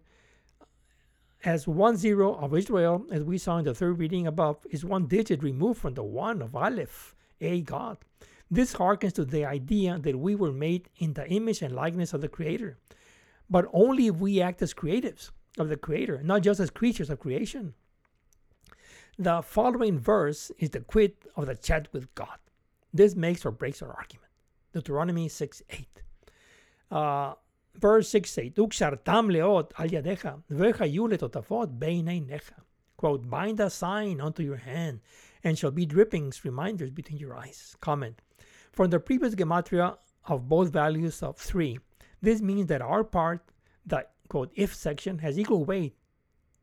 as 1.44 1.68
one 1.68 1.96
zero 1.96 2.34
of 2.36 2.54
Israel, 2.54 3.04
as 3.10 3.22
we 3.22 3.38
saw 3.38 3.58
in 3.58 3.64
the 3.64 3.74
third 3.74 3.98
reading 3.98 4.26
above, 4.26 4.56
is 4.70 4.84
one 4.84 5.06
digit 5.06 5.42
removed 5.42 5.80
from 5.80 5.94
the 5.94 6.02
1 6.02 6.40
of 6.40 6.56
Aleph, 6.56 7.14
a 7.40 7.60
God. 7.60 7.98
This 8.50 8.74
harkens 8.74 9.12
to 9.14 9.24
the 9.24 9.44
idea 9.44 9.98
that 9.98 10.18
we 10.18 10.34
were 10.34 10.52
made 10.52 10.88
in 10.96 11.12
the 11.12 11.26
image 11.28 11.60
and 11.60 11.74
likeness 11.74 12.14
of 12.14 12.20
the 12.20 12.28
Creator, 12.28 12.78
but 13.50 13.68
only 13.72 14.06
if 14.06 14.16
we 14.16 14.40
act 14.40 14.62
as 14.62 14.72
creatives 14.72 15.30
of 15.58 15.68
the 15.68 15.76
Creator, 15.76 16.22
not 16.22 16.42
just 16.42 16.60
as 16.60 16.70
creatures 16.70 17.10
of 17.10 17.20
creation. 17.20 17.74
The 19.18 19.42
following 19.42 19.98
verse 19.98 20.50
is 20.58 20.70
the 20.70 20.80
quid 20.80 21.12
of 21.36 21.46
the 21.46 21.54
chat 21.54 21.88
with 21.92 22.12
God. 22.14 22.38
This 22.92 23.14
makes 23.14 23.44
or 23.44 23.50
breaks 23.50 23.82
our 23.82 23.92
argument. 23.92 24.30
Deuteronomy 24.72 25.28
6 25.28 25.62
8. 25.70 25.88
Uh, 26.90 27.34
verse 27.78 28.08
6 28.08 28.38
8. 28.38 28.56
Ukshartam 28.56 29.30
leot 29.30 29.72
al 29.78 29.88
yadecha, 29.88 30.42
vechayu 30.50 31.08
letotafot 31.08 31.78
beineinecha. 31.78 32.60
Quote, 32.96 33.28
bind 33.28 33.60
a 33.60 33.68
sign 33.68 34.20
onto 34.20 34.42
your 34.42 34.56
hand, 34.56 35.00
and 35.42 35.58
shall 35.58 35.70
be 35.70 35.84
drippings, 35.84 36.44
reminders 36.44 36.90
between 36.90 37.18
your 37.18 37.36
eyes. 37.36 37.76
Comment. 37.80 38.20
From 38.72 38.90
the 38.90 39.00
previous 39.00 39.34
gematria 39.34 39.96
of 40.26 40.48
both 40.48 40.72
values 40.72 41.22
of 41.22 41.36
3, 41.36 41.78
this 42.22 42.40
means 42.40 42.68
that 42.68 42.80
our 42.80 43.04
part, 43.04 43.42
the 43.84 44.06
quote 44.28 44.50
if 44.54 44.74
section, 44.74 45.18
has 45.18 45.38
equal 45.38 45.64
weight 45.64 45.94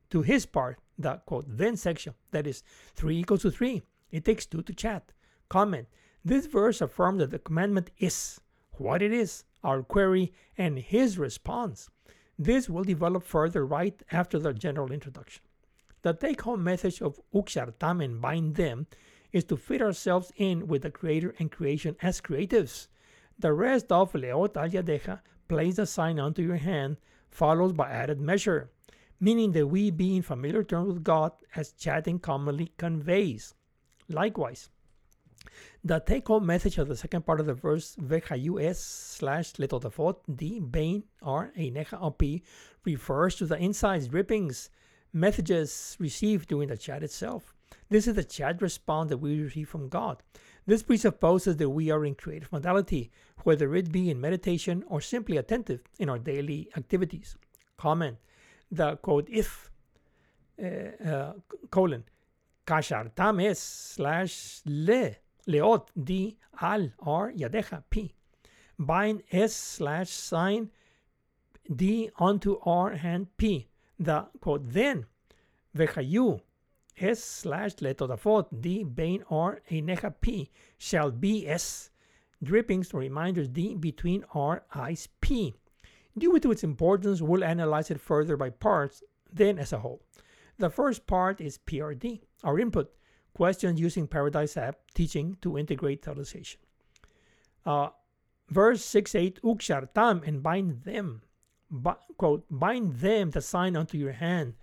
to 0.09 0.21
his 0.21 0.45
part, 0.45 0.79
the 0.97 1.21
quote 1.25 1.45
then 1.47 1.77
section. 1.77 2.13
That 2.31 2.47
is 2.47 2.63
3 2.95 3.19
equals 3.19 3.43
to 3.43 3.51
3. 3.51 3.81
It 4.11 4.25
takes 4.25 4.45
2 4.45 4.63
to 4.63 4.73
chat. 4.73 5.11
Comment. 5.49 5.87
This 6.23 6.45
verse 6.45 6.81
affirms 6.81 7.19
that 7.19 7.31
the 7.31 7.39
commandment 7.39 7.91
is 7.97 8.39
what 8.73 9.01
it 9.01 9.11
is, 9.11 9.43
our 9.63 9.83
query, 9.83 10.33
and 10.57 10.79
his 10.79 11.17
response. 11.17 11.89
This 12.37 12.69
will 12.69 12.83
develop 12.83 13.23
further 13.23 13.65
right 13.65 14.01
after 14.11 14.39
the 14.39 14.53
general 14.53 14.91
introduction. 14.91 15.43
The 16.01 16.13
take 16.13 16.41
home 16.41 16.63
message 16.63 17.01
of 17.01 17.19
Ukshartam 17.33 18.03
and 18.03 18.19
bind 18.19 18.55
them 18.55 18.87
is 19.31 19.43
to 19.45 19.57
fit 19.57 19.81
ourselves 19.81 20.31
in 20.35 20.67
with 20.67 20.81
the 20.81 20.91
Creator 20.91 21.35
and 21.39 21.51
creation 21.51 21.95
as 22.01 22.21
creatives. 22.21 22.87
The 23.37 23.53
rest 23.53 23.91
of 23.91 24.13
Leot 24.13 24.57
al 24.57 24.69
Yadeja, 24.69 25.21
place 25.47 25.77
a 25.77 25.85
sign 25.85 26.19
onto 26.19 26.41
your 26.41 26.57
hand, 26.57 26.97
followed 27.29 27.77
by 27.77 27.89
added 27.89 28.19
measure, 28.19 28.71
meaning 29.19 29.51
that 29.51 29.67
we 29.67 29.91
be 29.91 30.15
in 30.15 30.21
familiar 30.21 30.63
terms 30.63 30.87
with 30.87 31.03
God 31.03 31.31
as 31.55 31.73
chatting 31.73 32.19
commonly 32.19 32.71
conveys. 32.77 33.53
Likewise, 34.09 34.69
the 35.83 35.99
take 35.99 36.27
home 36.27 36.45
message 36.45 36.77
of 36.77 36.87
the 36.87 36.95
second 36.95 37.25
part 37.25 37.39
of 37.39 37.45
the 37.45 37.53
verse, 37.53 37.95
VHUS 37.95 38.75
slash 38.75 39.53
letotafot 39.53 40.17
D 40.33 40.59
bain 40.59 41.03
R 41.21 41.51
Einecha 41.57 42.01
OP, 42.01 42.21
refers 42.85 43.35
to 43.35 43.45
the 43.45 43.57
insights, 43.57 44.07
drippings, 44.07 44.69
messages 45.13 45.97
received 45.99 46.49
during 46.49 46.69
the 46.69 46.77
chat 46.77 47.03
itself. 47.03 47.53
This 47.89 48.07
is 48.07 48.15
the 48.15 48.23
chat 48.23 48.61
response 48.61 49.09
that 49.09 49.17
we 49.17 49.41
receive 49.41 49.69
from 49.69 49.89
God. 49.89 50.21
This 50.65 50.83
presupposes 50.83 51.57
that 51.57 51.69
we 51.69 51.89
are 51.89 52.05
in 52.05 52.15
creative 52.15 52.51
modality, 52.51 53.11
whether 53.43 53.73
it 53.75 53.91
be 53.91 54.09
in 54.09 54.21
meditation 54.21 54.83
or 54.87 55.01
simply 55.01 55.37
attentive 55.37 55.81
in 55.97 56.09
our 56.09 56.19
daily 56.19 56.69
activities. 56.77 57.35
Comment 57.77 58.17
the 58.71 58.95
code 58.97 59.27
if 59.29 59.69
uh, 60.61 60.67
uh, 61.05 61.33
colon 61.71 62.03
kashartam 62.65 63.43
es 63.43 63.59
slash 63.59 64.61
le 64.65 65.15
leot 65.47 65.87
di 65.95 66.37
al 66.61 66.91
r 66.99 67.31
yadeja 67.31 67.83
p. 67.89 68.13
Bind 68.77 69.23
s 69.31 69.55
slash 69.55 70.09
sign 70.09 70.69
d 71.73 72.09
onto 72.17 72.59
r 72.65 72.91
and 73.03 73.27
p. 73.37 73.67
The 73.99 74.27
quote 74.39 74.69
then 74.73 75.05
vechayu 75.75 76.41
s 76.97 77.23
slash 77.23 77.75
letodafot 77.75 78.61
d 78.61 78.83
bain 78.83 79.23
r 79.29 79.61
eneja 79.69 80.13
p 80.21 80.49
shall 80.77 81.11
be 81.11 81.47
s. 81.47 81.89
Drippings 82.43 82.91
or 82.93 82.99
reminders 82.99 83.47
d 83.47 83.75
between 83.75 84.25
r 84.33 84.63
eyes 84.73 85.07
p. 85.21 85.53
Due 86.17 86.39
to 86.39 86.51
its 86.51 86.63
importance 86.63 87.21
we'll 87.21 87.43
analyze 87.43 87.91
it 87.91 88.01
further 88.01 88.35
by 88.35 88.49
parts 88.49 89.03
then 89.31 89.57
as 89.59 89.71
a 89.71 89.79
whole. 89.79 90.01
The 90.57 90.69
first 90.69 91.07
part 91.07 91.39
is 91.39 91.57
prd 91.57 92.21
our 92.43 92.59
input 92.59 92.93
questions 93.33 93.79
using 93.79 94.07
Paradise 94.07 94.57
app 94.57 94.77
teaching 94.93 95.37
to 95.41 95.57
integrate 95.57 96.05
utilization. 96.05 96.59
Uh, 97.65 97.89
verse 98.49 98.83
6 98.83 99.15
8 99.15 99.41
Ukshartam 99.43 100.27
and 100.27 100.43
bind 100.43 100.83
them. 100.83 101.21
quote, 102.17 102.45
bind 102.49 102.95
them 102.95 103.31
the 103.31 103.41
sign 103.41 103.75
unto 103.75 103.97
your 103.97 104.11
hand. 104.13 104.53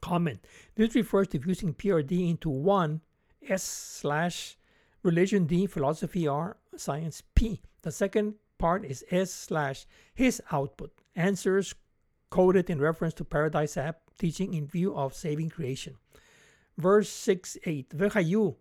Comment. 0.00 0.44
This 0.74 0.94
refers 0.94 1.28
to 1.28 1.38
fusing 1.38 1.74
PRD 1.74 2.30
into 2.30 2.50
one 2.50 3.00
S 3.48 3.62
slash 3.62 4.56
religion 5.02 5.46
D, 5.46 5.66
philosophy 5.66 6.28
R, 6.28 6.56
science 6.76 7.22
P. 7.34 7.60
The 7.82 7.92
second 7.92 8.34
part 8.58 8.84
is 8.84 9.04
S 9.10 9.32
slash 9.32 9.86
his 10.14 10.42
output. 10.52 10.92
Answers 11.16 11.74
coded 12.30 12.68
in 12.68 12.80
reference 12.80 13.14
to 13.14 13.24
Paradise 13.24 13.76
app 13.76 14.00
teaching 14.18 14.54
in 14.54 14.66
view 14.66 14.94
of 14.94 15.14
saving 15.14 15.50
creation 15.50 15.96
verse 16.78 17.08
6 17.08 17.58
8 17.64 17.90
Vechayu 17.90 18.56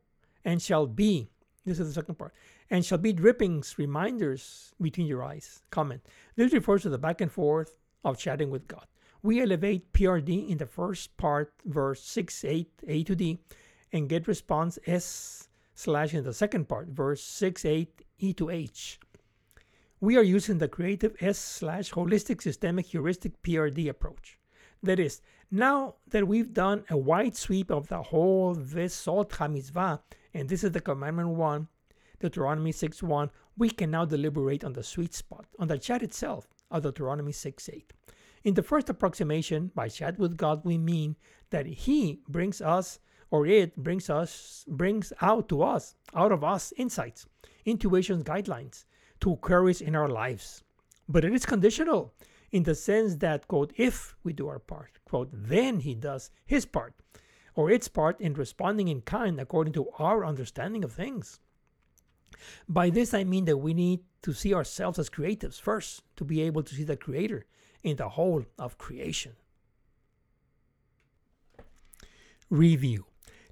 and 0.46 0.62
shall 0.62 0.88
be 0.88 1.30
this 1.66 1.80
is 1.80 1.88
the 1.88 1.94
second 1.94 2.16
part 2.16 2.34
and 2.70 2.86
shall 2.86 2.98
be 2.98 3.14
drippings 3.14 3.78
reminders 3.78 4.74
between 4.82 5.08
your 5.08 5.24
eyes 5.24 5.62
comment. 5.70 6.02
This 6.36 6.54
refers 6.54 6.82
to 6.84 6.90
the 6.90 6.98
back 6.98 7.22
and 7.22 7.32
forth 7.32 7.78
of 8.04 8.18
chatting 8.18 8.50
with 8.50 8.68
god. 8.68 8.86
We 9.22 9.42
elevate 9.42 9.94
prd 9.94 10.50
in 10.50 10.58
the 10.58 10.66
first 10.66 11.16
part 11.18 11.54
verse 11.66 12.02
6 12.04 12.44
8 12.44 12.68
a 12.88 13.04
to 13.04 13.16
d 13.16 13.40
and 13.92 14.10
get 14.10 14.28
response 14.28 14.78
s 14.86 15.48
slash 15.76 16.14
in 16.14 16.24
the 16.24 16.34
second 16.34 16.68
part 16.68 16.90
verse 16.90 17.24
6 17.24 17.66
8 17.66 18.02
e 18.20 18.34
to 18.34 18.50
h. 18.50 19.00
We 20.00 20.18
are 20.18 20.24
using 20.24 20.58
the 20.58 20.68
creative 20.68 21.16
s 21.22 21.38
slash 21.38 21.92
holistic 21.92 22.42
systemic 22.42 22.88
heuristic 22.88 23.42
prd 23.42 23.90
approach. 23.90 24.38
That 24.82 25.00
is 25.00 25.22
now 25.54 25.94
that 26.10 26.28
we've 26.28 26.52
done 26.52 26.84
a 26.90 26.98
wide 26.98 27.36
sweep 27.36 27.70
of 27.70 27.88
the 27.88 28.02
whole 28.02 28.56
Vesot 28.56 29.30
HaMitzvah, 29.30 30.00
and 30.34 30.50
this 30.50 30.64
is 30.64 30.72
the 30.72 30.82
commandment 30.82 31.30
1, 31.30 31.68
Deuteronomy 32.20 32.72
6 32.72 33.04
1, 33.04 33.30
we 33.56 33.70
can 33.70 33.92
now 33.92 34.04
deliberate 34.04 34.64
on 34.64 34.74
the 34.74 34.82
sweet 34.82 35.14
spot, 35.14 35.46
on 35.60 35.68
the 35.68 35.78
chat 35.78 36.02
itself 36.02 36.48
of 36.72 36.82
Deuteronomy 36.82 37.32
6 37.32 37.70
8. 37.72 37.94
In 38.44 38.56
the 38.56 38.64
first 38.64 38.90
approximation, 38.90 39.70
by 39.76 39.90
chat 39.90 40.18
with 40.18 40.38
God, 40.38 40.66
we 40.66 40.80
mean 40.80 41.16
that 41.52 41.68
He 41.68 42.22
brings 42.28 42.60
us, 42.60 42.98
or 43.30 43.46
it 43.46 43.76
brings 43.78 44.10
us, 44.10 44.66
brings 44.68 45.14
out 45.22 45.50
to 45.50 45.62
us, 45.62 45.94
out 46.16 46.32
of 46.32 46.44
us, 46.44 46.74
insights, 46.78 47.28
intuitions, 47.64 48.24
guidelines 48.24 48.86
to 49.22 49.36
courage 49.36 49.82
in 49.82 49.96
our 49.96 50.08
lives. 50.08 50.64
But 51.08 51.24
it 51.24 51.32
is 51.32 51.46
conditional 51.46 52.12
in 52.54 52.64
the 52.64 52.76
sense 52.76 53.16
that, 53.16 53.48
quote, 53.48 53.74
if 53.76 54.16
we 54.24 54.32
do 54.32 54.48
our 54.48 54.60
part, 54.60 55.00
quote, 55.06 55.30
then 55.34 55.80
he 55.80 55.96
does 55.96 56.30
his 56.46 56.68
part, 56.68 56.94
or 57.56 57.72
its 57.72 57.88
part 57.88 58.22
in 58.22 58.36
responding 58.36 58.88
in 58.88 59.02
kind 59.02 59.40
according 59.42 59.74
to 59.74 59.90
our 59.98 60.24
understanding 60.24 60.84
of 60.84 60.92
things. 60.92 61.40
By 62.70 62.92
this 62.92 63.12
I 63.14 63.24
mean 63.24 63.46
that 63.46 63.58
we 63.58 63.74
need 63.74 64.02
to 64.22 64.34
see 64.34 64.54
ourselves 64.54 65.00
as 65.00 65.10
creatives 65.10 65.60
first 65.60 66.04
to 66.16 66.24
be 66.24 66.42
able 66.42 66.62
to 66.62 66.76
see 66.76 66.84
the 66.84 66.96
Creator 66.96 67.46
in 67.82 67.96
the 67.96 68.10
whole 68.10 68.46
of 68.60 68.78
creation. 68.78 69.34
Review. 72.52 73.06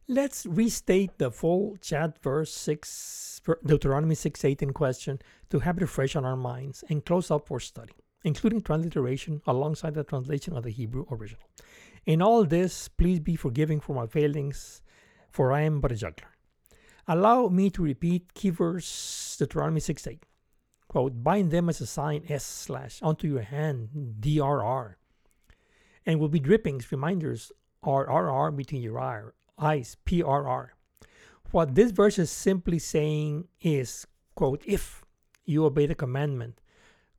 Let's 0.07 0.45
restate 0.45 1.17
the 1.17 1.31
full 1.31 1.77
chat 1.81 2.21
verse 2.21 2.53
6, 2.53 3.41
Deuteronomy 3.65 4.13
6 4.13 4.45
8 4.45 4.61
in 4.61 4.73
question 4.73 5.19
to 5.49 5.59
have 5.59 5.79
it 5.79 5.87
fresh 5.87 6.15
on 6.15 6.25
our 6.25 6.35
minds 6.35 6.83
and 6.87 7.03
close 7.03 7.31
up 7.31 7.47
for 7.47 7.59
study 7.59 7.93
including 8.23 8.61
transliteration 8.61 9.41
alongside 9.47 9.93
the 9.93 10.03
translation 10.03 10.55
of 10.55 10.63
the 10.63 10.71
Hebrew 10.71 11.05
original. 11.11 11.43
In 12.05 12.21
all 12.21 12.43
this, 12.43 12.87
please 12.87 13.19
be 13.19 13.35
forgiving 13.35 13.79
for 13.79 13.95
my 13.95 14.07
failings, 14.07 14.81
for 15.29 15.51
I 15.51 15.61
am 15.61 15.81
but 15.81 15.91
a 15.91 15.95
juggler. 15.95 16.27
Allow 17.07 17.47
me 17.49 17.69
to 17.71 17.81
repeat 17.81 18.33
key 18.33 18.49
verse 18.49 19.35
Deuteronomy 19.37 19.79
6 19.79 20.07
8. 20.07 20.25
Quote, 20.87 21.23
bind 21.23 21.51
them 21.51 21.69
as 21.69 21.81
a 21.81 21.85
sign 21.85 22.23
S 22.27 22.45
slash 22.45 23.01
onto 23.01 23.27
your 23.27 23.41
hand, 23.41 24.15
DRR, 24.19 24.95
and 26.05 26.19
will 26.19 26.29
be 26.29 26.39
drippings, 26.39 26.91
reminders, 26.91 27.51
RRR 27.83 28.55
between 28.55 28.81
your 28.81 29.33
eyes, 29.57 29.97
PRR. 30.05 30.69
What 31.51 31.75
this 31.75 31.91
verse 31.91 32.19
is 32.19 32.29
simply 32.29 32.79
saying 32.79 33.47
is, 33.61 34.07
quote, 34.35 34.63
if 34.65 35.03
you 35.45 35.65
obey 35.65 35.85
the 35.85 35.95
commandment, 35.95 36.60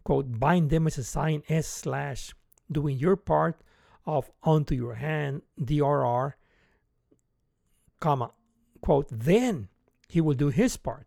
quote, 0.04 0.38
bind 0.38 0.70
them 0.70 0.86
as 0.86 0.98
a 0.98 1.04
sign 1.04 1.42
S 1.48 1.66
slash, 1.66 2.34
doing 2.70 2.98
your 2.98 3.16
part 3.16 3.60
of 4.06 4.30
onto 4.42 4.74
your 4.74 4.94
hand, 4.94 5.42
DRR, 5.60 6.34
comma, 8.00 8.32
quote, 8.80 9.06
then 9.10 9.68
he 10.08 10.20
will 10.20 10.34
do 10.34 10.48
his 10.48 10.76
part, 10.76 11.06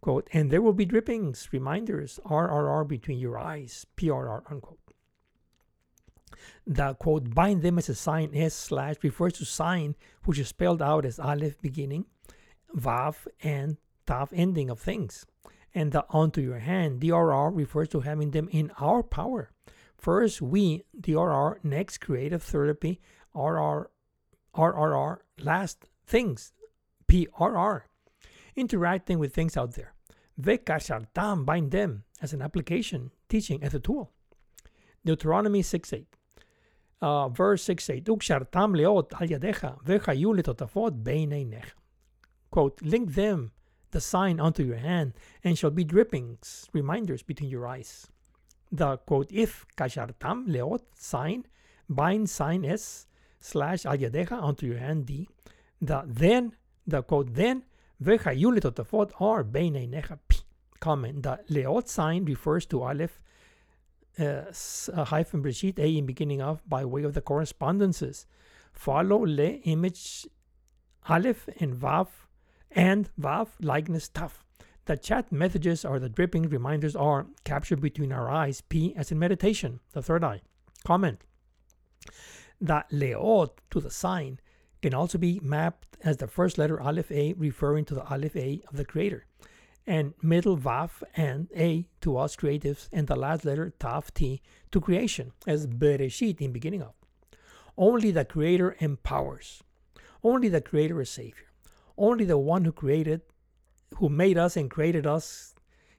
quote, 0.00 0.28
and 0.32 0.50
there 0.50 0.62
will 0.62 0.74
be 0.74 0.84
drippings, 0.84 1.48
reminders, 1.52 2.20
RRR 2.24 2.86
between 2.86 3.18
your 3.18 3.38
eyes, 3.38 3.86
PRR, 3.96 4.42
unquote. 4.50 4.78
The 6.66 6.94
quote, 6.94 7.34
bind 7.34 7.62
them 7.62 7.78
as 7.78 7.88
a 7.88 7.94
sign 7.94 8.30
S 8.34 8.54
slash 8.54 8.96
refers 9.02 9.32
to 9.34 9.44
sign, 9.44 9.96
which 10.24 10.38
is 10.38 10.48
spelled 10.48 10.82
out 10.82 11.04
as 11.04 11.18
Aleph 11.18 11.60
beginning, 11.60 12.04
Vav, 12.76 13.26
and 13.42 13.78
tav 14.06 14.32
ending 14.32 14.68
of 14.68 14.78
things. 14.78 15.24
And 15.74 15.92
the 15.92 16.04
onto 16.10 16.40
your 16.40 16.58
hand, 16.58 17.00
DRR, 17.00 17.54
refers 17.54 17.88
to 17.90 18.00
having 18.00 18.30
them 18.30 18.48
in 18.50 18.70
our 18.80 19.02
power. 19.02 19.50
First, 19.98 20.40
we, 20.40 20.84
DRR, 20.98 21.62
next, 21.62 21.98
creative 21.98 22.42
therapy, 22.42 23.00
RR, 23.34 23.90
RRR, 24.54 25.18
last, 25.38 25.88
things, 26.06 26.52
PRR, 27.06 27.82
interacting 28.56 29.18
with 29.18 29.34
things 29.34 29.56
out 29.56 29.74
there. 29.74 29.94
Vekashartam, 30.40 31.44
bind 31.44 31.72
them 31.72 32.04
as 32.22 32.32
an 32.32 32.42
application, 32.42 33.10
teaching 33.28 33.62
as 33.62 33.74
a 33.74 33.80
tool. 33.80 34.12
Deuteronomy 35.04 35.62
6 35.62 35.92
8. 35.92 36.06
Uh, 37.00 37.28
verse 37.28 37.62
6 37.64 37.90
8. 37.90 38.04
Ukshartam 38.04 38.74
leot 38.76 39.12
al 39.20 39.28
yadecha, 39.28 39.82
vechayu 39.84 40.34
letotafot 40.36 41.02
beineinecha. 41.02 41.72
Quote, 42.50 42.80
link 42.82 43.14
them, 43.14 43.50
the 43.90 44.00
sign, 44.00 44.40
onto 44.40 44.62
your 44.62 44.76
hand, 44.76 45.14
and 45.44 45.58
shall 45.58 45.70
be 45.70 45.84
drippings, 45.84 46.68
reminders 46.72 47.22
between 47.22 47.50
your 47.50 47.66
eyes. 47.66 48.06
The 48.70 48.98
quote, 48.98 49.28
if 49.30 49.66
kashartam 49.76 50.48
leot, 50.48 50.80
sign, 50.94 51.46
bind 51.88 52.28
sign 52.28 52.64
S 52.64 53.06
slash 53.40 53.86
al 53.86 53.96
onto 54.32 54.66
your 54.66 54.78
hand 54.78 55.06
D. 55.06 55.28
The 55.80 56.04
then, 56.06 56.52
the 56.86 57.02
quote, 57.02 57.34
then, 57.34 57.64
vechayu 58.02 58.58
letotafot 58.58 59.12
are 59.20 59.42
beineinecha 59.42 60.18
P. 60.28 60.38
Comment, 60.80 61.22
the 61.22 61.40
leot 61.50 61.88
sign 61.88 62.24
refers 62.24 62.66
to 62.66 62.82
Aleph 62.82 63.20
uh, 64.18 65.04
hyphen 65.04 65.42
Breshit, 65.42 65.78
A 65.78 65.96
in 65.96 66.06
beginning 66.06 66.42
of, 66.42 66.68
by 66.68 66.84
way 66.84 67.04
of 67.04 67.14
the 67.14 67.20
correspondences. 67.20 68.26
Follow 68.72 69.24
le 69.24 69.60
image 69.64 70.26
Aleph 71.08 71.48
and 71.60 71.74
Vav 71.74 72.08
and 72.70 73.10
Vav 73.20 73.48
likeness 73.60 74.08
Taf. 74.08 74.42
The 74.86 74.96
chat 74.96 75.30
messages 75.30 75.84
or 75.84 75.98
the 75.98 76.08
dripping 76.08 76.48
reminders 76.48 76.96
are 76.96 77.26
captured 77.44 77.80
between 77.80 78.12
our 78.12 78.30
eyes, 78.30 78.60
P 78.60 78.94
as 78.96 79.12
in 79.12 79.18
meditation, 79.18 79.80
the 79.92 80.02
third 80.02 80.24
eye. 80.24 80.40
Comment. 80.84 81.20
The 82.60 82.84
leot 82.90 83.50
to 83.70 83.80
the 83.80 83.90
sign 83.90 84.40
can 84.80 84.94
also 84.94 85.18
be 85.18 85.40
mapped 85.42 85.96
as 86.02 86.16
the 86.16 86.26
first 86.26 86.56
letter 86.56 86.80
Aleph 86.80 87.10
A 87.10 87.34
referring 87.34 87.84
to 87.86 87.94
the 87.94 88.04
Aleph 88.04 88.36
A 88.36 88.62
of 88.68 88.76
the 88.76 88.84
Creator 88.84 89.26
and 89.88 90.12
middle 90.22 90.56
Vav 90.56 91.02
and 91.16 91.48
A 91.56 91.88
to 92.02 92.18
us 92.18 92.36
creatives, 92.36 92.88
and 92.92 93.06
the 93.06 93.16
last 93.16 93.46
letter 93.46 93.72
Tav 93.78 94.12
T 94.12 94.42
to 94.70 94.80
creation, 94.82 95.32
as 95.46 95.66
Bereshit 95.66 96.42
in 96.42 96.52
beginning 96.52 96.82
of. 96.82 96.92
Only 97.76 98.10
the 98.10 98.26
Creator 98.26 98.76
empowers. 98.80 99.62
Only 100.22 100.50
the 100.50 100.60
Creator 100.60 101.00
is 101.00 101.08
Savior. 101.08 101.47
Only 101.98 102.24
the 102.24 102.38
one 102.38 102.64
who 102.64 102.72
created, 102.72 103.20
who 103.96 104.08
made 104.08 104.38
us 104.38 104.56
and 104.56 104.70
created 104.70 105.06
us, 105.06 105.54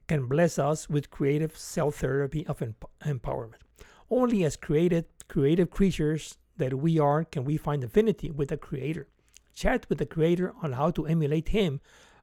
can 0.08 0.26
bless 0.26 0.58
us 0.58 0.90
with 0.90 1.12
creative 1.12 1.56
self 1.56 1.98
therapy 1.98 2.48
of 2.48 2.62
emp- 2.62 2.90
empowerment. 3.06 3.62
Only 4.10 4.44
as 4.44 4.56
created, 4.56 5.06
creative 5.28 5.70
creatures 5.70 6.38
that 6.58 6.74
we 6.74 6.98
are 6.98 7.24
can 7.24 7.44
we 7.46 7.58
find 7.58 7.84
affinity 7.84 8.32
with 8.32 8.50
the 8.50 8.58
Creator. 8.58 9.08
Chat 9.54 9.86
with 9.90 10.00
the 10.00 10.06
Creator 10.06 10.54
on 10.64 10.72
how 10.74 10.90
to 10.92 11.06
emulate 11.06 11.50
Him 11.50 11.80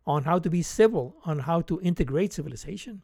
on 0.07 0.25
how 0.25 0.39
to 0.39 0.49
be 0.49 0.63
civil, 0.63 1.17
on 1.25 1.41
how 1.41 1.61
to 1.63 1.81
integrate 1.81 2.33
civilization. 2.33 3.03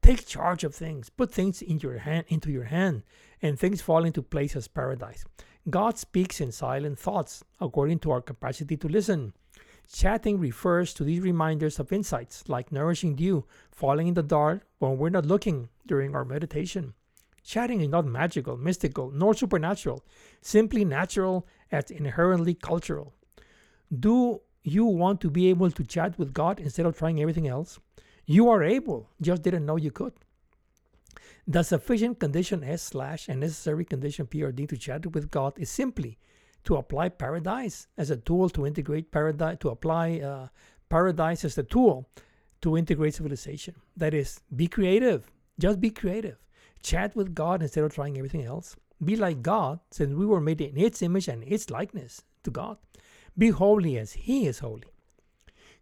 Take 0.00 0.26
charge 0.26 0.62
of 0.62 0.74
things, 0.74 1.10
put 1.10 1.32
things 1.32 1.60
in 1.60 1.80
your 1.80 1.98
hand, 1.98 2.26
into 2.28 2.52
your 2.52 2.64
hand, 2.64 3.02
and 3.42 3.58
things 3.58 3.80
fall 3.80 4.04
into 4.04 4.22
place 4.22 4.54
as 4.54 4.68
paradise. 4.68 5.24
God 5.68 5.98
speaks 5.98 6.40
in 6.40 6.52
silent 6.52 6.98
thoughts, 6.98 7.42
according 7.60 7.98
to 8.00 8.12
our 8.12 8.20
capacity 8.20 8.76
to 8.76 8.88
listen. 8.88 9.32
Chatting 9.92 10.38
refers 10.38 10.92
to 10.94 11.04
these 11.04 11.20
reminders 11.20 11.78
of 11.78 11.92
insights, 11.92 12.48
like 12.48 12.70
nourishing 12.70 13.14
dew 13.16 13.44
falling 13.70 14.08
in 14.08 14.14
the 14.14 14.22
dark 14.22 14.66
when 14.78 14.98
we're 14.98 15.08
not 15.08 15.26
looking 15.26 15.68
during 15.86 16.14
our 16.14 16.24
meditation. 16.24 16.94
Chatting 17.42 17.80
is 17.80 17.88
not 17.88 18.04
magical, 18.04 18.56
mystical, 18.56 19.10
nor 19.10 19.32
supernatural, 19.32 20.04
simply 20.42 20.84
natural 20.84 21.46
and 21.70 21.90
inherently 21.90 22.54
cultural. 22.54 23.14
Do 23.98 24.42
you 24.68 24.84
want 24.84 25.20
to 25.22 25.30
be 25.30 25.48
able 25.48 25.70
to 25.70 25.84
chat 25.84 26.18
with 26.18 26.32
God 26.32 26.60
instead 26.60 26.86
of 26.86 26.96
trying 26.96 27.20
everything 27.20 27.48
else, 27.48 27.78
you 28.26 28.48
are 28.50 28.62
able, 28.62 29.08
just 29.20 29.42
didn't 29.42 29.66
know 29.66 29.76
you 29.76 29.90
could. 29.90 30.12
The 31.46 31.62
sufficient 31.62 32.20
condition 32.20 32.62
S 32.62 32.82
slash 32.82 33.28
and 33.28 33.40
necessary 33.40 33.84
condition 33.84 34.26
PRD 34.26 34.68
to 34.68 34.76
chat 34.76 35.06
with 35.06 35.30
God 35.30 35.54
is 35.58 35.70
simply 35.70 36.18
to 36.68 36.76
apply 36.76 37.08
paradise 37.08 37.86
as 37.96 38.10
a 38.10 38.16
tool 38.18 38.50
to 38.50 38.66
integrate 38.66 39.10
paradise, 39.10 39.56
to 39.58 39.70
apply 39.70 40.18
uh, 40.20 40.48
paradise 40.90 41.42
as 41.42 41.56
a 41.56 41.62
tool 41.62 42.06
to 42.60 42.76
integrate 42.76 43.14
civilization. 43.14 43.74
That 43.96 44.12
is, 44.12 44.40
be 44.54 44.66
creative. 44.68 45.30
Just 45.58 45.80
be 45.80 45.88
creative. 45.88 46.36
Chat 46.82 47.16
with 47.16 47.34
God 47.34 47.62
instead 47.62 47.84
of 47.84 47.94
trying 47.94 48.18
everything 48.18 48.44
else. 48.44 48.76
Be 49.02 49.16
like 49.16 49.40
God, 49.40 49.80
since 49.90 50.12
we 50.12 50.26
were 50.26 50.42
made 50.42 50.60
in 50.60 50.76
its 50.76 51.00
image 51.00 51.26
and 51.26 51.42
its 51.42 51.70
likeness 51.70 52.20
to 52.44 52.50
God. 52.50 52.76
Be 53.38 53.48
holy 53.48 53.96
as 53.96 54.12
He 54.12 54.46
is 54.46 54.58
holy. 54.58 54.92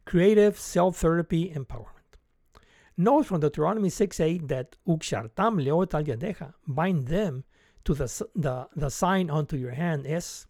Creative 0.04 0.56
self 0.56 0.98
therapy 0.98 1.50
empowerment. 1.50 2.14
Note 2.96 3.26
from 3.26 3.40
Deuteronomy 3.40 3.90
6 3.90 4.20
8 4.20 4.46
that 4.46 4.76
Ukshartam 4.86 5.60
leot 5.66 5.94
al 5.94 6.04
yadecha, 6.04 6.54
bind 6.64 7.08
them 7.08 7.42
to 7.84 7.92
the, 7.92 8.26
the, 8.36 8.68
the 8.76 8.88
sign 8.88 9.30
onto 9.30 9.56
your 9.56 9.72
hand, 9.72 10.06
S, 10.06 10.46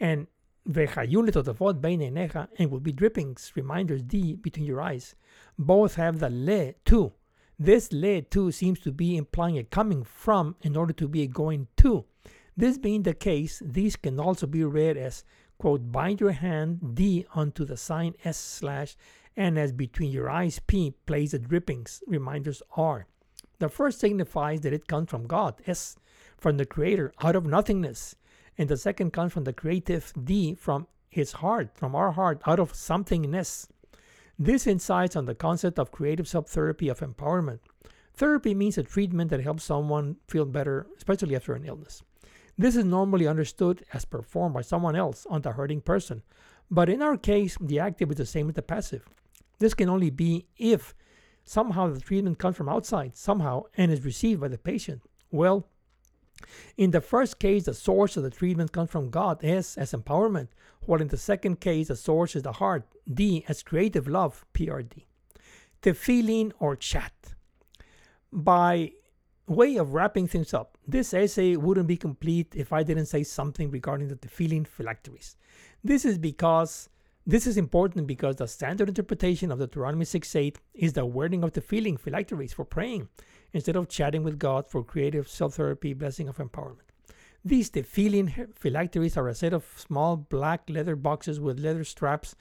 and 0.00 0.26
Vechayulet 0.68 1.36
of 1.36 1.46
the 1.46 1.54
vod 1.54 1.80
beinenecha, 1.80 2.48
and 2.58 2.70
will 2.70 2.80
be 2.80 2.92
drippings, 2.92 3.52
reminders 3.54 4.02
D 4.02 4.34
between 4.34 4.66
your 4.66 4.82
eyes. 4.82 5.14
Both 5.58 5.94
have 5.94 6.18
the 6.18 6.28
le 6.28 6.74
too. 6.84 7.12
This 7.58 7.90
le 7.92 8.22
too, 8.22 8.52
seems 8.52 8.78
to 8.80 8.92
be 8.92 9.16
implying 9.16 9.58
a 9.58 9.64
coming 9.64 10.04
from 10.04 10.56
in 10.60 10.76
order 10.76 10.92
to 10.92 11.08
be 11.08 11.22
a 11.22 11.26
going 11.26 11.68
to. 11.78 12.04
This 12.56 12.76
being 12.76 13.02
the 13.02 13.14
case, 13.14 13.62
these 13.64 13.96
can 13.96 14.20
also 14.20 14.46
be 14.46 14.62
read 14.62 14.96
as 14.96 15.24
quote, 15.58 15.90
bind 15.90 16.20
your 16.20 16.32
hand 16.32 16.94
D 16.94 17.26
onto 17.34 17.64
the 17.64 17.76
sign 17.76 18.14
S 18.24 18.36
slash, 18.36 18.96
and 19.36 19.58
as 19.58 19.72
between 19.72 20.10
your 20.10 20.30
eyes 20.30 20.60
P, 20.66 20.94
place 21.06 21.32
the 21.32 21.38
drippings, 21.38 22.02
reminders 22.06 22.62
R. 22.76 23.06
The 23.58 23.68
first 23.68 23.98
signifies 23.98 24.60
that 24.60 24.72
it 24.72 24.86
comes 24.86 25.10
from 25.10 25.26
God, 25.26 25.60
S, 25.66 25.96
from 26.36 26.58
the 26.58 26.66
Creator, 26.66 27.12
out 27.22 27.34
of 27.34 27.44
nothingness. 27.46 28.14
And 28.58 28.68
the 28.68 28.76
second 28.76 29.12
comes 29.12 29.32
from 29.32 29.44
the 29.44 29.52
creative 29.52 30.12
D, 30.22 30.54
from 30.54 30.88
his 31.08 31.32
heart, 31.32 31.70
from 31.74 31.94
our 31.94 32.10
heart, 32.12 32.42
out 32.46 32.58
of 32.58 32.72
somethingness. 32.72 33.68
This 34.38 34.66
insights 34.66 35.16
on 35.16 35.26
the 35.26 35.34
concept 35.34 35.78
of 35.78 35.92
creative 35.92 36.28
self 36.28 36.48
therapy 36.48 36.88
of 36.88 37.00
empowerment. 37.00 37.60
Therapy 38.14 38.54
means 38.54 38.76
a 38.76 38.82
treatment 38.82 39.30
that 39.30 39.42
helps 39.42 39.62
someone 39.62 40.16
feel 40.26 40.44
better, 40.44 40.88
especially 40.96 41.36
after 41.36 41.54
an 41.54 41.64
illness. 41.64 42.02
This 42.56 42.74
is 42.74 42.84
normally 42.84 43.28
understood 43.28 43.84
as 43.92 44.04
performed 44.04 44.54
by 44.54 44.62
someone 44.62 44.96
else 44.96 45.24
on 45.30 45.42
the 45.42 45.52
hurting 45.52 45.80
person, 45.80 46.22
but 46.68 46.88
in 46.88 47.00
our 47.00 47.16
case, 47.16 47.56
the 47.60 47.78
active 47.78 48.10
is 48.10 48.16
the 48.16 48.26
same 48.26 48.48
as 48.48 48.56
the 48.56 48.62
passive. 48.62 49.08
This 49.60 49.74
can 49.74 49.88
only 49.88 50.10
be 50.10 50.46
if 50.56 50.94
somehow 51.44 51.88
the 51.88 52.00
treatment 52.00 52.38
comes 52.38 52.56
from 52.56 52.68
outside, 52.68 53.16
somehow, 53.16 53.62
and 53.76 53.92
is 53.92 54.04
received 54.04 54.40
by 54.40 54.48
the 54.48 54.58
patient. 54.58 55.02
Well, 55.30 55.68
in 56.76 56.90
the 56.90 57.00
first 57.00 57.38
case, 57.38 57.64
the 57.64 57.74
source 57.74 58.16
of 58.16 58.22
the 58.22 58.30
treatment 58.30 58.72
comes 58.72 58.90
from 58.90 59.10
God, 59.10 59.44
S 59.44 59.76
as 59.76 59.92
empowerment, 59.92 60.48
while 60.82 61.00
in 61.00 61.08
the 61.08 61.16
second 61.16 61.60
case, 61.60 61.88
the 61.88 61.96
source 61.96 62.36
is 62.36 62.42
the 62.42 62.52
heart, 62.52 62.84
D 63.12 63.44
as 63.48 63.62
creative 63.62 64.08
love, 64.08 64.44
PRD. 64.54 65.04
The 65.82 65.94
feeling 65.94 66.52
or 66.58 66.76
chat. 66.76 67.12
By 68.32 68.92
way 69.46 69.76
of 69.76 69.94
wrapping 69.94 70.28
things 70.28 70.52
up, 70.52 70.76
this 70.86 71.14
essay 71.14 71.56
wouldn't 71.56 71.88
be 71.88 71.96
complete 71.96 72.54
if 72.54 72.72
I 72.72 72.82
didn't 72.82 73.06
say 73.06 73.22
something 73.22 73.70
regarding 73.70 74.08
the 74.08 74.16
tefillin 74.16 74.66
phylacteries. 74.66 75.36
This 75.82 76.04
is 76.04 76.18
because 76.18 76.88
this 77.28 77.46
is 77.46 77.58
important 77.58 78.06
because 78.06 78.36
the 78.36 78.48
standard 78.48 78.88
interpretation 78.88 79.52
of 79.52 79.58
Deuteronomy 79.58 80.06
6.8 80.06 80.56
is 80.72 80.94
the 80.94 81.04
wording 81.04 81.44
of 81.44 81.52
the 81.52 81.60
tefillin 81.60 82.00
phylacteries 82.00 82.54
for 82.54 82.64
praying 82.64 83.06
instead 83.52 83.76
of 83.76 83.90
chatting 83.90 84.22
with 84.22 84.38
God 84.38 84.66
for 84.66 84.82
creative 84.82 85.28
self-therapy 85.28 85.92
blessing 85.92 86.26
of 86.26 86.38
empowerment. 86.38 86.88
These 87.44 87.68
tefillin 87.68 88.54
phylacteries 88.56 89.18
are 89.18 89.28
a 89.28 89.34
set 89.34 89.52
of 89.52 89.66
small 89.76 90.16
black 90.16 90.62
leather 90.70 90.96
boxes 90.96 91.38
with 91.38 91.60
leather 91.60 91.84
straps 91.84 92.34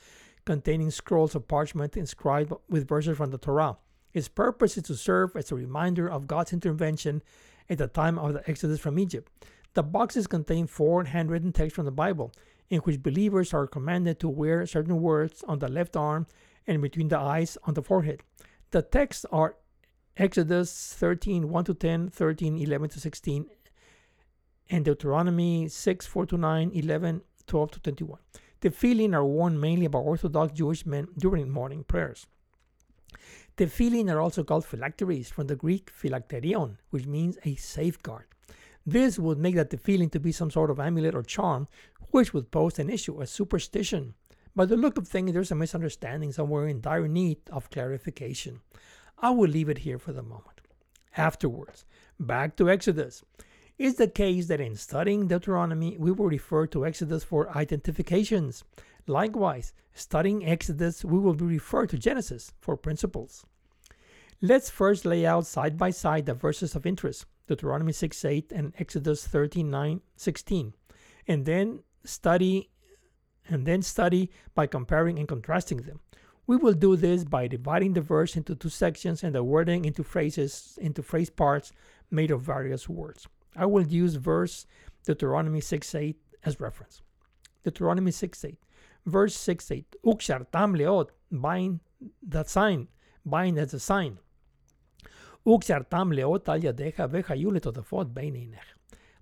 containing 0.46 0.90
scrolls 0.90 1.36
of 1.36 1.50
parchment 1.50 1.98
inscribed 1.98 2.54
with 2.70 2.88
verses 2.88 3.18
from 3.18 3.32
the 3.32 3.38
Torah. 3.38 3.76
Its 4.14 4.30
purpose 4.30 4.78
is 4.78 4.84
to 4.84 4.96
serve 4.96 5.36
as 5.36 5.52
a 5.52 5.56
reminder 5.56 6.10
of 6.10 6.28
God's 6.28 6.54
intervention 6.54 7.22
at 7.70 7.78
the 7.78 7.88
time 7.88 8.18
of 8.18 8.36
the 8.36 8.50
Exodus 8.50 8.80
from 8.80 9.00
Egypt. 9.00 9.30
The 9.74 9.84
boxes 9.84 10.28
contain 10.28 10.66
four 10.66 11.04
handwritten 11.04 11.52
texts 11.52 11.76
from 11.76 11.84
the 11.84 11.92
Bible, 11.92 12.32
in 12.70 12.80
which 12.82 13.02
believers 13.02 13.54
are 13.54 13.68
commanded 13.68 14.20
to 14.20 14.30
wear 14.30 14.66
certain 14.66 15.02
words 15.02 15.44
on 15.48 15.60
the 15.60 15.70
left 15.70 15.96
arm 15.96 16.28
and 16.66 16.82
between 16.82 17.08
the 17.08 17.18
eyes 17.18 17.58
on 17.64 17.74
the 17.74 17.82
forehead. 17.82 18.22
The 18.72 18.82
texts 18.82 19.26
are 19.32 19.56
Exodus 20.18 20.94
13 20.94 21.50
1 21.50 21.66
to 21.66 21.74
10, 21.74 22.10
13 22.10 22.58
11 22.58 22.90
to 22.90 23.00
16, 23.00 23.46
and 24.70 24.86
Deuteronomy 24.86 25.68
6 25.68 26.06
4 26.06 26.26
to 26.26 26.38
9, 26.38 26.72
11 26.74 27.22
12 27.46 27.72
to 27.72 27.80
21. 27.80 28.20
The 28.60 28.70
tefillin 28.70 29.14
are 29.14 29.26
worn 29.26 29.60
mainly 29.60 29.88
by 29.88 30.00
Orthodox 30.00 30.54
Jewish 30.54 30.86
men 30.86 31.08
during 31.18 31.50
morning 31.50 31.84
prayers. 31.84 32.26
Tefillin 33.56 34.12
are 34.12 34.20
also 34.20 34.44
called 34.44 34.66
phylacteries 34.66 35.30
from 35.30 35.48
the 35.48 35.56
Greek 35.56 35.92
phylakterion, 35.92 36.78
which 36.90 37.06
means 37.06 37.38
a 37.46 37.56
safeguard. 37.56 38.26
This 38.90 39.20
would 39.20 39.38
make 39.38 39.56
that 39.56 39.70
the 39.70 39.76
tefillin 39.76 40.10
to 40.12 40.20
be 40.20 40.32
some 40.32 40.50
sort 40.50 40.72
of 40.72 40.80
amulet 40.80 41.14
or 41.14 41.22
charm, 41.22 41.68
which 42.12 42.34
would 42.34 42.52
pose 42.52 42.80
an 42.80 42.90
issue, 42.90 43.20
a 43.20 43.28
superstition. 43.28 44.14
By 44.56 44.64
the 44.66 44.78
look 44.78 44.98
of 44.98 45.10
things, 45.10 45.34
there's 45.34 45.52
a 45.52 45.56
misunderstanding 45.56 46.32
somewhere 46.32 46.70
in 46.70 46.80
dire 46.80 47.10
need 47.10 47.40
of 47.52 47.70
clarification. 47.70 48.62
I 49.20 49.32
will 49.32 49.50
leave 49.50 49.68
it 49.68 49.80
here 49.80 50.00
for 50.00 50.14
the 50.14 50.24
moment. 50.24 50.62
Afterwards, 51.18 51.84
back 52.18 52.56
to 52.56 52.70
Exodus. 52.70 53.26
It's 53.78 53.98
the 53.98 54.08
case 54.08 54.48
that 54.48 54.62
in 54.62 54.78
studying 54.78 55.28
Deuteronomy, 55.28 55.98
we 55.98 56.14
will 56.14 56.28
refer 56.28 56.66
to 56.68 56.86
Exodus 56.86 57.26
for 57.26 57.56
identifications. 57.58 58.64
Likewise, 59.06 59.74
studying 59.94 60.46
Exodus, 60.46 61.04
we 61.04 61.20
will 61.20 61.34
be 61.34 61.44
referred 61.44 61.90
to 61.90 61.98
Genesis 61.98 62.54
for 62.62 62.78
principles. 62.78 63.46
Let's 64.42 64.70
first 64.70 65.04
lay 65.04 65.26
out 65.26 65.48
side 65.48 65.78
by 65.78 65.90
side 65.90 66.28
the 66.28 66.36
verses 66.36 66.76
of 66.76 66.86
interest, 66.86 67.26
Deuteronomy 67.48 67.92
6 67.92 68.24
8 68.24 68.52
and 68.52 68.72
Exodus 68.78 69.26
13 69.26 70.02
16, 70.16 70.74
and 71.28 71.46
then 71.46 71.80
study 72.06 72.70
and 73.50 73.66
then 73.66 73.82
study 73.82 74.30
by 74.54 74.68
comparing 74.68 75.18
and 75.18 75.28
contrasting 75.28 75.78
them. 75.78 76.02
We 76.46 76.56
will 76.56 76.74
do 76.74 76.96
this 76.96 77.24
by 77.24 77.48
dividing 77.48 77.94
the 77.94 78.02
verse 78.02 78.36
into 78.36 78.54
two 78.54 78.70
sections 78.70 79.24
and 79.24 79.34
the 79.34 79.44
wording 79.44 79.86
into 79.86 80.04
phrases 80.04 80.78
into 80.80 81.02
phrase 81.02 81.32
parts 81.32 81.72
made 82.12 82.30
of 82.30 82.42
various 82.42 82.88
words. 82.88 83.28
I 83.56 83.66
will 83.66 83.88
use 83.88 84.16
verse 84.16 84.68
Deuteronomy 85.04 85.62
6 85.62 85.96
8 85.96 86.16
as 86.44 86.60
reference. 86.60 87.02
Deuteronomy 87.64 88.12
6 88.12 88.46
8. 88.46 88.56
Verse 89.08 89.36
6 89.36 89.72
8. 89.72 89.96
Ukshartam 90.06 90.78
leot, 90.78 91.10
bind 91.32 91.80
the 92.22 92.44
sign, 92.44 92.88
bind 93.26 93.58
as 93.58 93.74
a 93.74 93.80
sign. 93.80 94.20
Ukshartam 95.48 96.12
leot 96.14 96.50
al 96.50 96.60
yadecha 96.60 97.08
vechayulet 97.08 97.62
otafot 97.62 98.14
beineinech. 98.14 98.74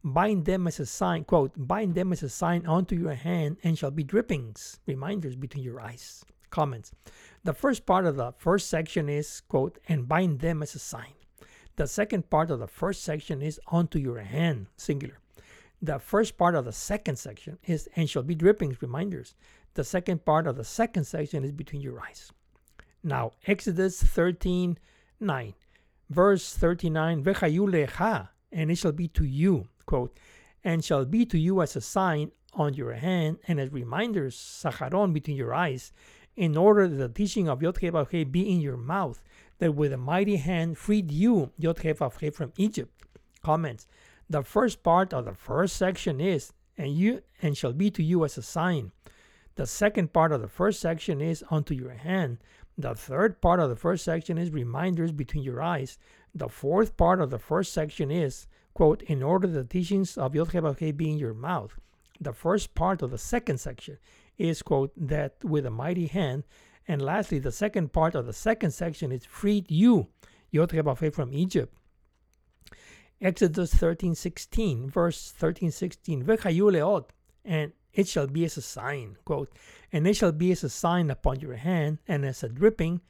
Bind 0.04 0.46
them 0.46 0.66
as 0.66 0.80
a 0.80 0.86
sign, 0.86 1.24
quote, 1.24 1.54
bind 1.56 1.94
them 1.94 2.12
as 2.12 2.24
a 2.24 2.30
sign 2.30 2.66
onto 2.66 2.96
your 2.96 3.14
hand 3.14 3.58
and 3.64 3.78
shall 3.78 3.92
be 3.92 4.04
drippings, 4.04 4.80
reminders 4.88 5.36
between 5.36 5.64
your 5.64 5.80
eyes. 5.80 6.26
Comments. 6.50 6.92
The 7.44 7.54
first 7.54 7.86
part 7.86 8.08
of 8.08 8.16
the 8.16 8.34
first 8.40 8.70
section 8.72 9.08
is, 9.08 9.42
quote, 9.50 9.78
and 9.88 10.08
bind 10.08 10.40
them 10.40 10.64
as 10.64 10.74
a 10.74 10.80
sign. 10.80 11.14
The 11.76 11.86
second 11.86 12.32
part 12.32 12.50
of 12.50 12.58
the 12.58 12.68
first 12.68 13.04
section 13.04 13.44
is 13.44 13.60
onto 13.68 14.00
your 14.00 14.18
hand, 14.20 14.66
singular. 14.78 15.20
The 15.80 16.00
first 16.00 16.40
part 16.40 16.56
of 16.56 16.66
the 16.66 16.72
second 16.72 17.18
section 17.18 17.60
is 17.66 17.88
and 17.96 18.10
shall 18.10 18.24
be 18.24 18.34
drippings, 18.34 18.82
reminders. 18.82 19.36
The 19.76 19.84
second 19.84 20.26
part 20.26 20.48
of 20.48 20.56
the 20.56 20.64
second 20.64 21.04
section 21.04 21.44
is 21.44 21.52
between 21.52 21.84
your 21.84 22.02
eyes. 22.02 22.32
Now, 23.04 23.34
Exodus 23.46 24.02
13 24.02 24.80
9. 25.20 25.54
Verse 26.10 26.54
39, 26.56 27.24
Vechayulecha, 27.24 28.30
and 28.52 28.72
it 28.72 28.78
shall 28.78 28.92
be 28.92 29.08
to 29.10 29.26
you, 29.26 29.68
quote, 29.86 30.18
and 30.64 30.84
shall 30.84 31.06
be 31.06 31.26
to 31.26 31.38
you 31.38 31.62
as 31.62 31.76
a 31.76 31.82
sign 31.82 32.32
on 32.54 32.74
your 32.74 32.94
hand 32.94 33.38
and 33.48 33.60
as 33.60 33.72
reminders, 33.72 34.36
sacharon, 34.36 35.14
between 35.14 35.36
your 35.36 35.54
eyes, 35.54 35.92
in 36.36 36.58
order 36.58 36.88
that 36.88 36.96
the 36.96 37.10
teaching 37.10 37.48
of 37.50 37.62
Yod 37.62 37.80
be 38.32 38.52
in 38.52 38.62
your 38.62 38.78
mouth, 38.78 39.22
that 39.60 39.74
with 39.74 39.94
a 39.94 39.98
mighty 39.98 40.38
hand 40.38 40.78
freed 40.78 41.12
you, 41.12 41.52
Yod 41.58 41.80
from 42.34 42.54
Egypt. 42.58 42.92
Comments. 43.42 43.88
The 44.30 44.44
first 44.44 44.84
part 44.84 45.14
of 45.14 45.26
the 45.26 45.34
first 45.34 45.76
section 45.76 46.20
is, 46.20 46.52
and 46.78 46.92
you 46.92 47.22
and 47.42 47.56
shall 47.56 47.74
be 47.74 47.90
to 47.92 48.04
you 48.04 48.26
as 48.26 48.38
a 48.38 48.42
sign. 48.42 48.92
The 49.56 49.66
second 49.66 50.12
part 50.12 50.32
of 50.32 50.42
the 50.42 50.48
first 50.48 50.82
section 50.82 51.22
is 51.22 51.44
unto 51.50 51.74
your 51.74 51.92
hand, 51.92 52.40
the 52.78 52.94
third 52.94 53.42
part 53.42 53.60
of 53.60 53.70
the 53.70 53.76
first 53.76 54.04
section 54.04 54.38
is 54.38 54.52
reminders 54.52 55.12
between 55.12 55.44
your 55.44 55.62
eyes. 55.62 55.98
The 56.34 56.50
fourth 56.50 56.98
part 56.98 57.22
of 57.22 57.30
the 57.30 57.40
first 57.40 57.72
section 57.72 58.12
is, 58.12 58.48
quote, 58.74 59.02
in 59.04 59.24
order 59.24 59.48
the 59.48 59.64
teachings 59.64 60.18
of 60.18 60.36
Yod 60.36 60.52
be 60.98 61.10
in 61.10 61.18
your 61.18 61.34
mouth. 61.34 61.80
The 62.20 62.34
first 62.34 62.76
part 62.76 63.02
of 63.02 63.12
the 63.12 63.18
second 63.18 63.60
section 63.60 63.98
is, 64.38 64.62
quote, 64.62 64.92
that 64.98 65.44
with 65.44 65.66
a 65.66 65.72
mighty 65.72 66.08
hand. 66.08 66.44
And 66.88 67.02
lastly, 67.02 67.40
the 67.40 67.52
second 67.52 67.94
part 67.94 68.14
of 68.16 68.26
the 68.26 68.34
second 68.34 68.72
section 68.72 69.12
is 69.12 69.26
freed 69.26 69.72
you, 69.72 70.08
Yod 70.52 70.72
from 71.14 71.34
Egypt. 71.34 71.74
Exodus 73.22 73.74
13, 73.74 74.14
16, 74.14 74.90
verse 74.90 75.32
13, 75.32 75.72
16, 75.72 76.28
and 77.46 77.72
it 77.96 78.08
shall 78.08 78.28
be 78.28 78.46
as 78.46 78.58
a 78.58 78.62
sign, 78.62 79.18
quote, 79.26 79.52
and 79.92 80.06
it 80.06 80.16
shall 80.16 80.32
be 80.32 80.52
as 80.52 80.64
a 80.64 80.70
sign 80.70 81.10
upon 81.10 81.40
your 81.40 81.56
hand, 81.56 81.98
and 82.08 82.26
as 82.26 82.44
a 82.44 82.50
dripping, 82.50 83.02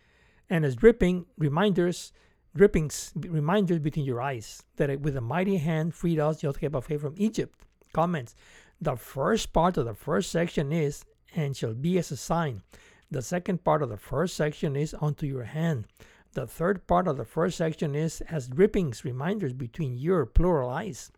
and 0.49 0.63
as 0.63 0.75
dripping 0.75 1.25
reminders, 1.37 2.13
drippings, 2.55 3.11
reminders 3.15 3.79
between 3.79 4.05
your 4.05 4.21
eyes, 4.21 4.63
that 4.77 5.01
with 5.01 5.17
a 5.17 5.21
mighty 5.21 5.57
hand 5.57 5.93
freed 5.93 6.19
us 6.19 6.43
Yod-Heh 6.43 6.69
from 6.69 7.15
Egypt. 7.17 7.59
Comments. 7.93 8.35
The 8.79 8.95
first 8.95 9.51
part 9.51 9.77
of 9.77 9.85
the 9.85 9.93
first 9.93 10.31
section 10.31 10.71
is, 10.71 11.03
and 11.35 11.57
shall 11.57 11.73
be 11.73 11.97
as 11.97 12.11
a 12.11 12.17
sign. 12.17 12.61
The 13.09 13.21
second 13.21 13.63
part 13.63 13.81
of 13.81 13.89
the 13.89 13.97
first 13.97 14.35
section 14.35 14.75
is 14.75 14.95
unto 15.01 15.25
your 15.25 15.43
hand. 15.43 15.85
The 16.33 16.45
third 16.45 16.85
part 16.85 17.07
of 17.07 17.17
the 17.17 17.25
first 17.25 17.57
section 17.57 17.95
is 17.95 18.21
as 18.29 18.47
drippings, 18.47 19.05
reminders 19.05 19.53
between 19.53 19.97
your 19.97 20.25
plural 20.25 20.69
eyes. 20.69 21.11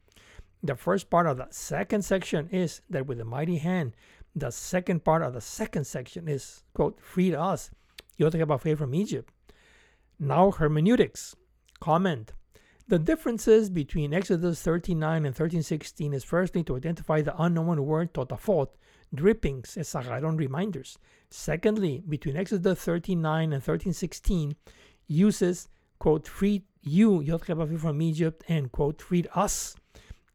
The 0.64 0.76
first 0.76 1.10
part 1.10 1.28
of 1.28 1.38
the 1.38 1.48
second 1.52 2.04
section 2.04 2.50
is 2.50 2.82
that 2.90 3.06
with 3.06 3.20
a 3.20 3.26
mighty 3.26 3.58
hand, 3.58 3.94
the 4.36 4.52
second 4.52 5.04
part 5.04 5.22
of 5.22 5.34
the 5.34 5.42
second 5.42 5.86
section 5.86 6.28
is, 6.28 6.64
quote, 6.74 7.00
freed 7.02 7.34
us, 7.34 7.72
Yotkebafe 8.20 8.78
from 8.78 8.96
Egypt. 8.96 9.32
Now, 10.20 10.52
hermeneutics. 10.52 11.36
Comment. 11.80 12.34
The 12.88 12.98
differences 12.98 13.70
between 13.70 14.14
Exodus 14.14 14.62
39 14.62 15.18
and 15.18 15.26
1316 15.26 16.14
is 16.14 16.24
firstly 16.24 16.64
to 16.64 16.78
identify 16.78 17.22
the 17.22 17.40
unknown 17.40 17.86
word 17.86 18.14
totafot, 18.14 18.70
drippings, 19.14 19.78
as 19.78 19.90
Saharon 19.90 20.38
reminders. 20.38 20.98
Secondly, 21.30 22.02
between 22.08 22.38
Exodus 22.38 22.80
39 22.80 23.44
and 23.44 23.62
1316, 23.62 24.56
uses, 25.08 25.68
quote, 26.00 26.28
freed 26.28 26.64
you, 26.82 27.20
Yotkebafe 27.20 27.80
from 27.80 28.02
Egypt, 28.02 28.44
and, 28.48 28.72
quote, 28.72 29.02
freed 29.02 29.28
us, 29.36 29.76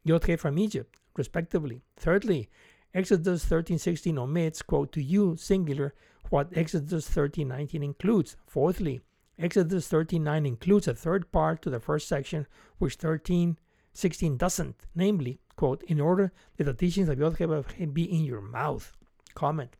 Yotke 0.07 0.39
from 0.39 0.59
Egypt, 0.59 0.99
respectively. 1.17 1.83
Thirdly, 1.97 2.49
Exodus 2.95 3.45
13:16 3.47 4.19
omits, 4.19 4.63
quote, 4.63 4.93
to 4.93 5.03
you, 5.03 5.37
singular, 5.37 5.95
what 6.31 6.57
Exodus 6.57 7.09
13:19 7.09 7.83
includes. 7.83 8.37
Fourthly, 8.47 9.01
Exodus 9.39 9.89
13:9 9.89 10.47
includes 10.47 10.89
a 10.89 10.95
third 10.95 11.31
part 11.33 11.63
to 11.63 11.71
the 11.71 11.81
first 11.81 12.09
section, 12.09 12.47
which 12.79 12.99
13:16 12.99 14.37
doesn't, 14.37 14.87
namely, 14.95 15.41
quote, 15.57 15.83
in 15.85 16.01
order 16.01 16.33
that 16.57 16.65
the 16.65 16.75
teachings 16.75 17.09
of 17.09 17.19
Yod 17.19 17.95
be 17.95 18.05
in 18.05 18.25
your 18.25 18.41
mouth. 18.41 18.93
Comment. 19.35 19.77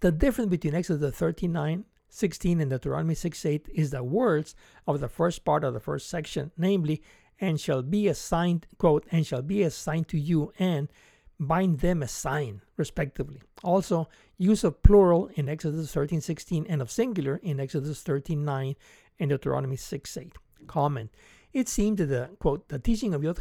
The 0.00 0.12
difference 0.12 0.50
between 0.50 0.74
Exodus 0.74 1.14
39 1.14 1.84
16 2.08 2.60
and 2.60 2.70
Deuteronomy 2.70 3.14
6 3.14 3.46
8 3.46 3.68
is 3.72 3.90
the 3.90 4.04
words 4.04 4.54
of 4.86 5.00
the 5.00 5.08
first 5.08 5.46
part 5.46 5.64
of 5.64 5.72
the 5.72 5.80
first 5.80 6.10
section, 6.10 6.52
namely, 6.58 7.02
and 7.42 7.60
shall 7.60 7.82
be 7.82 8.06
assigned, 8.06 8.68
quote, 8.78 9.04
and 9.10 9.26
shall 9.26 9.42
be 9.42 9.64
assigned 9.64 10.06
to 10.06 10.18
you, 10.18 10.52
and 10.60 10.88
bind 11.40 11.80
them 11.80 12.00
a 12.00 12.08
sign, 12.08 12.62
respectively. 12.76 13.42
Also, 13.64 14.08
use 14.38 14.62
of 14.62 14.80
plural 14.84 15.28
in 15.34 15.48
Exodus 15.48 15.92
13 15.92 16.20
16 16.20 16.64
and 16.68 16.80
of 16.80 16.90
singular 16.90 17.40
in 17.42 17.58
Exodus 17.58 18.00
13 18.02 18.44
9 18.44 18.76
and 19.18 19.30
Deuteronomy 19.30 19.74
6 19.74 20.16
8. 20.16 20.32
Comment. 20.68 21.10
It 21.52 21.68
seemed 21.68 21.98
that 21.98 22.06
the, 22.06 22.30
quote, 22.38 22.68
the 22.68 22.78
teaching 22.78 23.12
of 23.12 23.24
Yod 23.24 23.40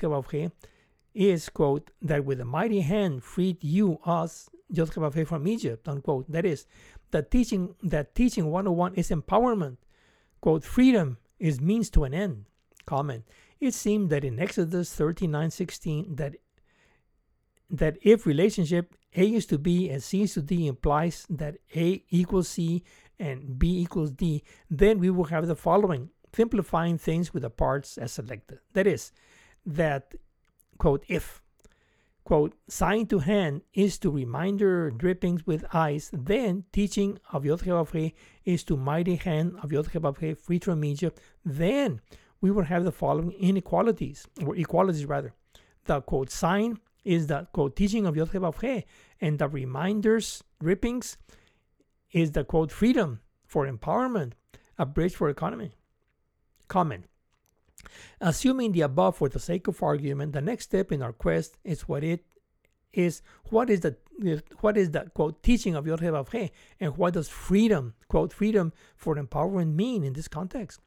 is, 1.13 1.49
quote, 1.49 1.91
that 2.01 2.25
with 2.25 2.41
a 2.41 2.45
mighty 2.45 2.81
hand 2.81 3.23
freed 3.23 3.63
you, 3.63 3.99
us, 4.03 4.49
Yod 4.71 4.91
from 5.27 5.47
Egypt, 5.47 5.87
unquote. 5.87 6.29
That 6.31 6.45
is, 6.45 6.65
the 7.11 7.21
teaching, 7.21 7.75
that 7.83 8.15
teaching 8.15 8.49
101 8.49 8.95
is 8.95 9.09
empowerment. 9.09 9.77
Quote, 10.41 10.63
freedom 10.63 11.17
is 11.37 11.61
means 11.61 11.91
to 11.91 12.03
an 12.03 12.15
end. 12.15 12.45
Comment. 12.87 13.23
It 13.61 13.75
seemed 13.75 14.09
that 14.09 14.25
in 14.25 14.39
Exodus 14.39 14.93
39:16 14.95 16.17
that 16.17 16.35
that 17.69 17.97
if 18.01 18.25
relationship 18.25 18.95
A 19.15 19.33
is 19.33 19.45
to 19.45 19.57
B 19.57 19.89
and 19.89 20.03
C 20.03 20.23
is 20.23 20.33
to 20.33 20.41
D 20.41 20.67
implies 20.67 21.25
that 21.29 21.57
A 21.75 22.03
equals 22.09 22.49
C 22.49 22.83
and 23.19 23.59
B 23.59 23.79
equals 23.79 24.11
D, 24.11 24.43
then 24.69 24.99
we 24.99 25.09
will 25.09 25.25
have 25.25 25.47
the 25.47 25.55
following, 25.55 26.09
simplifying 26.35 26.97
things 26.97 27.33
with 27.33 27.43
the 27.43 27.49
parts 27.49 27.97
as 27.97 28.11
selected. 28.13 28.59
That 28.73 28.87
is, 28.87 29.11
that, 29.65 30.15
quote, 30.77 31.05
if, 31.07 31.41
quote, 32.23 32.55
sign 32.67 33.05
to 33.07 33.19
hand 33.19 33.61
is 33.73 33.99
to 33.99 34.09
reminder 34.09 34.89
drippings 34.89 35.45
with 35.45 35.63
eyes, 35.71 36.09
then 36.11 36.65
teaching 36.73 37.19
of 37.31 37.45
Yod 37.45 37.61
is 38.43 38.63
to 38.63 38.75
mighty 38.75 39.15
hand 39.15 39.55
of 39.61 39.71
Yod 39.71 39.87
freed 40.39 40.65
from 40.65 40.83
Egypt, 40.83 41.21
then 41.45 42.01
we 42.41 42.51
will 42.51 42.63
have 42.63 42.83
the 42.83 42.91
following 42.91 43.31
inequalities, 43.33 44.27
or 44.45 44.55
equalities 44.55 45.05
rather. 45.05 45.33
The 45.85 46.01
quote 46.01 46.31
sign 46.31 46.79
is 47.03 47.27
the 47.27 47.47
quote 47.53 47.75
teaching 47.75 48.05
of 48.05 48.15
Yod 48.15 48.29
and 49.19 49.39
the 49.39 49.47
reminders, 49.47 50.43
drippings, 50.59 51.17
is 52.11 52.31
the 52.31 52.43
quote 52.43 52.71
freedom 52.71 53.19
for 53.45 53.67
empowerment. 53.67 54.33
a 54.77 54.85
bridge 54.85 55.15
for 55.15 55.29
economy. 55.29 55.71
Comment. 56.67 57.05
Assuming 58.19 58.71
the 58.71 58.81
above 58.81 59.17
for 59.17 59.29
the 59.29 59.39
sake 59.39 59.67
of 59.67 59.83
argument, 59.83 60.33
the 60.33 60.41
next 60.41 60.65
step 60.65 60.91
in 60.91 61.03
our 61.03 61.13
quest 61.13 61.57
is 61.63 61.87
what 61.87 62.03
it 62.03 62.25
is 62.93 63.21
what 63.45 63.69
is 63.69 63.81
the 63.81 63.95
what 64.59 64.77
is 64.77 64.91
the 64.91 65.09
quote 65.13 65.41
teaching 65.43 65.75
of 65.75 65.87
Yod 65.87 66.01
and 66.79 66.97
what 66.97 67.13
does 67.13 67.29
freedom 67.29 67.93
quote 68.07 68.33
freedom 68.33 68.73
for 68.95 69.15
empowerment 69.15 69.73
mean 69.73 70.03
in 70.03 70.13
this 70.13 70.27
context? 70.27 70.79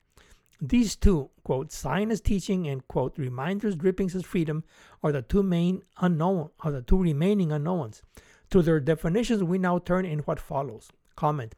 These 0.60 0.96
two 0.96 1.30
quote 1.42 1.72
sign 1.72 2.10
as 2.10 2.20
teaching 2.20 2.66
and 2.68 2.86
quote 2.88 3.18
reminders 3.18 3.76
drippings 3.76 4.14
as 4.14 4.24
freedom 4.24 4.64
are 5.02 5.12
the 5.12 5.22
two 5.22 5.42
main 5.42 5.82
unknown 6.00 6.50
are 6.60 6.70
the 6.70 6.82
two 6.82 6.98
remaining 6.98 7.52
unknowns. 7.52 8.02
To 8.50 8.62
their 8.62 8.80
definitions, 8.80 9.42
we 9.42 9.58
now 9.58 9.78
turn 9.78 10.04
in 10.04 10.20
what 10.20 10.38
follows. 10.38 10.90
Comment. 11.16 11.54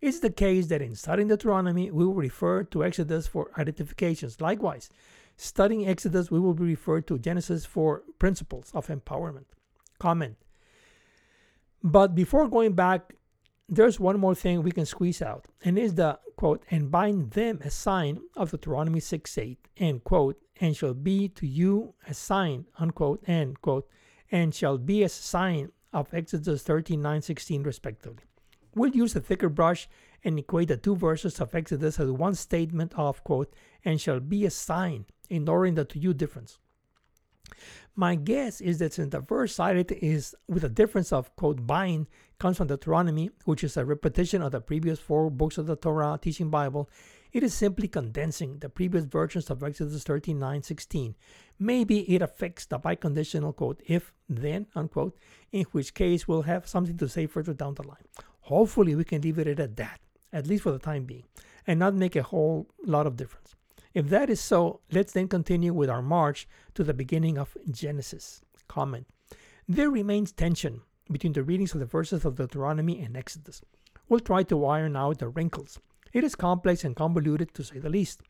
It's 0.00 0.20
the 0.20 0.30
case 0.30 0.66
that 0.66 0.82
in 0.82 0.94
studying 0.94 1.28
Deuteronomy, 1.28 1.90
we 1.90 2.04
will 2.04 2.14
refer 2.14 2.62
to 2.64 2.84
Exodus 2.84 3.26
for 3.26 3.50
identifications. 3.58 4.40
Likewise, 4.40 4.90
studying 5.36 5.88
Exodus, 5.88 6.30
we 6.30 6.38
will 6.38 6.54
be 6.54 6.64
referred 6.64 7.06
to 7.06 7.18
Genesis 7.18 7.64
for 7.64 8.02
principles 8.18 8.70
of 8.74 8.88
empowerment. 8.88 9.46
Comment. 9.98 10.36
But 11.82 12.14
before 12.14 12.48
going 12.48 12.74
back, 12.74 13.14
there's 13.68 13.98
one 13.98 14.18
more 14.20 14.34
thing 14.34 14.62
we 14.62 14.70
can 14.70 14.86
squeeze 14.86 15.20
out, 15.20 15.46
and 15.64 15.78
is 15.78 15.94
the 15.94 16.18
quote, 16.36 16.64
and 16.70 16.90
bind 16.90 17.32
them 17.32 17.60
a 17.64 17.70
sign 17.70 18.20
of 18.36 18.50
Deuteronomy 18.50 19.00
6 19.00 19.38
8, 19.38 19.58
end 19.78 20.04
quote, 20.04 20.40
and 20.60 20.76
shall 20.76 20.94
be 20.94 21.28
to 21.30 21.46
you 21.46 21.94
a 22.06 22.14
sign, 22.14 22.66
unquote, 22.78 23.22
end 23.26 23.60
quote, 23.60 23.88
and 24.30 24.54
shall 24.54 24.78
be 24.78 25.02
a 25.02 25.08
sign 25.08 25.72
of 25.92 26.12
Exodus 26.12 26.62
13 26.62 27.00
9 27.02 27.22
16, 27.22 27.62
respectively. 27.62 28.24
We'll 28.74 28.94
use 28.94 29.16
a 29.16 29.20
thicker 29.20 29.48
brush 29.48 29.88
and 30.22 30.38
equate 30.38 30.68
the 30.68 30.76
two 30.76 30.96
verses 30.96 31.40
of 31.40 31.54
Exodus 31.54 31.98
as 31.98 32.10
one 32.10 32.34
statement 32.34 32.92
of, 32.94 33.24
quote, 33.24 33.52
and 33.84 34.00
shall 34.00 34.20
be 34.20 34.44
a 34.44 34.50
sign, 34.50 35.06
ignoring 35.30 35.74
the 35.74 35.84
to 35.86 35.98
you 35.98 36.14
difference. 36.14 36.58
My 37.94 38.14
guess 38.14 38.60
is 38.60 38.78
that 38.78 38.92
since 38.92 39.12
the 39.12 39.20
verse 39.20 39.54
cited 39.54 39.90
is 39.92 40.34
with 40.48 40.64
a 40.64 40.68
difference 40.68 41.12
of 41.12 41.34
quote 41.36 41.66
bind 41.66 42.06
comes 42.38 42.56
from 42.58 42.66
Deuteronomy, 42.66 43.30
which 43.44 43.64
is 43.64 43.76
a 43.76 43.84
repetition 43.84 44.42
of 44.42 44.52
the 44.52 44.60
previous 44.60 44.98
four 44.98 45.30
books 45.30 45.58
of 45.58 45.66
the 45.66 45.76
Torah 45.76 46.18
teaching 46.20 46.50
Bible, 46.50 46.88
it 47.32 47.42
is 47.42 47.54
simply 47.54 47.88
condensing 47.88 48.58
the 48.58 48.68
previous 48.68 49.04
versions 49.04 49.50
of 49.50 49.62
Exodus 49.62 50.04
13, 50.04 50.38
9, 50.38 50.62
16. 50.62 51.14
Maybe 51.58 52.00
it 52.14 52.22
affects 52.22 52.66
the 52.66 52.78
biconditional 52.78 53.54
quote 53.54 53.82
if 53.86 54.12
then 54.28 54.66
unquote, 54.74 55.16
in 55.52 55.64
which 55.72 55.94
case 55.94 56.26
we'll 56.26 56.42
have 56.42 56.66
something 56.66 56.96
to 56.98 57.08
say 57.08 57.26
further 57.26 57.54
down 57.54 57.74
the 57.74 57.86
line. 57.86 58.06
Hopefully 58.40 58.94
we 58.94 59.04
can 59.04 59.22
leave 59.22 59.38
it 59.38 59.58
at 59.58 59.76
that, 59.76 60.00
at 60.32 60.46
least 60.46 60.62
for 60.62 60.72
the 60.72 60.78
time 60.78 61.04
being, 61.04 61.24
and 61.66 61.78
not 61.78 61.94
make 61.94 62.16
a 62.16 62.22
whole 62.22 62.68
lot 62.84 63.06
of 63.06 63.16
difference. 63.16 63.54
If 63.92 64.08
that 64.10 64.30
is 64.30 64.40
so, 64.40 64.80
let's 64.92 65.12
then 65.12 65.26
continue 65.26 65.72
with 65.72 65.88
our 65.88 66.02
march 66.02 66.46
to 66.74 66.84
the 66.84 66.94
beginning 66.94 67.38
of 67.38 67.56
Genesis. 67.70 68.42
Comment. 68.68 69.06
There 69.66 69.90
remains 69.90 70.32
tension 70.32 70.82
between 71.10 71.32
the 71.32 71.42
readings 71.42 71.72
of 71.74 71.80
the 71.80 71.86
verses 71.86 72.24
of 72.24 72.36
Deuteronomy 72.36 73.00
and 73.00 73.16
Exodus. 73.16 73.62
We'll 74.08 74.20
try 74.20 74.42
to 74.44 74.64
iron 74.66 74.96
out 74.96 75.18
the 75.18 75.28
wrinkles. 75.28 75.78
It 76.12 76.24
is 76.24 76.34
complex 76.34 76.84
and 76.84 76.96
convoluted 76.96 77.54
to 77.54 77.64
say 77.64 77.78
the 77.78 77.90
least. 77.90 78.22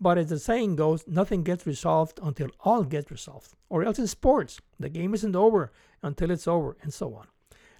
But 0.00 0.16
as 0.18 0.28
the 0.28 0.38
saying 0.38 0.76
goes, 0.76 1.06
nothing 1.06 1.42
gets 1.42 1.66
resolved 1.66 2.20
until 2.22 2.50
all 2.60 2.84
gets 2.84 3.10
resolved. 3.10 3.54
Or 3.68 3.84
else 3.84 3.98
in 3.98 4.06
sports, 4.06 4.60
the 4.78 4.88
game 4.88 5.12
isn't 5.14 5.34
over 5.34 5.72
until 6.02 6.30
it's 6.30 6.46
over, 6.46 6.76
and 6.82 6.94
so 6.94 7.14
on. 7.14 7.26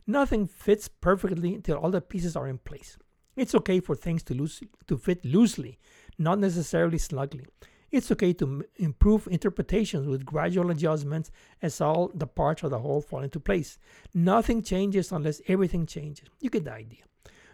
Nothing 0.07 0.47
fits 0.47 0.89
perfectly 0.89 1.55
until 1.55 1.77
all 1.77 1.91
the 1.91 2.01
pieces 2.01 2.35
are 2.35 2.49
in 2.49 2.59
place. 2.59 2.99
It's 3.37 3.55
okay 3.55 3.79
for 3.79 3.95
things 3.95 4.23
to, 4.25 4.35
loose, 4.35 4.61
to 4.89 4.97
fit 4.97 5.25
loosely, 5.25 5.79
not 6.19 6.41
necessarily 6.41 6.99
snugly. 6.99 7.47
It's 7.91 8.11
okay 8.13 8.33
to 8.35 8.45
m- 8.45 8.63
improve 8.77 9.29
interpretations 9.31 10.07
with 10.07 10.27
gradual 10.27 10.71
adjustments 10.71 11.31
as 11.63 11.81
all 11.81 12.11
the 12.15 12.27
parts 12.27 12.63
of 12.63 12.71
the 12.71 12.79
whole 12.79 13.01
fall 13.01 13.23
into 13.23 13.41
place. 13.41 13.79
Nothing 14.13 14.63
changes 14.63 15.11
unless 15.11 15.41
everything 15.49 15.87
changes. 15.87 16.29
You 16.41 16.51
get 16.51 16.65
the 16.65 16.73
idea. 16.73 17.05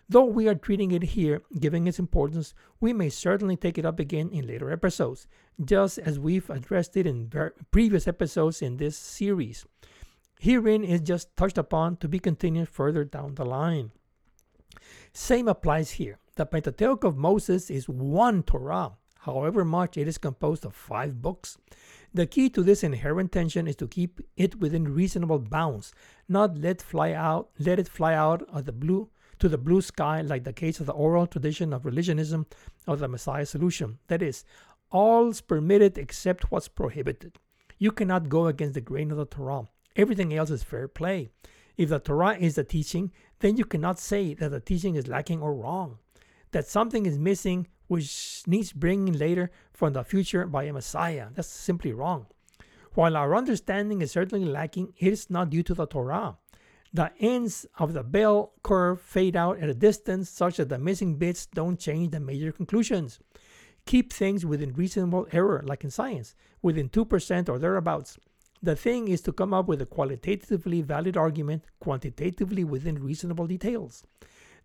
Though 0.08 0.24
we 0.24 0.48
are 0.48 0.54
treating 0.54 0.90
it 0.90 1.02
here, 1.02 1.42
giving 1.58 1.86
its 1.86 1.98
importance, 1.98 2.52
we 2.80 2.92
may 2.92 3.08
certainly 3.08 3.56
take 3.56 3.78
it 3.78 3.86
up 3.86 3.98
again 3.98 4.28
in 4.30 4.46
later 4.46 4.70
episodes, 4.70 5.26
just 5.64 5.98
as 5.98 6.18
we've 6.18 6.50
addressed 6.50 6.96
it 6.96 7.06
in 7.06 7.28
ver- 7.28 7.54
previous 7.70 8.06
episodes 8.06 8.60
in 8.60 8.76
this 8.76 8.98
series. 8.98 9.64
Herein 10.38 10.84
is 10.84 11.00
just 11.00 11.34
touched 11.36 11.56
upon 11.56 11.96
to 11.98 12.08
be 12.08 12.18
continued 12.18 12.68
further 12.68 13.04
down 13.04 13.36
the 13.36 13.46
line. 13.46 13.92
Same 15.14 15.48
applies 15.48 15.92
here. 15.92 16.18
The 16.36 16.44
Pentateuch 16.44 17.04
of 17.04 17.16
Moses 17.16 17.70
is 17.70 17.88
one 17.88 18.42
Torah, 18.42 18.98
however 19.24 19.64
much 19.64 19.96
it 19.96 20.06
is 20.06 20.18
composed 20.18 20.64
of 20.64 20.74
five 20.74 21.20
books. 21.20 21.58
The 22.12 22.26
key 22.26 22.48
to 22.50 22.62
this 22.62 22.84
inherent 22.84 23.32
tension 23.32 23.66
is 23.66 23.76
to 23.76 23.88
keep 23.88 24.20
it 24.36 24.60
within 24.60 24.94
reasonable 24.94 25.38
bounds, 25.38 25.92
not 26.28 26.58
let 26.58 26.80
fly 26.80 27.12
out 27.12 27.50
let 27.58 27.78
it 27.78 27.88
fly 27.88 28.14
out 28.14 28.42
of 28.48 28.66
the 28.66 28.72
blue 28.72 29.08
to 29.38 29.48
the 29.48 29.58
blue 29.58 29.80
sky 29.80 30.20
like 30.20 30.44
the 30.44 30.52
case 30.52 30.78
of 30.78 30.86
the 30.86 30.92
oral 30.92 31.26
tradition 31.26 31.72
of 31.72 31.84
religionism 31.84 32.46
of 32.86 33.00
the 33.00 33.08
Messiah 33.08 33.46
solution. 33.46 33.98
That 34.08 34.22
is, 34.22 34.44
all's 34.90 35.40
permitted 35.40 35.98
except 35.98 36.50
what's 36.50 36.68
prohibited. 36.68 37.38
You 37.78 37.90
cannot 37.90 38.28
go 38.28 38.46
against 38.46 38.74
the 38.74 38.80
grain 38.80 39.10
of 39.10 39.16
the 39.16 39.26
Torah. 39.26 39.68
Everything 39.96 40.32
else 40.34 40.50
is 40.50 40.62
fair 40.62 40.86
play. 40.86 41.30
If 41.76 41.88
the 41.88 41.98
Torah 41.98 42.36
is 42.38 42.54
the 42.54 42.64
teaching, 42.64 43.10
then 43.40 43.56
you 43.56 43.64
cannot 43.64 43.98
say 43.98 44.34
that 44.34 44.50
the 44.50 44.60
teaching 44.60 44.94
is 44.94 45.08
lacking 45.08 45.42
or 45.42 45.54
wrong 45.54 45.98
that 46.54 46.68
something 46.68 47.04
is 47.04 47.18
missing 47.18 47.66
which 47.86 48.42
needs 48.46 48.72
bringing 48.72 49.14
later 49.14 49.50
from 49.72 49.92
the 49.92 50.04
future 50.04 50.46
by 50.46 50.64
a 50.64 50.72
Messiah. 50.72 51.28
That's 51.34 51.48
simply 51.48 51.92
wrong. 51.92 52.26
While 52.94 53.16
our 53.16 53.34
understanding 53.34 54.02
is 54.02 54.12
certainly 54.12 54.46
lacking, 54.46 54.94
it 54.98 55.12
is 55.12 55.28
not 55.28 55.50
due 55.50 55.62
to 55.64 55.74
the 55.74 55.86
Torah. 55.86 56.36
The 56.92 57.10
ends 57.18 57.66
of 57.76 57.92
the 57.92 58.04
bell 58.04 58.52
curve 58.62 59.00
fade 59.00 59.34
out 59.34 59.58
at 59.58 59.68
a 59.68 59.74
distance 59.74 60.30
such 60.30 60.58
that 60.58 60.68
the 60.68 60.78
missing 60.78 61.16
bits 61.16 61.46
don't 61.46 61.78
change 61.78 62.12
the 62.12 62.20
major 62.20 62.52
conclusions. 62.52 63.18
Keep 63.84 64.12
things 64.12 64.46
within 64.46 64.72
reasonable 64.72 65.26
error, 65.32 65.60
like 65.64 65.82
in 65.82 65.90
science, 65.90 66.36
within 66.62 66.88
2% 66.88 67.48
or 67.48 67.58
thereabouts. 67.58 68.16
The 68.62 68.76
thing 68.76 69.08
is 69.08 69.20
to 69.22 69.32
come 69.32 69.52
up 69.52 69.66
with 69.66 69.82
a 69.82 69.86
qualitatively 69.86 70.80
valid 70.82 71.16
argument 71.16 71.64
quantitatively 71.80 72.62
within 72.62 73.02
reasonable 73.02 73.48
details. 73.48 74.04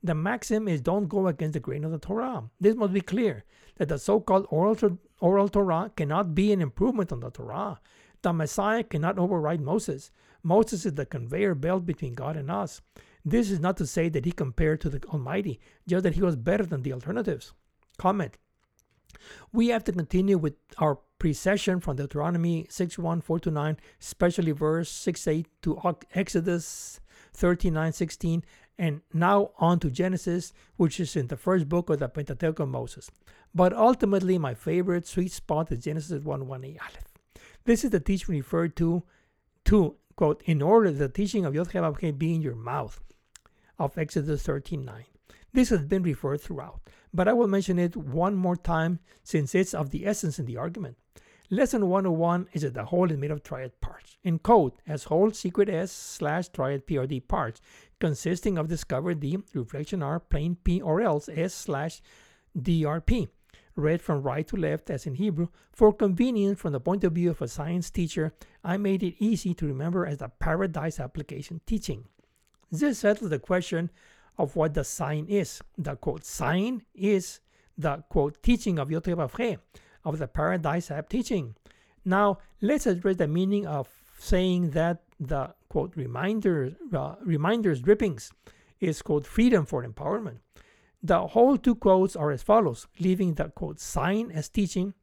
The 0.01 0.15
maxim 0.15 0.67
is 0.67 0.81
don't 0.81 1.07
go 1.07 1.27
against 1.27 1.53
the 1.53 1.59
grain 1.59 1.83
of 1.83 1.91
the 1.91 1.99
Torah. 1.99 2.49
This 2.59 2.75
must 2.75 2.93
be 2.93 3.01
clear 3.01 3.43
that 3.77 3.89
the 3.89 3.99
so 3.99 4.19
called 4.19 4.47
oral, 4.49 4.97
oral 5.19 5.49
Torah 5.49 5.91
cannot 5.95 6.33
be 6.33 6.53
an 6.53 6.61
improvement 6.61 7.11
on 7.11 7.19
the 7.19 7.31
Torah. 7.31 7.79
The 8.21 8.33
Messiah 8.33 8.83
cannot 8.83 9.17
override 9.17 9.61
Moses. 9.61 10.11
Moses 10.43 10.85
is 10.85 10.93
the 10.93 11.05
conveyor 11.05 11.55
belt 11.55 11.85
between 11.85 12.13
God 12.13 12.37
and 12.37 12.49
us. 12.49 12.81
This 13.25 13.51
is 13.51 13.59
not 13.59 13.77
to 13.77 13.85
say 13.85 14.09
that 14.09 14.25
he 14.25 14.31
compared 14.31 14.81
to 14.81 14.89
the 14.89 15.03
Almighty, 15.07 15.59
just 15.87 16.03
that 16.03 16.15
he 16.15 16.21
was 16.21 16.35
better 16.35 16.65
than 16.65 16.83
the 16.83 16.93
alternatives. 16.93 17.53
Comment. 17.97 18.37
We 19.51 19.67
have 19.67 19.83
to 19.85 19.91
continue 19.91 20.37
with 20.37 20.55
our 20.77 20.99
precession 21.19 21.81
from 21.81 21.97
Deuteronomy 21.97 22.67
6 22.69 22.97
1 22.97 23.21
4 23.21 23.39
to 23.39 23.51
9, 23.51 23.77
especially 23.99 24.51
verse 24.51 24.89
6 24.89 25.27
8 25.27 25.47
to 25.63 25.95
Exodus 26.13 27.01
39 27.33 27.93
16, 27.93 28.43
and 28.79 29.01
now 29.13 29.51
on 29.59 29.77
to 29.81 29.91
Genesis, 29.91 30.53
which 30.77 31.01
is 31.01 31.15
in 31.17 31.27
the 31.27 31.35
first 31.35 31.67
book 31.67 31.89
of 31.89 31.99
the 31.99 32.07
Pentateuch 32.07 32.59
of 32.59 32.69
Moses. 32.69 33.11
But 33.53 33.73
ultimately, 33.73 34.37
my 34.37 34.53
favorite 34.53 35.05
sweet 35.05 35.33
spot 35.33 35.71
is 35.71 35.83
Genesis 35.83 36.23
1 36.23 36.47
1 36.47 36.63
Aleph. 36.63 37.09
This 37.65 37.83
is 37.83 37.91
the 37.91 37.99
teaching 37.99 38.35
referred 38.35 38.77
to, 38.77 39.03
to 39.65 39.95
quote, 40.15 40.41
in 40.45 40.61
order 40.61 40.91
the 40.91 41.09
teaching 41.09 41.45
of 41.45 41.53
Yod 41.53 42.17
be 42.17 42.33
in 42.33 42.41
your 42.41 42.55
mouth, 42.55 43.01
of 43.77 43.97
Exodus 43.97 44.43
13 44.43 44.85
9. 44.85 45.03
This 45.51 45.69
has 45.69 45.83
been 45.83 46.03
referred 46.03 46.41
throughout, 46.41 46.79
but 47.13 47.27
I 47.27 47.33
will 47.33 47.47
mention 47.47 47.79
it 47.79 47.97
one 47.97 48.35
more 48.35 48.55
time 48.55 48.99
since 49.23 49.53
it's 49.53 49.73
of 49.73 49.89
the 49.89 50.07
essence 50.07 50.39
in 50.39 50.45
the 50.45 50.57
argument. 50.57 50.97
Lesson 51.51 51.89
101 51.89 52.47
is 52.53 52.61
that 52.61 52.75
the 52.75 52.85
whole 52.85 53.09
is 53.11 53.17
made 53.17 53.31
of 53.31 53.41
triad 53.41 53.81
parts. 53.81 54.17
In 54.23 54.37
code, 54.37 54.73
as 54.85 55.05
whole 55.05 55.31
secret 55.31 55.67
S 55.67 55.91
slash 55.91 56.49
triad 56.49 56.85
PRD 56.85 57.27
parts, 57.27 57.59
consisting 57.99 58.57
of 58.57 58.67
discover 58.67 59.13
D, 59.13 59.37
reflection 59.53 60.01
R, 60.01 60.19
plain 60.19 60.57
P 60.63 60.81
or 60.81 61.01
else 61.01 61.29
S 61.29 61.53
slash 61.53 62.01
DRP. 62.57 63.27
Read 63.75 64.01
from 64.01 64.23
right 64.23 64.47
to 64.47 64.57
left 64.57 64.89
as 64.89 65.05
in 65.05 65.15
Hebrew. 65.15 65.47
For 65.71 65.93
convenience 65.93 66.59
from 66.59 66.73
the 66.73 66.79
point 66.79 67.03
of 67.03 67.13
view 67.13 67.29
of 67.31 67.41
a 67.41 67.47
science 67.47 67.89
teacher, 67.89 68.33
I 68.63 68.77
made 68.77 69.03
it 69.03 69.15
easy 69.19 69.53
to 69.53 69.65
remember 69.65 70.05
as 70.05 70.17
the 70.17 70.29
paradise 70.29 70.99
application 70.99 71.61
teaching. 71.65 72.05
This 72.71 72.99
settles 72.99 73.29
the 73.29 73.39
question 73.39 73.89
of 74.37 74.55
what 74.55 74.73
the 74.73 74.83
sign 74.83 75.25
is. 75.27 75.61
The 75.77 75.95
quote 75.95 76.25
sign 76.25 76.83
is 76.93 77.39
the 77.77 78.03
quote 78.09 78.43
teaching 78.43 78.79
of 78.79 78.89
Yotev 78.89 79.59
of 80.03 80.19
the 80.19 80.27
Paradise 80.27 80.91
App 80.91 81.09
teaching. 81.09 81.55
Now, 82.03 82.39
let's 82.61 82.85
address 82.85 83.17
the 83.17 83.27
meaning 83.27 83.65
of 83.65 83.87
saying 84.19 84.71
that 84.71 85.03
the 85.19 85.53
quote 85.67 85.95
reminder, 85.95 86.73
uh, 86.93 87.15
reminders 87.23 87.81
drippings 87.81 88.31
is 88.79 89.01
called 89.01 89.27
freedom 89.27 89.65
for 89.65 89.85
empowerment. 89.85 90.39
The 91.01 91.27
whole 91.27 91.57
two 91.57 91.75
quotes 91.75 92.15
are 92.15 92.31
as 92.31 92.43
follows, 92.43 92.87
leaving 92.99 93.35
the 93.35 93.49
quote 93.49 93.79
sign 93.79 94.31
as 94.31 94.49
teaching 94.49 94.93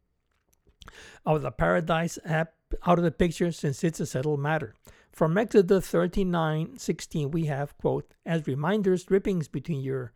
of 1.24 1.42
the 1.42 1.50
paradise 1.50 2.18
app 2.24 2.52
out 2.86 2.98
of 2.98 3.04
the 3.04 3.10
picture 3.10 3.52
since 3.52 3.82
it's 3.84 4.00
a 4.00 4.06
settled 4.06 4.40
matter. 4.40 4.74
From 5.12 5.38
Exodus 5.38 5.86
39 5.88 6.78
16, 6.78 7.30
we 7.30 7.46
have, 7.46 7.76
quote, 7.78 8.12
as 8.26 8.46
reminders, 8.46 9.04
drippings 9.04 9.48
between 9.48 9.80
your 9.80 10.12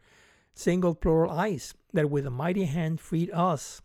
single 0.52 0.94
plural 0.94 1.30
eyes, 1.30 1.74
that 1.94 2.10
with 2.10 2.26
a 2.26 2.30
mighty 2.30 2.64
hand 2.64 3.00
freed 3.00 3.30
us, 3.30 3.80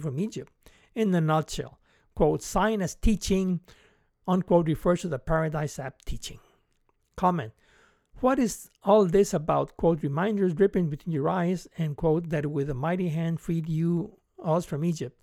from 0.00 0.18
Egypt. 0.18 0.50
In 0.94 1.10
the 1.10 1.20
nutshell, 1.20 1.78
quote, 2.14 2.42
sign 2.42 2.80
as 2.80 2.94
teaching, 2.94 3.60
unquote, 4.28 4.68
refers 4.68 5.00
to 5.00 5.08
the 5.08 5.18
Paradise 5.18 5.78
app 5.80 6.02
teaching. 6.02 6.38
Comment. 7.16 7.52
What 8.20 8.38
is 8.38 8.70
all 8.84 9.06
this 9.06 9.34
about, 9.34 9.76
quote, 9.76 10.02
reminders 10.02 10.54
dripping 10.54 10.90
between 10.90 11.14
your 11.14 11.28
eyes, 11.28 11.66
and 11.78 11.96
quote, 11.96 12.28
that 12.28 12.46
with 12.46 12.70
a 12.70 12.74
mighty 12.74 13.08
hand 13.08 13.40
freed 13.40 13.68
you, 13.68 14.18
us 14.44 14.64
from 14.64 14.84
Egypt? 14.84 15.20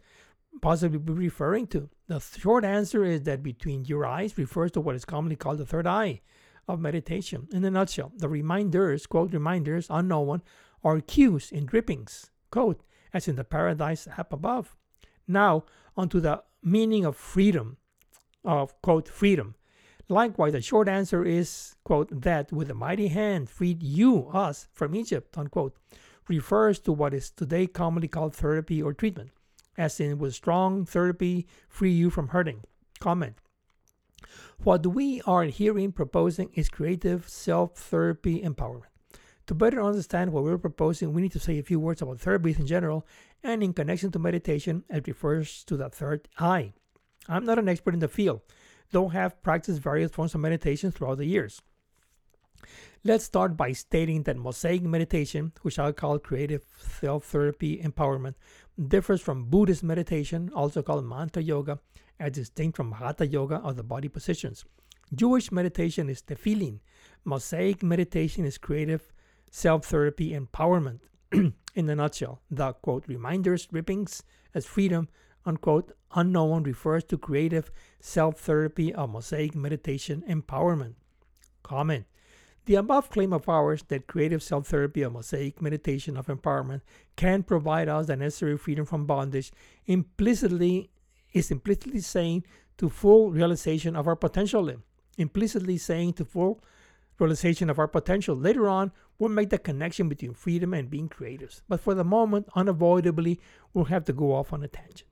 possibly 0.62 0.98
be 0.98 1.14
referring 1.14 1.68
to? 1.68 1.90
The 2.08 2.20
short 2.20 2.64
answer 2.64 3.04
is 3.04 3.24
that 3.24 3.44
between 3.44 3.86
your 3.86 4.06
eyes 4.06 4.38
refers 4.38 4.72
to 4.72 4.82
what 4.82 4.96
is 4.96 5.06
commonly 5.06 5.36
called 5.36 5.58
the 5.58 5.66
third 5.66 5.88
eye 5.88 6.22
of 6.68 6.80
meditation. 6.80 7.48
In 7.52 7.64
a 7.66 7.72
nutshell, 7.72 8.12
the 8.16 8.30
reminders, 8.30 9.06
quote, 9.06 9.34
reminders, 9.34 9.88
unknown, 9.90 10.42
are 10.84 11.02
cues 11.02 11.52
in 11.52 11.66
drippings, 11.66 12.32
quote, 12.52 12.82
as 13.14 13.28
in 13.28 13.36
the 13.36 13.44
paradise 13.44 14.08
app 14.18 14.32
above. 14.34 14.76
Now, 15.28 15.66
onto 15.98 16.20
the 16.20 16.44
meaning 16.62 17.06
of 17.06 17.16
freedom, 17.16 17.78
of, 18.46 18.80
quote, 18.82 19.08
freedom. 19.08 19.56
Likewise, 20.08 20.54
the 20.54 20.62
short 20.62 20.88
answer 20.88 21.26
is, 21.26 21.76
quote, 21.84 22.10
that 22.22 22.52
with 22.52 22.70
a 22.70 22.76
mighty 22.76 23.08
hand 23.08 23.50
freed 23.50 23.82
you, 23.82 24.30
us, 24.30 24.68
from 24.72 24.96
Egypt, 24.96 25.38
unquote, 25.38 25.76
refers 26.28 26.80
to 26.80 26.92
what 26.92 27.14
is 27.14 27.32
today 27.32 27.68
commonly 27.68 28.08
called 28.08 28.36
therapy 28.36 28.82
or 28.82 28.94
treatment 28.94 29.32
as 29.78 30.00
in 30.00 30.18
with 30.18 30.36
strong 30.36 30.86
therapy 30.86 31.48
free 31.68 31.92
you 31.92 32.10
from 32.10 32.30
hurting. 32.30 32.62
Comment. 33.00 33.36
What 34.64 34.88
we 34.88 35.22
are 35.26 35.46
herein 35.46 35.92
proposing 35.92 36.50
is 36.54 36.70
creative 36.70 37.28
self 37.28 37.76
therapy 37.78 38.42
empowerment. 38.42 38.92
To 39.48 39.54
better 39.54 39.82
understand 39.82 40.32
what 40.32 40.44
we're 40.44 40.58
proposing, 40.58 41.14
we 41.14 41.22
need 41.22 41.34
to 41.34 41.40
say 41.40 41.60
a 41.60 41.64
few 41.64 41.80
words 41.80 42.02
about 42.02 42.18
therapies 42.18 42.58
in 42.58 42.66
general 42.66 43.06
and 43.44 43.62
in 43.62 43.74
connection 43.74 44.12
to 44.12 44.20
meditation 44.20 44.84
as 44.90 45.04
refers 45.06 45.64
to 45.66 45.78
the 45.78 45.90
third 45.90 46.28
eye. 46.40 46.74
I'm 47.28 47.46
not 47.46 47.60
an 47.60 47.70
expert 47.70 47.94
in 47.94 48.00
the 48.00 48.08
field, 48.08 48.42
though 48.92 49.10
have 49.10 49.42
practiced 49.42 49.82
various 49.82 50.12
forms 50.12 50.36
of 50.36 50.42
meditation 50.42 50.92
throughout 50.92 51.18
the 51.18 51.26
years. 51.26 51.62
Let's 53.04 53.26
start 53.26 53.56
by 53.56 53.72
stating 53.74 54.24
that 54.24 54.38
Mosaic 54.38 54.82
meditation, 54.82 55.52
which 55.62 55.78
I 55.78 55.92
call 55.92 56.18
creative 56.18 56.64
self 57.00 57.26
therapy 57.26 57.78
empowerment, 57.78 58.34
differs 58.88 59.22
from 59.22 59.46
Buddhist 59.46 59.84
meditation, 59.84 60.50
also 60.56 60.82
called 60.82 61.06
mantra 61.06 61.44
yoga, 61.44 61.80
as 62.20 62.32
distinct 62.32 62.78
from 62.78 62.94
hatha 62.94 63.28
yoga 63.28 63.62
or 63.64 63.74
the 63.74 63.84
body 63.84 64.08
positions. 64.08 64.66
Jewish 65.14 65.52
meditation 65.52 66.10
is 66.10 66.24
tefillin. 66.24 66.80
Mosaic 67.24 67.84
meditation 67.84 68.44
is 68.44 68.58
creative 68.58 69.14
self 69.52 69.86
therapy 69.86 70.32
empowerment. 70.32 71.02
In 71.76 71.90
a 71.90 71.96
nutshell, 71.96 72.42
the 72.50 72.74
quote 72.74 73.08
reminders, 73.08 73.68
drippings 73.68 74.24
as 74.54 74.66
freedom, 74.66 75.10
unquote, 75.46 75.92
unknown 76.14 76.64
refers 76.64 77.04
to 77.06 77.18
creative 77.18 77.72
self 78.00 78.40
therapy 78.40 78.94
of 78.94 79.10
Mosaic 79.10 79.56
meditation 79.56 80.24
empowerment. 80.28 80.96
Comment 81.64 82.06
the 82.66 82.76
above 82.76 83.12
claim 83.12 83.32
of 83.32 83.48
ours 83.48 83.84
that 83.90 84.08
creative 84.08 84.42
self 84.42 84.68
therapy 84.68 85.04
or 85.04 85.12
Mosaic 85.12 85.62
meditation 85.62 86.18
of 86.18 86.28
empowerment 86.28 86.82
can 87.16 87.44
provide 87.44 87.88
us 87.88 88.08
the 88.08 88.16
necessary 88.16 88.58
freedom 88.58 88.86
from 88.86 89.06
bondage 89.06 89.52
implicitly 89.86 90.90
is 91.32 91.52
implicitly 91.52 92.00
saying 92.00 92.44
to 92.78 92.90
full 92.90 93.32
realization 93.32 93.96
of 93.96 94.08
our 94.08 94.16
potential. 94.16 94.70
Implicitly 95.18 95.78
saying 95.78 96.14
to 96.14 96.26
full 96.26 96.60
realization 97.20 97.70
of 97.70 97.78
our 97.78 97.88
potential. 97.88 98.36
Later 98.36 98.68
on, 98.68 98.92
we'll 99.20 99.30
make 99.30 99.50
the 99.50 99.58
connection 99.58 100.10
between 100.10 100.34
freedom 100.34 100.74
and 100.74 100.90
being 100.90 101.08
creators. 101.08 101.62
But 101.70 101.80
for 101.80 101.94
the 101.94 102.04
moment, 102.04 102.50
unavoidably, 102.56 103.40
we'll 103.74 103.86
have 103.86 104.06
to 104.06 104.14
go 104.14 104.34
off 104.34 104.52
on 104.52 104.64
a 104.64 104.68
tangent. 104.68 105.04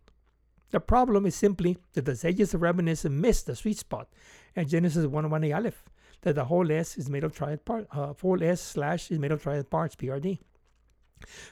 The 0.74 0.80
problem 0.80 1.28
is 1.28 1.36
simply 1.36 1.78
that 1.94 2.06
the 2.06 2.16
sages 2.16 2.56
of 2.56 2.64
reminiscence 2.64 3.14
missed 3.14 3.46
the 3.46 3.56
sweet 3.56 3.78
spot 3.78 4.08
at 4.56 4.70
Genesis 4.70 5.06
1 5.06 5.30
1 5.30 5.54
Aleph 5.54 5.84
that 6.22 6.34
the 6.34 6.46
whole 6.46 6.72
S 6.72 6.98
is 6.98 7.12
made 7.12 7.24
of 7.24 7.36
triad 7.36 7.64
parts. 7.64 7.86
Uh, 7.92 8.14
whole 8.20 8.44
S 8.44 8.60
slash 8.60 9.12
is 9.12 9.20
made 9.20 9.32
of 9.32 9.44
triad 9.44 9.70
parts, 9.70 9.96
PRD. 9.96 10.40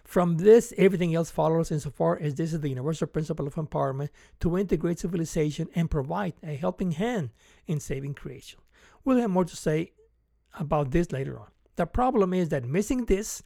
From 0.04 0.38
this, 0.38 0.74
everything 0.76 1.14
else 1.14 1.30
follows 1.30 1.70
insofar 1.70 2.18
as 2.20 2.34
this 2.34 2.52
is 2.52 2.62
the 2.62 2.70
universal 2.70 3.06
principle 3.06 3.46
of 3.46 3.54
empowerment 3.54 4.10
to 4.40 4.58
integrate 4.58 4.98
civilization 4.98 5.70
and 5.76 5.92
provide 5.92 6.34
a 6.42 6.56
helping 6.56 6.94
hand 6.94 7.30
in 7.68 7.80
saving 7.80 8.16
creation. 8.16 8.60
We'll 9.06 9.20
have 9.20 9.30
more 9.30 9.46
to 9.46 9.56
say 9.56 9.92
about 10.58 10.90
this 10.90 11.12
later 11.12 11.40
on. 11.40 11.50
The 11.76 11.86
problem 11.86 12.34
is 12.34 12.50
that 12.50 12.66
missing 12.66 13.06
this, 13.06 13.44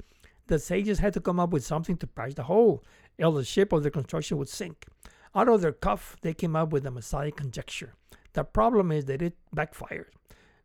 the 0.47 0.57
sages 0.57 0.99
had 0.99 1.13
to 1.15 1.19
come 1.19 1.37
up 1.37 1.49
with 1.49 1.65
something 1.65 1.97
to 1.97 2.07
patch 2.07 2.35
the 2.35 2.43
hole, 2.43 2.81
else 3.19 3.35
the 3.35 3.43
ship 3.43 3.73
of 3.73 3.81
their 3.81 3.91
construction 3.91 4.37
would 4.37 4.47
sink. 4.47 4.85
Out 5.35 5.49
of 5.49 5.59
their 5.59 5.73
cuff, 5.73 6.15
they 6.21 6.33
came 6.33 6.55
up 6.55 6.71
with 6.71 6.83
the 6.83 6.91
Messiah 6.91 7.31
conjecture. 7.31 7.93
The 8.33 8.45
problem 8.45 8.91
is 8.91 9.05
that 9.05 9.21
it 9.21 9.35
backfired. 9.53 10.11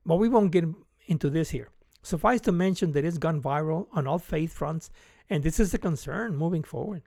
But 0.06 0.16
we 0.16 0.28
won't 0.28 0.52
get 0.52 0.64
into 1.06 1.28
this 1.28 1.50
here. 1.50 1.70
Suffice 2.02 2.40
to 2.42 2.52
mention 2.52 2.92
that 2.92 3.04
it's 3.04 3.18
gone 3.18 3.42
viral 3.42 3.88
on 3.92 4.06
all 4.06 4.18
faith 4.18 4.52
fronts, 4.52 4.90
and 5.28 5.42
this 5.42 5.58
is 5.58 5.74
a 5.74 5.78
concern 5.78 6.36
moving 6.36 6.62
forward. 6.62 7.02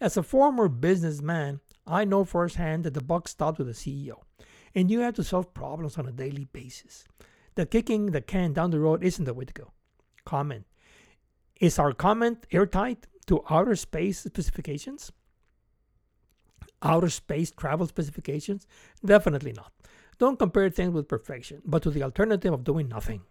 As 0.00 0.16
a 0.16 0.22
former 0.22 0.68
businessman, 0.68 1.60
I 1.86 2.04
know 2.04 2.24
firsthand 2.24 2.84
that 2.84 2.94
the 2.94 3.02
buck 3.02 3.28
stops 3.28 3.58
with 3.58 3.68
the 3.68 3.72
CEO, 3.72 4.22
and 4.74 4.90
you 4.90 5.00
have 5.00 5.14
to 5.14 5.24
solve 5.24 5.54
problems 5.54 5.96
on 5.96 6.06
a 6.06 6.12
daily 6.12 6.46
basis. 6.52 7.04
The 7.54 7.66
kicking 7.66 8.06
the 8.06 8.20
can 8.20 8.52
down 8.52 8.70
the 8.70 8.80
road 8.80 9.02
isn't 9.04 9.24
the 9.24 9.34
way 9.34 9.44
to 9.44 9.52
go. 9.52 9.72
Comment 10.24 10.66
Is 11.60 11.78
our 11.78 11.92
comment 11.92 12.46
airtight 12.50 13.06
to 13.26 13.44
outer 13.48 13.76
space 13.76 14.20
specifications? 14.20 15.12
Outer 16.82 17.10
space 17.10 17.50
travel 17.50 17.86
specifications? 17.86 18.66
Definitely 19.04 19.52
not. 19.52 19.72
Don't 20.18 20.38
compare 20.38 20.68
things 20.70 20.92
with 20.92 21.08
perfection, 21.08 21.62
but 21.64 21.82
to 21.82 21.90
the 21.90 22.02
alternative 22.02 22.52
of 22.52 22.64
doing 22.64 22.88
nothing. 22.88 23.22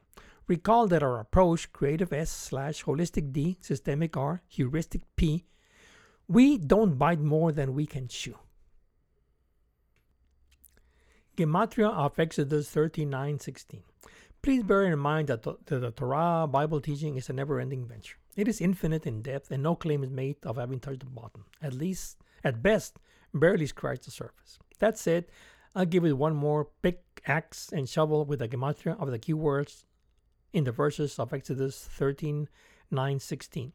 Recall 0.47 0.87
that 0.87 1.03
our 1.03 1.19
approach, 1.19 1.71
creative 1.71 2.11
S 2.11 2.31
slash 2.31 2.83
holistic 2.83 3.31
D, 3.31 3.57
systemic 3.61 4.17
R, 4.17 4.41
heuristic 4.47 5.01
P, 5.15 5.45
we 6.27 6.57
don't 6.57 6.97
bite 6.97 7.19
more 7.19 7.51
than 7.51 7.73
we 7.73 7.85
can 7.85 8.07
chew. 8.07 8.37
Gematria 11.37 11.89
of 11.91 12.19
Exodus 12.19 12.69
39:16. 12.69 13.83
Please 14.41 14.63
bear 14.63 14.83
in 14.85 14.97
mind 14.99 15.27
that 15.27 15.43
the, 15.43 15.57
the 15.65 15.91
Torah 15.91 16.47
Bible 16.47 16.81
teaching 16.81 17.15
is 17.15 17.29
a 17.29 17.33
never-ending 17.33 17.85
venture. 17.85 18.17
It 18.35 18.47
is 18.47 18.61
infinite 18.61 19.05
in 19.05 19.21
depth, 19.21 19.51
and 19.51 19.63
no 19.63 19.75
claim 19.75 20.03
is 20.03 20.09
made 20.09 20.37
of 20.43 20.57
having 20.57 20.79
touched 20.79 21.01
the 21.01 21.05
bottom. 21.05 21.45
At 21.61 21.73
least, 21.73 22.17
at 22.43 22.63
best, 22.63 22.97
barely 23.33 23.65
scratched 23.65 24.05
the 24.05 24.11
surface. 24.11 24.59
That 24.79 24.97
said, 24.97 25.25
I'll 25.75 25.85
give 25.85 26.05
it 26.05 26.17
one 26.17 26.35
more 26.35 26.69
pick, 26.81 27.03
axe, 27.27 27.69
and 27.71 27.87
shovel 27.87 28.25
with 28.25 28.39
the 28.39 28.47
gematria 28.47 28.99
of 28.99 29.11
the 29.11 29.19
keywords 29.19 29.85
in 30.53 30.63
the 30.63 30.71
verses 30.71 31.19
of 31.19 31.33
Exodus 31.33 31.87
13, 31.91 32.47
9, 32.91 33.19
16. 33.19 33.73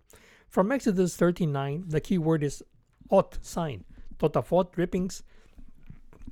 From 0.48 0.72
Exodus 0.72 1.16
13, 1.16 1.52
9, 1.52 1.84
the 1.88 2.00
keyword 2.00 2.42
is 2.42 2.62
ot 3.10 3.38
sign, 3.42 3.84
totafot 4.18 4.72
drippings. 4.72 5.22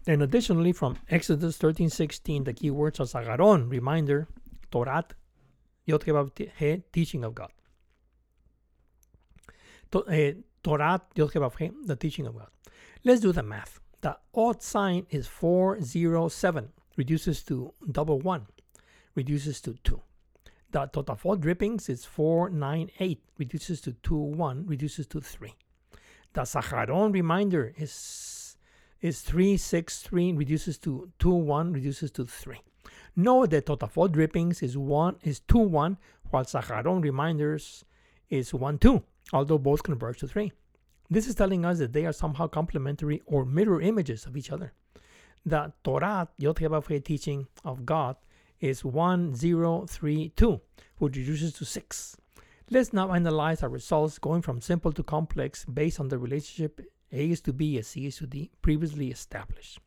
And 0.06 0.22
additionally, 0.22 0.72
from 0.72 0.98
Exodus 1.10 1.56
13, 1.58 1.90
16, 1.90 2.44
the 2.44 2.54
keywords 2.54 2.98
are 2.98 3.04
zagaron, 3.04 3.70
reminder, 3.70 4.26
torat, 4.72 5.12
he, 5.84 6.82
teaching 6.92 7.24
of 7.24 7.34
God. 7.34 7.52
Eh, 10.08 10.34
Torat, 10.64 11.02
he, 11.58 11.70
the 11.84 11.96
teaching 11.96 12.26
of 12.26 12.36
God. 12.36 12.48
Let's 13.04 13.20
do 13.20 13.32
the 13.32 13.42
math. 13.42 13.80
The 14.00 14.16
ot 14.32 14.62
sign 14.62 15.06
is 15.10 15.26
407, 15.26 16.68
reduces 16.96 17.42
to 17.44 17.72
double 17.90 18.20
1, 18.20 18.46
reduces 19.16 19.60
to 19.62 19.74
2. 19.82 20.00
The 20.70 20.86
Totafot 20.86 21.40
drippings 21.40 21.88
is 21.88 22.04
498, 22.04 23.20
reduces 23.38 23.80
to 23.80 23.92
2 24.04 24.14
1, 24.14 24.66
reduces 24.68 25.08
to 25.08 25.20
3. 25.20 25.52
The 26.32 26.42
Saharon 26.42 27.12
reminder 27.12 27.74
is, 27.76 28.56
is 29.00 29.20
363, 29.22 30.34
reduces 30.34 30.78
to 30.78 31.10
2 31.18 31.28
1, 31.28 31.72
reduces 31.72 32.12
to 32.12 32.24
3. 32.24 32.60
Note 33.16 33.50
that 33.50 33.66
Totafot 33.66 34.12
drippings 34.12 34.62
is 34.62 34.78
1 34.78 35.16
is 35.24 35.40
2 35.40 35.58
1, 35.58 35.98
while 36.30 36.44
Saharon 36.44 37.02
reminders 37.02 37.84
is 38.30 38.54
1 38.54 38.78
2, 38.78 39.02
although 39.32 39.58
both 39.58 39.82
converge 39.82 40.18
to 40.18 40.28
3. 40.28 40.52
This 41.12 41.28
is 41.28 41.34
telling 41.34 41.66
us 41.66 41.78
that 41.78 41.92
they 41.92 42.06
are 42.06 42.12
somehow 42.14 42.46
complementary 42.46 43.20
or 43.26 43.44
mirror 43.44 43.82
images 43.82 44.24
of 44.24 44.34
each 44.34 44.50
other. 44.50 44.72
The 45.44 45.70
Torah, 45.84 46.26
Yod 46.38 46.56
teaching 47.04 47.46
of 47.66 47.84
God, 47.84 48.16
is 48.60 48.82
1032, 48.82 50.60
which 50.96 51.16
reduces 51.18 51.52
to 51.52 51.66
6. 51.66 52.16
Let's 52.70 52.94
now 52.94 53.12
analyze 53.12 53.62
our 53.62 53.68
results 53.68 54.18
going 54.18 54.40
from 54.40 54.62
simple 54.62 54.90
to 54.92 55.02
complex 55.02 55.66
based 55.66 56.00
on 56.00 56.08
the 56.08 56.16
relationship 56.16 56.80
A 57.12 57.28
is 57.28 57.42
to 57.42 57.52
B 57.52 57.76
as 57.76 57.88
C 57.88 58.06
is 58.06 58.16
to 58.16 58.26
D 58.26 58.50
previously 58.62 59.10
established. 59.10 59.80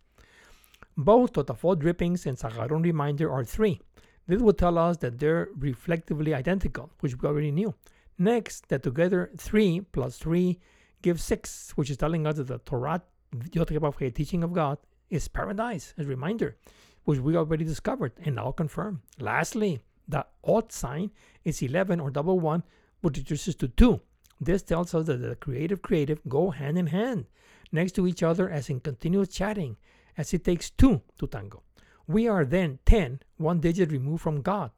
Both 0.95 1.33
Totafot 1.33 1.79
drippings 1.79 2.27
and 2.27 2.37
Saharon 2.37 2.83
reminder 2.83 3.31
are 3.31 3.43
3. 3.43 3.81
This 4.27 4.43
will 4.43 4.53
tell 4.53 4.77
us 4.77 4.97
that 4.97 5.17
they're 5.17 5.49
reflectively 5.57 6.35
identical, 6.35 6.91
which 6.99 7.19
we 7.19 7.27
already 7.27 7.51
knew. 7.51 7.73
Next, 8.19 8.69
that 8.69 8.83
together 8.83 9.31
3 9.35 9.81
plus 9.91 10.17
3 10.17 10.59
gives 11.05 11.23
6, 11.23 11.73
which 11.75 11.91
is 11.91 11.97
telling 11.97 12.25
us 12.25 12.37
that 12.37 12.47
the 12.47 12.57
Torah, 12.57 12.99
the 13.31 14.11
teaching 14.15 14.43
of 14.43 14.53
God, 14.53 14.79
is 15.11 15.27
paradise, 15.27 15.93
as 15.99 16.07
a 16.07 16.09
reminder, 16.09 16.57
which 17.03 17.19
we 17.19 17.35
already 17.37 17.63
discovered 17.63 18.13
and 18.25 18.37
now 18.37 18.51
confirm. 18.51 19.03
Lastly, 19.19 19.81
the 20.07 20.25
ot 20.43 20.71
sign 20.71 21.11
is 21.43 21.61
11 21.61 21.99
or 21.99 22.09
double 22.09 22.39
1, 22.39 22.63
which 23.01 23.17
reduces 23.17 23.53
to 23.57 23.67
2. 23.67 24.01
This 24.41 24.63
tells 24.63 24.95
us 24.95 25.05
that 25.05 25.17
the 25.17 25.35
creative 25.35 25.83
creative 25.83 26.19
go 26.27 26.49
hand 26.49 26.75
in 26.75 26.87
hand, 26.87 27.25
next 27.71 27.91
to 27.93 28.07
each 28.07 28.23
other 28.23 28.49
as 28.49 28.71
in 28.71 28.79
continuous 28.79 29.29
chatting, 29.29 29.77
as 30.17 30.33
it 30.33 30.43
takes 30.43 30.71
two 30.71 31.03
to 31.19 31.27
tango. 31.27 31.61
We 32.07 32.27
are 32.27 32.45
then 32.45 32.79
10, 32.87 33.19
one 33.37 33.59
digit 33.59 33.91
removed 33.91 34.23
from 34.23 34.41
God, 34.41 34.71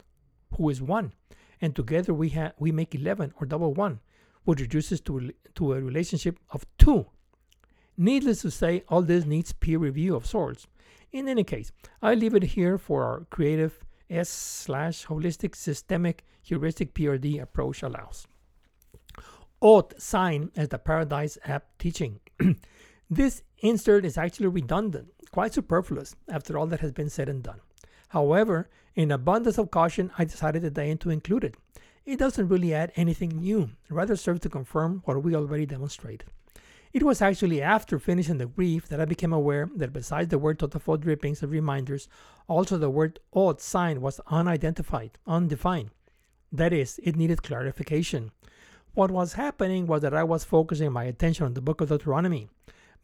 who 0.58 0.70
is 0.70 0.82
1, 0.82 1.14
and 1.62 1.74
together 1.74 2.14
we, 2.14 2.32
ha- 2.32 2.52
we 2.60 2.74
make 2.74 2.94
11 2.94 3.34
or 3.40 3.48
double 3.48 3.74
1, 3.74 4.02
which 4.48 4.62
reduces 4.62 5.02
to, 5.02 5.30
to 5.56 5.74
a 5.74 5.82
relationship 5.82 6.40
of 6.52 6.66
2. 6.78 7.06
Needless 7.98 8.44
to 8.44 8.50
say, 8.50 8.82
all 8.88 9.02
this 9.02 9.26
needs 9.26 9.52
peer 9.52 9.78
review 9.78 10.16
of 10.16 10.26
sorts. 10.26 10.68
In 11.12 11.28
any 11.28 11.44
case, 11.44 11.74
I 12.02 12.14
leave 12.14 12.34
it 12.34 12.44
here 12.44 12.78
for 12.78 13.04
our 13.04 13.26
creative 13.30 13.84
S 14.10 14.30
slash 14.30 15.06
holistic 15.08 15.54
systemic 15.54 16.24
heuristic 16.42 16.94
PRD 16.94 17.42
approach 17.42 17.84
allows. 17.84 18.26
Ot 19.62 20.00
sign 20.02 20.50
as 20.56 20.70
the 20.70 20.80
Paradise 20.80 21.38
app 21.44 21.66
teaching. 21.78 22.22
this 23.10 23.44
insert 23.60 24.06
is 24.06 24.18
actually 24.18 24.48
redundant, 24.48 25.10
quite 25.34 25.54
superfluous 25.54 26.16
after 26.30 26.58
all 26.58 26.68
that 26.68 26.80
has 26.80 26.94
been 26.94 27.10
said 27.10 27.28
and 27.28 27.44
done. 27.44 27.60
However, 28.08 28.70
in 28.96 29.12
abundance 29.12 29.58
of 29.58 29.72
caution, 29.72 30.10
I 30.18 30.24
decided 30.24 30.62
today 30.62 30.96
to 30.96 31.10
include 31.10 31.44
it. 31.44 31.56
It 32.08 32.20
doesn't 32.20 32.48
really 32.48 32.74
add 32.74 32.94
anything 32.96 33.42
new, 33.42 33.72
rather 33.90 34.16
serves 34.16 34.40
to 34.40 34.50
confirm 34.50 35.02
what 35.04 35.22
we 35.22 35.36
already 35.36 35.66
demonstrated. 35.66 36.30
It 36.94 37.04
was 37.04 37.22
actually 37.22 37.62
after 37.62 38.00
finishing 38.00 38.38
the 38.38 38.48
brief 38.48 38.88
that 38.88 39.02
I 39.02 39.04
became 39.04 39.34
aware 39.34 39.70
that 39.76 39.92
besides 39.92 40.30
the 40.30 40.40
word 40.40 40.58
Totafot 40.58 41.02
drippings 41.02 41.44
of 41.44 41.52
reminders, 41.52 42.08
also 42.48 42.78
the 42.78 42.90
word 42.90 43.20
ot 43.34 43.60
sign 43.60 44.00
was 44.00 44.22
unidentified, 44.28 45.18
undefined. 45.28 45.90
That 46.50 46.72
is, 46.72 46.98
it 47.04 47.18
needed 47.18 47.44
clarification. 47.44 48.32
What 48.94 49.12
was 49.12 49.34
happening 49.34 49.86
was 49.86 50.02
that 50.04 50.14
I 50.14 50.24
was 50.24 50.46
focusing 50.46 50.94
my 50.94 51.04
attention 51.04 51.46
on 51.46 51.56
the 51.56 51.62
book 51.62 51.82
of 51.82 51.90
Deuteronomy. 51.90 52.48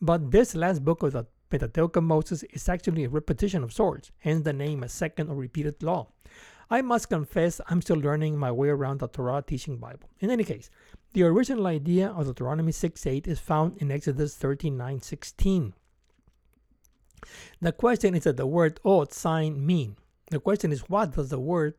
But 0.01 0.31
this 0.31 0.55
last 0.55 0.85
book 0.85 1.03
of 1.03 1.11
the 1.11 1.25
Pentateuch 1.49 1.97
of 1.97 2.05
Moses 2.05 2.43
is 2.43 2.69
actually 2.69 3.03
a 3.03 3.09
repetition 3.09 3.65
of 3.65 3.73
sorts, 3.73 4.11
hence 4.19 4.45
the 4.45 4.53
name 4.53 4.81
a 4.81 4.87
second 4.87 5.29
or 5.29 5.35
repeated 5.35 5.83
law. 5.83 6.07
I 6.69 6.81
must 6.81 7.09
confess 7.09 7.61
I'm 7.67 7.81
still 7.81 7.97
learning 7.97 8.37
my 8.37 8.51
way 8.51 8.69
around 8.69 8.99
the 8.99 9.07
Torah 9.07 9.43
teaching 9.45 9.77
Bible. 9.77 10.09
In 10.19 10.29
any 10.29 10.43
case, 10.43 10.69
the 11.13 11.23
original 11.23 11.67
idea 11.67 12.09
of 12.09 12.25
Deuteronomy 12.25 12.71
6.8 12.71 13.27
is 13.27 13.39
found 13.39 13.77
in 13.77 13.91
Exodus 13.91 14.37
39.16. 14.37 15.73
The 17.61 17.71
question 17.71 18.15
is 18.15 18.23
that 18.23 18.37
the 18.37 18.47
word 18.47 18.79
ot 18.83 19.13
sign 19.13 19.65
mean? 19.65 19.95
The 20.31 20.39
question 20.39 20.71
is 20.71 20.89
what 20.89 21.13
does 21.13 21.29
the 21.29 21.39
word 21.39 21.75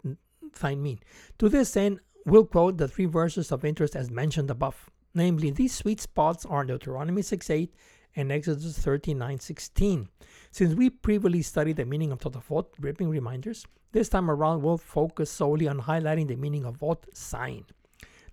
sign 0.54 0.82
mean? 0.82 1.00
To 1.38 1.48
this 1.48 1.76
end, 1.76 2.00
we'll 2.24 2.46
quote 2.46 2.78
the 2.78 2.88
three 2.88 3.06
verses 3.06 3.52
of 3.52 3.64
interest 3.64 3.96
as 3.96 4.10
mentioned 4.10 4.50
above. 4.50 4.90
Namely, 5.14 5.50
these 5.50 5.74
sweet 5.74 6.00
spots 6.00 6.44
are 6.44 6.64
Deuteronomy 6.64 7.22
6.8 7.22 7.68
and 8.16 8.30
Exodus 8.30 8.78
39.16. 8.78 10.08
Since 10.50 10.74
we 10.74 10.90
previously 10.90 11.42
studied 11.42 11.76
the 11.76 11.84
meaning 11.84 12.12
of 12.12 12.20
Totafot, 12.20 12.66
dripping 12.80 13.08
reminders, 13.08 13.66
this 13.92 14.08
time 14.08 14.30
around 14.30 14.62
we'll 14.62 14.78
focus 14.78 15.30
solely 15.30 15.68
on 15.68 15.80
highlighting 15.80 16.28
the 16.28 16.36
meaning 16.36 16.64
of 16.64 16.82
ot 16.82 17.06
sign. 17.12 17.64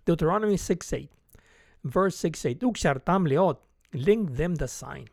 Deuteronomy 0.05 0.55
6.8, 0.55 1.09
verse 1.83 2.17
6.8, 2.17 2.59
Ukshartam 2.59 3.27
leot, 3.27 3.57
link 3.93 4.35
them 4.35 4.55
the 4.55 4.67
sign. 4.67 5.07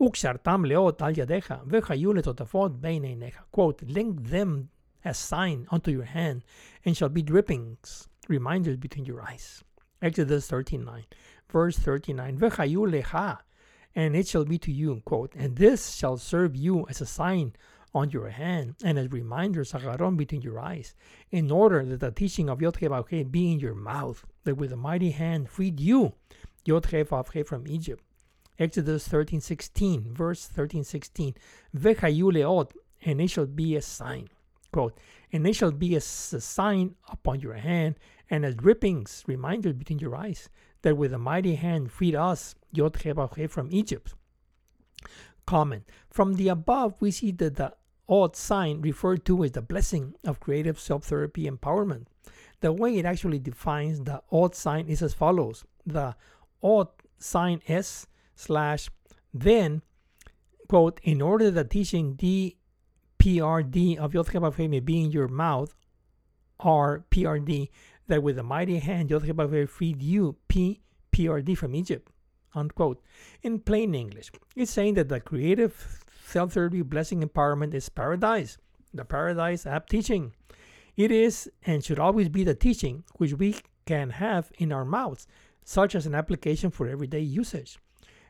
Ukshartam 0.00 0.66
leot 0.66 1.00
al 1.00 1.12
yadecha, 1.12 1.66
vechayule 1.66 2.22
totafot 2.22 2.80
beineinecha. 2.80 3.42
Quote, 3.50 3.82
link 3.82 4.28
them 4.28 4.68
as 5.04 5.18
sign 5.18 5.66
unto 5.70 5.90
your 5.90 6.04
hand, 6.04 6.44
and 6.84 6.96
shall 6.96 7.08
be 7.08 7.22
drippings, 7.22 8.08
reminders 8.28 8.76
between 8.76 9.04
your 9.04 9.22
eyes. 9.22 9.62
Exodus 10.02 10.48
39, 10.48 11.04
verse 11.50 11.78
39, 11.78 12.38
Vechayulecha, 12.38 13.38
and 13.96 14.14
it 14.14 14.28
shall 14.28 14.44
be 14.44 14.58
to 14.58 14.70
you, 14.70 15.00
quote, 15.06 15.34
and 15.34 15.56
this 15.56 15.94
shall 15.94 16.18
serve 16.18 16.54
you 16.54 16.86
as 16.88 17.00
a 17.00 17.06
sign 17.06 17.54
on 17.94 18.10
your 18.10 18.28
hand 18.28 18.74
and 18.84 18.98
as 18.98 19.10
reminders 19.10 19.72
agarron 19.72 20.18
between 20.18 20.42
your 20.42 20.60
eyes, 20.60 20.94
in 21.30 21.50
order 21.50 21.82
that 21.86 22.00
the 22.00 22.10
teaching 22.10 22.50
of 22.50 22.60
Yod 22.60 22.78
be 23.32 23.52
in 23.52 23.58
your 23.58 23.74
mouth, 23.74 24.26
that 24.44 24.56
with 24.56 24.70
a 24.70 24.76
mighty 24.76 25.12
hand 25.12 25.48
freed 25.48 25.80
you, 25.80 26.12
Yod 26.66 26.86
from 27.46 27.66
Egypt. 27.66 28.04
Exodus 28.58 29.08
13:16, 29.08 30.12
verse 30.12 30.46
13:16, 30.46 31.34
Vechayuleot, 31.74 32.72
and 33.02 33.20
it 33.20 33.30
shall 33.30 33.46
be 33.46 33.76
a 33.76 33.82
sign. 33.82 34.28
Quote, 34.72 34.98
and 35.32 35.46
it 35.46 35.54
shall 35.54 35.70
be 35.70 35.94
a, 35.94 35.98
a 35.98 36.00
sign 36.00 36.96
upon 37.08 37.40
your 37.40 37.54
hand, 37.54 37.94
and 38.28 38.44
as 38.44 38.54
drippings, 38.54 39.24
reminders 39.26 39.72
between 39.72 40.00
your 40.00 40.14
eyes, 40.14 40.50
that 40.82 40.96
with 40.96 41.12
a 41.12 41.18
mighty 41.18 41.54
hand 41.56 41.90
freed 41.90 42.14
us, 42.14 42.54
Yod 42.72 42.96
from 43.50 43.68
Egypt. 43.70 44.14
Comment. 45.46 45.84
From 46.10 46.34
the 46.34 46.48
above, 46.48 46.94
we 47.00 47.10
see 47.10 47.30
that 47.32 47.56
the 47.56 47.72
ot 48.08 48.36
sign 48.36 48.80
referred 48.80 49.24
to 49.24 49.44
as 49.44 49.52
the 49.52 49.62
blessing 49.62 50.14
of 50.24 50.40
creative 50.40 50.78
self 50.78 51.04
therapy 51.04 51.48
empowerment. 51.48 52.06
The 52.60 52.72
way 52.72 52.98
it 52.98 53.04
actually 53.04 53.38
defines 53.38 54.00
the 54.00 54.22
ot 54.30 54.54
sign 54.54 54.88
is 54.88 55.02
as 55.02 55.14
follows 55.14 55.64
the 55.84 56.16
ot 56.62 57.02
sign 57.18 57.62
S 57.68 58.06
slash 58.34 58.90
then, 59.32 59.82
quote, 60.68 61.00
in 61.02 61.20
order 61.20 61.50
that 61.50 61.70
teaching 61.70 62.14
D 62.14 62.56
PRD 63.18 63.96
of 63.96 64.14
Yod 64.14 64.32
may 64.58 64.80
be 64.80 65.02
in 65.02 65.10
your 65.10 65.28
mouth, 65.28 65.74
R 66.60 67.04
PRD, 67.10 67.68
that 68.08 68.22
with 68.22 68.38
a 68.38 68.42
mighty 68.42 68.78
hand 68.78 69.10
Yod 69.10 69.24
freed 69.68 70.02
you, 70.02 70.36
P 70.48 70.80
PRD 71.12 71.56
from 71.56 71.74
Egypt 71.74 72.10
unquote. 72.56 73.00
In 73.42 73.60
plain 73.60 73.94
English, 73.94 74.32
it's 74.56 74.70
saying 74.70 74.94
that 74.94 75.08
the 75.08 75.20
creative 75.20 76.04
self-therapy 76.24 76.82
blessing 76.82 77.22
empowerment 77.22 77.74
is 77.74 77.88
paradise, 77.88 78.58
the 78.92 79.04
paradise 79.04 79.66
app 79.66 79.88
teaching. 79.88 80.32
It 80.96 81.12
is 81.12 81.50
and 81.64 81.84
should 81.84 81.98
always 81.98 82.28
be 82.28 82.42
the 82.42 82.54
teaching 82.54 83.04
which 83.16 83.34
we 83.34 83.56
can 83.84 84.10
have 84.10 84.50
in 84.58 84.72
our 84.72 84.84
mouths, 84.84 85.26
such 85.64 85.94
as 85.94 86.06
an 86.06 86.14
application 86.14 86.70
for 86.70 86.88
everyday 86.88 87.20
usage. 87.20 87.78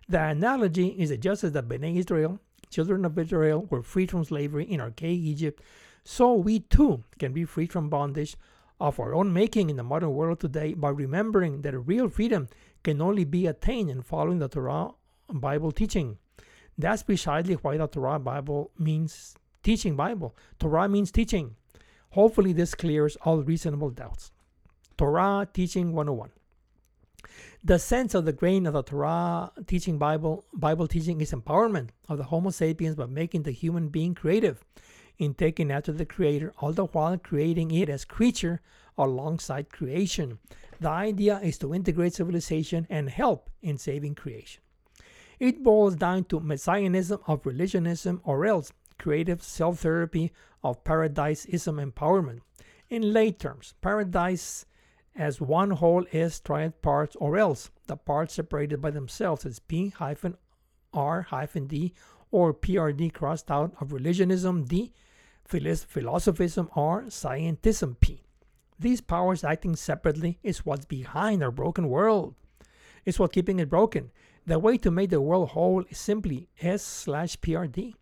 The 0.08 0.22
analogy 0.22 0.88
is 0.88 1.10
that 1.10 1.20
just 1.20 1.44
as 1.44 1.52
the 1.52 1.62
Bnei 1.62 1.96
Israel, 1.96 2.40
children 2.70 3.04
of 3.04 3.18
Israel, 3.18 3.66
were 3.70 3.82
freed 3.82 4.10
from 4.10 4.24
slavery 4.24 4.64
in 4.64 4.80
archaic 4.80 5.18
Egypt, 5.18 5.62
so 6.04 6.34
we 6.34 6.60
too 6.60 7.04
can 7.18 7.32
be 7.32 7.44
freed 7.44 7.72
from 7.72 7.88
bondage 7.88 8.36
of 8.80 9.00
our 9.00 9.14
own 9.14 9.32
making 9.32 9.70
in 9.70 9.76
the 9.76 9.82
modern 9.82 10.12
world 10.12 10.40
today 10.40 10.74
by 10.74 10.90
remembering 10.90 11.62
that 11.62 11.78
real 11.78 12.08
freedom 12.08 12.48
can 12.82 13.00
only 13.00 13.24
be 13.24 13.46
attained 13.46 13.90
in 13.90 14.02
following 14.02 14.38
the 14.38 14.48
Torah 14.48 14.90
Bible 15.28 15.72
teaching. 15.72 16.18
That's 16.78 17.02
precisely 17.02 17.54
why 17.54 17.78
the 17.78 17.86
Torah 17.86 18.18
Bible 18.18 18.70
means 18.78 19.34
teaching 19.62 19.96
Bible. 19.96 20.36
Torah 20.58 20.88
means 20.88 21.10
teaching. 21.10 21.56
Hopefully, 22.10 22.52
this 22.52 22.74
clears 22.74 23.16
all 23.22 23.42
reasonable 23.42 23.90
doubts. 23.90 24.30
Torah 24.96 25.46
Teaching 25.52 25.92
101. 25.92 26.30
The 27.64 27.78
sense 27.78 28.14
of 28.14 28.24
the 28.24 28.32
grain 28.32 28.66
of 28.66 28.74
the 28.74 28.82
Torah 28.82 29.50
teaching 29.66 29.98
Bible 29.98 30.44
Bible 30.54 30.86
teaching 30.86 31.20
is 31.20 31.32
empowerment 31.32 31.88
of 32.08 32.18
the 32.18 32.24
Homo 32.24 32.50
sapiens 32.50 32.94
by 32.94 33.06
making 33.06 33.42
the 33.42 33.50
human 33.50 33.88
being 33.88 34.14
creative 34.14 34.62
in 35.18 35.34
taking 35.34 35.70
after 35.70 35.92
the 35.92 36.04
Creator, 36.04 36.52
all 36.58 36.72
the 36.72 36.86
while 36.86 37.16
creating 37.18 37.70
it 37.70 37.88
as 37.88 38.04
creature 38.04 38.60
alongside 38.98 39.70
creation. 39.70 40.38
The 40.80 40.88
idea 40.88 41.40
is 41.42 41.58
to 41.58 41.74
integrate 41.74 42.14
civilization 42.14 42.86
and 42.90 43.08
help 43.08 43.50
in 43.62 43.78
saving 43.78 44.14
creation. 44.14 44.62
It 45.38 45.62
boils 45.62 45.96
down 45.96 46.24
to 46.24 46.40
messianism 46.40 47.20
of 47.26 47.44
religionism 47.44 48.20
or 48.24 48.46
else 48.46 48.72
creative 48.98 49.42
self 49.42 49.80
therapy 49.80 50.32
of 50.62 50.82
paradisism 50.84 51.76
empowerment. 51.76 52.40
In 52.88 53.12
lay 53.12 53.32
terms, 53.32 53.74
paradise 53.80 54.64
as 55.14 55.40
one 55.40 55.70
whole 55.70 56.04
is 56.12 56.40
triad 56.40 56.80
parts 56.82 57.16
or 57.16 57.36
else 57.36 57.70
the 57.86 57.96
parts 57.96 58.34
separated 58.34 58.80
by 58.80 58.90
themselves 58.90 59.46
as 59.46 59.58
P 59.58 59.88
hyphen 59.88 60.36
R 60.92 61.22
hyphen 61.22 61.66
D 61.66 61.94
or 62.30 62.52
PRD 62.54 63.12
crossed 63.12 63.50
out 63.50 63.74
of 63.80 63.92
religionism 63.92 64.64
D, 64.64 64.92
philosophism 65.46 66.68
R, 66.74 67.02
scientism 67.04 68.00
P. 68.00 68.22
These 68.78 69.00
powers 69.00 69.44
acting 69.44 69.76
separately 69.76 70.38
is 70.42 70.66
what's 70.66 70.84
behind 70.84 71.42
our 71.42 71.50
broken 71.50 71.88
world. 71.88 72.34
It's 73.04 73.18
what's 73.18 73.32
keeping 73.32 73.58
it 73.58 73.70
broken. 73.70 74.10
The 74.46 74.58
way 74.58 74.76
to 74.78 74.90
make 74.90 75.10
the 75.10 75.20
world 75.20 75.50
whole 75.50 75.84
is 75.88 75.98
simply 75.98 76.48
S 76.60 76.82
slash 76.82 77.36
PRD. 77.38 77.94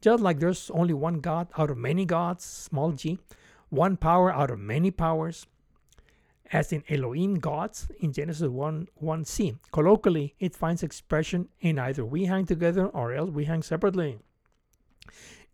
Just 0.00 0.22
like 0.22 0.38
there's 0.38 0.70
only 0.70 0.94
one 0.94 1.20
God 1.20 1.48
out 1.58 1.70
of 1.70 1.76
many 1.76 2.04
gods, 2.04 2.44
small 2.44 2.92
g, 2.92 3.18
one 3.68 3.96
power 3.96 4.32
out 4.32 4.50
of 4.50 4.58
many 4.58 4.90
powers, 4.90 5.46
as 6.52 6.72
in 6.72 6.82
Elohim 6.88 7.34
gods 7.38 7.88
in 8.00 8.12
Genesis 8.12 8.48
1 8.48 8.88
1c. 9.02 9.58
Colloquially, 9.72 10.34
it 10.38 10.56
finds 10.56 10.82
expression 10.82 11.48
in 11.60 11.78
either 11.78 12.04
we 12.04 12.24
hang 12.24 12.46
together 12.46 12.86
or 12.86 13.12
else 13.12 13.30
we 13.30 13.44
hang 13.44 13.62
separately. 13.62 14.18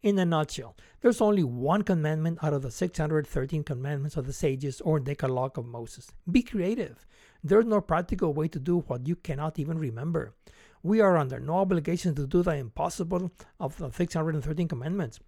In 0.02 0.18
a 0.18 0.24
nutshell, 0.24 0.76
there's 1.00 1.20
only 1.20 1.42
one 1.42 1.82
commandment 1.82 2.38
out 2.42 2.52
of 2.52 2.62
the 2.62 2.70
613 2.70 3.64
commandments 3.64 4.16
of 4.16 4.26
the 4.26 4.32
sages 4.32 4.80
or 4.82 5.00
Decalogue 5.00 5.58
of 5.58 5.66
Moses 5.66 6.12
be 6.30 6.42
creative. 6.42 7.06
There's 7.42 7.64
no 7.64 7.80
practical 7.80 8.32
way 8.34 8.48
to 8.48 8.58
do 8.58 8.80
what 8.80 9.06
you 9.06 9.16
cannot 9.16 9.58
even 9.58 9.78
remember. 9.78 10.34
We 10.82 11.00
are 11.00 11.16
under 11.16 11.40
no 11.40 11.54
obligation 11.54 12.14
to 12.14 12.26
do 12.26 12.42
the 12.42 12.52
impossible 12.56 13.32
of 13.58 13.76
the 13.78 13.90
613 13.90 14.68
commandments. 14.68 15.18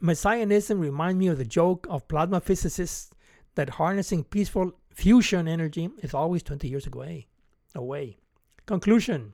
Messianism 0.00 0.80
reminds 0.80 1.18
me 1.18 1.28
of 1.28 1.38
the 1.38 1.44
joke 1.44 1.86
of 1.88 2.06
plasma 2.08 2.40
physicists 2.40 3.10
that 3.54 3.70
harnessing 3.70 4.24
peaceful 4.24 4.72
fusion 4.92 5.48
energy 5.48 5.90
is 6.02 6.14
always 6.14 6.42
20 6.42 6.68
years 6.68 6.86
away. 6.86 7.26
Away. 7.74 8.18
Conclusion 8.66 9.32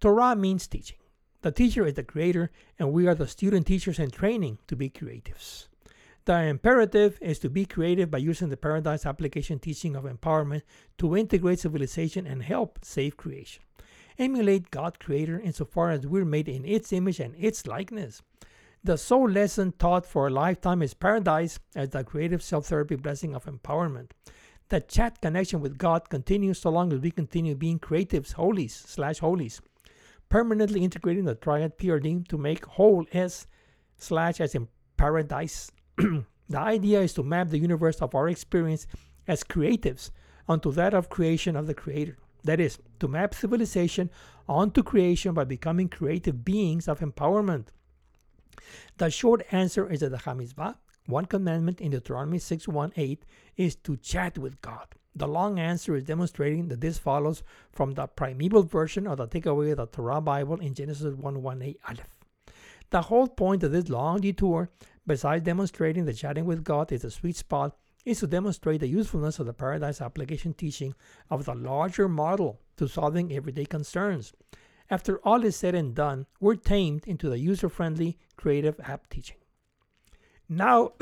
Torah 0.00 0.34
means 0.34 0.66
teaching. 0.66 0.98
The 1.42 1.52
teacher 1.52 1.86
is 1.86 1.94
the 1.94 2.02
creator, 2.02 2.50
and 2.80 2.92
we 2.92 3.06
are 3.06 3.14
the 3.14 3.28
student 3.28 3.66
teachers 3.66 4.00
in 4.00 4.10
training 4.10 4.58
to 4.66 4.74
be 4.74 4.90
creatives. 4.90 5.68
The 6.24 6.42
imperative 6.42 7.16
is 7.22 7.38
to 7.38 7.48
be 7.48 7.64
creative 7.64 8.10
by 8.10 8.18
using 8.18 8.48
the 8.48 8.56
Paradise 8.56 9.06
application 9.06 9.60
teaching 9.60 9.94
of 9.94 10.04
empowerment 10.04 10.62
to 10.98 11.16
integrate 11.16 11.60
civilization 11.60 12.26
and 12.26 12.42
help 12.42 12.80
save 12.82 13.16
creation. 13.16 13.62
Emulate 14.18 14.72
God 14.72 14.98
Creator 14.98 15.38
insofar 15.38 15.90
as 15.90 16.06
we're 16.06 16.24
made 16.24 16.48
in 16.48 16.64
its 16.64 16.92
image 16.92 17.20
and 17.20 17.36
its 17.38 17.68
likeness. 17.68 18.20
The 18.82 18.98
sole 18.98 19.30
lesson 19.30 19.72
taught 19.78 20.06
for 20.06 20.26
a 20.26 20.30
lifetime 20.30 20.82
is 20.82 20.92
paradise 20.92 21.60
as 21.76 21.90
the 21.90 22.02
creative 22.02 22.42
self 22.42 22.66
therapy 22.66 22.96
blessing 22.96 23.36
of 23.36 23.44
empowerment. 23.44 24.10
The 24.70 24.80
chat 24.80 25.20
connection 25.20 25.60
with 25.60 25.78
God 25.78 26.10
continues 26.10 26.58
so 26.58 26.70
long 26.70 26.92
as 26.92 26.98
we 26.98 27.12
continue 27.12 27.54
being 27.54 27.78
creatives, 27.78 28.32
holies, 28.32 28.74
slash 28.74 29.20
holies, 29.20 29.62
permanently 30.28 30.82
integrating 30.84 31.24
the 31.24 31.34
triad 31.34 31.78
PRD 31.78 32.26
to 32.28 32.38
make 32.38 32.64
whole 32.64 33.06
S 33.12 33.46
slash 33.96 34.40
as 34.40 34.54
in 34.54 34.68
paradise. 34.96 35.70
the 35.96 36.24
idea 36.58 37.00
is 37.00 37.14
to 37.14 37.22
map 37.22 37.48
the 37.48 37.58
universe 37.58 38.00
of 38.00 38.14
our 38.14 38.28
experience 38.28 38.86
as 39.26 39.44
creatives 39.44 40.10
onto 40.46 40.72
that 40.72 40.94
of 40.94 41.08
creation 41.08 41.56
of 41.56 41.66
the 41.66 41.74
Creator. 41.74 42.16
That 42.44 42.60
is, 42.60 42.78
to 43.00 43.08
map 43.08 43.34
civilization 43.34 44.10
onto 44.48 44.82
creation 44.82 45.34
by 45.34 45.44
becoming 45.44 45.88
creative 45.88 46.44
beings 46.44 46.88
of 46.88 47.00
empowerment. 47.00 47.66
The 48.96 49.10
short 49.10 49.44
answer 49.50 49.90
is 49.90 50.00
that 50.00 50.10
the 50.10 50.18
Hamizvah 50.18 50.76
one 51.08 51.24
commandment 51.24 51.80
in 51.80 51.90
Deuteronomy 51.90 52.36
6.1.8 52.38 53.18
is 53.56 53.76
to 53.76 53.96
chat 53.96 54.36
with 54.36 54.60
God. 54.60 54.94
The 55.18 55.26
long 55.26 55.58
answer 55.58 55.96
is 55.96 56.04
demonstrating 56.04 56.68
that 56.68 56.80
this 56.80 56.96
follows 56.96 57.42
from 57.72 57.90
the 57.90 58.06
primeval 58.06 58.62
version 58.62 59.08
of 59.08 59.16
the 59.16 59.26
takeaway 59.26 59.72
of 59.72 59.78
the 59.78 59.86
Torah 59.86 60.20
Bible 60.20 60.60
in 60.60 60.74
Genesis 60.74 61.16
1.1.8 61.16 61.76
Aleph. 61.88 62.18
The 62.90 63.02
whole 63.02 63.26
point 63.26 63.64
of 63.64 63.72
this 63.72 63.88
long 63.88 64.20
detour, 64.20 64.70
besides 65.08 65.44
demonstrating 65.44 66.04
that 66.04 66.18
chatting 66.18 66.44
with 66.44 66.62
God 66.62 66.92
is 66.92 67.02
a 67.02 67.10
sweet 67.10 67.34
spot, 67.34 67.76
is 68.04 68.20
to 68.20 68.28
demonstrate 68.28 68.78
the 68.78 68.86
usefulness 68.86 69.40
of 69.40 69.46
the 69.46 69.52
Paradise 69.52 70.00
application 70.00 70.54
teaching 70.54 70.94
of 71.30 71.46
the 71.46 71.54
larger 71.54 72.08
model 72.08 72.60
to 72.76 72.86
solving 72.86 73.32
everyday 73.32 73.64
concerns. 73.64 74.32
After 74.88 75.18
all 75.18 75.44
is 75.44 75.56
said 75.56 75.74
and 75.74 75.96
done, 75.96 76.26
we're 76.38 76.54
tamed 76.54 77.08
into 77.08 77.28
the 77.28 77.40
user 77.40 77.68
friendly 77.68 78.18
creative 78.36 78.78
app 78.84 79.08
teaching. 79.08 79.38
Now, 80.48 80.92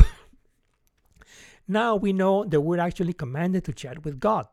now 1.69 1.97
we 1.97 2.13
know 2.13 2.45
that 2.45 2.61
we're 2.61 2.81
actually 2.81 3.13
commanded 3.13 3.65
to 3.65 3.73
chat 3.73 4.05
with 4.05 4.21
God. 4.21 4.47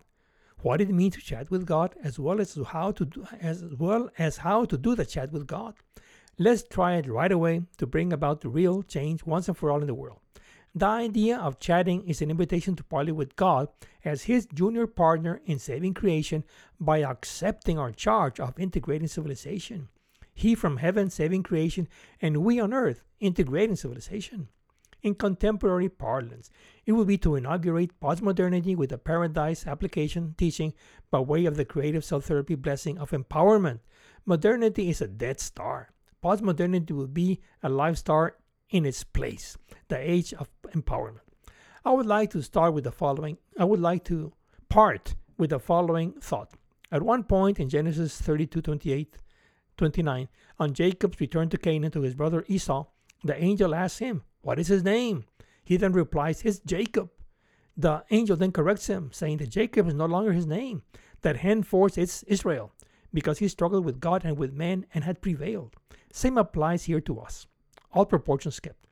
What 0.59 0.81
it 0.81 0.89
means 0.89 1.15
to 1.15 1.21
chat 1.21 1.51
with 1.51 1.65
God, 1.65 1.93
as 2.03 2.17
well 2.17 2.39
as 2.39 2.57
how 2.67 2.91
to 2.91 3.05
do, 3.05 3.27
as 3.41 3.63
well 3.77 4.09
as 4.17 4.37
how 4.37 4.65
to 4.65 4.77
do 4.77 4.95
the 4.95 5.05
chat 5.05 5.31
with 5.31 5.45
God. 5.45 5.75
Let's 6.39 6.63
try 6.63 6.95
it 6.95 7.07
right 7.07 7.31
away 7.31 7.63
to 7.77 7.85
bring 7.85 8.11
about 8.11 8.41
the 8.41 8.49
real 8.49 8.81
change 8.81 9.25
once 9.25 9.47
and 9.47 9.57
for 9.57 9.69
all 9.69 9.81
in 9.81 9.87
the 9.87 9.93
world. 9.93 10.19
The 10.73 10.87
idea 10.87 11.37
of 11.37 11.59
chatting 11.59 12.03
is 12.07 12.21
an 12.23 12.31
invitation 12.31 12.75
to 12.77 12.83
parley 12.83 13.11
with 13.11 13.35
God 13.35 13.67
as 14.03 14.23
His 14.23 14.47
junior 14.47 14.87
partner 14.87 15.41
in 15.45 15.59
saving 15.59 15.93
creation 15.93 16.43
by 16.79 17.03
accepting 17.03 17.77
our 17.77 17.91
charge 17.91 18.39
of 18.39 18.57
integrating 18.57 19.07
civilization. 19.07 19.89
He 20.33 20.55
from 20.55 20.77
heaven 20.77 21.11
saving 21.11 21.43
creation, 21.43 21.87
and 22.19 22.37
we 22.37 22.59
on 22.59 22.73
earth 22.73 23.03
integrating 23.19 23.75
civilization. 23.75 24.47
In 25.03 25.15
contemporary 25.15 25.89
parlance, 25.89 26.49
it 26.85 26.93
would 26.93 27.07
be 27.07 27.17
to 27.19 27.35
inaugurate 27.35 27.99
postmodernity 27.99 28.73
with 28.77 28.93
a 28.93 28.97
paradise 28.97 29.67
application 29.67 30.33
teaching 30.37 30.73
by 31.11 31.19
way 31.19 31.45
of 31.45 31.57
the 31.57 31.65
creative 31.65 32.05
self 32.05 32.23
therapy 32.23 32.55
blessing 32.55 32.97
of 32.97 33.11
empowerment. 33.11 33.81
Modernity 34.25 34.89
is 34.89 35.01
a 35.01 35.07
dead 35.07 35.41
star. 35.41 35.91
Postmodernity 36.23 36.91
will 36.91 37.07
be 37.07 37.41
a 37.61 37.67
live 37.67 37.97
star 37.97 38.37
in 38.69 38.85
its 38.85 39.03
place, 39.03 39.57
the 39.89 39.97
age 39.97 40.33
of 40.33 40.49
empowerment. 40.73 41.27
I 41.83 41.91
would 41.91 42.05
like 42.05 42.29
to 42.31 42.41
start 42.41 42.73
with 42.73 42.85
the 42.85 42.91
following. 42.93 43.37
I 43.59 43.65
would 43.65 43.81
like 43.81 44.05
to 44.05 44.31
part 44.69 45.15
with 45.37 45.49
the 45.49 45.59
following 45.59 46.13
thought. 46.13 46.53
At 46.93 47.03
one 47.03 47.25
point 47.25 47.59
in 47.59 47.67
Genesis 47.67 48.21
32 48.21 48.61
28, 48.61 49.17
29, 49.75 50.29
on 50.59 50.73
Jacob's 50.73 51.19
return 51.19 51.49
to 51.49 51.57
Canaan 51.57 51.91
to 51.91 52.01
his 52.01 52.15
brother 52.15 52.45
Esau, 52.47 52.85
the 53.21 53.35
angel 53.43 53.75
asks 53.75 53.99
him, 53.99 54.23
what 54.43 54.59
is 54.59 54.67
his 54.67 54.83
name? 54.83 55.23
He 55.63 55.77
then 55.77 55.93
replies, 55.93 56.43
It's 56.43 56.59
Jacob. 56.59 57.09
The 57.75 58.03
angel 58.11 58.35
then 58.35 58.51
corrects 58.51 58.87
him, 58.87 59.09
saying 59.11 59.37
that 59.37 59.49
Jacob 59.49 59.87
is 59.87 59.95
no 59.95 60.05
longer 60.05 60.33
his 60.33 60.45
name, 60.45 60.83
that 61.21 61.37
henceforth 61.37 61.97
it's 61.97 62.21
Israel, 62.23 62.71
because 63.11 63.39
he 63.39 63.47
struggled 63.47 63.83
with 63.83 63.99
God 63.99 64.23
and 64.23 64.37
with 64.37 64.53
men 64.53 64.85
and 64.93 65.03
had 65.03 65.21
prevailed. 65.21 65.75
Same 66.11 66.37
applies 66.37 66.83
here 66.83 67.01
to 67.01 67.19
us. 67.19 67.47
All 67.91 68.05
proportions 68.05 68.59
kept. 68.59 68.85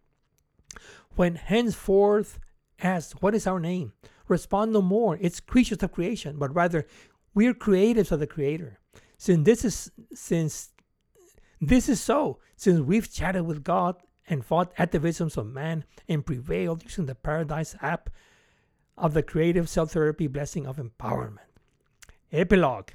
When 1.16 1.36
henceforth 1.36 2.40
asked, 2.82 3.22
What 3.22 3.36
is 3.36 3.46
our 3.46 3.60
name? 3.60 3.94
Respond 4.28 4.72
no 4.72 4.82
more. 4.82 5.18
It's 5.20 5.42
creatures 5.42 5.84
of 5.84 5.92
creation, 5.92 6.38
but 6.40 6.56
rather 6.56 6.88
we're 7.34 7.54
creatives 7.54 8.12
of 8.12 8.22
the 8.22 8.28
Creator. 8.28 8.80
Since 9.18 9.46
this 9.46 9.66
is 9.66 9.92
since 10.14 10.70
this 11.60 11.90
is 11.90 12.02
so, 12.02 12.40
since 12.56 12.80
we've 12.80 13.12
chatted 13.12 13.46
with 13.46 13.64
God 13.64 13.98
and 14.32 14.46
fought 14.46 14.74
atavisms 14.78 15.36
of 15.36 15.46
man 15.46 15.84
and 16.08 16.26
prevailed 16.26 16.84
using 16.84 17.06
the 17.06 17.14
Paradise 17.14 17.76
app 17.82 18.10
of 18.98 19.14
the 19.14 19.22
creative 19.22 19.68
self 19.68 19.92
therapy 19.92 20.26
blessing 20.26 20.66
of 20.66 20.78
empowerment. 20.78 21.52
Epilogue 22.32 22.92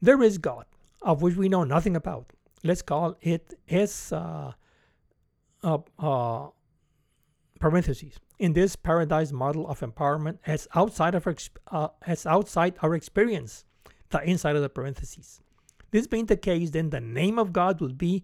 There 0.00 0.22
is 0.22 0.38
God, 0.38 0.66
of 1.02 1.20
which 1.20 1.34
we 1.34 1.48
know 1.48 1.64
nothing 1.64 1.96
about. 1.96 2.32
Let's 2.62 2.80
call 2.80 3.16
it 3.20 3.54
S 3.68 4.12
uh, 4.12 4.52
uh, 5.64 5.78
uh, 5.98 6.48
parentheses. 7.58 8.14
In 8.38 8.52
this 8.52 8.76
paradise 8.76 9.32
model 9.32 9.66
of 9.66 9.80
empowerment, 9.80 10.38
as 10.46 10.68
outside 10.74 11.14
of 11.14 11.26
our, 11.26 11.34
uh, 11.72 11.88
as 12.06 12.24
outside 12.24 12.74
our 12.82 12.94
experience, 12.94 13.64
the 14.10 14.22
inside 14.22 14.54
of 14.54 14.62
the 14.62 14.68
parentheses. 14.68 15.40
This 15.90 16.06
being 16.06 16.26
the 16.26 16.36
case, 16.36 16.70
then 16.70 16.90
the 16.90 17.00
name 17.00 17.38
of 17.38 17.52
God 17.52 17.80
will 17.80 17.94
be 17.94 18.22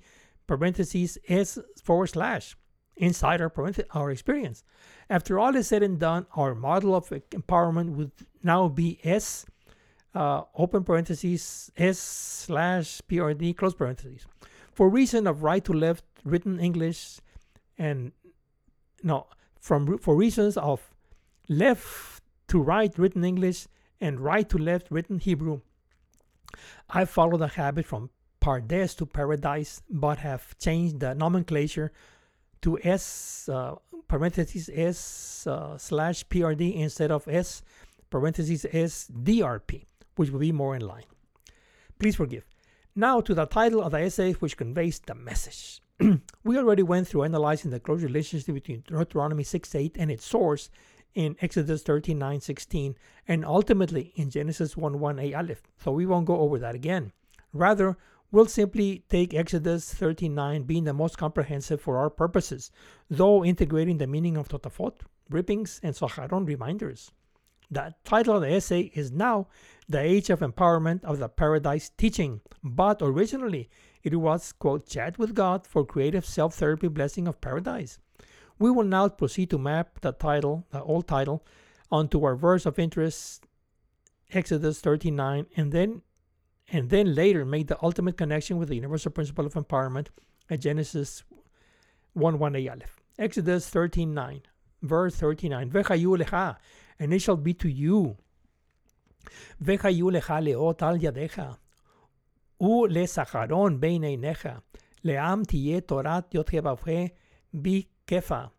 parentheses 0.58 1.18
S 1.28 1.58
forward 1.82 2.08
slash 2.08 2.56
inside 2.96 3.40
our, 3.40 3.52
our 3.92 4.10
experience. 4.10 4.64
After 5.08 5.38
all 5.38 5.56
is 5.56 5.68
said 5.68 5.82
and 5.82 5.98
done, 5.98 6.26
our 6.36 6.54
model 6.54 6.94
of 6.94 7.08
empowerment 7.08 7.90
would 7.96 8.12
now 8.42 8.68
be 8.68 8.98
S 9.04 9.46
uh, 10.14 10.42
open 10.56 10.84
parentheses 10.84 11.70
S 11.76 11.98
slash 11.98 13.00
PRD 13.08 13.56
close 13.56 13.74
parentheses. 13.74 14.26
For 14.72 14.88
reason 14.88 15.26
of 15.26 15.42
right 15.42 15.64
to 15.64 15.72
left 15.72 16.04
written 16.24 16.60
English 16.60 17.20
and 17.78 18.12
no 19.02 19.26
from 19.58 19.98
for 19.98 20.14
reasons 20.16 20.56
of 20.56 20.92
left 21.48 22.22
to 22.48 22.60
right 22.60 22.96
written 22.98 23.24
English 23.24 23.66
and 24.00 24.20
right 24.20 24.48
to 24.48 24.58
left 24.58 24.90
written 24.90 25.18
Hebrew, 25.18 25.60
I 26.90 27.04
follow 27.04 27.36
the 27.38 27.48
habit 27.48 27.86
from 27.86 28.10
Pardes 28.42 28.96
to 28.96 29.06
Paradise, 29.06 29.82
but 29.88 30.18
have 30.18 30.58
changed 30.58 30.98
the 30.98 31.14
nomenclature 31.14 31.92
to 32.62 32.76
S 32.82 33.48
uh, 33.48 33.76
parentheses 34.08 34.68
S 34.74 35.46
uh, 35.46 35.78
slash 35.78 36.26
PRD 36.26 36.74
instead 36.74 37.12
of 37.12 37.28
S 37.28 37.62
parentheses 38.10 38.66
S 38.72 39.08
DRP, 39.12 39.84
which 40.16 40.30
will 40.30 40.40
be 40.40 40.50
more 40.50 40.74
in 40.74 40.82
line. 40.82 41.04
Please 42.00 42.16
forgive. 42.16 42.44
Now 42.96 43.20
to 43.20 43.32
the 43.32 43.46
title 43.46 43.80
of 43.80 43.92
the 43.92 44.00
essay, 44.00 44.32
which 44.32 44.56
conveys 44.56 44.98
the 44.98 45.14
message. 45.14 45.80
we 46.44 46.58
already 46.58 46.82
went 46.82 47.06
through 47.06 47.22
analyzing 47.22 47.70
the 47.70 47.78
close 47.78 48.02
relationship 48.02 48.54
between 48.54 48.82
Deuteronomy 48.88 49.44
6.8 49.44 49.92
and 49.96 50.10
its 50.10 50.26
source 50.26 50.68
in 51.14 51.36
Exodus 51.40 51.82
39 51.82 52.40
16, 52.40 52.96
and 53.28 53.44
ultimately 53.44 54.12
in 54.16 54.30
Genesis 54.30 54.76
1 54.76 54.98
1 54.98 55.18
a 55.20 55.34
aleph. 55.34 55.62
So 55.78 55.92
we 55.92 56.06
won't 56.06 56.26
go 56.26 56.40
over 56.40 56.58
that 56.58 56.74
again. 56.74 57.12
Rather, 57.52 57.96
we'll 58.32 58.46
simply 58.46 59.04
take 59.08 59.34
Exodus 59.34 59.92
39 59.94 60.64
being 60.64 60.84
the 60.84 60.94
most 60.94 61.18
comprehensive 61.18 61.80
for 61.80 61.98
our 61.98 62.10
purposes, 62.10 62.72
though 63.08 63.44
integrating 63.44 63.98
the 63.98 64.06
meaning 64.06 64.36
of 64.36 64.48
Totafot, 64.48 65.02
rippings, 65.30 65.78
and 65.82 65.94
Zoharon 65.94 66.46
reminders. 66.48 67.12
The 67.70 67.94
title 68.04 68.36
of 68.36 68.42
the 68.42 68.52
essay 68.52 68.90
is 68.94 69.12
now 69.12 69.48
The 69.88 70.00
Age 70.00 70.30
of 70.30 70.40
Empowerment 70.40 71.04
of 71.04 71.18
the 71.18 71.28
Paradise 71.28 71.90
Teaching, 71.90 72.40
but 72.62 72.98
originally 73.00 73.70
it 74.02 74.16
was, 74.16 74.52
quote, 74.52 74.86
Chat 74.86 75.18
with 75.18 75.34
God 75.34 75.66
for 75.66 75.84
Creative 75.84 76.24
Self 76.24 76.54
Therapy 76.54 76.88
Blessing 76.88 77.28
of 77.28 77.40
Paradise. 77.40 77.98
We 78.58 78.70
will 78.70 78.84
now 78.84 79.08
proceed 79.08 79.50
to 79.50 79.58
map 79.58 80.00
the 80.00 80.12
title, 80.12 80.66
the 80.70 80.82
old 80.82 81.06
title, 81.06 81.44
onto 81.90 82.24
our 82.24 82.36
verse 82.36 82.66
of 82.66 82.78
interest, 82.78 83.46
Exodus 84.32 84.80
39, 84.80 85.46
and 85.56 85.72
then 85.72 86.02
and 86.72 86.88
then 86.88 87.14
later 87.14 87.44
made 87.44 87.68
the 87.68 87.78
ultimate 87.82 88.16
connection 88.16 88.56
with 88.56 88.70
the 88.70 88.74
universal 88.74 89.12
principle 89.12 89.44
of 89.44 89.52
empowerment 89.52 90.06
at 90.50 90.60
Genesis 90.60 91.22
1 92.14 92.38
1 92.38 92.56
Aleph. 92.56 92.98
Exodus 93.18 93.68
13 93.68 94.14
9, 94.14 94.42
verse 94.82 95.14
39. 95.16 95.70
Vechayu 95.70 96.18
lecha, 96.18 96.56
and 96.98 97.12
it 97.12 97.20
shall 97.20 97.36
be 97.36 97.52
to 97.52 97.68
you. 97.68 98.16
Vechayu 99.62 100.10
lecha 100.10 100.42
leot 100.42 100.80
al 100.82 100.98
yadecha, 100.98 101.58
u 102.58 102.88
lesacharon 102.88 103.78
bein 103.78 104.02
einecha, 104.02 104.62
leam 105.04 105.44
tiye 105.44 105.82
torat 105.82 106.24
yot 106.32 106.50
bi 107.52 107.86
kefa, 108.06 108.50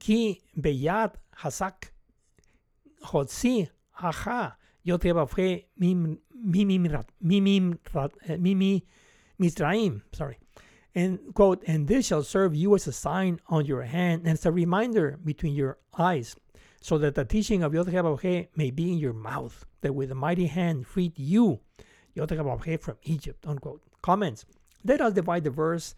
ki 0.00 0.42
beyad 0.58 1.14
hasak, 1.38 1.90
hotzi 3.04 3.68
hacha, 4.90 5.08
yot 5.08 5.62
mim 5.78 6.18
Mimi 6.42 6.78
Mizraim, 9.38 10.02
sorry. 10.12 10.38
And 10.94 11.34
quote, 11.34 11.62
and 11.66 11.86
this 11.86 12.06
shall 12.06 12.22
serve 12.22 12.54
you 12.54 12.74
as 12.74 12.86
a 12.86 12.92
sign 12.92 13.40
on 13.48 13.64
your 13.64 13.82
hand 13.82 14.22
and 14.22 14.32
as 14.32 14.44
a 14.44 14.52
reminder 14.52 15.18
between 15.24 15.54
your 15.54 15.78
eyes, 15.96 16.36
so 16.80 16.98
that 16.98 17.14
the 17.14 17.24
teaching 17.24 17.62
of 17.62 17.74
Yod 17.74 17.88
may 18.56 18.70
be 18.70 18.92
in 18.92 18.98
your 18.98 19.12
mouth, 19.12 19.64
that 19.82 19.94
with 19.94 20.10
a 20.10 20.14
mighty 20.14 20.46
hand 20.46 20.86
freed 20.86 21.18
you, 21.18 21.60
Yod 22.14 22.30
from 22.80 22.96
Egypt. 23.04 23.46
Unquote. 23.46 23.82
Comments. 24.02 24.44
Let 24.84 25.00
us 25.00 25.12
divide 25.12 25.44
the 25.44 25.50
verse 25.50 25.94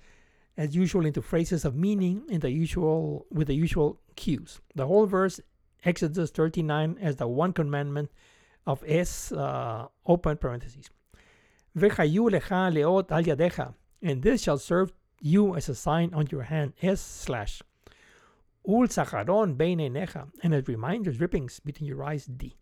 as 0.56 0.76
usual 0.76 1.06
into 1.06 1.22
phrases 1.22 1.64
of 1.64 1.74
meaning 1.74 2.24
in 2.28 2.40
the 2.40 2.50
usual 2.50 3.26
with 3.30 3.46
the 3.46 3.54
usual 3.54 3.98
cues. 4.16 4.60
The 4.74 4.86
whole 4.86 5.06
verse, 5.06 5.40
Exodus 5.84 6.30
39, 6.30 6.98
as 7.00 7.16
the 7.16 7.28
one 7.28 7.52
commandment 7.52 8.10
of 8.66 8.82
S 8.86 9.32
uh, 9.32 9.86
open 10.06 10.36
parentheses. 10.36 10.90
Vechayu 11.76 12.30
lecha 12.30 12.72
leot 12.72 13.10
al 13.10 13.74
and 14.02 14.22
this 14.22 14.42
shall 14.42 14.58
serve 14.58 14.92
you 15.20 15.54
as 15.56 15.68
a 15.68 15.74
sign 15.74 16.12
on 16.12 16.26
your 16.30 16.42
hand. 16.42 16.72
S 16.82 17.00
slash. 17.00 17.62
Ul 18.68 18.86
sacharon 18.88 19.56
bein 19.56 19.78
enecha, 19.78 20.28
and 20.42 20.54
as 20.54 20.68
reminders, 20.68 21.18
drippings 21.18 21.60
between 21.60 21.88
your 21.88 22.04
eyes. 22.04 22.26
D. 22.26 22.56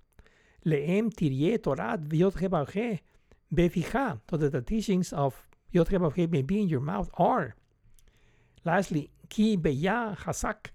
Leem 0.65 1.13
tirie 1.13 1.59
torat 1.59 2.07
v'yot 2.07 2.33
chebavche 2.33 3.01
beficha, 3.55 4.21
so 4.31 4.37
that 4.37 4.53
the 4.53 4.63
teachings 4.63 5.13
of 5.13 5.47
chebavche 5.75 6.31
may 6.31 6.43
be 6.43 6.63
in 6.63 6.69
your 6.69 6.81
mouth 6.81 7.11
are. 7.15 7.55
Lastly, 8.65 9.11
ki 9.29 9.57
beya 9.57 10.17
hasak 10.19 10.71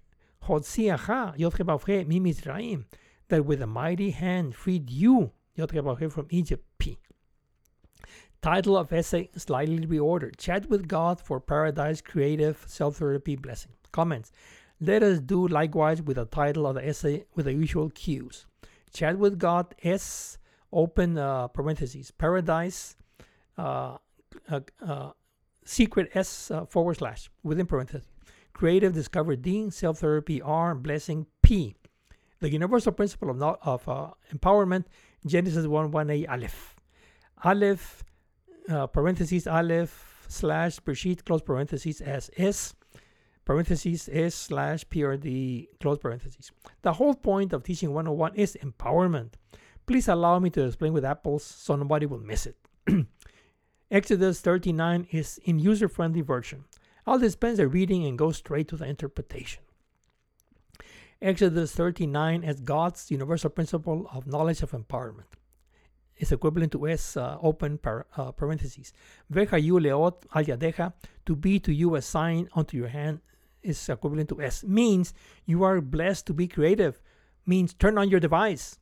hotziacha 0.47 1.37
yot 1.37 1.53
chebavche 1.53 2.07
mi 2.07 2.19
Mizraim, 2.19 2.85
that 3.29 3.45
with 3.45 3.61
a 3.61 3.67
mighty 3.67 4.11
hand 4.11 4.55
freed 4.55 4.89
you, 4.89 5.31
Yod 5.55 5.71
from 6.11 6.27
Egypt. 6.29 6.65
P. 6.77 6.97
Title 8.41 8.77
of 8.77 8.93
essay 8.93 9.29
slightly 9.35 9.87
reordered. 9.87 10.37
Chat 10.37 10.69
with 10.69 10.87
God 10.87 11.19
for 11.19 11.39
Paradise 11.39 12.01
Creative 12.01 12.63
Self 12.67 12.97
Therapy 12.97 13.35
Blessing. 13.35 13.71
Comments. 13.91 14.31
Let 14.79 15.03
us 15.03 15.19
do 15.19 15.47
likewise 15.47 16.01
with 16.01 16.17
the 16.17 16.25
title 16.25 16.67
of 16.67 16.75
the 16.75 16.87
essay 16.87 17.25
with 17.33 17.45
the 17.45 17.53
usual 17.53 17.89
cues. 17.89 18.45
Chat 18.93 19.17
with 19.17 19.39
God 19.39 19.73
S 19.81 20.37
open 20.71 21.17
uh, 21.17 21.47
parentheses 21.47 22.11
Paradise 22.11 22.95
uh, 23.57 23.97
uh, 24.49 24.59
uh 24.85 25.11
secret 25.63 26.11
S 26.13 26.51
uh, 26.51 26.65
forward 26.65 26.97
slash 26.97 27.31
within 27.41 27.65
parentheses 27.65 28.07
Creative 28.53 28.93
Discover 28.93 29.37
D 29.37 29.69
Self 29.69 29.99
Therapy 29.99 30.41
R 30.41 30.75
Blessing 30.75 31.25
P 31.41 31.75
the 32.45 32.51
universal 32.51 32.91
principle 32.91 33.31
of, 33.31 33.41
of 33.41 33.89
uh, 33.89 34.11
empowerment, 34.31 34.85
Genesis 35.25 35.65
1 35.65 35.89
1 35.89 36.09
a 36.11 36.27
Aleph. 36.27 36.75
Aleph, 37.43 38.03
uh, 38.69 38.85
parentheses, 38.85 39.47
Aleph, 39.47 40.27
slash, 40.27 40.79
Bereshit, 40.79 41.25
close 41.25 41.41
parentheses, 41.41 42.01
as 42.01 42.29
S, 42.37 42.75
parentheses, 43.45 44.07
S, 44.11 44.35
slash, 44.35 44.85
PRD, 44.85 45.69
close 45.81 45.97
parentheses. 45.97 46.51
The 46.83 46.93
whole 46.93 47.15
point 47.15 47.51
of 47.51 47.63
teaching 47.63 47.95
101 47.95 48.35
is 48.35 48.55
empowerment. 48.61 49.31
Please 49.87 50.07
allow 50.07 50.37
me 50.37 50.51
to 50.51 50.65
explain 50.67 50.93
with 50.93 51.03
apples 51.03 51.43
so 51.43 51.75
nobody 51.75 52.05
will 52.05 52.19
miss 52.19 52.45
it. 52.45 52.57
Exodus 53.89 54.39
39 54.41 55.07
is 55.09 55.39
in 55.45 55.57
user 55.57 55.87
friendly 55.87 56.21
version. 56.21 56.65
I'll 57.07 57.17
dispense 57.17 57.57
the 57.57 57.67
reading 57.67 58.05
and 58.05 58.19
go 58.19 58.31
straight 58.31 58.67
to 58.67 58.77
the 58.77 58.85
interpretation. 58.85 59.64
Exodus 61.25 61.71
39 61.71 62.43
as 62.43 62.59
God's 62.59 63.09
universal 63.09 63.49
principle 63.49 64.07
of 64.13 64.27
knowledge 64.27 64.61
of 64.61 64.73
empowerment. 64.73 65.33
Is 66.17 66.31
equivalent 66.31 66.71
to 66.73 66.87
S 66.87 67.17
uh, 67.17 67.39
open 67.41 67.79
par, 67.79 68.05
uh, 68.15 68.31
parentheses. 68.31 68.93
Vechayu 69.33 69.79
leot 69.81 70.23
al 70.35 70.43
yadecha, 70.43 70.93
to 71.25 71.35
be 71.35 71.59
to 71.59 71.73
you 71.73 71.95
a 71.95 72.01
sign 72.03 72.47
unto 72.53 72.77
your 72.77 72.89
hand 72.89 73.21
is 73.63 73.89
equivalent 73.89 74.29
to 74.29 74.39
S. 74.39 74.63
Means 74.63 75.15
you 75.47 75.63
are 75.63 75.81
blessed 75.81 76.27
to 76.27 76.33
be 76.33 76.47
creative. 76.47 77.01
Means 77.47 77.73
turn 77.73 77.97
on 77.97 78.07
your 78.07 78.19
device. 78.19 78.77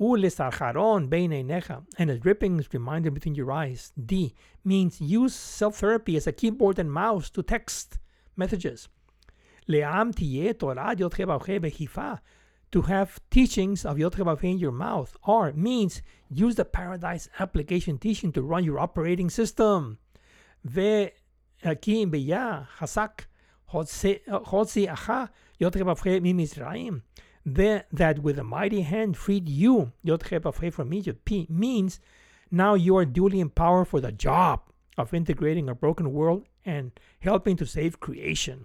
Ulesarcharon 0.00 1.10
necha, 1.10 1.84
and 1.98 2.08
a 2.10 2.18
drippings 2.18 2.66
reminder 2.72 3.10
between 3.10 3.34
your 3.34 3.52
eyes. 3.52 3.92
D 4.02 4.34
means 4.64 5.02
use 5.02 5.34
self 5.34 5.76
therapy 5.76 6.16
as 6.16 6.26
a 6.26 6.32
keyboard 6.32 6.78
and 6.78 6.90
mouse 6.90 7.28
to 7.28 7.42
text 7.42 7.98
messages. 8.36 8.88
Le'am 9.68 10.12
tiye 10.14 10.58
Torah 10.58 10.94
behifa. 10.94 12.20
To 12.72 12.82
have 12.82 13.20
teachings 13.30 13.84
of 13.84 13.98
Yod 13.98 14.18
in 14.42 14.58
your 14.58 14.72
mouth. 14.72 15.14
Or 15.24 15.52
means 15.52 16.00
use 16.30 16.54
the 16.54 16.64
Paradise 16.64 17.28
application 17.38 17.98
teaching 17.98 18.32
to 18.32 18.40
run 18.40 18.64
your 18.64 18.78
operating 18.78 19.28
system. 19.28 19.98
Ve 20.64 21.12
aquí 21.62 22.06
beya 22.10 22.66
hasak 22.78 23.26
hotzi 23.70 24.20
acha 24.26 25.28
Yod 25.58 26.22
mi 26.22 26.32
Mizraim. 26.32 27.02
That 27.44 28.20
with 28.20 28.38
a 28.38 28.44
mighty 28.44 28.80
hand 28.80 29.18
freed 29.18 29.50
you, 29.50 29.92
Yod 30.02 30.24
from 30.72 30.94
Egypt. 30.94 31.24
P 31.26 31.46
means 31.50 32.00
now 32.50 32.72
you 32.74 32.96
are 32.96 33.04
duly 33.04 33.40
empowered 33.40 33.88
for 33.88 34.00
the 34.00 34.12
job 34.12 34.62
of 34.96 35.12
integrating 35.12 35.68
a 35.68 35.74
broken 35.74 36.12
world 36.12 36.46
and 36.64 36.92
helping 37.20 37.56
to 37.56 37.66
save 37.66 38.00
creation. 38.00 38.64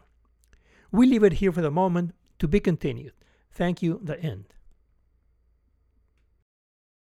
We 0.92 1.06
leave 1.06 1.24
it 1.24 1.34
here 1.34 1.52
for 1.52 1.62
the 1.62 1.72
moment 1.72 2.14
to 2.40 2.48
be 2.48 2.60
continued. 2.60 3.14
Thank 3.52 3.82
you. 3.82 4.00
The 4.04 4.20
end. 4.22 4.46